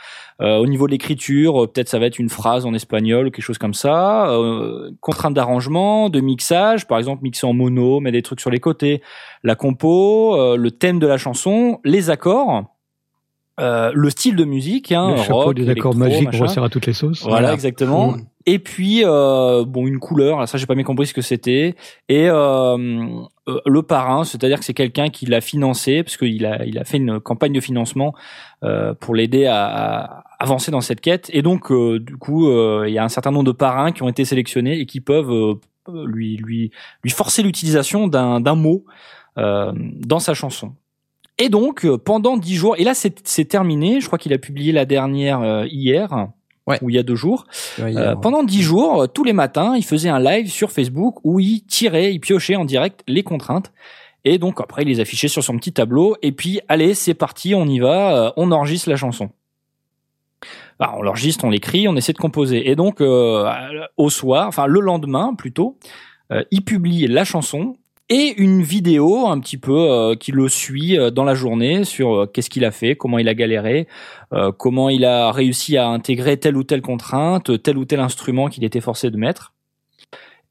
[0.42, 3.44] Euh, au niveau de l'écriture, euh, peut-être ça va être une phrase en espagnol quelque
[3.44, 4.28] chose comme ça.
[5.00, 9.02] Contraintes d'arrangement, de mixage, par exemple mixer en mono, mais des trucs sur les côtés.
[9.42, 12.64] La compo, le thème de la chanson, les accords.
[13.62, 16.86] Euh, le style de musique, hein, le chapeau rock, des accords magiques, resserre à toutes
[16.86, 17.22] les sauces.
[17.22, 17.52] Voilà, Voilà.
[17.54, 18.16] exactement.
[18.44, 20.40] Et puis euh, bon, une couleur.
[20.40, 21.76] Là, ça, j'ai pas bien compris ce que c'était.
[22.08, 22.76] Et euh,
[23.48, 26.84] euh, le parrain, c'est-à-dire que c'est quelqu'un qui l'a financé parce qu'il a il a
[26.84, 28.14] fait une campagne de financement
[28.64, 31.30] euh, pour l'aider à, à avancer dans cette quête.
[31.32, 34.02] Et donc, euh, du coup, euh, il y a un certain nombre de parrains qui
[34.02, 35.54] ont été sélectionnés et qui peuvent euh,
[36.06, 36.72] lui lui
[37.04, 38.84] lui forcer l'utilisation d'un d'un mot
[39.38, 40.72] euh, dans sa chanson.
[41.42, 44.70] Et donc, euh, pendant dix jours, et là c'est terminé, je crois qu'il a publié
[44.72, 46.28] la dernière euh, hier,
[46.68, 46.78] Ouais.
[46.80, 47.46] ou il y a deux jours.
[47.80, 51.16] Ouais, Euh, a- pendant dix jours, tous les matins, il faisait un live sur Facebook
[51.24, 53.72] où il tirait, il piochait en direct les contraintes.
[54.24, 56.14] Et donc après, il les affichait sur son petit tableau.
[56.22, 59.30] Et puis, allez, c'est parti, on y va, on enregistre la chanson.
[60.78, 62.70] Bah, on l'enregistre, on l'écrit, on essaie de composer.
[62.70, 63.50] Et donc, euh,
[63.96, 65.76] au soir, enfin le lendemain plutôt,
[66.30, 67.76] euh, il publie la chanson
[68.12, 72.14] et une vidéo un petit peu euh, qui le suit euh, dans la journée sur
[72.14, 73.88] euh, qu'est-ce qu'il a fait, comment il a galéré,
[74.58, 78.64] comment il a réussi à intégrer telle ou telle contrainte, tel ou tel instrument qu'il
[78.64, 79.52] était forcé de mettre.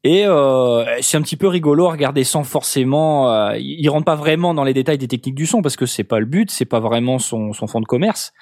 [0.04, 3.32] Et euh, c'est un petit peu rigolo à regarder sans forcément.
[3.32, 6.04] Euh, il rentre pas vraiment dans les détails des techniques du son parce que c'est
[6.04, 8.32] pas le but, c'est pas vraiment son, son fond de commerce.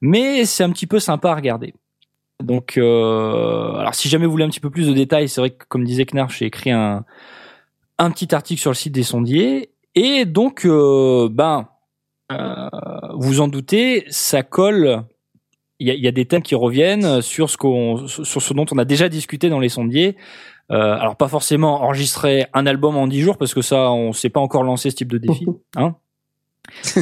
[0.00, 1.74] Mais c'est un petit peu sympa à regarder.
[2.40, 5.50] Donc, euh, alors si jamais vous voulez un petit peu plus de détails, c'est vrai
[5.50, 7.04] que comme disait Knarf, j'ai écrit un
[8.00, 9.70] un petit article sur le site des sondiers.
[9.94, 11.68] Et donc, euh, ben,
[12.32, 12.68] euh,
[13.18, 15.04] vous en doutez, ça colle.
[15.78, 18.52] Il y a, il y a des thèmes qui reviennent sur ce qu'on, sur ce
[18.54, 20.16] dont on a déjà discuté dans les sondiers.
[20.70, 24.28] Euh, alors pas forcément enregistrer un album en 10 jours parce que ça, on s'est
[24.28, 25.46] pas encore lancé ce type de défi,
[25.76, 25.96] hein.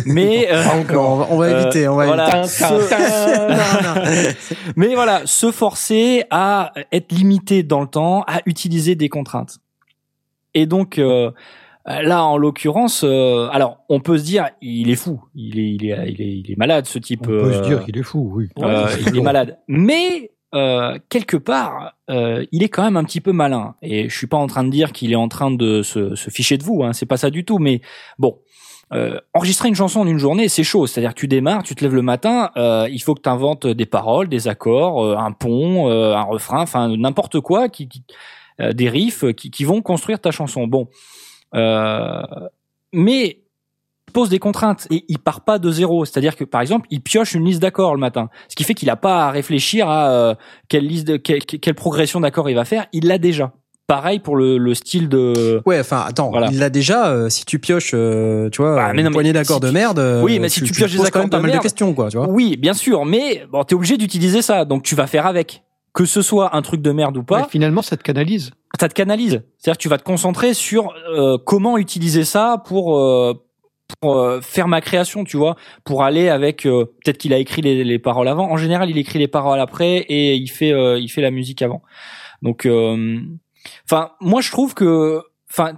[0.06, 1.16] Mais euh, Pas on encore.
[1.16, 2.44] va, on va Euh, éviter, on va voilà.
[2.44, 2.64] éviter.
[2.64, 4.30] Non, non.
[4.76, 9.58] Mais voilà, se forcer à être limité dans le temps, à utiliser des contraintes.
[10.54, 11.30] Et donc euh,
[11.86, 15.86] là, en l'occurrence, euh, alors on peut se dire, il est fou, il est, il
[15.86, 17.22] est, il est, il est malade ce type.
[17.22, 18.48] On peut se euh, dire qu'il est fou, oui.
[19.06, 19.58] il est malade.
[19.68, 23.74] Mais euh, quelque part, euh, il est quand même un petit peu malin.
[23.82, 26.30] Et je suis pas en train de dire qu'il est en train de se, se
[26.30, 26.82] ficher de vous.
[26.82, 27.58] Hein, c'est pas ça du tout.
[27.58, 27.80] Mais
[28.18, 28.38] bon.
[28.94, 30.86] Euh, enregistrer une chanson en une journée, c'est chaud.
[30.86, 33.66] C'est-à-dire que tu démarres, tu te lèves le matin, euh, il faut que tu inventes
[33.66, 38.02] des paroles, des accords, euh, un pont, euh, un refrain, enfin n'importe quoi, qui, qui-
[38.60, 40.66] euh, des riffs qui, qui vont construire ta chanson.
[40.66, 40.88] Bon,
[41.54, 42.22] euh,
[42.92, 43.40] mais
[44.12, 46.04] pose des contraintes et il part pas de zéro.
[46.04, 48.88] C'est-à-dire que par exemple, il pioche une liste d'accords le matin, ce qui fait qu'il
[48.90, 50.34] a pas à réfléchir à euh,
[50.68, 52.86] quelle liste, de, quelle, quelle progression d'accords il va faire.
[52.92, 53.52] Il l'a déjà.
[53.86, 55.62] Pareil pour le, le style de.
[55.64, 56.48] Ouais, enfin, attends, Voilà.
[56.52, 57.08] il l'a déjà.
[57.10, 59.62] euh, si tu pioches, euh, tu vois, Bah, mais non, une mais poignée d'accords si
[59.62, 59.98] de tu- merde.
[59.98, 61.94] euh, Oui, mais si tu pioches des accords quand même de pas mal de questions,
[61.94, 62.28] quoi, tu vois.
[62.28, 65.62] Oui, bien sûr, mais bon, t'es obligé d'utiliser ça, donc tu vas faire avec.
[65.98, 68.52] Que ce soit un truc de merde ou pas, Ouais, finalement, ça te canalise.
[68.78, 69.42] ça te canalise.
[69.58, 73.34] C'est-à-dire que tu vas te concentrer sur euh, comment utiliser ça pour euh,
[74.00, 77.62] pour euh, faire ma création, tu vois, pour aller avec euh, peut-être qu'il a écrit
[77.62, 78.48] les, les paroles avant.
[78.48, 81.62] En général, il écrit les paroles après et il fait euh, il fait la musique
[81.62, 81.82] avant.
[82.42, 83.18] Donc, euh,
[83.84, 85.20] enfin, moi je trouve que,
[85.50, 85.72] enfin,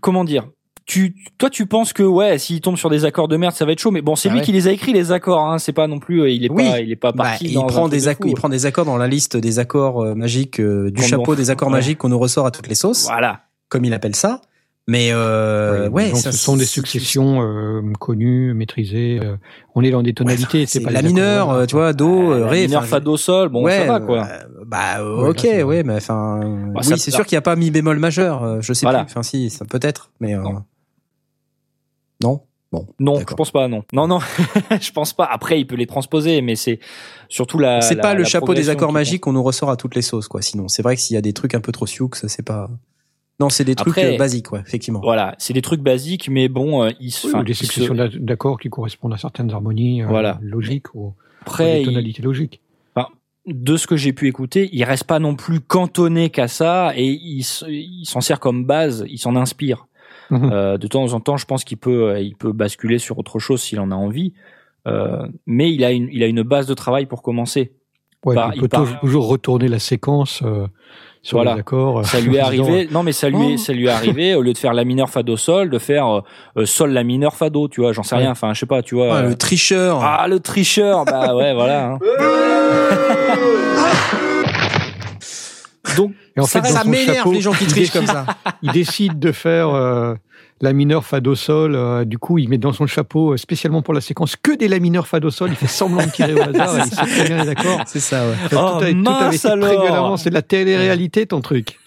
[0.00, 0.46] comment dire?
[0.90, 3.70] Tu, toi, tu penses que ouais, s'il tombe sur des accords de merde, ça va
[3.70, 3.92] être chaud.
[3.92, 4.44] Mais bon, c'est Ah lui ouais.
[4.44, 5.46] qui les a écrits les accords.
[5.48, 6.68] Hein, c'est pas non plus, euh, il est Oui.
[6.68, 7.44] pas, il est pas Bah, parti.
[7.44, 10.02] il dans prend des de accords, il prend des accords dans la liste des accords
[10.02, 11.74] euh, magiques euh, du chapeau des accords Ouais.
[11.74, 13.42] magiques qu'on nous ressort à toutes les sauces, Voilà.
[13.68, 14.40] comme il appelle ça.
[14.88, 19.20] Mais euh, ouais, donc ça, ce sont des successions euh, connues, maîtrisées.
[19.22, 19.36] euh,
[19.76, 20.60] on est dans des tonalités.
[20.60, 22.66] Ouais, c'est pas la des mineur, accords, euh, tu vois, do, euh, La ré.
[22.66, 24.26] mineur, fa, do, sol, bon, ouais, ça va, quoi.
[24.66, 26.40] bah Ouais, ok, ouais, mais enfin,
[26.74, 28.60] Bah, oui, c'est sûr qu'il n'y a pas mi bémol majeur.
[28.60, 29.04] je sais Voilà.
[29.04, 29.12] plus.
[29.12, 30.64] Enfin, si, ça peut-être, mais euh, Non.
[32.72, 32.80] Non.
[32.80, 33.82] Bon, Non, je pense pas, non.
[33.92, 34.20] Non, non,
[34.80, 35.24] je pense pas.
[35.24, 36.78] Après, il peut les transposer, mais c'est
[37.28, 37.80] surtout la.
[37.80, 40.02] c'est la- pas le la chapeau des accords magiques qu'on nous ressort à toutes les
[40.02, 40.40] sauces, quoi.
[40.42, 42.44] Sinon, c'est vrai que s'il y a des trucs un peu trop sioux, ça c'est
[42.44, 42.70] pas.
[43.40, 45.00] Non, c'est des trucs Après- euh, basiques, ouais, effectivement.
[45.02, 47.26] Voilà, c'est des trucs basiques, mais bon, euh, ils se.
[47.26, 50.38] Oui, ou des se- successions d'a- d'accords qui correspondent à certaines harmonies euh, Voilà.
[50.42, 52.60] logiques ou, ou Après, des ils- tonalités logiques.
[53.46, 57.06] de ce que j'ai pu écouter, il reste pas non plus cantonné qu'à ça et
[57.06, 59.86] il s'en sert comme base, il s'en inspire.
[60.30, 60.50] Mhm.
[60.52, 63.38] Euh, de temps en temps, je pense qu'il peut, euh, il peut basculer sur autre
[63.38, 64.32] chose s'il en a envie.
[64.88, 67.72] Euh, mais il a une, il a une base de travail pour commencer.
[68.24, 68.68] Ouais, part- il peut
[69.00, 70.66] toujours retourner la séquence euh,
[71.22, 71.54] sur Voilà.
[71.54, 72.04] les accords.
[72.04, 72.86] Ça lui est arrivé.
[72.92, 73.56] Non, mais ça lui est, Oh.
[73.56, 76.06] ça lui est arrivé au lieu de faire la mineur fa do sol, de faire
[76.06, 76.20] euh,
[76.58, 77.66] euh, sol la mineur fa do.
[77.68, 78.22] Tu vois, j'en sais Ouais.
[78.22, 78.30] rien.
[78.32, 78.82] Enfin, je sais pas.
[78.82, 79.16] Tu vois.
[79.16, 80.00] Ah, euh, le tricheur.
[80.02, 81.04] ah, le tricheur.
[81.06, 81.92] bah ouais, voilà.
[81.92, 81.98] hein.
[85.96, 88.26] Donc, Et en ça fait, ça m'énerve chapeau, les gens qui trichent comme ça.
[88.62, 90.14] il décide de faire euh,
[90.60, 91.74] la mineur fa do sol.
[91.74, 94.68] euh, du coup, il met dans son chapeau euh, spécialement pour la séquence que des
[94.68, 95.50] la mineur fa do sol.
[95.50, 96.76] Il fait semblant de tirer au hasard.
[96.76, 97.80] et il sait très bien les accords.
[97.86, 98.34] C'est ça, ouais.
[98.50, 100.18] Tout, Oh, tout avait été alors.
[100.18, 101.78] C'est de la télé-réalité, ton truc.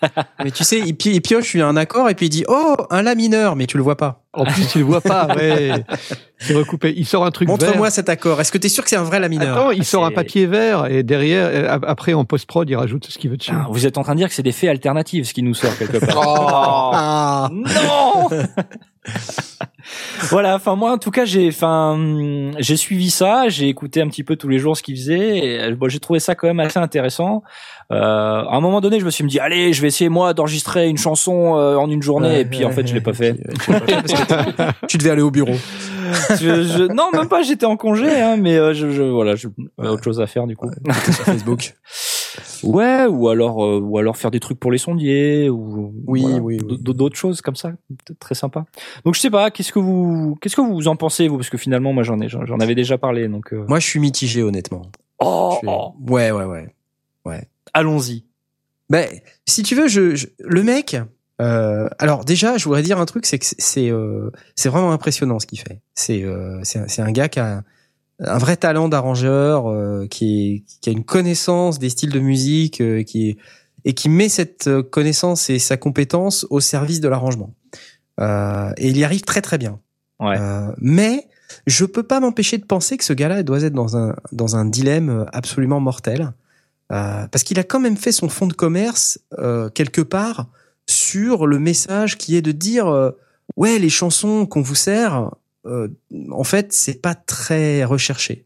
[0.44, 2.76] Mais tu sais, il, pi- il pioche lui un accord et puis il dit oh
[2.90, 4.23] un la mineur, mais tu le vois pas.
[4.36, 5.28] En plus, tu le vois pas.
[5.36, 5.72] Ouais.
[6.40, 6.94] C'est recoupé.
[6.98, 7.58] Il sort un truc vert.
[7.58, 8.42] Montre-moi cet accord.
[8.42, 10.46] Est-ce que t'es sûr que c'est un vrai la mineur Attends, il sort un papier
[10.46, 13.52] vert et derrière, euh, ap- après en post-prod, il rajoute ce qu'il veut dessus.
[13.52, 15.54] Putain, vous êtes en train de dire que c'est des faits alternatifs, ce qui nous
[15.54, 16.92] sort quelque part.
[16.94, 17.50] Ah.
[17.52, 18.30] Non
[20.30, 24.24] Voilà, enfin moi en tout cas j'ai enfin j'ai suivi ça, j'ai écouté un petit
[24.24, 26.62] peu tous les jours ce qu'il faisait et euh, bon, j'ai trouvé ça quand même
[26.62, 27.44] assez intéressant.
[27.92, 30.88] Euh, à un moment donné, je me suis dit allez, je vais essayer moi d'enregistrer
[30.88, 33.04] une chanson euh, en une journée Ouais, et puis en ouais, fait je l'ai ouais.
[33.04, 33.36] pas fait.
[34.88, 35.54] Tu devais aller au bureau.
[36.30, 39.48] Je- je- non, même pas, j'étais en congé hein, mais euh, je, je voilà, je
[39.78, 40.70] autre chose à faire du coup.
[41.12, 41.74] Sur Facebook.
[42.64, 46.38] Ouais, ou alors euh, ou alors faire des trucs pour les sondiers ou Oui, voilà,
[46.42, 47.74] oui, d'autres choses comme ça,
[48.20, 48.66] très sympa.
[49.06, 51.38] Donc je sais pas, qu'est-ce que vous qu'est-ce que vous en pensez vous?
[51.38, 54.00] Parce que finalement moi j'en ai j'en avais déjà parlé donc euh, Moi, je suis
[54.00, 54.84] mitigé honnêtement.
[55.20, 56.46] oh, suis- oh, Ouais, ouais,
[57.26, 57.48] ouais.
[57.74, 58.24] allons-y.
[58.90, 59.08] Ben,
[59.46, 60.96] si tu veux, je, je- le mec.
[61.42, 64.30] euh, alors déjà, je voudrais dire un truc, c'est que c'est- c'est euh,
[64.66, 65.82] vraiment impressionnant ce qu'il fait.
[65.96, 67.64] C'est euh, c'est un gars qui a
[68.20, 73.04] un vrai talent d'arrangeur, euh, qui, qui a une connaissance des styles de musique, euh,
[73.04, 73.38] qui est,
[73.86, 77.54] et qui met cette euh, connaissance et sa compétence au service de l'arrangement.
[78.20, 79.80] Euh, et il y arrive très très bien.
[80.20, 80.38] Ouais.
[80.40, 81.28] Euh, mais
[81.68, 84.66] je peux pas m'empêcher de penser que ce gars-là doit être dans un dans un
[84.66, 86.34] dilemme absolument mortel.
[86.92, 90.48] Euh, parce qu'il a quand même fait son fonds de commerce euh, quelque part
[90.86, 93.12] sur le message qui est de dire euh,
[93.56, 95.32] ouais les chansons qu'on vous sert
[95.66, 95.88] euh,
[96.32, 98.44] en fait c'est pas très recherché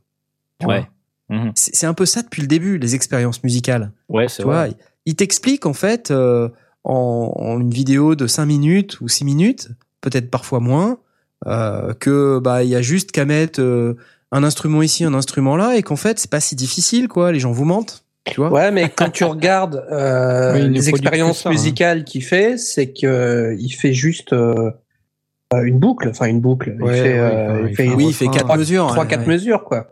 [0.60, 0.86] Tu Ouais.
[1.30, 1.52] Mhm.
[1.56, 4.74] c'est un peu ça depuis le début les expériences musicales Ouais, c'est tu vois vrai.
[5.06, 6.50] il- t'explique en fait euh,
[6.84, 9.70] en, en une vidéo de 5 minutes ou 6 minutes
[10.02, 11.00] peut-être parfois moins
[11.46, 13.96] euh, que bah il y a juste qu'à mettre euh,
[14.32, 17.40] un instrument ici un instrument là et qu'en fait c'est pas si difficile quoi les
[17.40, 21.50] gens vous mentent tu vois Ouais, mais quand tu regardes euh, Oui, les expériences hein.
[21.50, 24.72] musicales qu'il fait, c'est que euh, il fait juste euh,
[25.56, 26.76] une boucle, enfin une boucle.
[26.80, 29.34] Il fait, ouais, euh, il fait oui il fait quatre trois, mesures trois, quatre ouais.
[29.34, 29.88] mesures, quoi.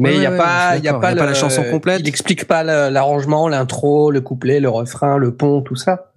[0.00, 1.20] Mais il Ouais, n'y a ouais, pas, y a pas, Il y a pas le-
[1.26, 2.00] la chanson complète.
[2.00, 6.12] Il explique pas l'arrangement, l'intro, le couplet, le refrain, le pont, tout ça.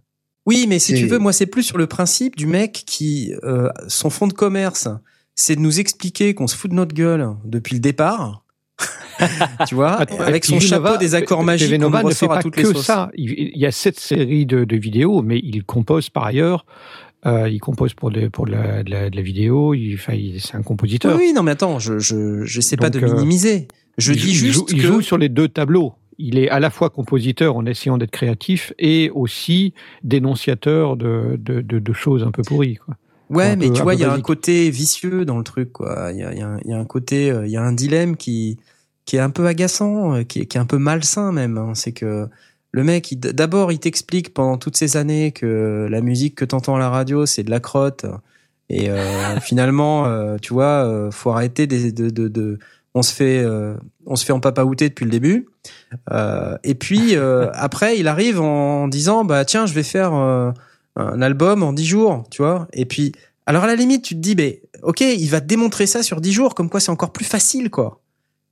[0.45, 3.69] Oui, mais si tu veux, moi, c'est plus sur le principe du mec qui, euh,
[3.87, 4.87] son fond de commerce,
[5.35, 8.43] c'est de nous expliquer qu'on se fout de notre gueule depuis le départ.
[9.67, 12.35] tu vois, Attends, avec son chapeau Nova- des accords magiques Nova ne fait ressort à
[12.37, 13.09] pas toutes que ça.
[13.13, 16.65] Il, il y a cette série de, de vidéos, mais il compose par ailleurs.
[17.25, 19.73] Euh, il compose pour, des, pour de, la, de, la, de la vidéo.
[19.73, 21.17] Il, il- c'est un compositeur.
[21.17, 23.67] oui, non, mais attends, je, je, j'essaie pas de euh, minimiser.
[23.97, 25.93] Je il, dis il juste joue, il que joue sur les deux tableaux.
[26.17, 31.61] Il est à la fois compositeur en essayant d'être créatif et aussi dénonciateur de, de,
[31.61, 32.75] de, de choses un peu pourries.
[32.75, 32.95] Quoi.
[33.29, 35.69] Ouais, mais peu- tu vois, il y a un côté vicieux dans le truc.
[35.79, 37.71] Il y a, il y a il y a un côté, il y a un
[37.73, 38.57] dilemme qui,
[39.05, 41.57] qui est un peu agaçant, euh, qui est, qui est un peu malsain même.
[41.57, 41.71] hein.
[41.73, 42.27] C'est que
[42.73, 46.79] le mec, d'abord, il t'explique pendant toutes ces années que la musique que t'entends à
[46.79, 48.05] la radio, c'est de la crotte.
[48.69, 52.57] Et euh, finalement, euh, tu vois, euh, faut arrêter de, de, de, de-
[52.95, 53.75] on se fait, euh,
[54.07, 55.47] on se fait en papaouter depuis le début.
[56.11, 60.51] Euh, et puis euh, après, il arrive en disant, bah tiens, je vais faire euh,
[60.95, 62.67] un album en 10 jours, tu vois.
[62.73, 63.11] Et puis,
[63.45, 66.21] alors à la limite, tu te dis, mais ok, il va te démontrer ça sur
[66.21, 67.99] 10 jours, comme quoi c'est encore plus facile, quoi.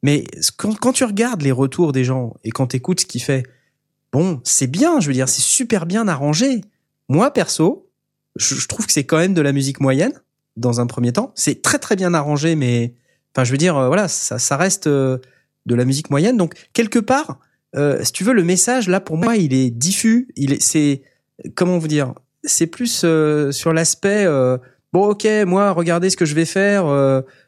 [0.03, 0.25] Mais
[0.57, 3.43] quand, quand tu regardes les retours des gens et quand tu écoutes ce qu'il fait,
[4.11, 6.61] bon, c'est bien, je veux dire, c'est super bien arrangé.
[7.09, 7.89] Moi, perso,
[8.35, 10.13] je, je trouve que c'est quand même de la musique moyenne
[10.57, 11.31] dans un premier temps.
[11.35, 12.93] C'est très très bien arrangé, mais
[13.33, 15.17] enfin, je veux dire, euh, voilà, ça, ça reste euh,
[15.65, 16.37] de la musique moyenne.
[16.37, 17.39] Donc quelque part,
[17.75, 20.27] euh, si tu veux, le message là pour moi, il est diffus.
[20.35, 21.01] Il est, c'est
[21.55, 24.25] comment vous dire, c'est plus euh, sur l'aspect.
[24.93, 26.85] bon, ok, moi, regardez ce que je vais faire.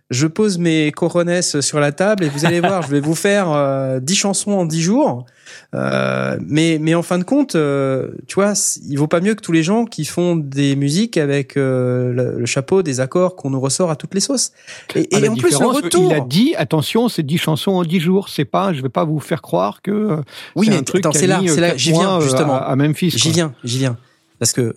[0.09, 3.51] je pose mes coronesses sur la table et vous allez voir, je vais vous faire
[3.51, 5.25] euh, 10 chansons en 10 jours.
[5.73, 8.53] Euh, mais, mais en fin de compte, euh, tu vois,
[8.87, 12.39] il vaut pas mieux que tous les gens qui font des musiques avec euh, le,
[12.39, 14.51] le chapeau des accords qu'on nous ressort à toutes les sauces.
[14.95, 16.11] Et, Ah, en plus, le retour.
[16.11, 18.29] Il a dit, attention, c'est 10 chansons en 10 jours.
[18.29, 20.17] C'est pas, je vais pas vous faire croire que euh,
[20.55, 22.53] oui, c'est mais un truc c'est là, mis, euh, c'est là, j'y viens justement.
[22.53, 23.09] à, à Memphis.
[23.09, 23.97] J'y viens, j'y viens.
[24.37, 24.75] Parce que,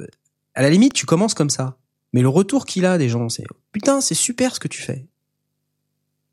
[0.54, 1.76] à la limite, tu commences comme ça.
[2.14, 5.06] Mais le retour qu'il a des gens, c'est putain, c'est super ce que tu fais.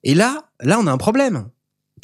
[0.04, 1.48] Et là, là, on a un problème.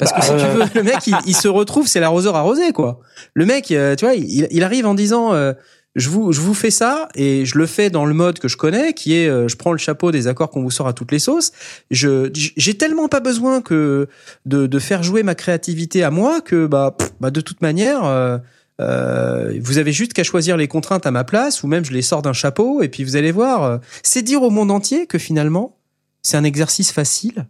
[0.00, 0.54] Parce que Bah, si tu euh.
[0.64, 2.98] veux, le mec, il, il se retrouve, c'est l'arroseur arrosé, quoi.
[3.34, 5.52] Le mec, euh, tu vois, il, il arrive en disant, euh,
[5.94, 8.56] je vous, je vous fais ça et je le fais dans le mode que je
[8.56, 11.12] connais, qui est, euh, je prends le chapeau des accords qu'on vous sort à toutes
[11.12, 11.52] les sauces.
[11.90, 14.08] Je, j'ai tellement pas besoin que
[14.46, 18.04] de, de faire jouer ma créativité à moi que, bah, pff, bah de toute manière.
[18.04, 18.38] euh,
[18.80, 22.00] euh, vous avez juste qu'à choisir les contraintes à ma place, ou même je les
[22.00, 23.78] sors d'un chapeau, et puis vous allez voir.
[24.02, 25.76] c'est dire au monde entier que finalement,
[26.22, 27.46] c'est un exercice facile,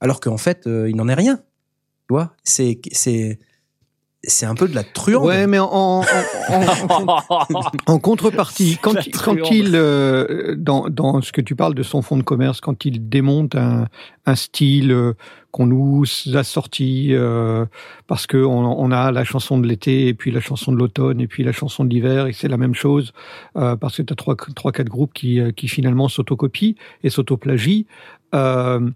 [0.00, 1.38] alors qu'en fait, euh, il n'en est rien.
[2.08, 3.38] Tu vois, c'est c'est
[4.28, 5.24] c'est un peu de la truande.
[5.26, 6.02] Ouais, mais en, en,
[6.48, 7.06] en-
[7.54, 8.94] en- en contrepartie, quand,
[9.24, 12.84] quand il euh, dans, dans ce que tu parles de son fonds de commerce, quand
[12.84, 13.86] il démonte un,
[14.24, 15.12] un style euh,
[15.52, 16.04] qu'on nous
[16.34, 17.66] a sorti euh,
[18.08, 21.20] parce que on, on a la chanson de l'été et puis la chanson de l'automne
[21.20, 23.12] et puis la chanson de l'hiver et c'est la même chose
[23.56, 27.84] euh, parce que tu as trois trois quatre groupes qui qui finalement s'autocopient et s'autoplagient.
[28.34, 28.90] Euh,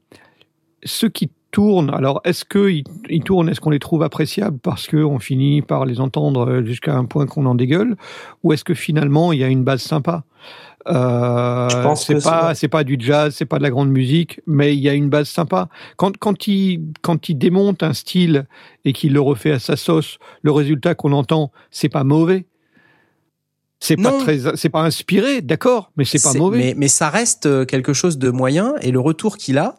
[0.83, 5.19] ceux qui tournent, alors est-ce qu'ils ils tournent, est-ce qu'on les trouve appréciables parce qu'on
[5.19, 7.97] finit par les entendre jusqu'à un point qu'on en dégueule,
[8.43, 10.25] ou est-ce que finalement il y a une base sympa?
[10.89, 14.41] Euh, Je pense c'est pas c'est- pas du jazz, c'est pas de la grande musique,
[14.47, 15.69] mais il y a une base sympa.
[15.97, 18.47] Quand quand il quand il démonte un style
[18.87, 22.47] et qu'il le refait à sa sauce, le résultat qu'on entend, c'est pas mauvais.
[23.83, 26.59] C'est pas très, c'est pas inspiré, d'accord, mais c'est pas mauvais.
[26.59, 29.77] Mais, mais ça reste euh, quelque chose de moyen, et le retour qu'il a,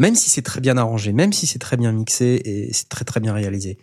[0.00, 3.04] même si c'est très bien arrangé, même si c'est très bien mixé et c'est très
[3.04, 3.78] très bien réalisé,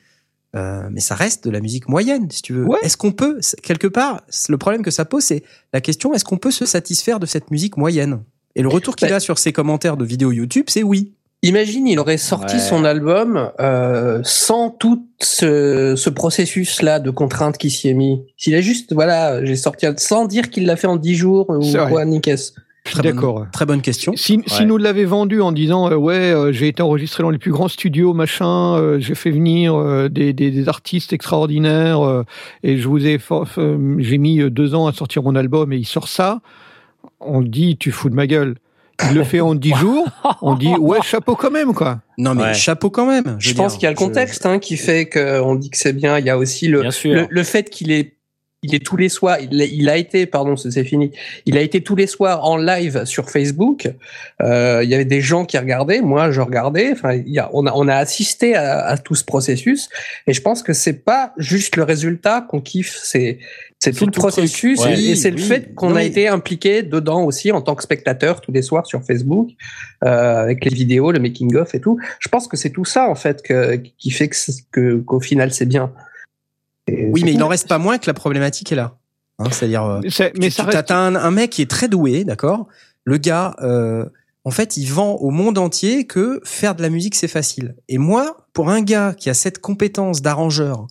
[0.55, 2.65] euh, mais ça reste de la musique moyenne, si tu veux.
[2.65, 2.79] Ouais.
[2.83, 6.37] Est-ce qu'on peut, quelque part, le problème que ça pose, c'est la question est-ce qu'on
[6.37, 8.23] peut se satisfaire de cette musique moyenne?
[8.55, 11.13] Et le retour qu'il Bah- a sur ses commentaires de vidéos YouTube, c'est oui.
[11.43, 12.61] Imagine, il aurait sorti Ouais.
[12.61, 18.23] son album euh, sans tout ce, ce processus-là de contraintes qui s'y est mis.
[18.37, 21.47] S'il a juste, voilà, j'ai sorti un- sans dire qu'il l'a fait en 10 jours
[21.51, 21.91] ou vrai.
[21.91, 22.05] quoi,
[22.87, 22.89] Nickes.
[22.89, 23.45] Je suis Très bonne- d'accord.
[23.51, 24.13] Très bonne question.
[24.15, 27.37] Si, si nous l'avait vendu en disant euh, ouais euh, j'ai été enregistré dans les
[27.37, 32.23] plus grands studios machin euh, j'ai fait venir euh, des, des, des artistes extraordinaires euh,
[32.63, 33.19] et je vous ai
[33.57, 36.41] euh, j'ai mis deux ans à sortir mon album et il sort ça
[37.19, 38.55] on dit tu fous de ma gueule
[39.11, 40.05] il le fait en dix jours
[40.41, 42.53] on dit ouais chapeau quand même quoi Non, mais Ouais.
[42.55, 43.35] chapeau quand même.
[43.39, 45.93] Je, pense qu'il y a le Je- contexte hein, qui fait qu'on dit que c'est
[45.93, 46.17] bien.
[46.17, 48.16] Il y a aussi le, le, le fait qu'il est,
[48.63, 49.37] il est tous les soirs.
[49.39, 51.11] Il, a- il a été, pardon, c'est fini.
[51.45, 53.89] Il a été tous les soirs en live sur Facebook.
[54.41, 56.01] Euh, il y avait des gens qui regardaient.
[56.01, 56.91] Moi, je regardais.
[56.91, 59.89] Enfin, il y a, on a, on a assisté à, à tout ce processus.
[60.25, 62.97] Et je pense que c'est pas juste le résultat qu'on kiffe.
[63.03, 63.39] C'est
[63.79, 64.33] c'est tout le tout le truc.
[64.33, 64.99] processus Ouais.
[64.99, 68.41] et, et c'est le fait qu'on a été impliqué dedans aussi en tant que spectateur
[68.41, 69.49] tous les soirs sur Facebook
[70.03, 71.99] euh, avec les vidéos, le making of et tout.
[72.19, 74.31] Je pense que c'est tout ça en fait que, qui fait
[74.71, 75.93] que qu'au final c'est bien.
[76.89, 78.95] Oui, mais il n'en reste pas moins que la problématique est là.
[79.39, 81.61] Hein, C'est-à-dire, euh, C'est- mais tu- ça tu- t'as- reste t'as un, un mec qui
[81.61, 82.67] est très doué, d'accord?
[83.03, 84.05] Le gars, euh,
[84.45, 87.75] en fait, il vend au monde entier que faire de la musique, c'est facile.
[87.89, 90.87] Et moi, pour un gars qui a cette compétence d'arrangeur,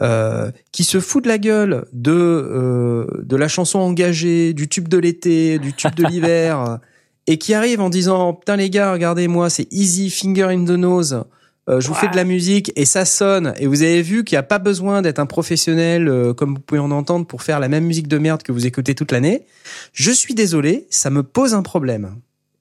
[0.00, 4.88] euh, qui se fout de la gueule de, euh, de la chanson engagée, du tube
[4.88, 6.78] de l'été, du tube de l'hiver,
[7.26, 11.24] et qui arrive en disant, putain les gars, regardez-moi, c'est easy, finger in the nose,
[11.68, 13.54] euh, je vous fais de la musique et ça sonne.
[13.56, 16.60] Et vous avez vu qu'il n'y a pas besoin d'être un professionnel euh, comme vous
[16.60, 19.46] pouvez en entendre pour faire la même musique de merde que vous écoutez toute l'année.
[19.92, 22.16] Je suis désolé, ça me pose un problème.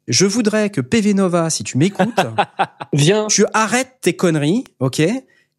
[0.08, 2.10] Je voudrais que PV Nova, si tu m'écoutes,
[2.94, 5.02] Viens, tu arrêtes tes conneries, ok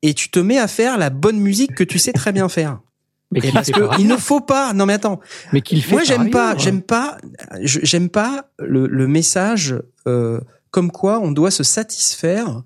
[0.03, 2.79] Et tu te mets à faire la bonne musique que tu sais très bien faire.
[3.33, 4.73] mais Et parce que il ne faut pas.
[4.73, 5.19] Non mais attends.
[5.53, 7.19] mais qu'il fait Moi, j'aime pas, j'aime pas,
[7.61, 9.75] j'aime pas le, le message
[10.07, 10.39] euh,
[10.71, 12.63] comme quoi on doit se satisfaire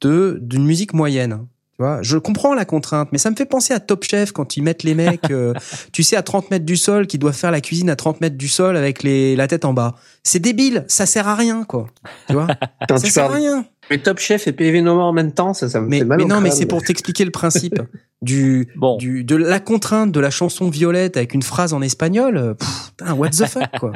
[0.00, 1.46] de d'une musique moyenne.
[1.76, 4.58] Tu vois, je comprends la contrainte, mais ça me fait penser à Top Chef quand
[4.58, 5.54] ils mettent les mecs, euh,
[5.92, 8.36] tu sais, à 30 mètres du sol, qui doivent faire la cuisine à 30 mètres
[8.36, 9.94] du sol avec les, la tête en bas.
[10.22, 11.86] C'est débile, ça sert à rien, quoi.
[12.26, 12.48] Tu vois,
[12.90, 13.64] ça tu sert à rien.
[13.88, 16.18] mais Top Chef et PV Nova en même temps, ça, ça me Mais, fait mal
[16.18, 17.80] mais non, mais c'est pour t'expliquer le principe.
[18.22, 18.98] du, Bon.
[18.98, 22.56] du de la contrainte de la chanson Violette avec une phrase en espagnol.
[22.58, 23.92] pff, what the fuck quoi.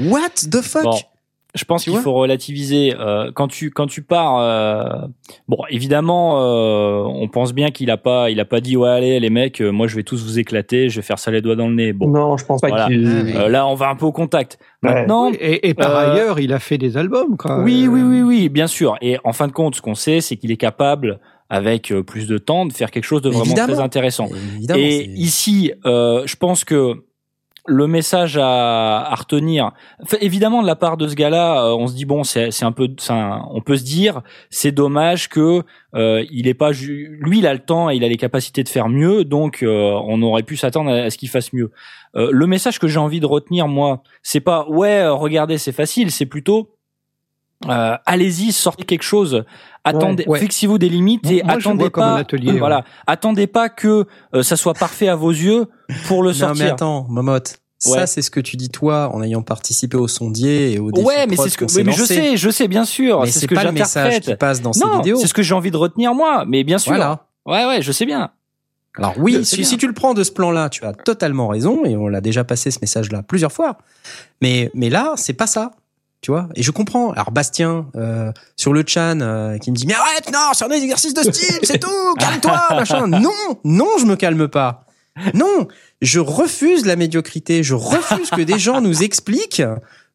[0.00, 0.82] What the fuck?
[0.82, 0.98] Bon.
[1.54, 4.38] Je pense qu'il faut relativiser euh, quand tu quand tu pars.
[4.38, 5.06] euh,
[5.48, 9.18] bon, évidemment, euh, on pense bien qu'il a pas il a pas dit ouais allez
[9.20, 11.56] les mecs, euh, moi je vais tous vous éclater, je vais faire ça les doigts
[11.56, 11.92] dans le nez.
[11.92, 12.86] Bon, Non, je pense pas Voilà.
[12.86, 13.06] qu'il.
[13.36, 14.58] Ah, Euh, là on va un peu au contact.
[14.82, 14.94] Ouais.
[14.94, 17.60] Maintenant, Et, et par Euh, ailleurs, il a fait des albums, quoi.
[17.60, 18.96] oui oui oui oui, bien sûr.
[19.00, 22.38] Et en fin de compte, ce qu'on sait, c'est qu'il est capable avec plus de
[22.38, 23.72] temps de faire quelque chose de vraiment Évidemment.
[23.74, 24.28] très intéressant.
[24.56, 26.94] Évidemment, Et ici, euh, je pense que
[27.72, 29.70] le message à, à retenir,
[30.02, 32.72] enfin, évidemment de la part de ce gars-là, euh, on se dit bon, c'est un
[32.72, 35.62] peu, un- on peut se dire, c'est dommage que
[35.94, 38.68] euh, il est pas, lui, il a le temps et il a les capacités de
[38.68, 41.70] faire mieux, donc euh, on aurait pu s'attendre à, à ce qu'il fasse mieux.
[42.16, 45.72] Euh, le message que j'ai envie de retenir, moi, c'est pas ouais, euh, regardez, c'est
[45.72, 46.70] facile, c'est plutôt
[47.68, 49.44] euh, allez-y, sortez quelque chose.
[49.84, 50.38] Attendez, ouais.
[50.38, 52.22] fixez-vous des limites et Moi, attendez pas.
[52.32, 52.58] ouais.
[52.58, 55.66] voilà, attendez pas que euh, ça soit parfait à vos yeux
[56.06, 56.64] pour le Non sortir.
[56.64, 57.60] mais attends, Momote.
[57.78, 61.06] Ça, c'est ce que tu dis toi en ayant participé au sondier et au défi
[61.06, 63.40] ouais, mais c'est ce que, s'est mais je sais, je sais bien sûr, Mais c'est
[63.40, 65.16] ce que pas le message qui passe dans ces Non, vidéos.
[65.18, 66.92] c'est ce que j'ai envie de retenir moi, mais bien sûr.
[66.92, 67.24] Voilà.
[67.46, 68.32] Ouais, ouais, je sais bien.
[68.98, 71.96] Alors oui, si, si tu le prends de ce plan-là, tu as totalement raison et
[71.96, 73.78] on l'a déjà passé ce message-là plusieurs fois.
[74.42, 75.70] Mais mais là, c'est pas ça.
[76.20, 76.48] Tu vois?
[76.54, 77.12] Et je comprends.
[77.12, 80.70] Alors Bastien euh, sur le chan euh, qui me dit mais arrête non, c'est un
[80.70, 83.06] exercice de style, c'est tout, calme-toi, machin.
[83.06, 83.30] Non,
[83.64, 84.84] non, je me calme pas.
[85.34, 85.66] Non,
[86.02, 87.62] je refuse la médiocrité.
[87.62, 89.62] Je refuse que des gens nous expliquent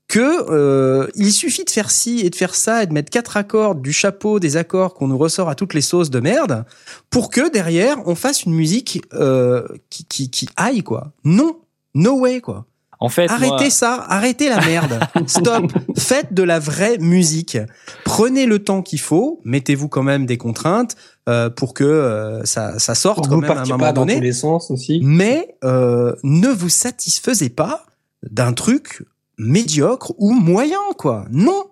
[0.08, 3.38] que euh, il suffit de faire ci et de faire ça et de mettre quatre
[3.38, 6.66] accords du chapeau des accords qu'on nous ressort à toutes les sauces de merde
[7.10, 11.12] pour que derrière on fasse une musique euh, qui, qui qui aille quoi.
[11.24, 11.60] Non,
[11.96, 12.68] no way quoi.
[13.00, 15.00] En fait, Arrêtez moi- ça, arrêtez la merde.
[15.28, 15.72] Stop.
[15.98, 17.58] Faites de la vraie musique.
[18.06, 19.42] Prenez le temps qu'il faut.
[19.44, 20.96] Mettez-vous quand même des contraintes
[21.28, 23.92] euh, pour que euh, ça, ça sorte Pour quand vous même à un moment pas
[23.92, 24.16] dans donné.
[24.16, 25.02] tous les sens aussi.
[25.04, 27.86] Mais euh, ne vous satisfaisez pas
[28.24, 29.04] d'un truc
[29.38, 31.26] médiocre ou moyen quoi.
[31.32, 31.66] Non,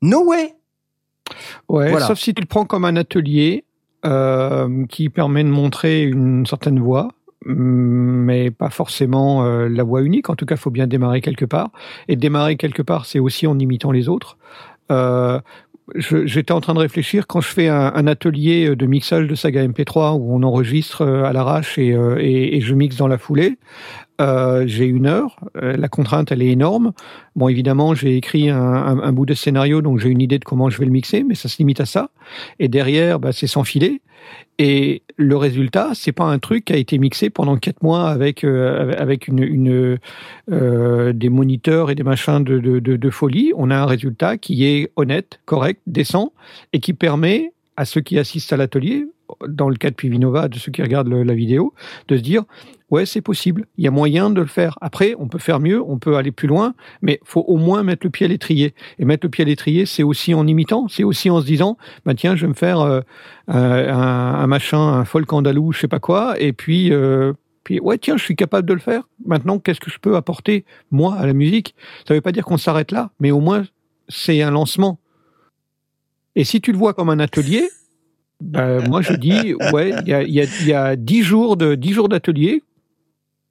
[0.00, 0.54] no way.
[1.68, 2.06] Ouais, Voilà.
[2.06, 3.64] sauf si tu le prends comme un atelier
[4.04, 7.08] euh, qui permet de montrer une certaine voie,
[7.44, 10.30] mais pas forcément euh, la voie unique.
[10.30, 11.70] En tout cas, il faut bien démarrer quelque part.
[12.08, 14.38] Et démarrer quelque part, c'est aussi en imitant les autres.
[14.90, 15.40] Euh,
[15.96, 20.16] J'étais en train de réfléchir quand je fais un, atelier de mixage de saga MP3
[20.16, 23.58] où on enregistre euh, à l'arrache euh, et, et je mixe dans la foulée.
[24.22, 25.36] Euh, j'ai une heure.
[25.56, 26.92] Euh, la contrainte, elle est énorme.
[27.34, 30.78] Bon, évidemment, j'ai écrit un, bout de scénario, donc j'ai une idée de comment je
[30.78, 32.10] vais le mixer, mais ça se limite à ça.
[32.60, 34.00] Et derrière, bah, c'est sans filet.
[34.58, 38.44] Et le résultat, c'est pas un truc qui a été mixé pendant quatre mois avec
[38.44, 39.98] euh, avec une,
[40.48, 43.52] des moniteurs et des machins de, folie.
[43.56, 46.32] On a un résultat qui est honnête, correct, décent
[46.72, 49.06] et qui permet à ceux qui assistent à l'atelier,
[49.48, 51.72] dans le cas de Pivinova, de ceux qui regardent la vidéo,
[52.08, 52.44] de se dire
[52.92, 54.78] ouais c'est possible, il y a moyen de le faire.
[54.82, 58.06] Après, on peut faire mieux, on peut aller plus loin, mais faut au moins mettre
[58.06, 58.74] le pied à l'étrier.
[58.98, 61.78] Et mettre le pied à l'étrier, c'est aussi en imitant, c'est aussi en se disant
[62.04, 63.00] bah tiens je vais me faire euh,
[63.48, 67.32] euh, un, machin, un folk andalou, je sais pas quoi, et puis euh,
[67.64, 69.08] puis ouais tiens je suis capable de le faire.
[69.24, 71.74] Maintenant qu'est-ce que je peux apporter moi à la musique?
[72.06, 73.64] Ça veut pas dire qu'on s'arrête là, mais au moins
[74.08, 74.98] c'est un lancement.
[76.36, 77.70] Et si tu le vois comme un atelier,
[78.42, 81.92] ben, moi je dis ouais il y a y y a dix jours de dix
[81.92, 82.62] jours d'atelier,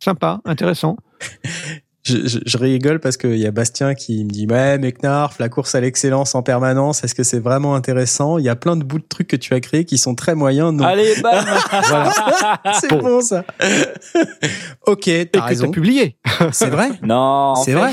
[0.04, 0.98] sympa, intéressant.
[2.04, 5.38] Je, je, je rigole parce qu'il y a Bastien qui me dit ouais mais Knarf,
[5.38, 8.40] la course à l'excellence en permanence, est-ce que c'est vraiment intéressant?
[8.40, 10.34] Il y a plein de bouts de trucs que tu as créés qui sont très
[10.34, 10.74] moyens.
[10.74, 11.46] Non, Allez, bam.
[12.82, 13.22] c'est bon.
[13.22, 13.46] ça.
[14.88, 15.66] ok, Et t'as que raison.
[15.68, 16.16] t'as publié.
[16.52, 16.90] C'est vrai.
[17.04, 17.92] non, C'est vrai.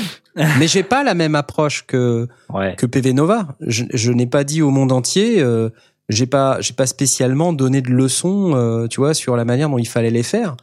[0.57, 2.75] Mais j'ai pas la même approche que Ouais.
[2.77, 3.49] que PV Nova.
[3.61, 5.39] Je, je n'ai pas dit au monde entier.
[5.39, 5.69] Euh,
[6.09, 9.77] j'ai pas j'ai pas spécialement donné de leçons, euh, tu vois, sur la manière dont
[9.77, 10.57] il fallait les faire.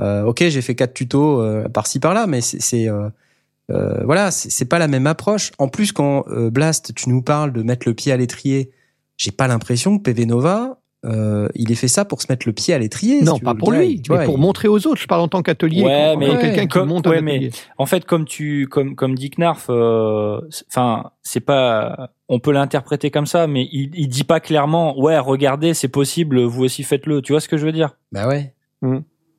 [0.00, 3.08] Euh, ok, j'ai fait quatre tutos euh, par-ci par-là, mais c'est c'est, euh,
[3.70, 5.52] euh, voilà, c'est pas la même approche.
[5.58, 8.70] En plus, quand euh, Blast, tu nous parles de mettre le pied à l'étrier,
[9.16, 12.52] j'ai pas l'impression que PV Nova, euh, il ait fait ça pour se mettre le
[12.52, 13.22] pied à l'étrier.
[13.22, 15.00] Non, si pas pour lui, tu mais vois, pour il- montrer aux autres.
[15.00, 15.82] Je parle en tant qu'atelier.
[15.84, 17.50] Ouais, mais quand quelqu'un qui comme- monte ouais, mais- atelier.
[17.78, 22.50] En fait, comme tu, comme, comme dit Knarf, euh, c'est- enfin, c'est pas, on peut
[22.52, 26.82] l'interpréter comme ça, mais il, il dit pas clairement, ouais, regardez, c'est possible, vous aussi
[26.82, 27.22] faites-le.
[27.22, 27.96] Tu vois ce que je veux dire?
[28.12, 28.52] Bah ouais.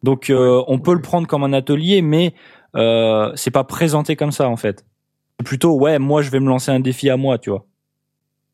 [0.07, 2.33] Donc, euh, on peut le prendre comme un atelier, mais
[2.77, 4.85] euh, c'est pas présenté comme ça en fait.
[5.37, 7.65] C'est plutôt, ouais, moi, je vais me lancer un défi à moi, tu vois.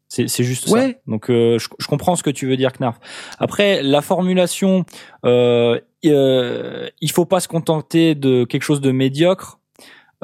[0.07, 0.88] C'est, juste ça.
[1.06, 2.99] Donc, euh, je, je comprends ce que tu veux dire, Knarf.
[3.38, 4.83] Après, la formulation,
[5.25, 9.59] euh, il faut pas se contenter de quelque chose de médiocre.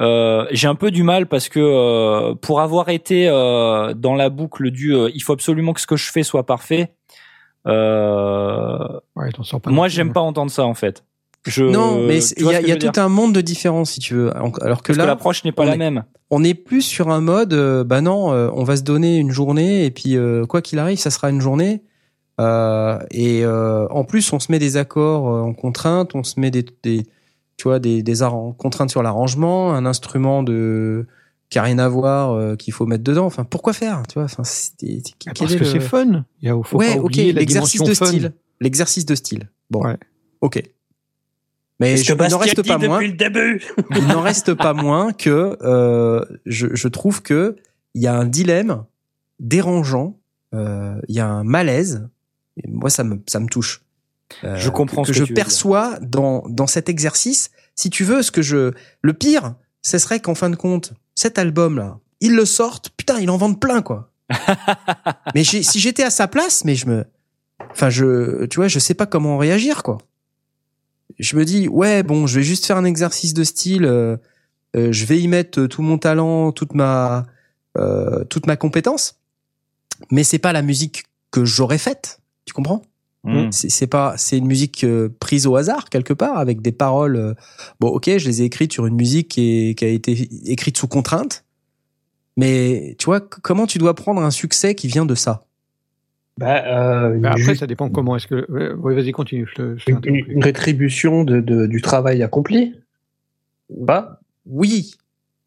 [0.00, 4.30] Euh, j'ai un peu du mal parce que euh, pour avoir été euh, dans la
[4.30, 6.92] boucle du il faut absolument que ce que je fais soit parfait,
[7.66, 10.12] Ouais, pas moi, j'aime hein.
[10.12, 11.04] pas entendre ça en fait.
[11.46, 14.36] Je, non, mais il y a, y tout un monde de différence, si tu veux.
[14.36, 14.52] Alors
[14.82, 16.04] que Parce là, l'approche n'est pas on la est- même.
[16.30, 19.30] on est plus sur un mode, euh, bah non, euh, on va se donner une
[19.30, 21.82] journée et puis euh, quoi qu'il arrive, ça sera une journée.
[22.40, 26.50] Euh, et euh, en plus, on se met des accords en contrainte, on se met
[26.50, 27.04] des, des
[27.56, 28.02] tu vois, des,
[28.58, 31.06] contraintes sur l'arrangement, un instrument de
[31.50, 33.26] qui a rien à voir euh, qu'il faut mettre dedans.
[33.26, 34.24] Enfin, pourquoi faire, tu vois?
[34.24, 36.24] Enfin, c'est- c'est- Ah, Parce que le- c'est fun.
[36.42, 38.06] Il y a, faut ouais, pas ok, l'exercice de fun.
[38.06, 39.50] style, l'exercice de style.
[39.70, 39.96] Bon, Ouais.
[40.42, 40.62] ok.
[41.80, 43.00] Mais je, il n'en reste pas moins.
[43.00, 43.62] le début.
[43.96, 47.56] il n'en reste pas moins que euh, je, je trouve que
[47.94, 48.84] il y a un dilemme
[49.40, 50.18] dérangeant,
[50.54, 52.08] euh, il y a un malaise.
[52.62, 53.82] Et moi, ça me ça me touche.
[54.44, 55.44] Euh, Je comprends que, ce que je tu veux dire.
[55.44, 57.50] perçois dans dans cet exercice.
[57.74, 61.38] Si tu veux, ce que je le pire, ce serait qu'en fin de compte, cet
[61.38, 64.12] album là, ils le sortent, putain, ils en vendent plein quoi.
[65.34, 67.04] mais si j'étais à sa place, mais je me,
[67.70, 69.98] enfin je, tu vois, je sais pas comment réagir quoi
[71.18, 74.16] je me dis ouais bon je vais juste faire un exercice de style euh,
[74.76, 77.26] euh, je vais y mettre tout mon talent toute ma
[77.78, 79.16] euh, toute ma compétence.
[80.10, 82.82] Mais c'est pas la musique que j'aurais faite tu comprends?
[83.24, 83.50] Mm.
[83.52, 87.34] c'est pas c'est une musique euh, prise au hasard quelque part avec des paroles euh,
[87.78, 90.78] bon ok je les ai écrites sur une musique qui, est- qui a été écrite
[90.78, 91.44] sous contrainte
[92.38, 95.44] mais tu vois comment tu dois prendre un succès qui vient de ça?
[96.40, 98.50] Bah, euh, Bah, après, juste ça dépend comment est-ce que.
[98.50, 99.46] ouais, vas-y, continue.
[99.54, 102.74] Je une, rétribution de, de- du travail accompli?
[103.86, 104.20] Pas?
[104.46, 104.92] oui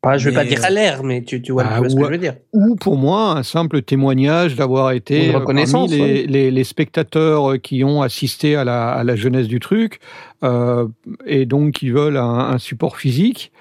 [0.02, 1.90] Pas, je vais Mais, pas dire euh, salaire, mais tu, tu vois, Ah, tu vois
[1.90, 2.36] ce ou- que je veux dire.
[2.54, 6.28] Ou pour moi, un simple témoignage d'avoir été Une reconnaissance, parmi les, ouais.
[6.28, 10.00] les, les spectateurs qui ont assisté à la, à la jeunesse du truc
[10.44, 10.88] euh,
[11.26, 13.52] et donc qui veulent un, un support physique.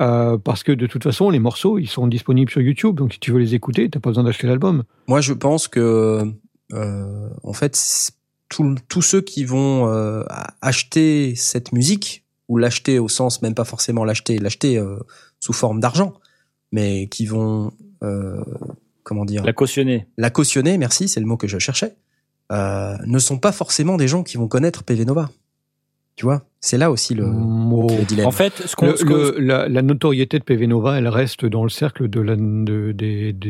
[0.00, 2.94] euh, parce que de toute façon, les morceaux, ils sont disponibles sur YouTube.
[2.94, 4.84] Donc, si tu veux les écouter, t'as pas besoin d'acheter l'album.
[5.08, 6.22] Moi, je pense que,
[6.72, 7.76] en fait,
[8.48, 10.24] tous ceux qui vont euh,
[10.60, 14.98] acheter cette musique, ou l'acheter au sens même pas forcément l'acheter, l'acheter euh,
[15.38, 16.14] sous forme d'argent,
[16.72, 17.72] mais qui vont,
[18.02, 18.42] euh,
[19.02, 20.06] comment dire, La cautionner.
[20.16, 21.96] la cautionner, merci, c'est le mot que je cherchais,
[22.50, 25.30] euh, ne sont pas forcément des gens qui vont connaître PV Nova.
[26.18, 27.86] Tu vois, c'est là aussi le, Oh.
[27.88, 28.26] le dilemme.
[28.26, 31.46] En fait, ce qu'on, Le- ce le- la, la notoriété de PV Nova, elle reste
[31.46, 32.34] dans le cercle de, la,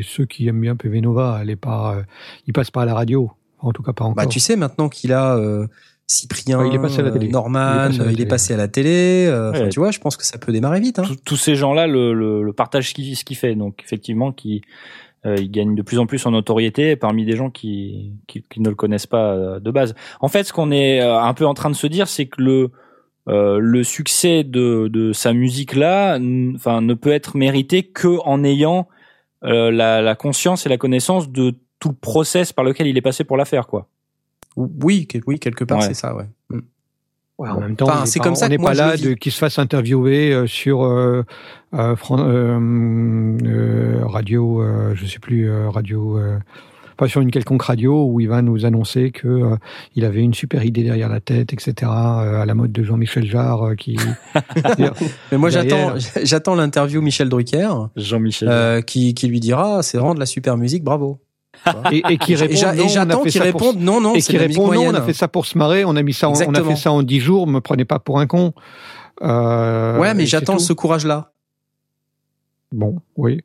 [0.03, 1.39] ceux qui aiment bien PV Nova.
[1.41, 2.03] Elle est pas, euh,
[2.47, 3.31] il passe pas à la radio.
[3.61, 4.17] En tout cas, pas encore.
[4.17, 5.67] Bah, tu sais maintenant qu'il a euh,
[6.07, 7.29] Cyprien, Ouais, il est passé à la télé.
[7.29, 8.27] euh, Norman, Il est passé à la télé.
[8.27, 9.27] passé à la télé.
[9.29, 9.69] euh, enfin, Ouais.
[9.71, 10.99] tu vois, je pense que ça peut démarrer vite.
[10.99, 11.05] Hein.
[11.25, 13.55] tous- ces gens-là le, le, le partagent ce qu'il ce qu'il fait.
[13.55, 14.61] Donc effectivement, qui
[15.27, 18.61] euh, il gagne de plus en plus en notoriété parmi des gens qui, qui, qui
[18.61, 19.95] ne le connaissent pas euh, de base.
[20.21, 22.41] En fait, ce qu'on est euh, un peu en train de se dire, c'est que
[22.43, 22.71] le
[23.29, 26.19] euh, le succès de, de sa musique là,
[26.55, 28.89] enfin, ne peut être mérité que en ayant
[29.45, 33.03] euh, la, la conscience et la connaissance de tout le process par lequel il est
[33.03, 33.87] passé pour la faire, quoi.
[34.57, 35.85] Oui, oui, quelque part, Ouais.
[35.85, 36.25] c'est ça, ouais.
[37.39, 39.39] Ouais, en même temps, Enfin, c'est comme ça on n'est pas là de qu'il se
[39.39, 41.23] fasse interviewer euh, sur euh,
[41.75, 42.59] euh, Fran- euh,
[43.45, 46.39] euh, radio, euh, je sais plus euh, radio, euh,
[46.97, 49.57] pas sur une quelconque radio où il va nous annoncer que euh,
[49.95, 51.75] il avait une super idée derrière la tête, etc.
[51.85, 53.97] euh, à la mode de Jean-Michel Jarre euh, qui.
[55.31, 55.97] Mais moi, Derrière.
[55.97, 58.49] j'attends, j'attends l'interview Michel Drucker, Jean-Michel.
[58.51, 61.21] euh, qui, qui lui dira, c'est vraiment de la super musique, bravo.
[61.93, 62.55] Et, et qui Et répond.
[62.57, 64.33] j'a- non, et on a j'attends fait qu'il ça pour- réponde, non, non, et c'est
[64.33, 66.03] qui de la musique répond non, on a fait ça pour se marrer, on a
[66.03, 68.27] mis ça, en, on a fait ça en dix jours, me prenez pas pour un
[68.27, 68.53] con.
[69.23, 71.33] Euh, ouais, mais j'attends ce courage-là.
[72.73, 73.41] Bon, oui,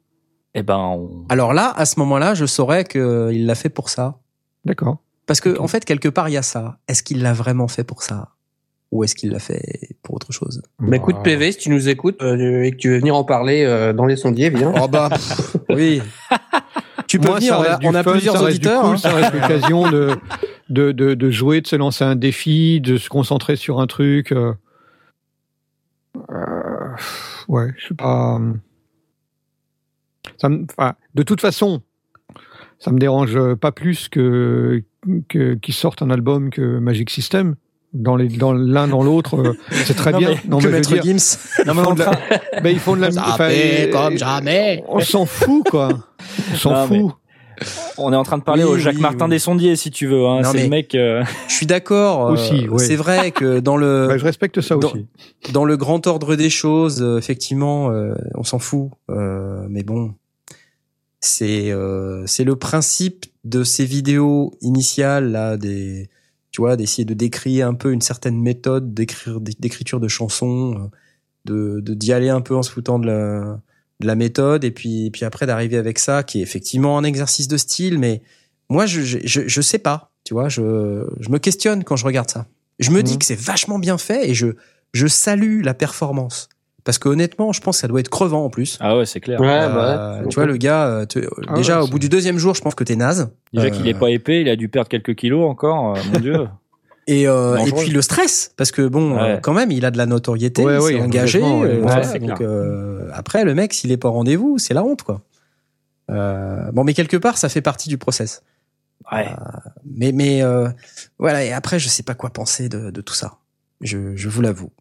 [0.54, 4.20] Eh ben, on- Alors là, à ce moment-là, je saurais qu'il l'a fait pour ça.
[4.66, 4.98] d'accord.
[5.26, 6.78] Parce que, en fait, quelque part, il y a ça.
[6.90, 8.30] Est-ce qu'il l'a vraiment fait pour ça?
[8.92, 10.62] Ou est-ce qu'il l'a fait pour autre chose?
[10.80, 13.64] Bah, écoute, PV, si tu nous écoutes euh, et que tu veux venir en parler
[13.64, 14.74] euh, dans les sondiers, viens.
[14.80, 16.02] Oh bah, pff, oui.
[17.14, 18.82] Tu peux Moi, venir, ça on a, on a fun, plusieurs ça reste du auditeurs.
[18.82, 18.98] cool, hein.
[18.98, 20.16] Ça reste l'occasion de,
[20.70, 24.32] de, de, de jouer, de se lancer un défi, de se concentrer sur un truc.
[24.32, 24.54] euh.
[26.32, 26.96] Euh,
[27.48, 28.40] ouais, je sais pas.
[28.40, 28.54] euh.
[30.38, 30.66] Ça me-
[31.14, 31.82] de toute façon,
[32.80, 34.84] ça me dérange pas plus que
[35.30, 37.56] qu'ils sortent un album que Magic System.
[37.94, 39.54] Dans les dans l'un dans l'autre, euh,
[39.86, 40.30] c'est très Non, bien.
[40.30, 41.38] mais non, que mais Maître dire, Gims.
[41.68, 44.18] Non, mais ils font on de la- ben, ils font de la Ça fait comme
[44.18, 44.84] jamais.
[44.88, 45.90] On s'en fout, quoi.
[46.52, 47.12] On s'en mais- fout.
[47.98, 49.32] on est en train de parler Oui, au Jacques oui, Martin oui.
[49.32, 50.26] des sondiers, si tu veux.
[50.26, 50.42] Hein.
[50.44, 50.96] C'est le mec.
[50.96, 52.28] euh, Je suis d'accord.
[52.28, 52.84] euh, Aussi, ouais.
[52.84, 55.06] C'est vrai que dans le, Bah, je respecte ça dans- aussi.
[55.54, 58.90] dans le grand ordre des choses, euh, effectivement, euh, on s'en fout.
[59.10, 60.14] Euh, mais bon,
[61.20, 66.10] c'est euh, c'est le principe de ces vidéos initiales là, des
[66.52, 70.90] tu vois, d'essayer de décrire un peu une certaine méthode d'écrire d'écriture de chansons,
[71.46, 73.60] de de d'y aller un peu en se foutant de la
[74.04, 77.48] de la méthode et puis puis après d'arriver avec ça qui est effectivement un exercice
[77.48, 78.22] de style, mais
[78.70, 80.12] moi je je je, je sais pas.
[80.24, 82.46] Tu vois, je, je me questionne quand je regarde ça.
[82.80, 83.20] Je me dis Mhm.
[83.20, 84.48] que c'est vachement bien fait et je,
[84.94, 86.48] je salue la performance.
[86.86, 88.78] Parce que honnêtement, je pense que ça doit être crevant en plus.
[88.82, 89.40] Ah ouais, c'est clair.
[89.40, 90.28] Ouais, Euh, bah ouais.
[90.30, 92.62] tu vois, le gars, euh, te- Ah déjà ouais, au bout du deuxième jour, je
[92.62, 93.30] pense que t'es naze.
[93.54, 95.96] Déjà Euh, qu'il est pas épais, il a dû perdre quelques kilos encore.
[95.98, 96.48] euh, mon dieu.
[97.08, 99.22] Et, euh, et puis le stress, parce que bon, Ouais.
[99.32, 101.42] euh, quand même, il a de la notoriété, Ouais, il s'est engagé.
[101.44, 105.04] euh, voilà, donc euh, après, le mec, s'il est pas au rendez-vous, c'est la honte,
[105.04, 105.22] quoi.
[106.12, 108.44] Euh, bon, mais quelque part, ça fait partie du process.
[109.12, 109.28] Ouais.
[109.86, 110.70] Mais, mais euh,
[111.20, 111.44] voilà.
[111.44, 113.36] Et après, je sais pas quoi penser de, de tout ça.
[113.82, 114.72] Je, je vous l'avoue.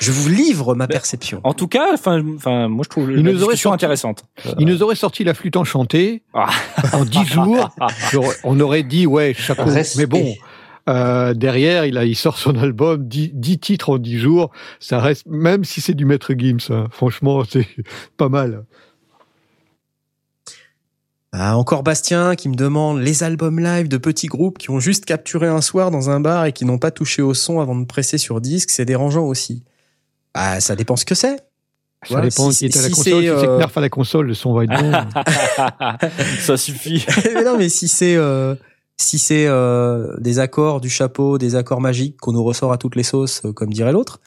[0.00, 1.40] Je vous livre ma perception.
[1.44, 4.24] En tout cas, enfin, enfin, moi je trouve Il la nous aurait discussion sorti- intéressante.
[4.58, 6.48] Il nous aurait sorti la flûte enchantée Ah.
[6.94, 7.68] en dix jours.
[8.44, 9.64] On aurait dit, ouais, chapeau.
[9.64, 10.00] Respect.
[10.02, 10.34] Mais bon,
[10.88, 14.50] euh, derrière, il, a, il sort son album, 10, 10 titres en 10 jours.
[14.80, 17.66] Ça reste, même si c'est du Maître Gims, hein, franchement, c'est
[18.16, 18.64] pas mal.
[21.34, 25.06] Ah, encore Bastien qui me demande les albums live de petits groupes qui ont juste
[25.06, 27.86] capturé un soir dans un bar et qui n'ont pas touché au son avant de
[27.86, 29.64] presser sur disque, c'est dérangeant aussi.
[30.34, 31.38] Ah, ça dépend ce que c'est.
[32.06, 33.22] Ça Ouais, dépend si qui est à la si console.
[33.22, 34.92] Si c'est euh, Knarf à la console, le son va être bon.
[36.40, 37.06] Ça suffit.
[37.34, 38.54] mais non, mais si c'est euh,
[39.02, 42.96] si c'est euh, des accords du chapeau, des accords magiques qu'on nous ressort à toutes
[42.96, 44.20] les sauces, euh, comme dirait l'autre,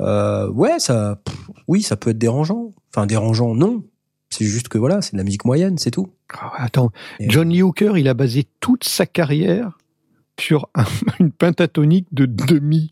[0.00, 1.36] euh, ouais, ça, pff,
[1.68, 2.72] oui, ça peut être dérangeant.
[2.94, 3.84] Enfin, dérangeant, non.
[4.30, 6.08] C'est juste que voilà, c'est de la musique moyenne, c'est tout.
[6.38, 6.90] Ah, Attends,
[7.20, 9.78] Et- John Lee Hooker, il a basé toute sa carrière
[10.38, 10.84] sur un-
[11.20, 12.90] une pentatonique de demi.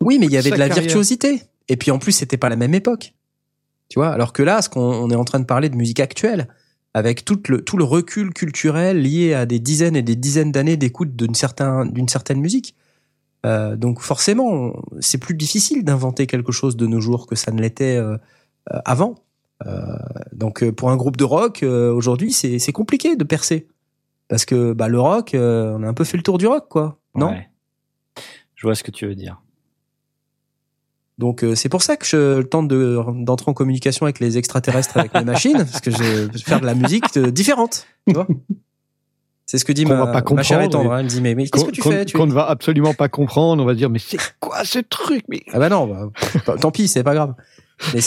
[0.00, 0.84] Oui, mais il y avait de la carrière.
[0.84, 1.42] virtuosité.
[1.68, 3.14] Et puis en plus, c'était pas la même époque.
[3.90, 6.00] Tu vois, alors que là, ce qu'on on est en train de parler de musique
[6.00, 6.48] actuelle,
[6.94, 10.76] avec tout le, tout le recul culturel lié à des dizaines et des dizaines d'années
[10.76, 12.74] d'écoute d'une certain, d'une certaine musique.
[13.46, 17.60] Euh, donc forcément, c'est plus difficile d'inventer quelque chose de nos jours que ça ne
[17.60, 18.16] l'était euh,
[18.84, 19.16] avant.
[19.66, 19.96] Euh,
[20.32, 23.68] donc pour un groupe de rock, aujourd'hui, c'est compliqué de percer.
[24.28, 26.98] Parce que bah, le rock, on a un peu fait le tour du rock, quoi.
[27.14, 27.30] Non?
[27.30, 27.48] Ouais.
[28.54, 29.40] Je vois ce que tu veux dire.
[31.18, 34.96] Donc euh, c'est pour ça que je tente de d'entrer en communication avec les extraterrestres
[34.96, 38.26] avec mes machines parce que je veux faire de la musique euh, différente, tu vois.
[39.46, 40.92] C'est ce que dit Qu'on ma, va pas ma chère étendre.
[40.92, 40.98] hein.
[40.98, 42.92] Elle me dit mais, mais qu'est-ce Qu'on que tu qu'on- fais qu'on ne va absolument
[42.94, 43.62] pas comprendre.
[43.62, 45.40] On va dire, mais c'est quoi ce truc mais...
[45.52, 47.34] Ah bah non, bah, tant- pis, c'est pas grave.
[47.94, 48.00] Mais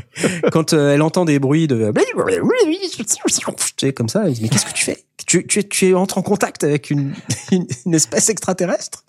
[0.52, 1.92] quand euh, elle entend des bruits de
[3.94, 5.04] comme ça, elle dit mais qu'est-ce que tu fais?
[5.26, 7.14] Tu, tu, tu entres en contact avec une,
[7.52, 9.04] une, une espèce extraterrestre?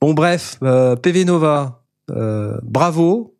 [0.00, 3.36] Bon bref, euh, PV Nova, euh, bravo,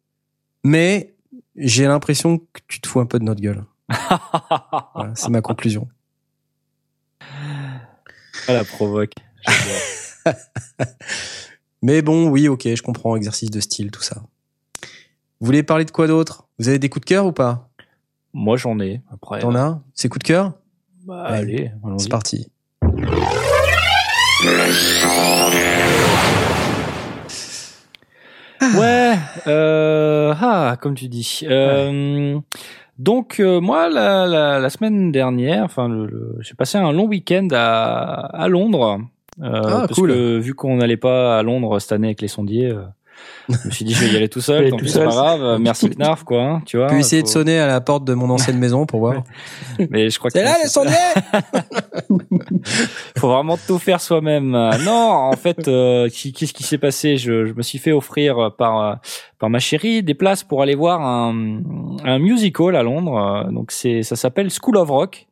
[0.65, 1.15] mais
[1.55, 3.65] j'ai l'impression que tu te fous un peu de notre gueule.
[4.95, 5.89] Voilà, c'est ma conclusion.
[7.21, 9.13] Ah, la provoque.
[11.83, 14.17] Mais bon, oui, ok, je comprends, exercice de style, tout ça.
[15.41, 16.49] Vous voulez parler de quoi d'autre?
[16.59, 17.71] Vous avez des coups de cœur ou pas?
[18.35, 19.03] Moi j'en ai.
[19.13, 19.39] Après.
[19.39, 19.81] T'en as?
[19.95, 20.55] C'est coup de cœur?
[21.07, 22.03] Bah, allez, allons-y.
[22.03, 22.51] C'est parti.
[28.77, 29.15] Ouais,
[29.47, 31.43] euh, ah, comme tu dis.
[31.45, 32.39] Euh,
[32.99, 37.05] Donc euh, moi, la, la, la semaine dernière, enfin, le, le- j'ai passé un long
[37.07, 39.01] week-end à, à Londres.
[39.41, 40.09] Euh, Ah, parce cool.
[40.11, 42.83] que vu qu'on n'allait pas à Londres cette année avec les sondiers, euh,
[43.49, 44.69] je me suis dit je vais y aller tout seul.
[44.71, 45.59] Tant pis, c'est pas grave.
[45.61, 46.43] Merci Knarf, quoi.
[46.43, 46.89] hein, tu vois.
[46.89, 49.23] Peux essayer de sonner à la porte de mon ancienne maison pour voir.
[49.91, 50.93] Mais je crois que C'est là les sondiers
[53.19, 54.51] faut vraiment tout faire soi-même.
[54.85, 57.17] Non, en fait, euh, qu'est-ce qui s'est passé?
[57.17, 58.99] Je, je me suis fait offrir par
[59.39, 61.61] par ma chérie des places pour aller voir un,
[62.05, 63.45] un musical à Londres.
[63.47, 65.27] Euh, Donc c'est ça s'appelle School of Rock.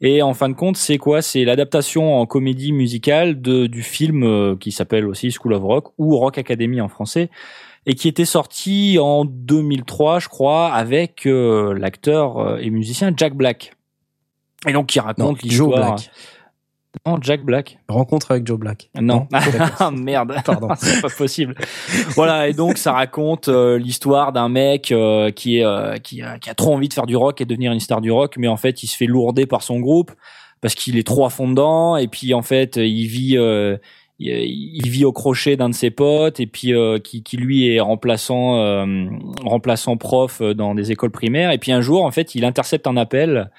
[0.00, 1.22] Et en fin de compte, c'est quoi?
[1.22, 5.92] C'est l'adaptation en comédie musicale de, du film euh, qui s'appelle aussi School of Rock
[5.98, 7.30] ou Rock Academy en français
[7.86, 13.34] et qui était sorti en 2003, je crois, avec euh, l'acteur euh, et musicien Jack
[13.34, 13.74] Black.
[14.66, 15.94] Et donc qui raconte Joe l'histoire.
[15.94, 16.10] Black.
[17.04, 17.78] Non, Jack Black.
[17.88, 18.90] Rencontre avec Joe Black.
[19.00, 19.26] Non.
[19.32, 20.68] Ah, merde, Pardon.
[20.78, 21.54] c'est pas possible.
[22.14, 26.38] voilà, et donc ça raconte euh, l'histoire d'un mec euh, qui est euh, qui, a,
[26.38, 28.48] qui a trop envie de faire du rock et devenir une star du rock, mais
[28.48, 30.12] en fait il se fait lourder par son groupe
[30.60, 33.36] parce qu'il est trop à fond dedans et puis en fait il vit
[34.18, 37.80] il, vit au crochet d'un de ses potes et puis euh, qui, qui lui est
[37.80, 39.06] remplaçant euh,
[39.42, 42.96] remplaçant prof dans des écoles primaires et puis un jour en fait il intercepte un
[42.96, 43.50] appel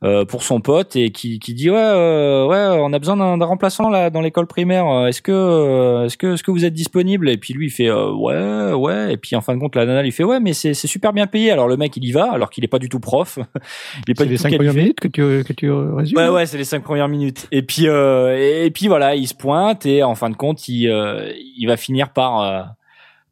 [0.00, 3.90] pour son pote et qui, qui dit ouais euh, ouais on a besoin d'un remplaçant
[3.90, 4.86] là dans l'école primaire.
[4.86, 7.28] Euh, est-ce que euh, est-ce que est-ce que vous êtes disponible?
[7.28, 9.12] Et puis lui il fait euh, ouais ouais.
[9.12, 11.26] Et puis en fin de compte la nana lui fait ouais mais c'est super bien
[11.26, 11.50] payé.
[11.50, 13.38] Alors le mec il y va alors qu'il est pas du tout prof.
[14.06, 16.18] Il est pas C'est du les tout cinq premières minutes que tu, que tu résumes
[16.18, 17.46] Ouais, ouais, c'est les cinq premières minutes.
[17.50, 20.68] Et puis, euh, et, et puis voilà, il se pointe et en fin de compte,
[20.68, 22.62] il, euh, il va finir par euh,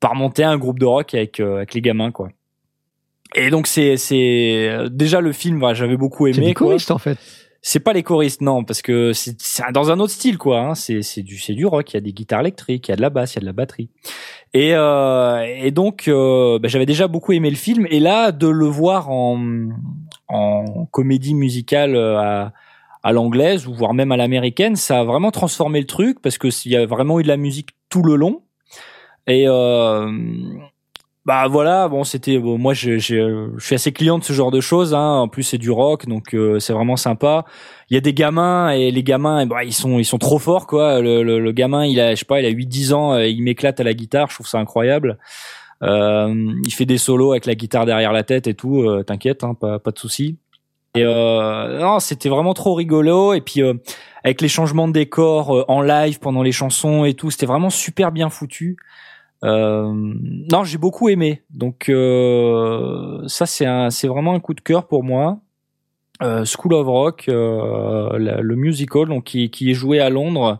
[0.01, 2.29] par monter un groupe de rock avec euh, avec les gamins, quoi.
[3.35, 6.55] Et donc c'est c'est déjà le film, j'avais beaucoup C'est aimé.
[6.55, 6.69] quoi.
[6.69, 7.19] choristes, en fait.
[7.61, 10.61] c'est pas les choristes, non, parce que c'est c'est dans un autre style, quoi.
[10.61, 10.75] Hein.
[10.75, 11.93] C'est c'est du c'est du rock.
[11.93, 13.41] Il y a des guitares électriques, il y a de la basse, il y a
[13.41, 13.91] de la batterie.
[14.55, 18.49] Et euh, et donc euh, bah, j'avais déjà beaucoup aimé le film, et là de
[18.49, 19.69] le voir en
[20.29, 22.53] en comédie musicale euh, à
[23.03, 26.51] à l'anglaise ou voire même à l'américaine, ça a vraiment transformé le truc parce que
[26.51, 28.43] s'il y a vraiment eu de la musique tout le long.
[29.29, 30.11] Et euh,
[31.27, 34.53] bah voilà, bon c'était bon, moi je, je, je suis assez client de ce genre
[34.53, 34.95] de choses.
[34.95, 35.19] Hein.
[35.19, 37.45] En plus c'est du rock, donc euh, c'est vraiment sympa.
[37.91, 40.69] Il y a des gamins et les gamins, bah, ils sont ils sont trop forts
[40.69, 41.01] quoi.
[41.01, 43.43] Le, le, le gamin il a je sais pas, il a 8-10 ans, euh, il
[43.43, 45.19] m'éclate à la guitare, je trouve ça incroyable.
[45.83, 48.83] Euh, il fait des solos avec la guitare derrière la tête et tout.
[48.83, 50.39] euh, T'inquiète, hein, pas pas de souci.
[50.95, 53.35] Et euh, non, c'était vraiment trop rigolo.
[53.35, 53.75] Et puis euh,
[54.25, 57.71] avec les changements de décor euh, en live pendant les chansons et tout, c'était vraiment
[57.71, 58.77] super bien foutu.
[59.45, 61.43] Euh, non, j'ai beaucoup aimé.
[61.51, 65.39] Donc euh, ça, c'est un, c'est vraiment un coup de cœur pour moi.
[66.23, 70.59] Euh, School of Rock, euh, la- le musical, donc qui, qui est joué à Londres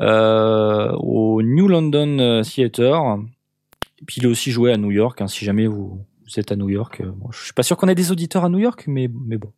[0.00, 3.18] euh, au New London Theatre.
[4.00, 5.20] Et puis il est aussi joué à New York.
[5.20, 7.88] hein, si jamais vous, vous êtes à New York, bon, je suis pas sûr qu'on
[7.88, 9.52] ait des auditeurs à New York, mais mais bon.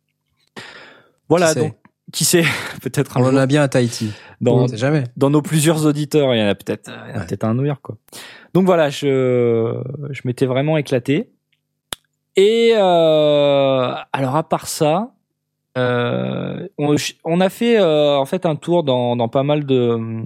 [1.29, 1.75] Voilà donc
[2.13, 2.43] qui sait
[2.81, 4.11] peut-être un On en a bien à Tahiti.
[4.39, 5.03] dans On sait jamais.
[5.17, 7.25] dans nos plusieurs auditeurs, il y en a peut-être a Ouais.
[7.25, 7.97] peut-être un New York quoi.
[8.53, 11.29] Donc voilà, je je m'étais vraiment éclaté.
[12.35, 15.11] Et euh, alors à part ça,
[15.77, 20.23] euh, on, on a fait euh, en fait un tour dans dans pas mal de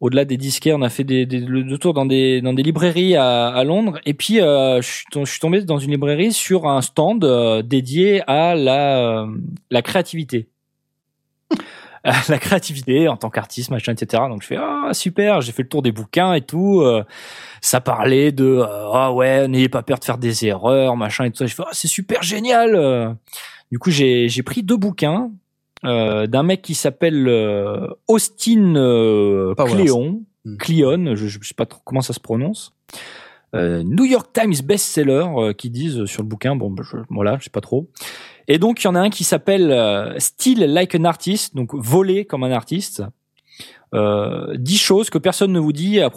[0.00, 2.62] au-delà des disquaires, on a fait des, des le le tour dans des dans des
[2.62, 5.90] librairies à, à Londres et puis euh, je, suis tom- je suis tombé dans une
[5.92, 9.26] librairie sur un stand euh, dédié à la euh,
[9.70, 10.48] la créativité
[12.28, 14.24] la créativité en tant qu'artiste, machin, etc.
[14.28, 16.80] Donc je fais ah super, j'ai fait le tour des bouquins et tout.
[16.82, 17.02] euh,
[17.60, 21.30] ça parlait de euh, ah ouais, n'ayez pas peur de faire des erreurs, machin et
[21.30, 21.46] tout ça.
[21.46, 22.74] Je fais ah c'est super génial.
[22.76, 23.12] euh.
[23.72, 25.30] Du coup j'ai j'ai pris deux bouquins
[25.84, 29.54] euh, d'un mec qui s'appelle euh, Austin euh,
[30.44, 30.56] Hmm.
[30.58, 32.72] Cleon, je, je sais pas trop comment ça se prononce.
[33.54, 36.54] Euh, New York Times bestseller euh, qui disent sur le bouquin.
[36.54, 37.88] Bon, bah, je, voilà, je sais pas trop.
[38.48, 41.74] Et donc, il y en a un qui s'appelle euh, Still Like an Artist, donc
[41.74, 43.02] voler comme un artiste.
[43.94, 46.10] Euh, 10 choses que personne ne vous dit à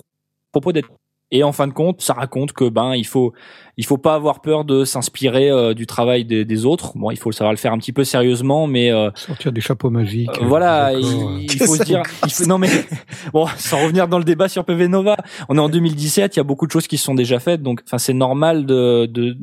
[0.51, 0.89] propos d'être.
[1.31, 3.33] Et en fin de compte, ça raconte que ben il faut
[3.77, 6.97] il faut pas avoir peur de s'inspirer euh, du travail des, des autres.
[6.97, 9.91] Bon, il faut savoir le faire un petit peu sérieusement, mais euh, Sortir des chapeaux
[9.91, 10.29] magiques.
[10.41, 12.69] euh, voilà, des il, faut se dire, il faut, non mais
[13.33, 15.17] bon, sans revenir dans le débat sur PV Nova,
[15.49, 17.61] on est en 2017, il y a beaucoup de choses qui se sont déjà faites,
[17.61, 19.37] donc enfin c'est normal de, de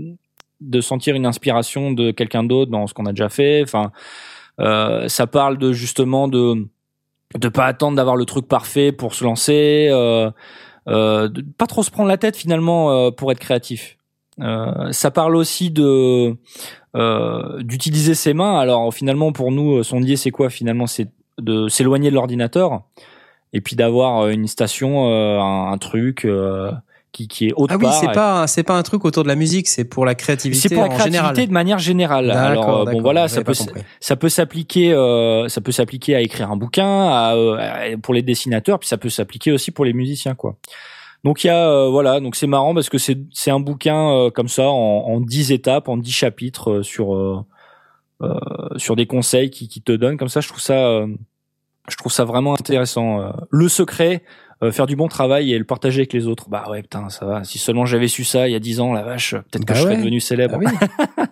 [0.60, 3.62] de sentir une inspiration de quelqu'un d'autre dans ce qu'on a déjà fait.
[3.62, 3.93] Enfin,
[4.60, 6.67] euh, ça parle de justement de
[7.35, 10.31] de pas attendre d'avoir le truc parfait pour se lancer, euh,
[10.89, 11.28] euh,
[11.59, 13.99] pas trop se prendre la tête finalement euh, pour être créatif.
[14.41, 16.36] Euh, ça parle aussi de
[17.59, 18.59] d'utiliser ses mains.
[18.59, 20.86] Alors finalement pour nous, sondier c'est quoi finalement?
[20.86, 22.85] C'est de s'éloigner de l'ordinateur
[23.52, 26.26] et puis d'avoir une station, un, truc
[27.17, 29.36] qui, qui est autre Ah oui, c'est pas c'est pas un truc autour de la
[29.36, 31.47] musique, c'est pour la créativité C'est pour la créativité général.
[31.47, 32.31] de manière générale.
[32.31, 33.55] Alors euh, bon voilà, ça peut
[34.01, 38.23] ça peut s'appliquer euh, ça peut s'appliquer à écrire un bouquin, à, euh, pour les
[38.23, 40.57] dessinateurs, puis ça peut s'appliquer aussi pour les musiciens quoi.
[41.25, 44.11] Donc il y a euh, voilà, donc c'est marrant parce que c'est c'est un bouquin
[44.12, 44.75] euh, comme ça en,
[45.09, 47.45] en 10 étapes, en 10 chapitres euh, sur
[48.77, 51.07] sur des conseils qui, qui te donnent comme ça, je trouve ça euh,
[51.89, 53.33] je trouve ça vraiment intéressant.
[53.51, 54.23] Le secret
[54.62, 56.49] euh, faire du bon travail et le partager avec les autres.
[56.49, 57.44] Bah ouais, putain, ça va.
[57.44, 59.75] Si seulement j'avais su ça il y a 10 ans, la vache, peut-être que Bah
[59.75, 60.55] je serais devenu célèbre.
[60.57, 60.67] Ah oui.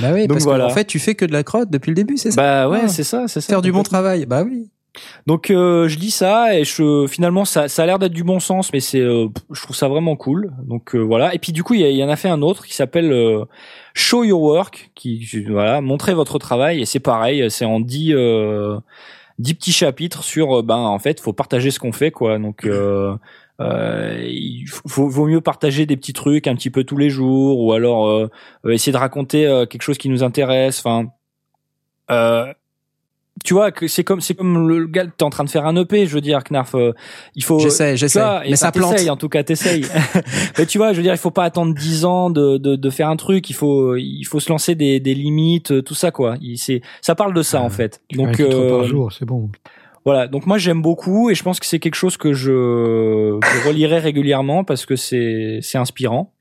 [0.00, 0.64] bah oui, Donc parce voilà.
[0.68, 2.40] qu'en fait, tu fais que de la crotte depuis le début, c'est ça?
[2.40, 2.88] Bah ouais, Ah.
[2.88, 3.48] c'est ça, c'est ça.
[3.48, 4.26] Faire du bon travail.
[4.26, 4.70] Bah oui.
[5.26, 8.40] Donc euh, je lis ça et je finalement ça, ça a l'air d'être du bon
[8.40, 10.52] sens, mais c'est euh, je trouve ça vraiment cool.
[10.66, 11.34] Donc euh, voilà.
[11.34, 13.44] Et puis du coup il y, en a fait un autre qui s'appelle euh,
[13.92, 18.14] Show Your Work, qui voilà montrer votre travail et c'est pareil, c'est en 10
[19.38, 22.38] 10 petits chapitres sur euh, ben en fait faut partager ce qu'on fait quoi.
[22.38, 23.16] Donc euh,
[23.60, 27.60] euh, il faut, vaut mieux partager des petits trucs un petit peu tous les jours
[27.60, 28.30] ou alors euh,
[28.64, 30.78] euh, essayer de raconter euh, quelque chose qui nous intéresse.
[30.80, 31.08] Enfin,
[32.10, 32.52] euh,
[33.44, 35.76] tu vois que c'est comme c'est comme le gars t'es en train de faire un
[35.76, 36.06] EP.
[36.06, 36.92] Je veux dire, Knarf, euh,
[37.34, 37.58] il faut.
[37.58, 38.20] J'essaie, j'essaie.
[38.44, 38.98] et Mais ça plante.
[39.08, 39.84] en tout cas, t'essayes.
[40.58, 42.90] Mais tu vois, je veux dire, il faut pas attendre 10 ans de, de, de
[42.90, 43.48] faire un truc.
[43.50, 46.36] Il faut, il faut se lancer des, des limites, euh, tout ça, quoi.
[46.40, 47.66] Il, c'est, ça parle de ça, Ouais.
[47.66, 48.00] en fait.
[48.14, 49.50] Donc, euh, par jour, c'est bon.
[50.04, 50.26] voilà.
[50.28, 53.98] Donc, moi, j'aime beaucoup et je pense que c'est quelque chose que je, je relirai
[53.98, 56.32] régulièrement parce que c'est, c'est inspirant.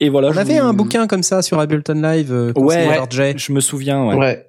[0.00, 0.28] Et voilà.
[0.28, 2.88] On je avait vous- un bouquin comme ça sur Ableton Live, euh, Ouais.
[3.10, 4.16] Jay, Je me souviens, ouais.
[4.16, 4.48] Ouais.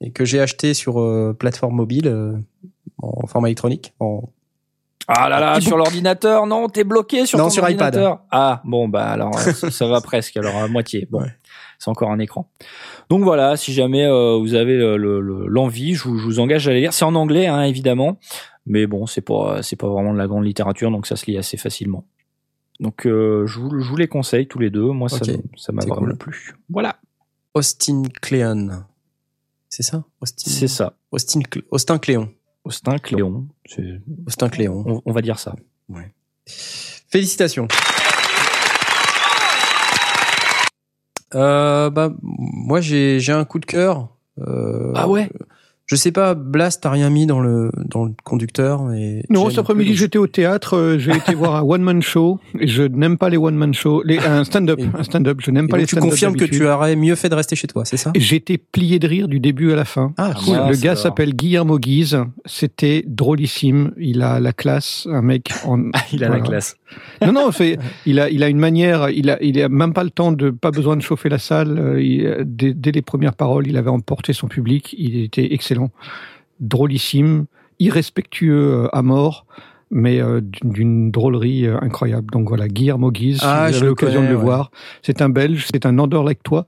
[0.00, 2.36] Et que j'ai acheté sur euh, plateforme mobile euh,
[2.98, 3.94] en format électronique.
[4.00, 4.28] En...
[5.06, 8.18] Ah là là, sur l'ordinateur, non, t'es bloqué sur Non, ton sur iPad.
[8.30, 11.06] Ah bon, bah alors ça, va presque, alors à moitié.
[11.10, 11.28] Bon, Ouais.
[11.78, 12.48] c'est encore un écran.
[13.10, 16.40] Donc voilà, si jamais euh, vous avez le- le- le- l'envie, je, vous- je vous
[16.40, 16.94] engage à aller lire.
[16.94, 18.18] C'est en anglais, hein, évidemment,
[18.64, 21.36] mais bon, c'est pas c'est pas vraiment de la grande littérature, donc ça se lit
[21.36, 22.04] assez facilement.
[22.80, 24.86] Donc euh, je, vous, je vous les conseille tous les deux.
[24.90, 25.18] Moi, ça
[25.56, 26.16] ça m'a vraiment cool.
[26.16, 26.54] plu.
[26.70, 26.96] Voilà,
[27.52, 28.70] Austin Cléon.
[29.76, 30.92] C'est ça Austin, c'est ça.
[31.10, 32.32] Austin, Cl- Austin Cléon.
[32.62, 33.48] Austin Cléon,
[34.24, 34.84] Austin Cléon.
[34.86, 35.56] on, on va dire ça.
[37.08, 37.66] Félicitations.
[41.34, 44.10] Euh, bah, moi, j'ai j'ai un coup de cœur.
[44.38, 45.28] Euh, Ah ouais?
[45.86, 49.58] Je sais pas, Blast, t'as rien mis dans le, dans le conducteur et Non, cet
[49.58, 53.28] après-midi, j'étais au théâtre, euh, j'ai été voir un one-man show, et je n'aime pas
[53.28, 56.36] les one-man shows, les, un stand-up, un stand-up, je n'aime pas les tu stand-up confirmes
[56.36, 58.12] que tu aurais mieux fait de rester chez toi, c'est ça?
[58.16, 60.14] J'étais plié de rire du début à la fin.
[60.16, 60.56] Ah, Ah, cool.
[60.70, 62.18] le gars s'appelle Guillermo Guise.
[62.46, 63.92] C'était drôlissime.
[63.98, 65.90] Il a la classe, un mec en.
[66.12, 66.76] Il a la classe.
[67.22, 69.10] Non, non, c'est, il a, il a une manière.
[69.10, 71.76] Il a, il a même pas le temps de, pas besoin de chauffer la salle.
[71.78, 74.94] euh, il- dès, dès les premières paroles, il avait emporté son public.
[74.96, 75.73] Il était excellent,
[76.60, 77.46] drôlissime,
[77.78, 79.46] irrespectueux euh, à mort,
[79.90, 82.26] mais euh, d'une drôlerie euh, incroyable.
[82.32, 83.38] Donc voilà, Guillermo Guise.
[83.42, 84.42] Ah, si vous avez l'occasion de le ouais.
[84.42, 84.70] voir.
[85.02, 85.66] C'est un Belge.
[85.72, 86.66] C'est un Anderlechtois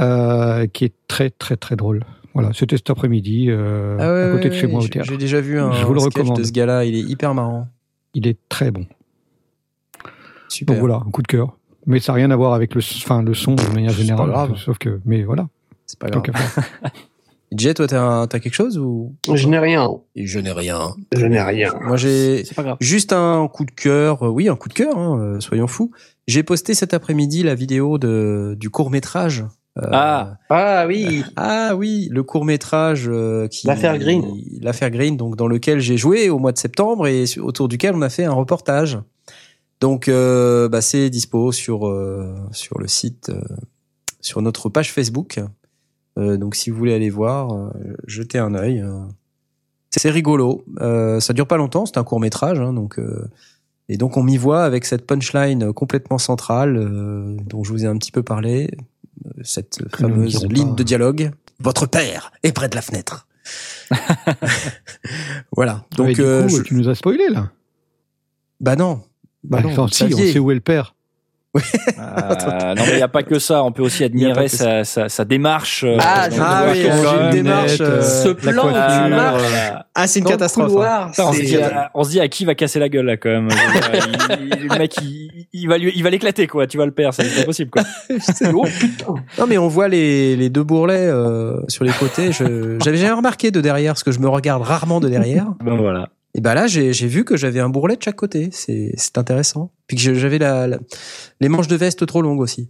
[0.00, 2.04] euh, qui est très, très, très drôle.
[2.32, 5.08] Voilà, c'était cet après-midi euh, Ah ouais, à côté ouais, de chez moi au théâtre.
[5.08, 6.38] J'ai déjà vu un Je vous le sketch recommande.
[6.38, 7.68] de ce gars-là, il est hyper marrant.
[8.14, 8.86] Il est très bon.
[10.48, 10.74] Super.
[10.74, 11.56] Donc voilà, un coup de cœur.
[11.86, 14.32] Mais ça n'a rien à voir avec le, enfin, le son de manière générale.
[14.56, 15.48] Sauf que, mais voilà.
[15.86, 16.24] C'est pas grave.
[17.56, 19.88] Jay, toi, t'as t'as quelque chose ou Je n'ai rien.
[20.16, 20.94] Je n'ai rien.
[21.16, 21.72] Je n'ai rien.
[21.82, 22.76] Moi, j'ai C'est pas grave.
[22.80, 24.22] juste un coup de cœur.
[24.24, 24.96] euh, Oui, un coup de cœur.
[24.96, 25.90] hein, euh, soyons fous.
[26.26, 29.44] J'ai posté cet après-midi la vidéo de du court métrage.
[29.76, 30.36] Ah.
[30.50, 31.24] Ah oui.
[31.36, 33.10] Ah oui, le court métrage
[33.50, 34.24] qui L'affaire Green.
[34.60, 38.02] L'affaire Green, donc dans lequel j'ai joué au mois de septembre et autour duquel on
[38.02, 38.98] a fait un reportage.
[39.80, 43.40] Donc euh, bah, c'est dispo sur euh, sur le site, euh,
[44.20, 45.40] sur notre page Facebook.
[46.18, 47.70] Euh, donc si vous voulez aller voir, euh,
[48.06, 48.80] jetez un œil.
[48.80, 49.00] euh.
[49.96, 50.64] C'est rigolo.
[50.80, 52.98] Euh, ça dure pas longtemps, c'est un court métrage, hein, donc.
[52.98, 53.28] euh,
[53.88, 57.88] et donc on m'y voit avec cette punchline complètement centrale euh, dont je vous ai
[57.88, 58.70] un petit peu parlé,
[59.42, 60.74] cette Que fameuse ligne pas.
[60.74, 61.30] de dialogue.
[61.60, 63.26] Votre père est près de la fenêtre.
[65.56, 65.84] voilà.
[65.96, 67.50] Donc, Donc du euh, coup, je- tu nous as spoilé là?
[68.60, 69.02] bah non.
[69.42, 70.93] Bah non, vous le si, on sait où est le père.
[71.56, 73.62] Euh, non, mais il n'y a pas que ça.
[73.62, 75.84] On peut aussi admirer sa, sa, sa démarche.
[75.84, 76.80] euh, Ah, le Ah vois oui,
[77.26, 77.78] une démarche.
[77.78, 79.86] lunette, euh, Ce la plan, coiffure, tu Ah.
[79.94, 80.66] Ah, c'est une catastrophe.
[80.66, 80.74] hein.
[80.74, 83.06] couloir, Putain, on, se dit, à- on se dit à qui va casser la gueule
[83.06, 83.48] là quand même.
[84.40, 86.66] Il- le mec, il, il va lui, il va l'éclater quoi.
[86.66, 87.82] Tu vas le perdre, c'est pas possible quoi.
[88.54, 89.14] Oh putain.
[89.38, 92.32] Non mais on voit les, les deux bourrelets euh, sur les côtés.
[92.32, 95.46] Je j'avais jamais remarqué de derrière parce que je me regarde rarement de derrière.
[95.64, 96.08] Ben voilà.
[96.36, 98.48] Et bah là j'ai vu que j'avais un bourrelet de chaque côté.
[98.52, 99.72] C'est intéressant.
[99.86, 100.78] Puis que j'avais la, la-
[101.40, 102.68] les manches de veste trop longues aussi.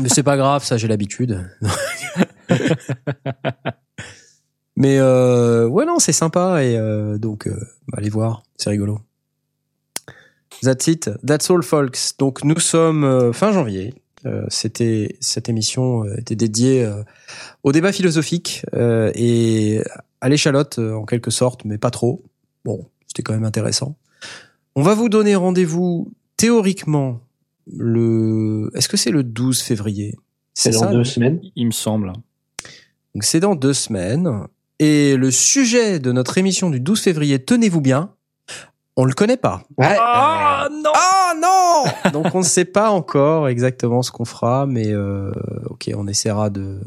[0.00, 1.50] Mais c'est pas grave, ça j'ai l'habitude.
[4.76, 7.54] Mais euh, ouais non c'est sympa et euh, donc euh,
[7.88, 9.00] bah, allez voir, c'est rigolo.
[10.62, 12.12] That's it, that's all folks.
[12.18, 13.94] Donc nous sommes euh, fin janvier.
[14.26, 17.02] Euh, c'était cette émission euh, était dédiée euh,
[17.62, 19.82] au débat philosophique euh, et
[20.20, 22.22] à l'échalote euh, en quelque sorte, mais pas trop.
[22.64, 23.96] Bon, c'était quand même intéressant.
[24.74, 27.20] On va vous donner rendez-vous théoriquement
[27.66, 28.70] le.
[28.74, 30.16] Est-ce que c'est le 12 février?
[30.54, 31.40] C'est dans ça deux semaines.
[31.56, 32.12] Il me semble.
[33.14, 34.46] donc c'est dans deux semaines.
[34.78, 38.14] Et le sujet de notre émission du 12 février, tenez-vous bien,
[38.96, 39.62] on le connaît pas.
[39.78, 39.96] Ouais.
[39.98, 40.92] Ah non.
[40.94, 45.30] Oh non Donc on ne sait pas encore exactement ce qu'on fera, mais euh,
[45.66, 46.80] ok, on essaiera de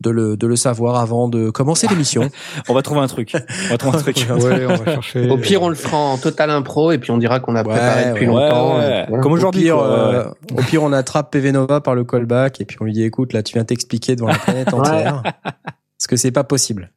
[0.00, 2.30] de le, de le savoir avant de commencer l'émission.
[2.68, 3.34] On va trouver un truc.
[3.66, 4.16] On va trouver un truc.
[4.30, 5.28] Ouais, on va chercher.
[5.28, 7.68] Au pire, on le fera en total impro et puis on dira qu'on a Ouais,
[7.74, 8.78] préparé depuis ouais, longtemps.
[8.78, 9.22] ouais, voilà.
[9.22, 9.70] Comme Au aujourd'hui.
[9.70, 10.24] ouais, euh,
[10.56, 13.34] au pire, on attrape PV Nova par le callback et puis on lui dit écoute,
[13.34, 15.22] là, tu viens t'expliquer devant la planète entière.
[15.44, 16.92] Parce que c'est pas possible.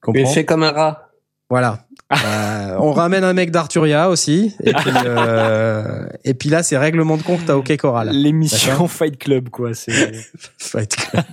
[0.00, 1.10] Comprends fait comme un rat.
[1.50, 1.80] Voilà.
[2.12, 4.54] Euh, on ramène un mec d'Arturia aussi.
[4.62, 8.10] Et puis, euh, et puis là, c'est règlement de compte, t'as OK Choral.
[8.10, 8.86] L'émission.
[8.88, 9.74] Fight Club quoi.
[9.74, 9.92] C'est.
[10.58, 11.24] Fight Club.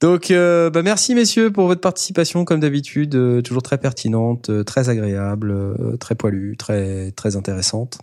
[0.00, 4.64] Donc, euh, bah, merci messieurs pour votre participation, comme d'habitude, euh, toujours très pertinente, euh,
[4.64, 7.98] très agréable, euh, très poilue, très très intéressante.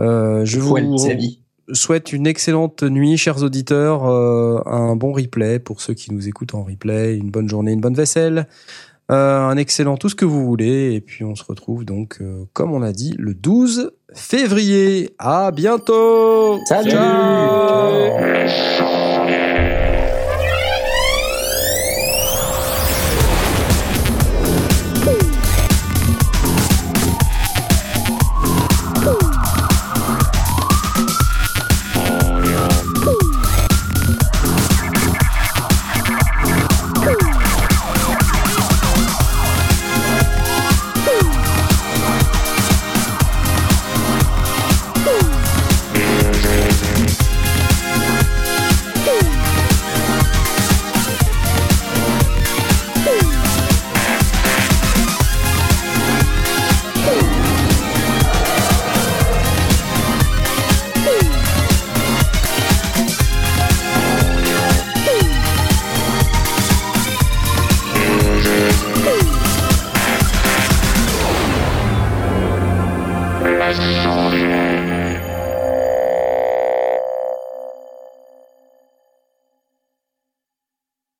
[0.00, 0.86] Euh, je vous Poil,
[1.72, 6.54] souhaite une excellente nuit, chers auditeurs, euh, un bon replay pour ceux qui nous écoutent
[6.54, 8.46] en replay, une bonne journée, une bonne vaisselle,
[9.14, 12.72] un excellent tout ce que vous voulez, et puis on se retrouve donc, euh, comme
[12.72, 15.14] on a dit, le 12 février.
[15.18, 16.58] À bientôt.
[16.66, 16.90] Salut.
[16.90, 18.10] Ciao.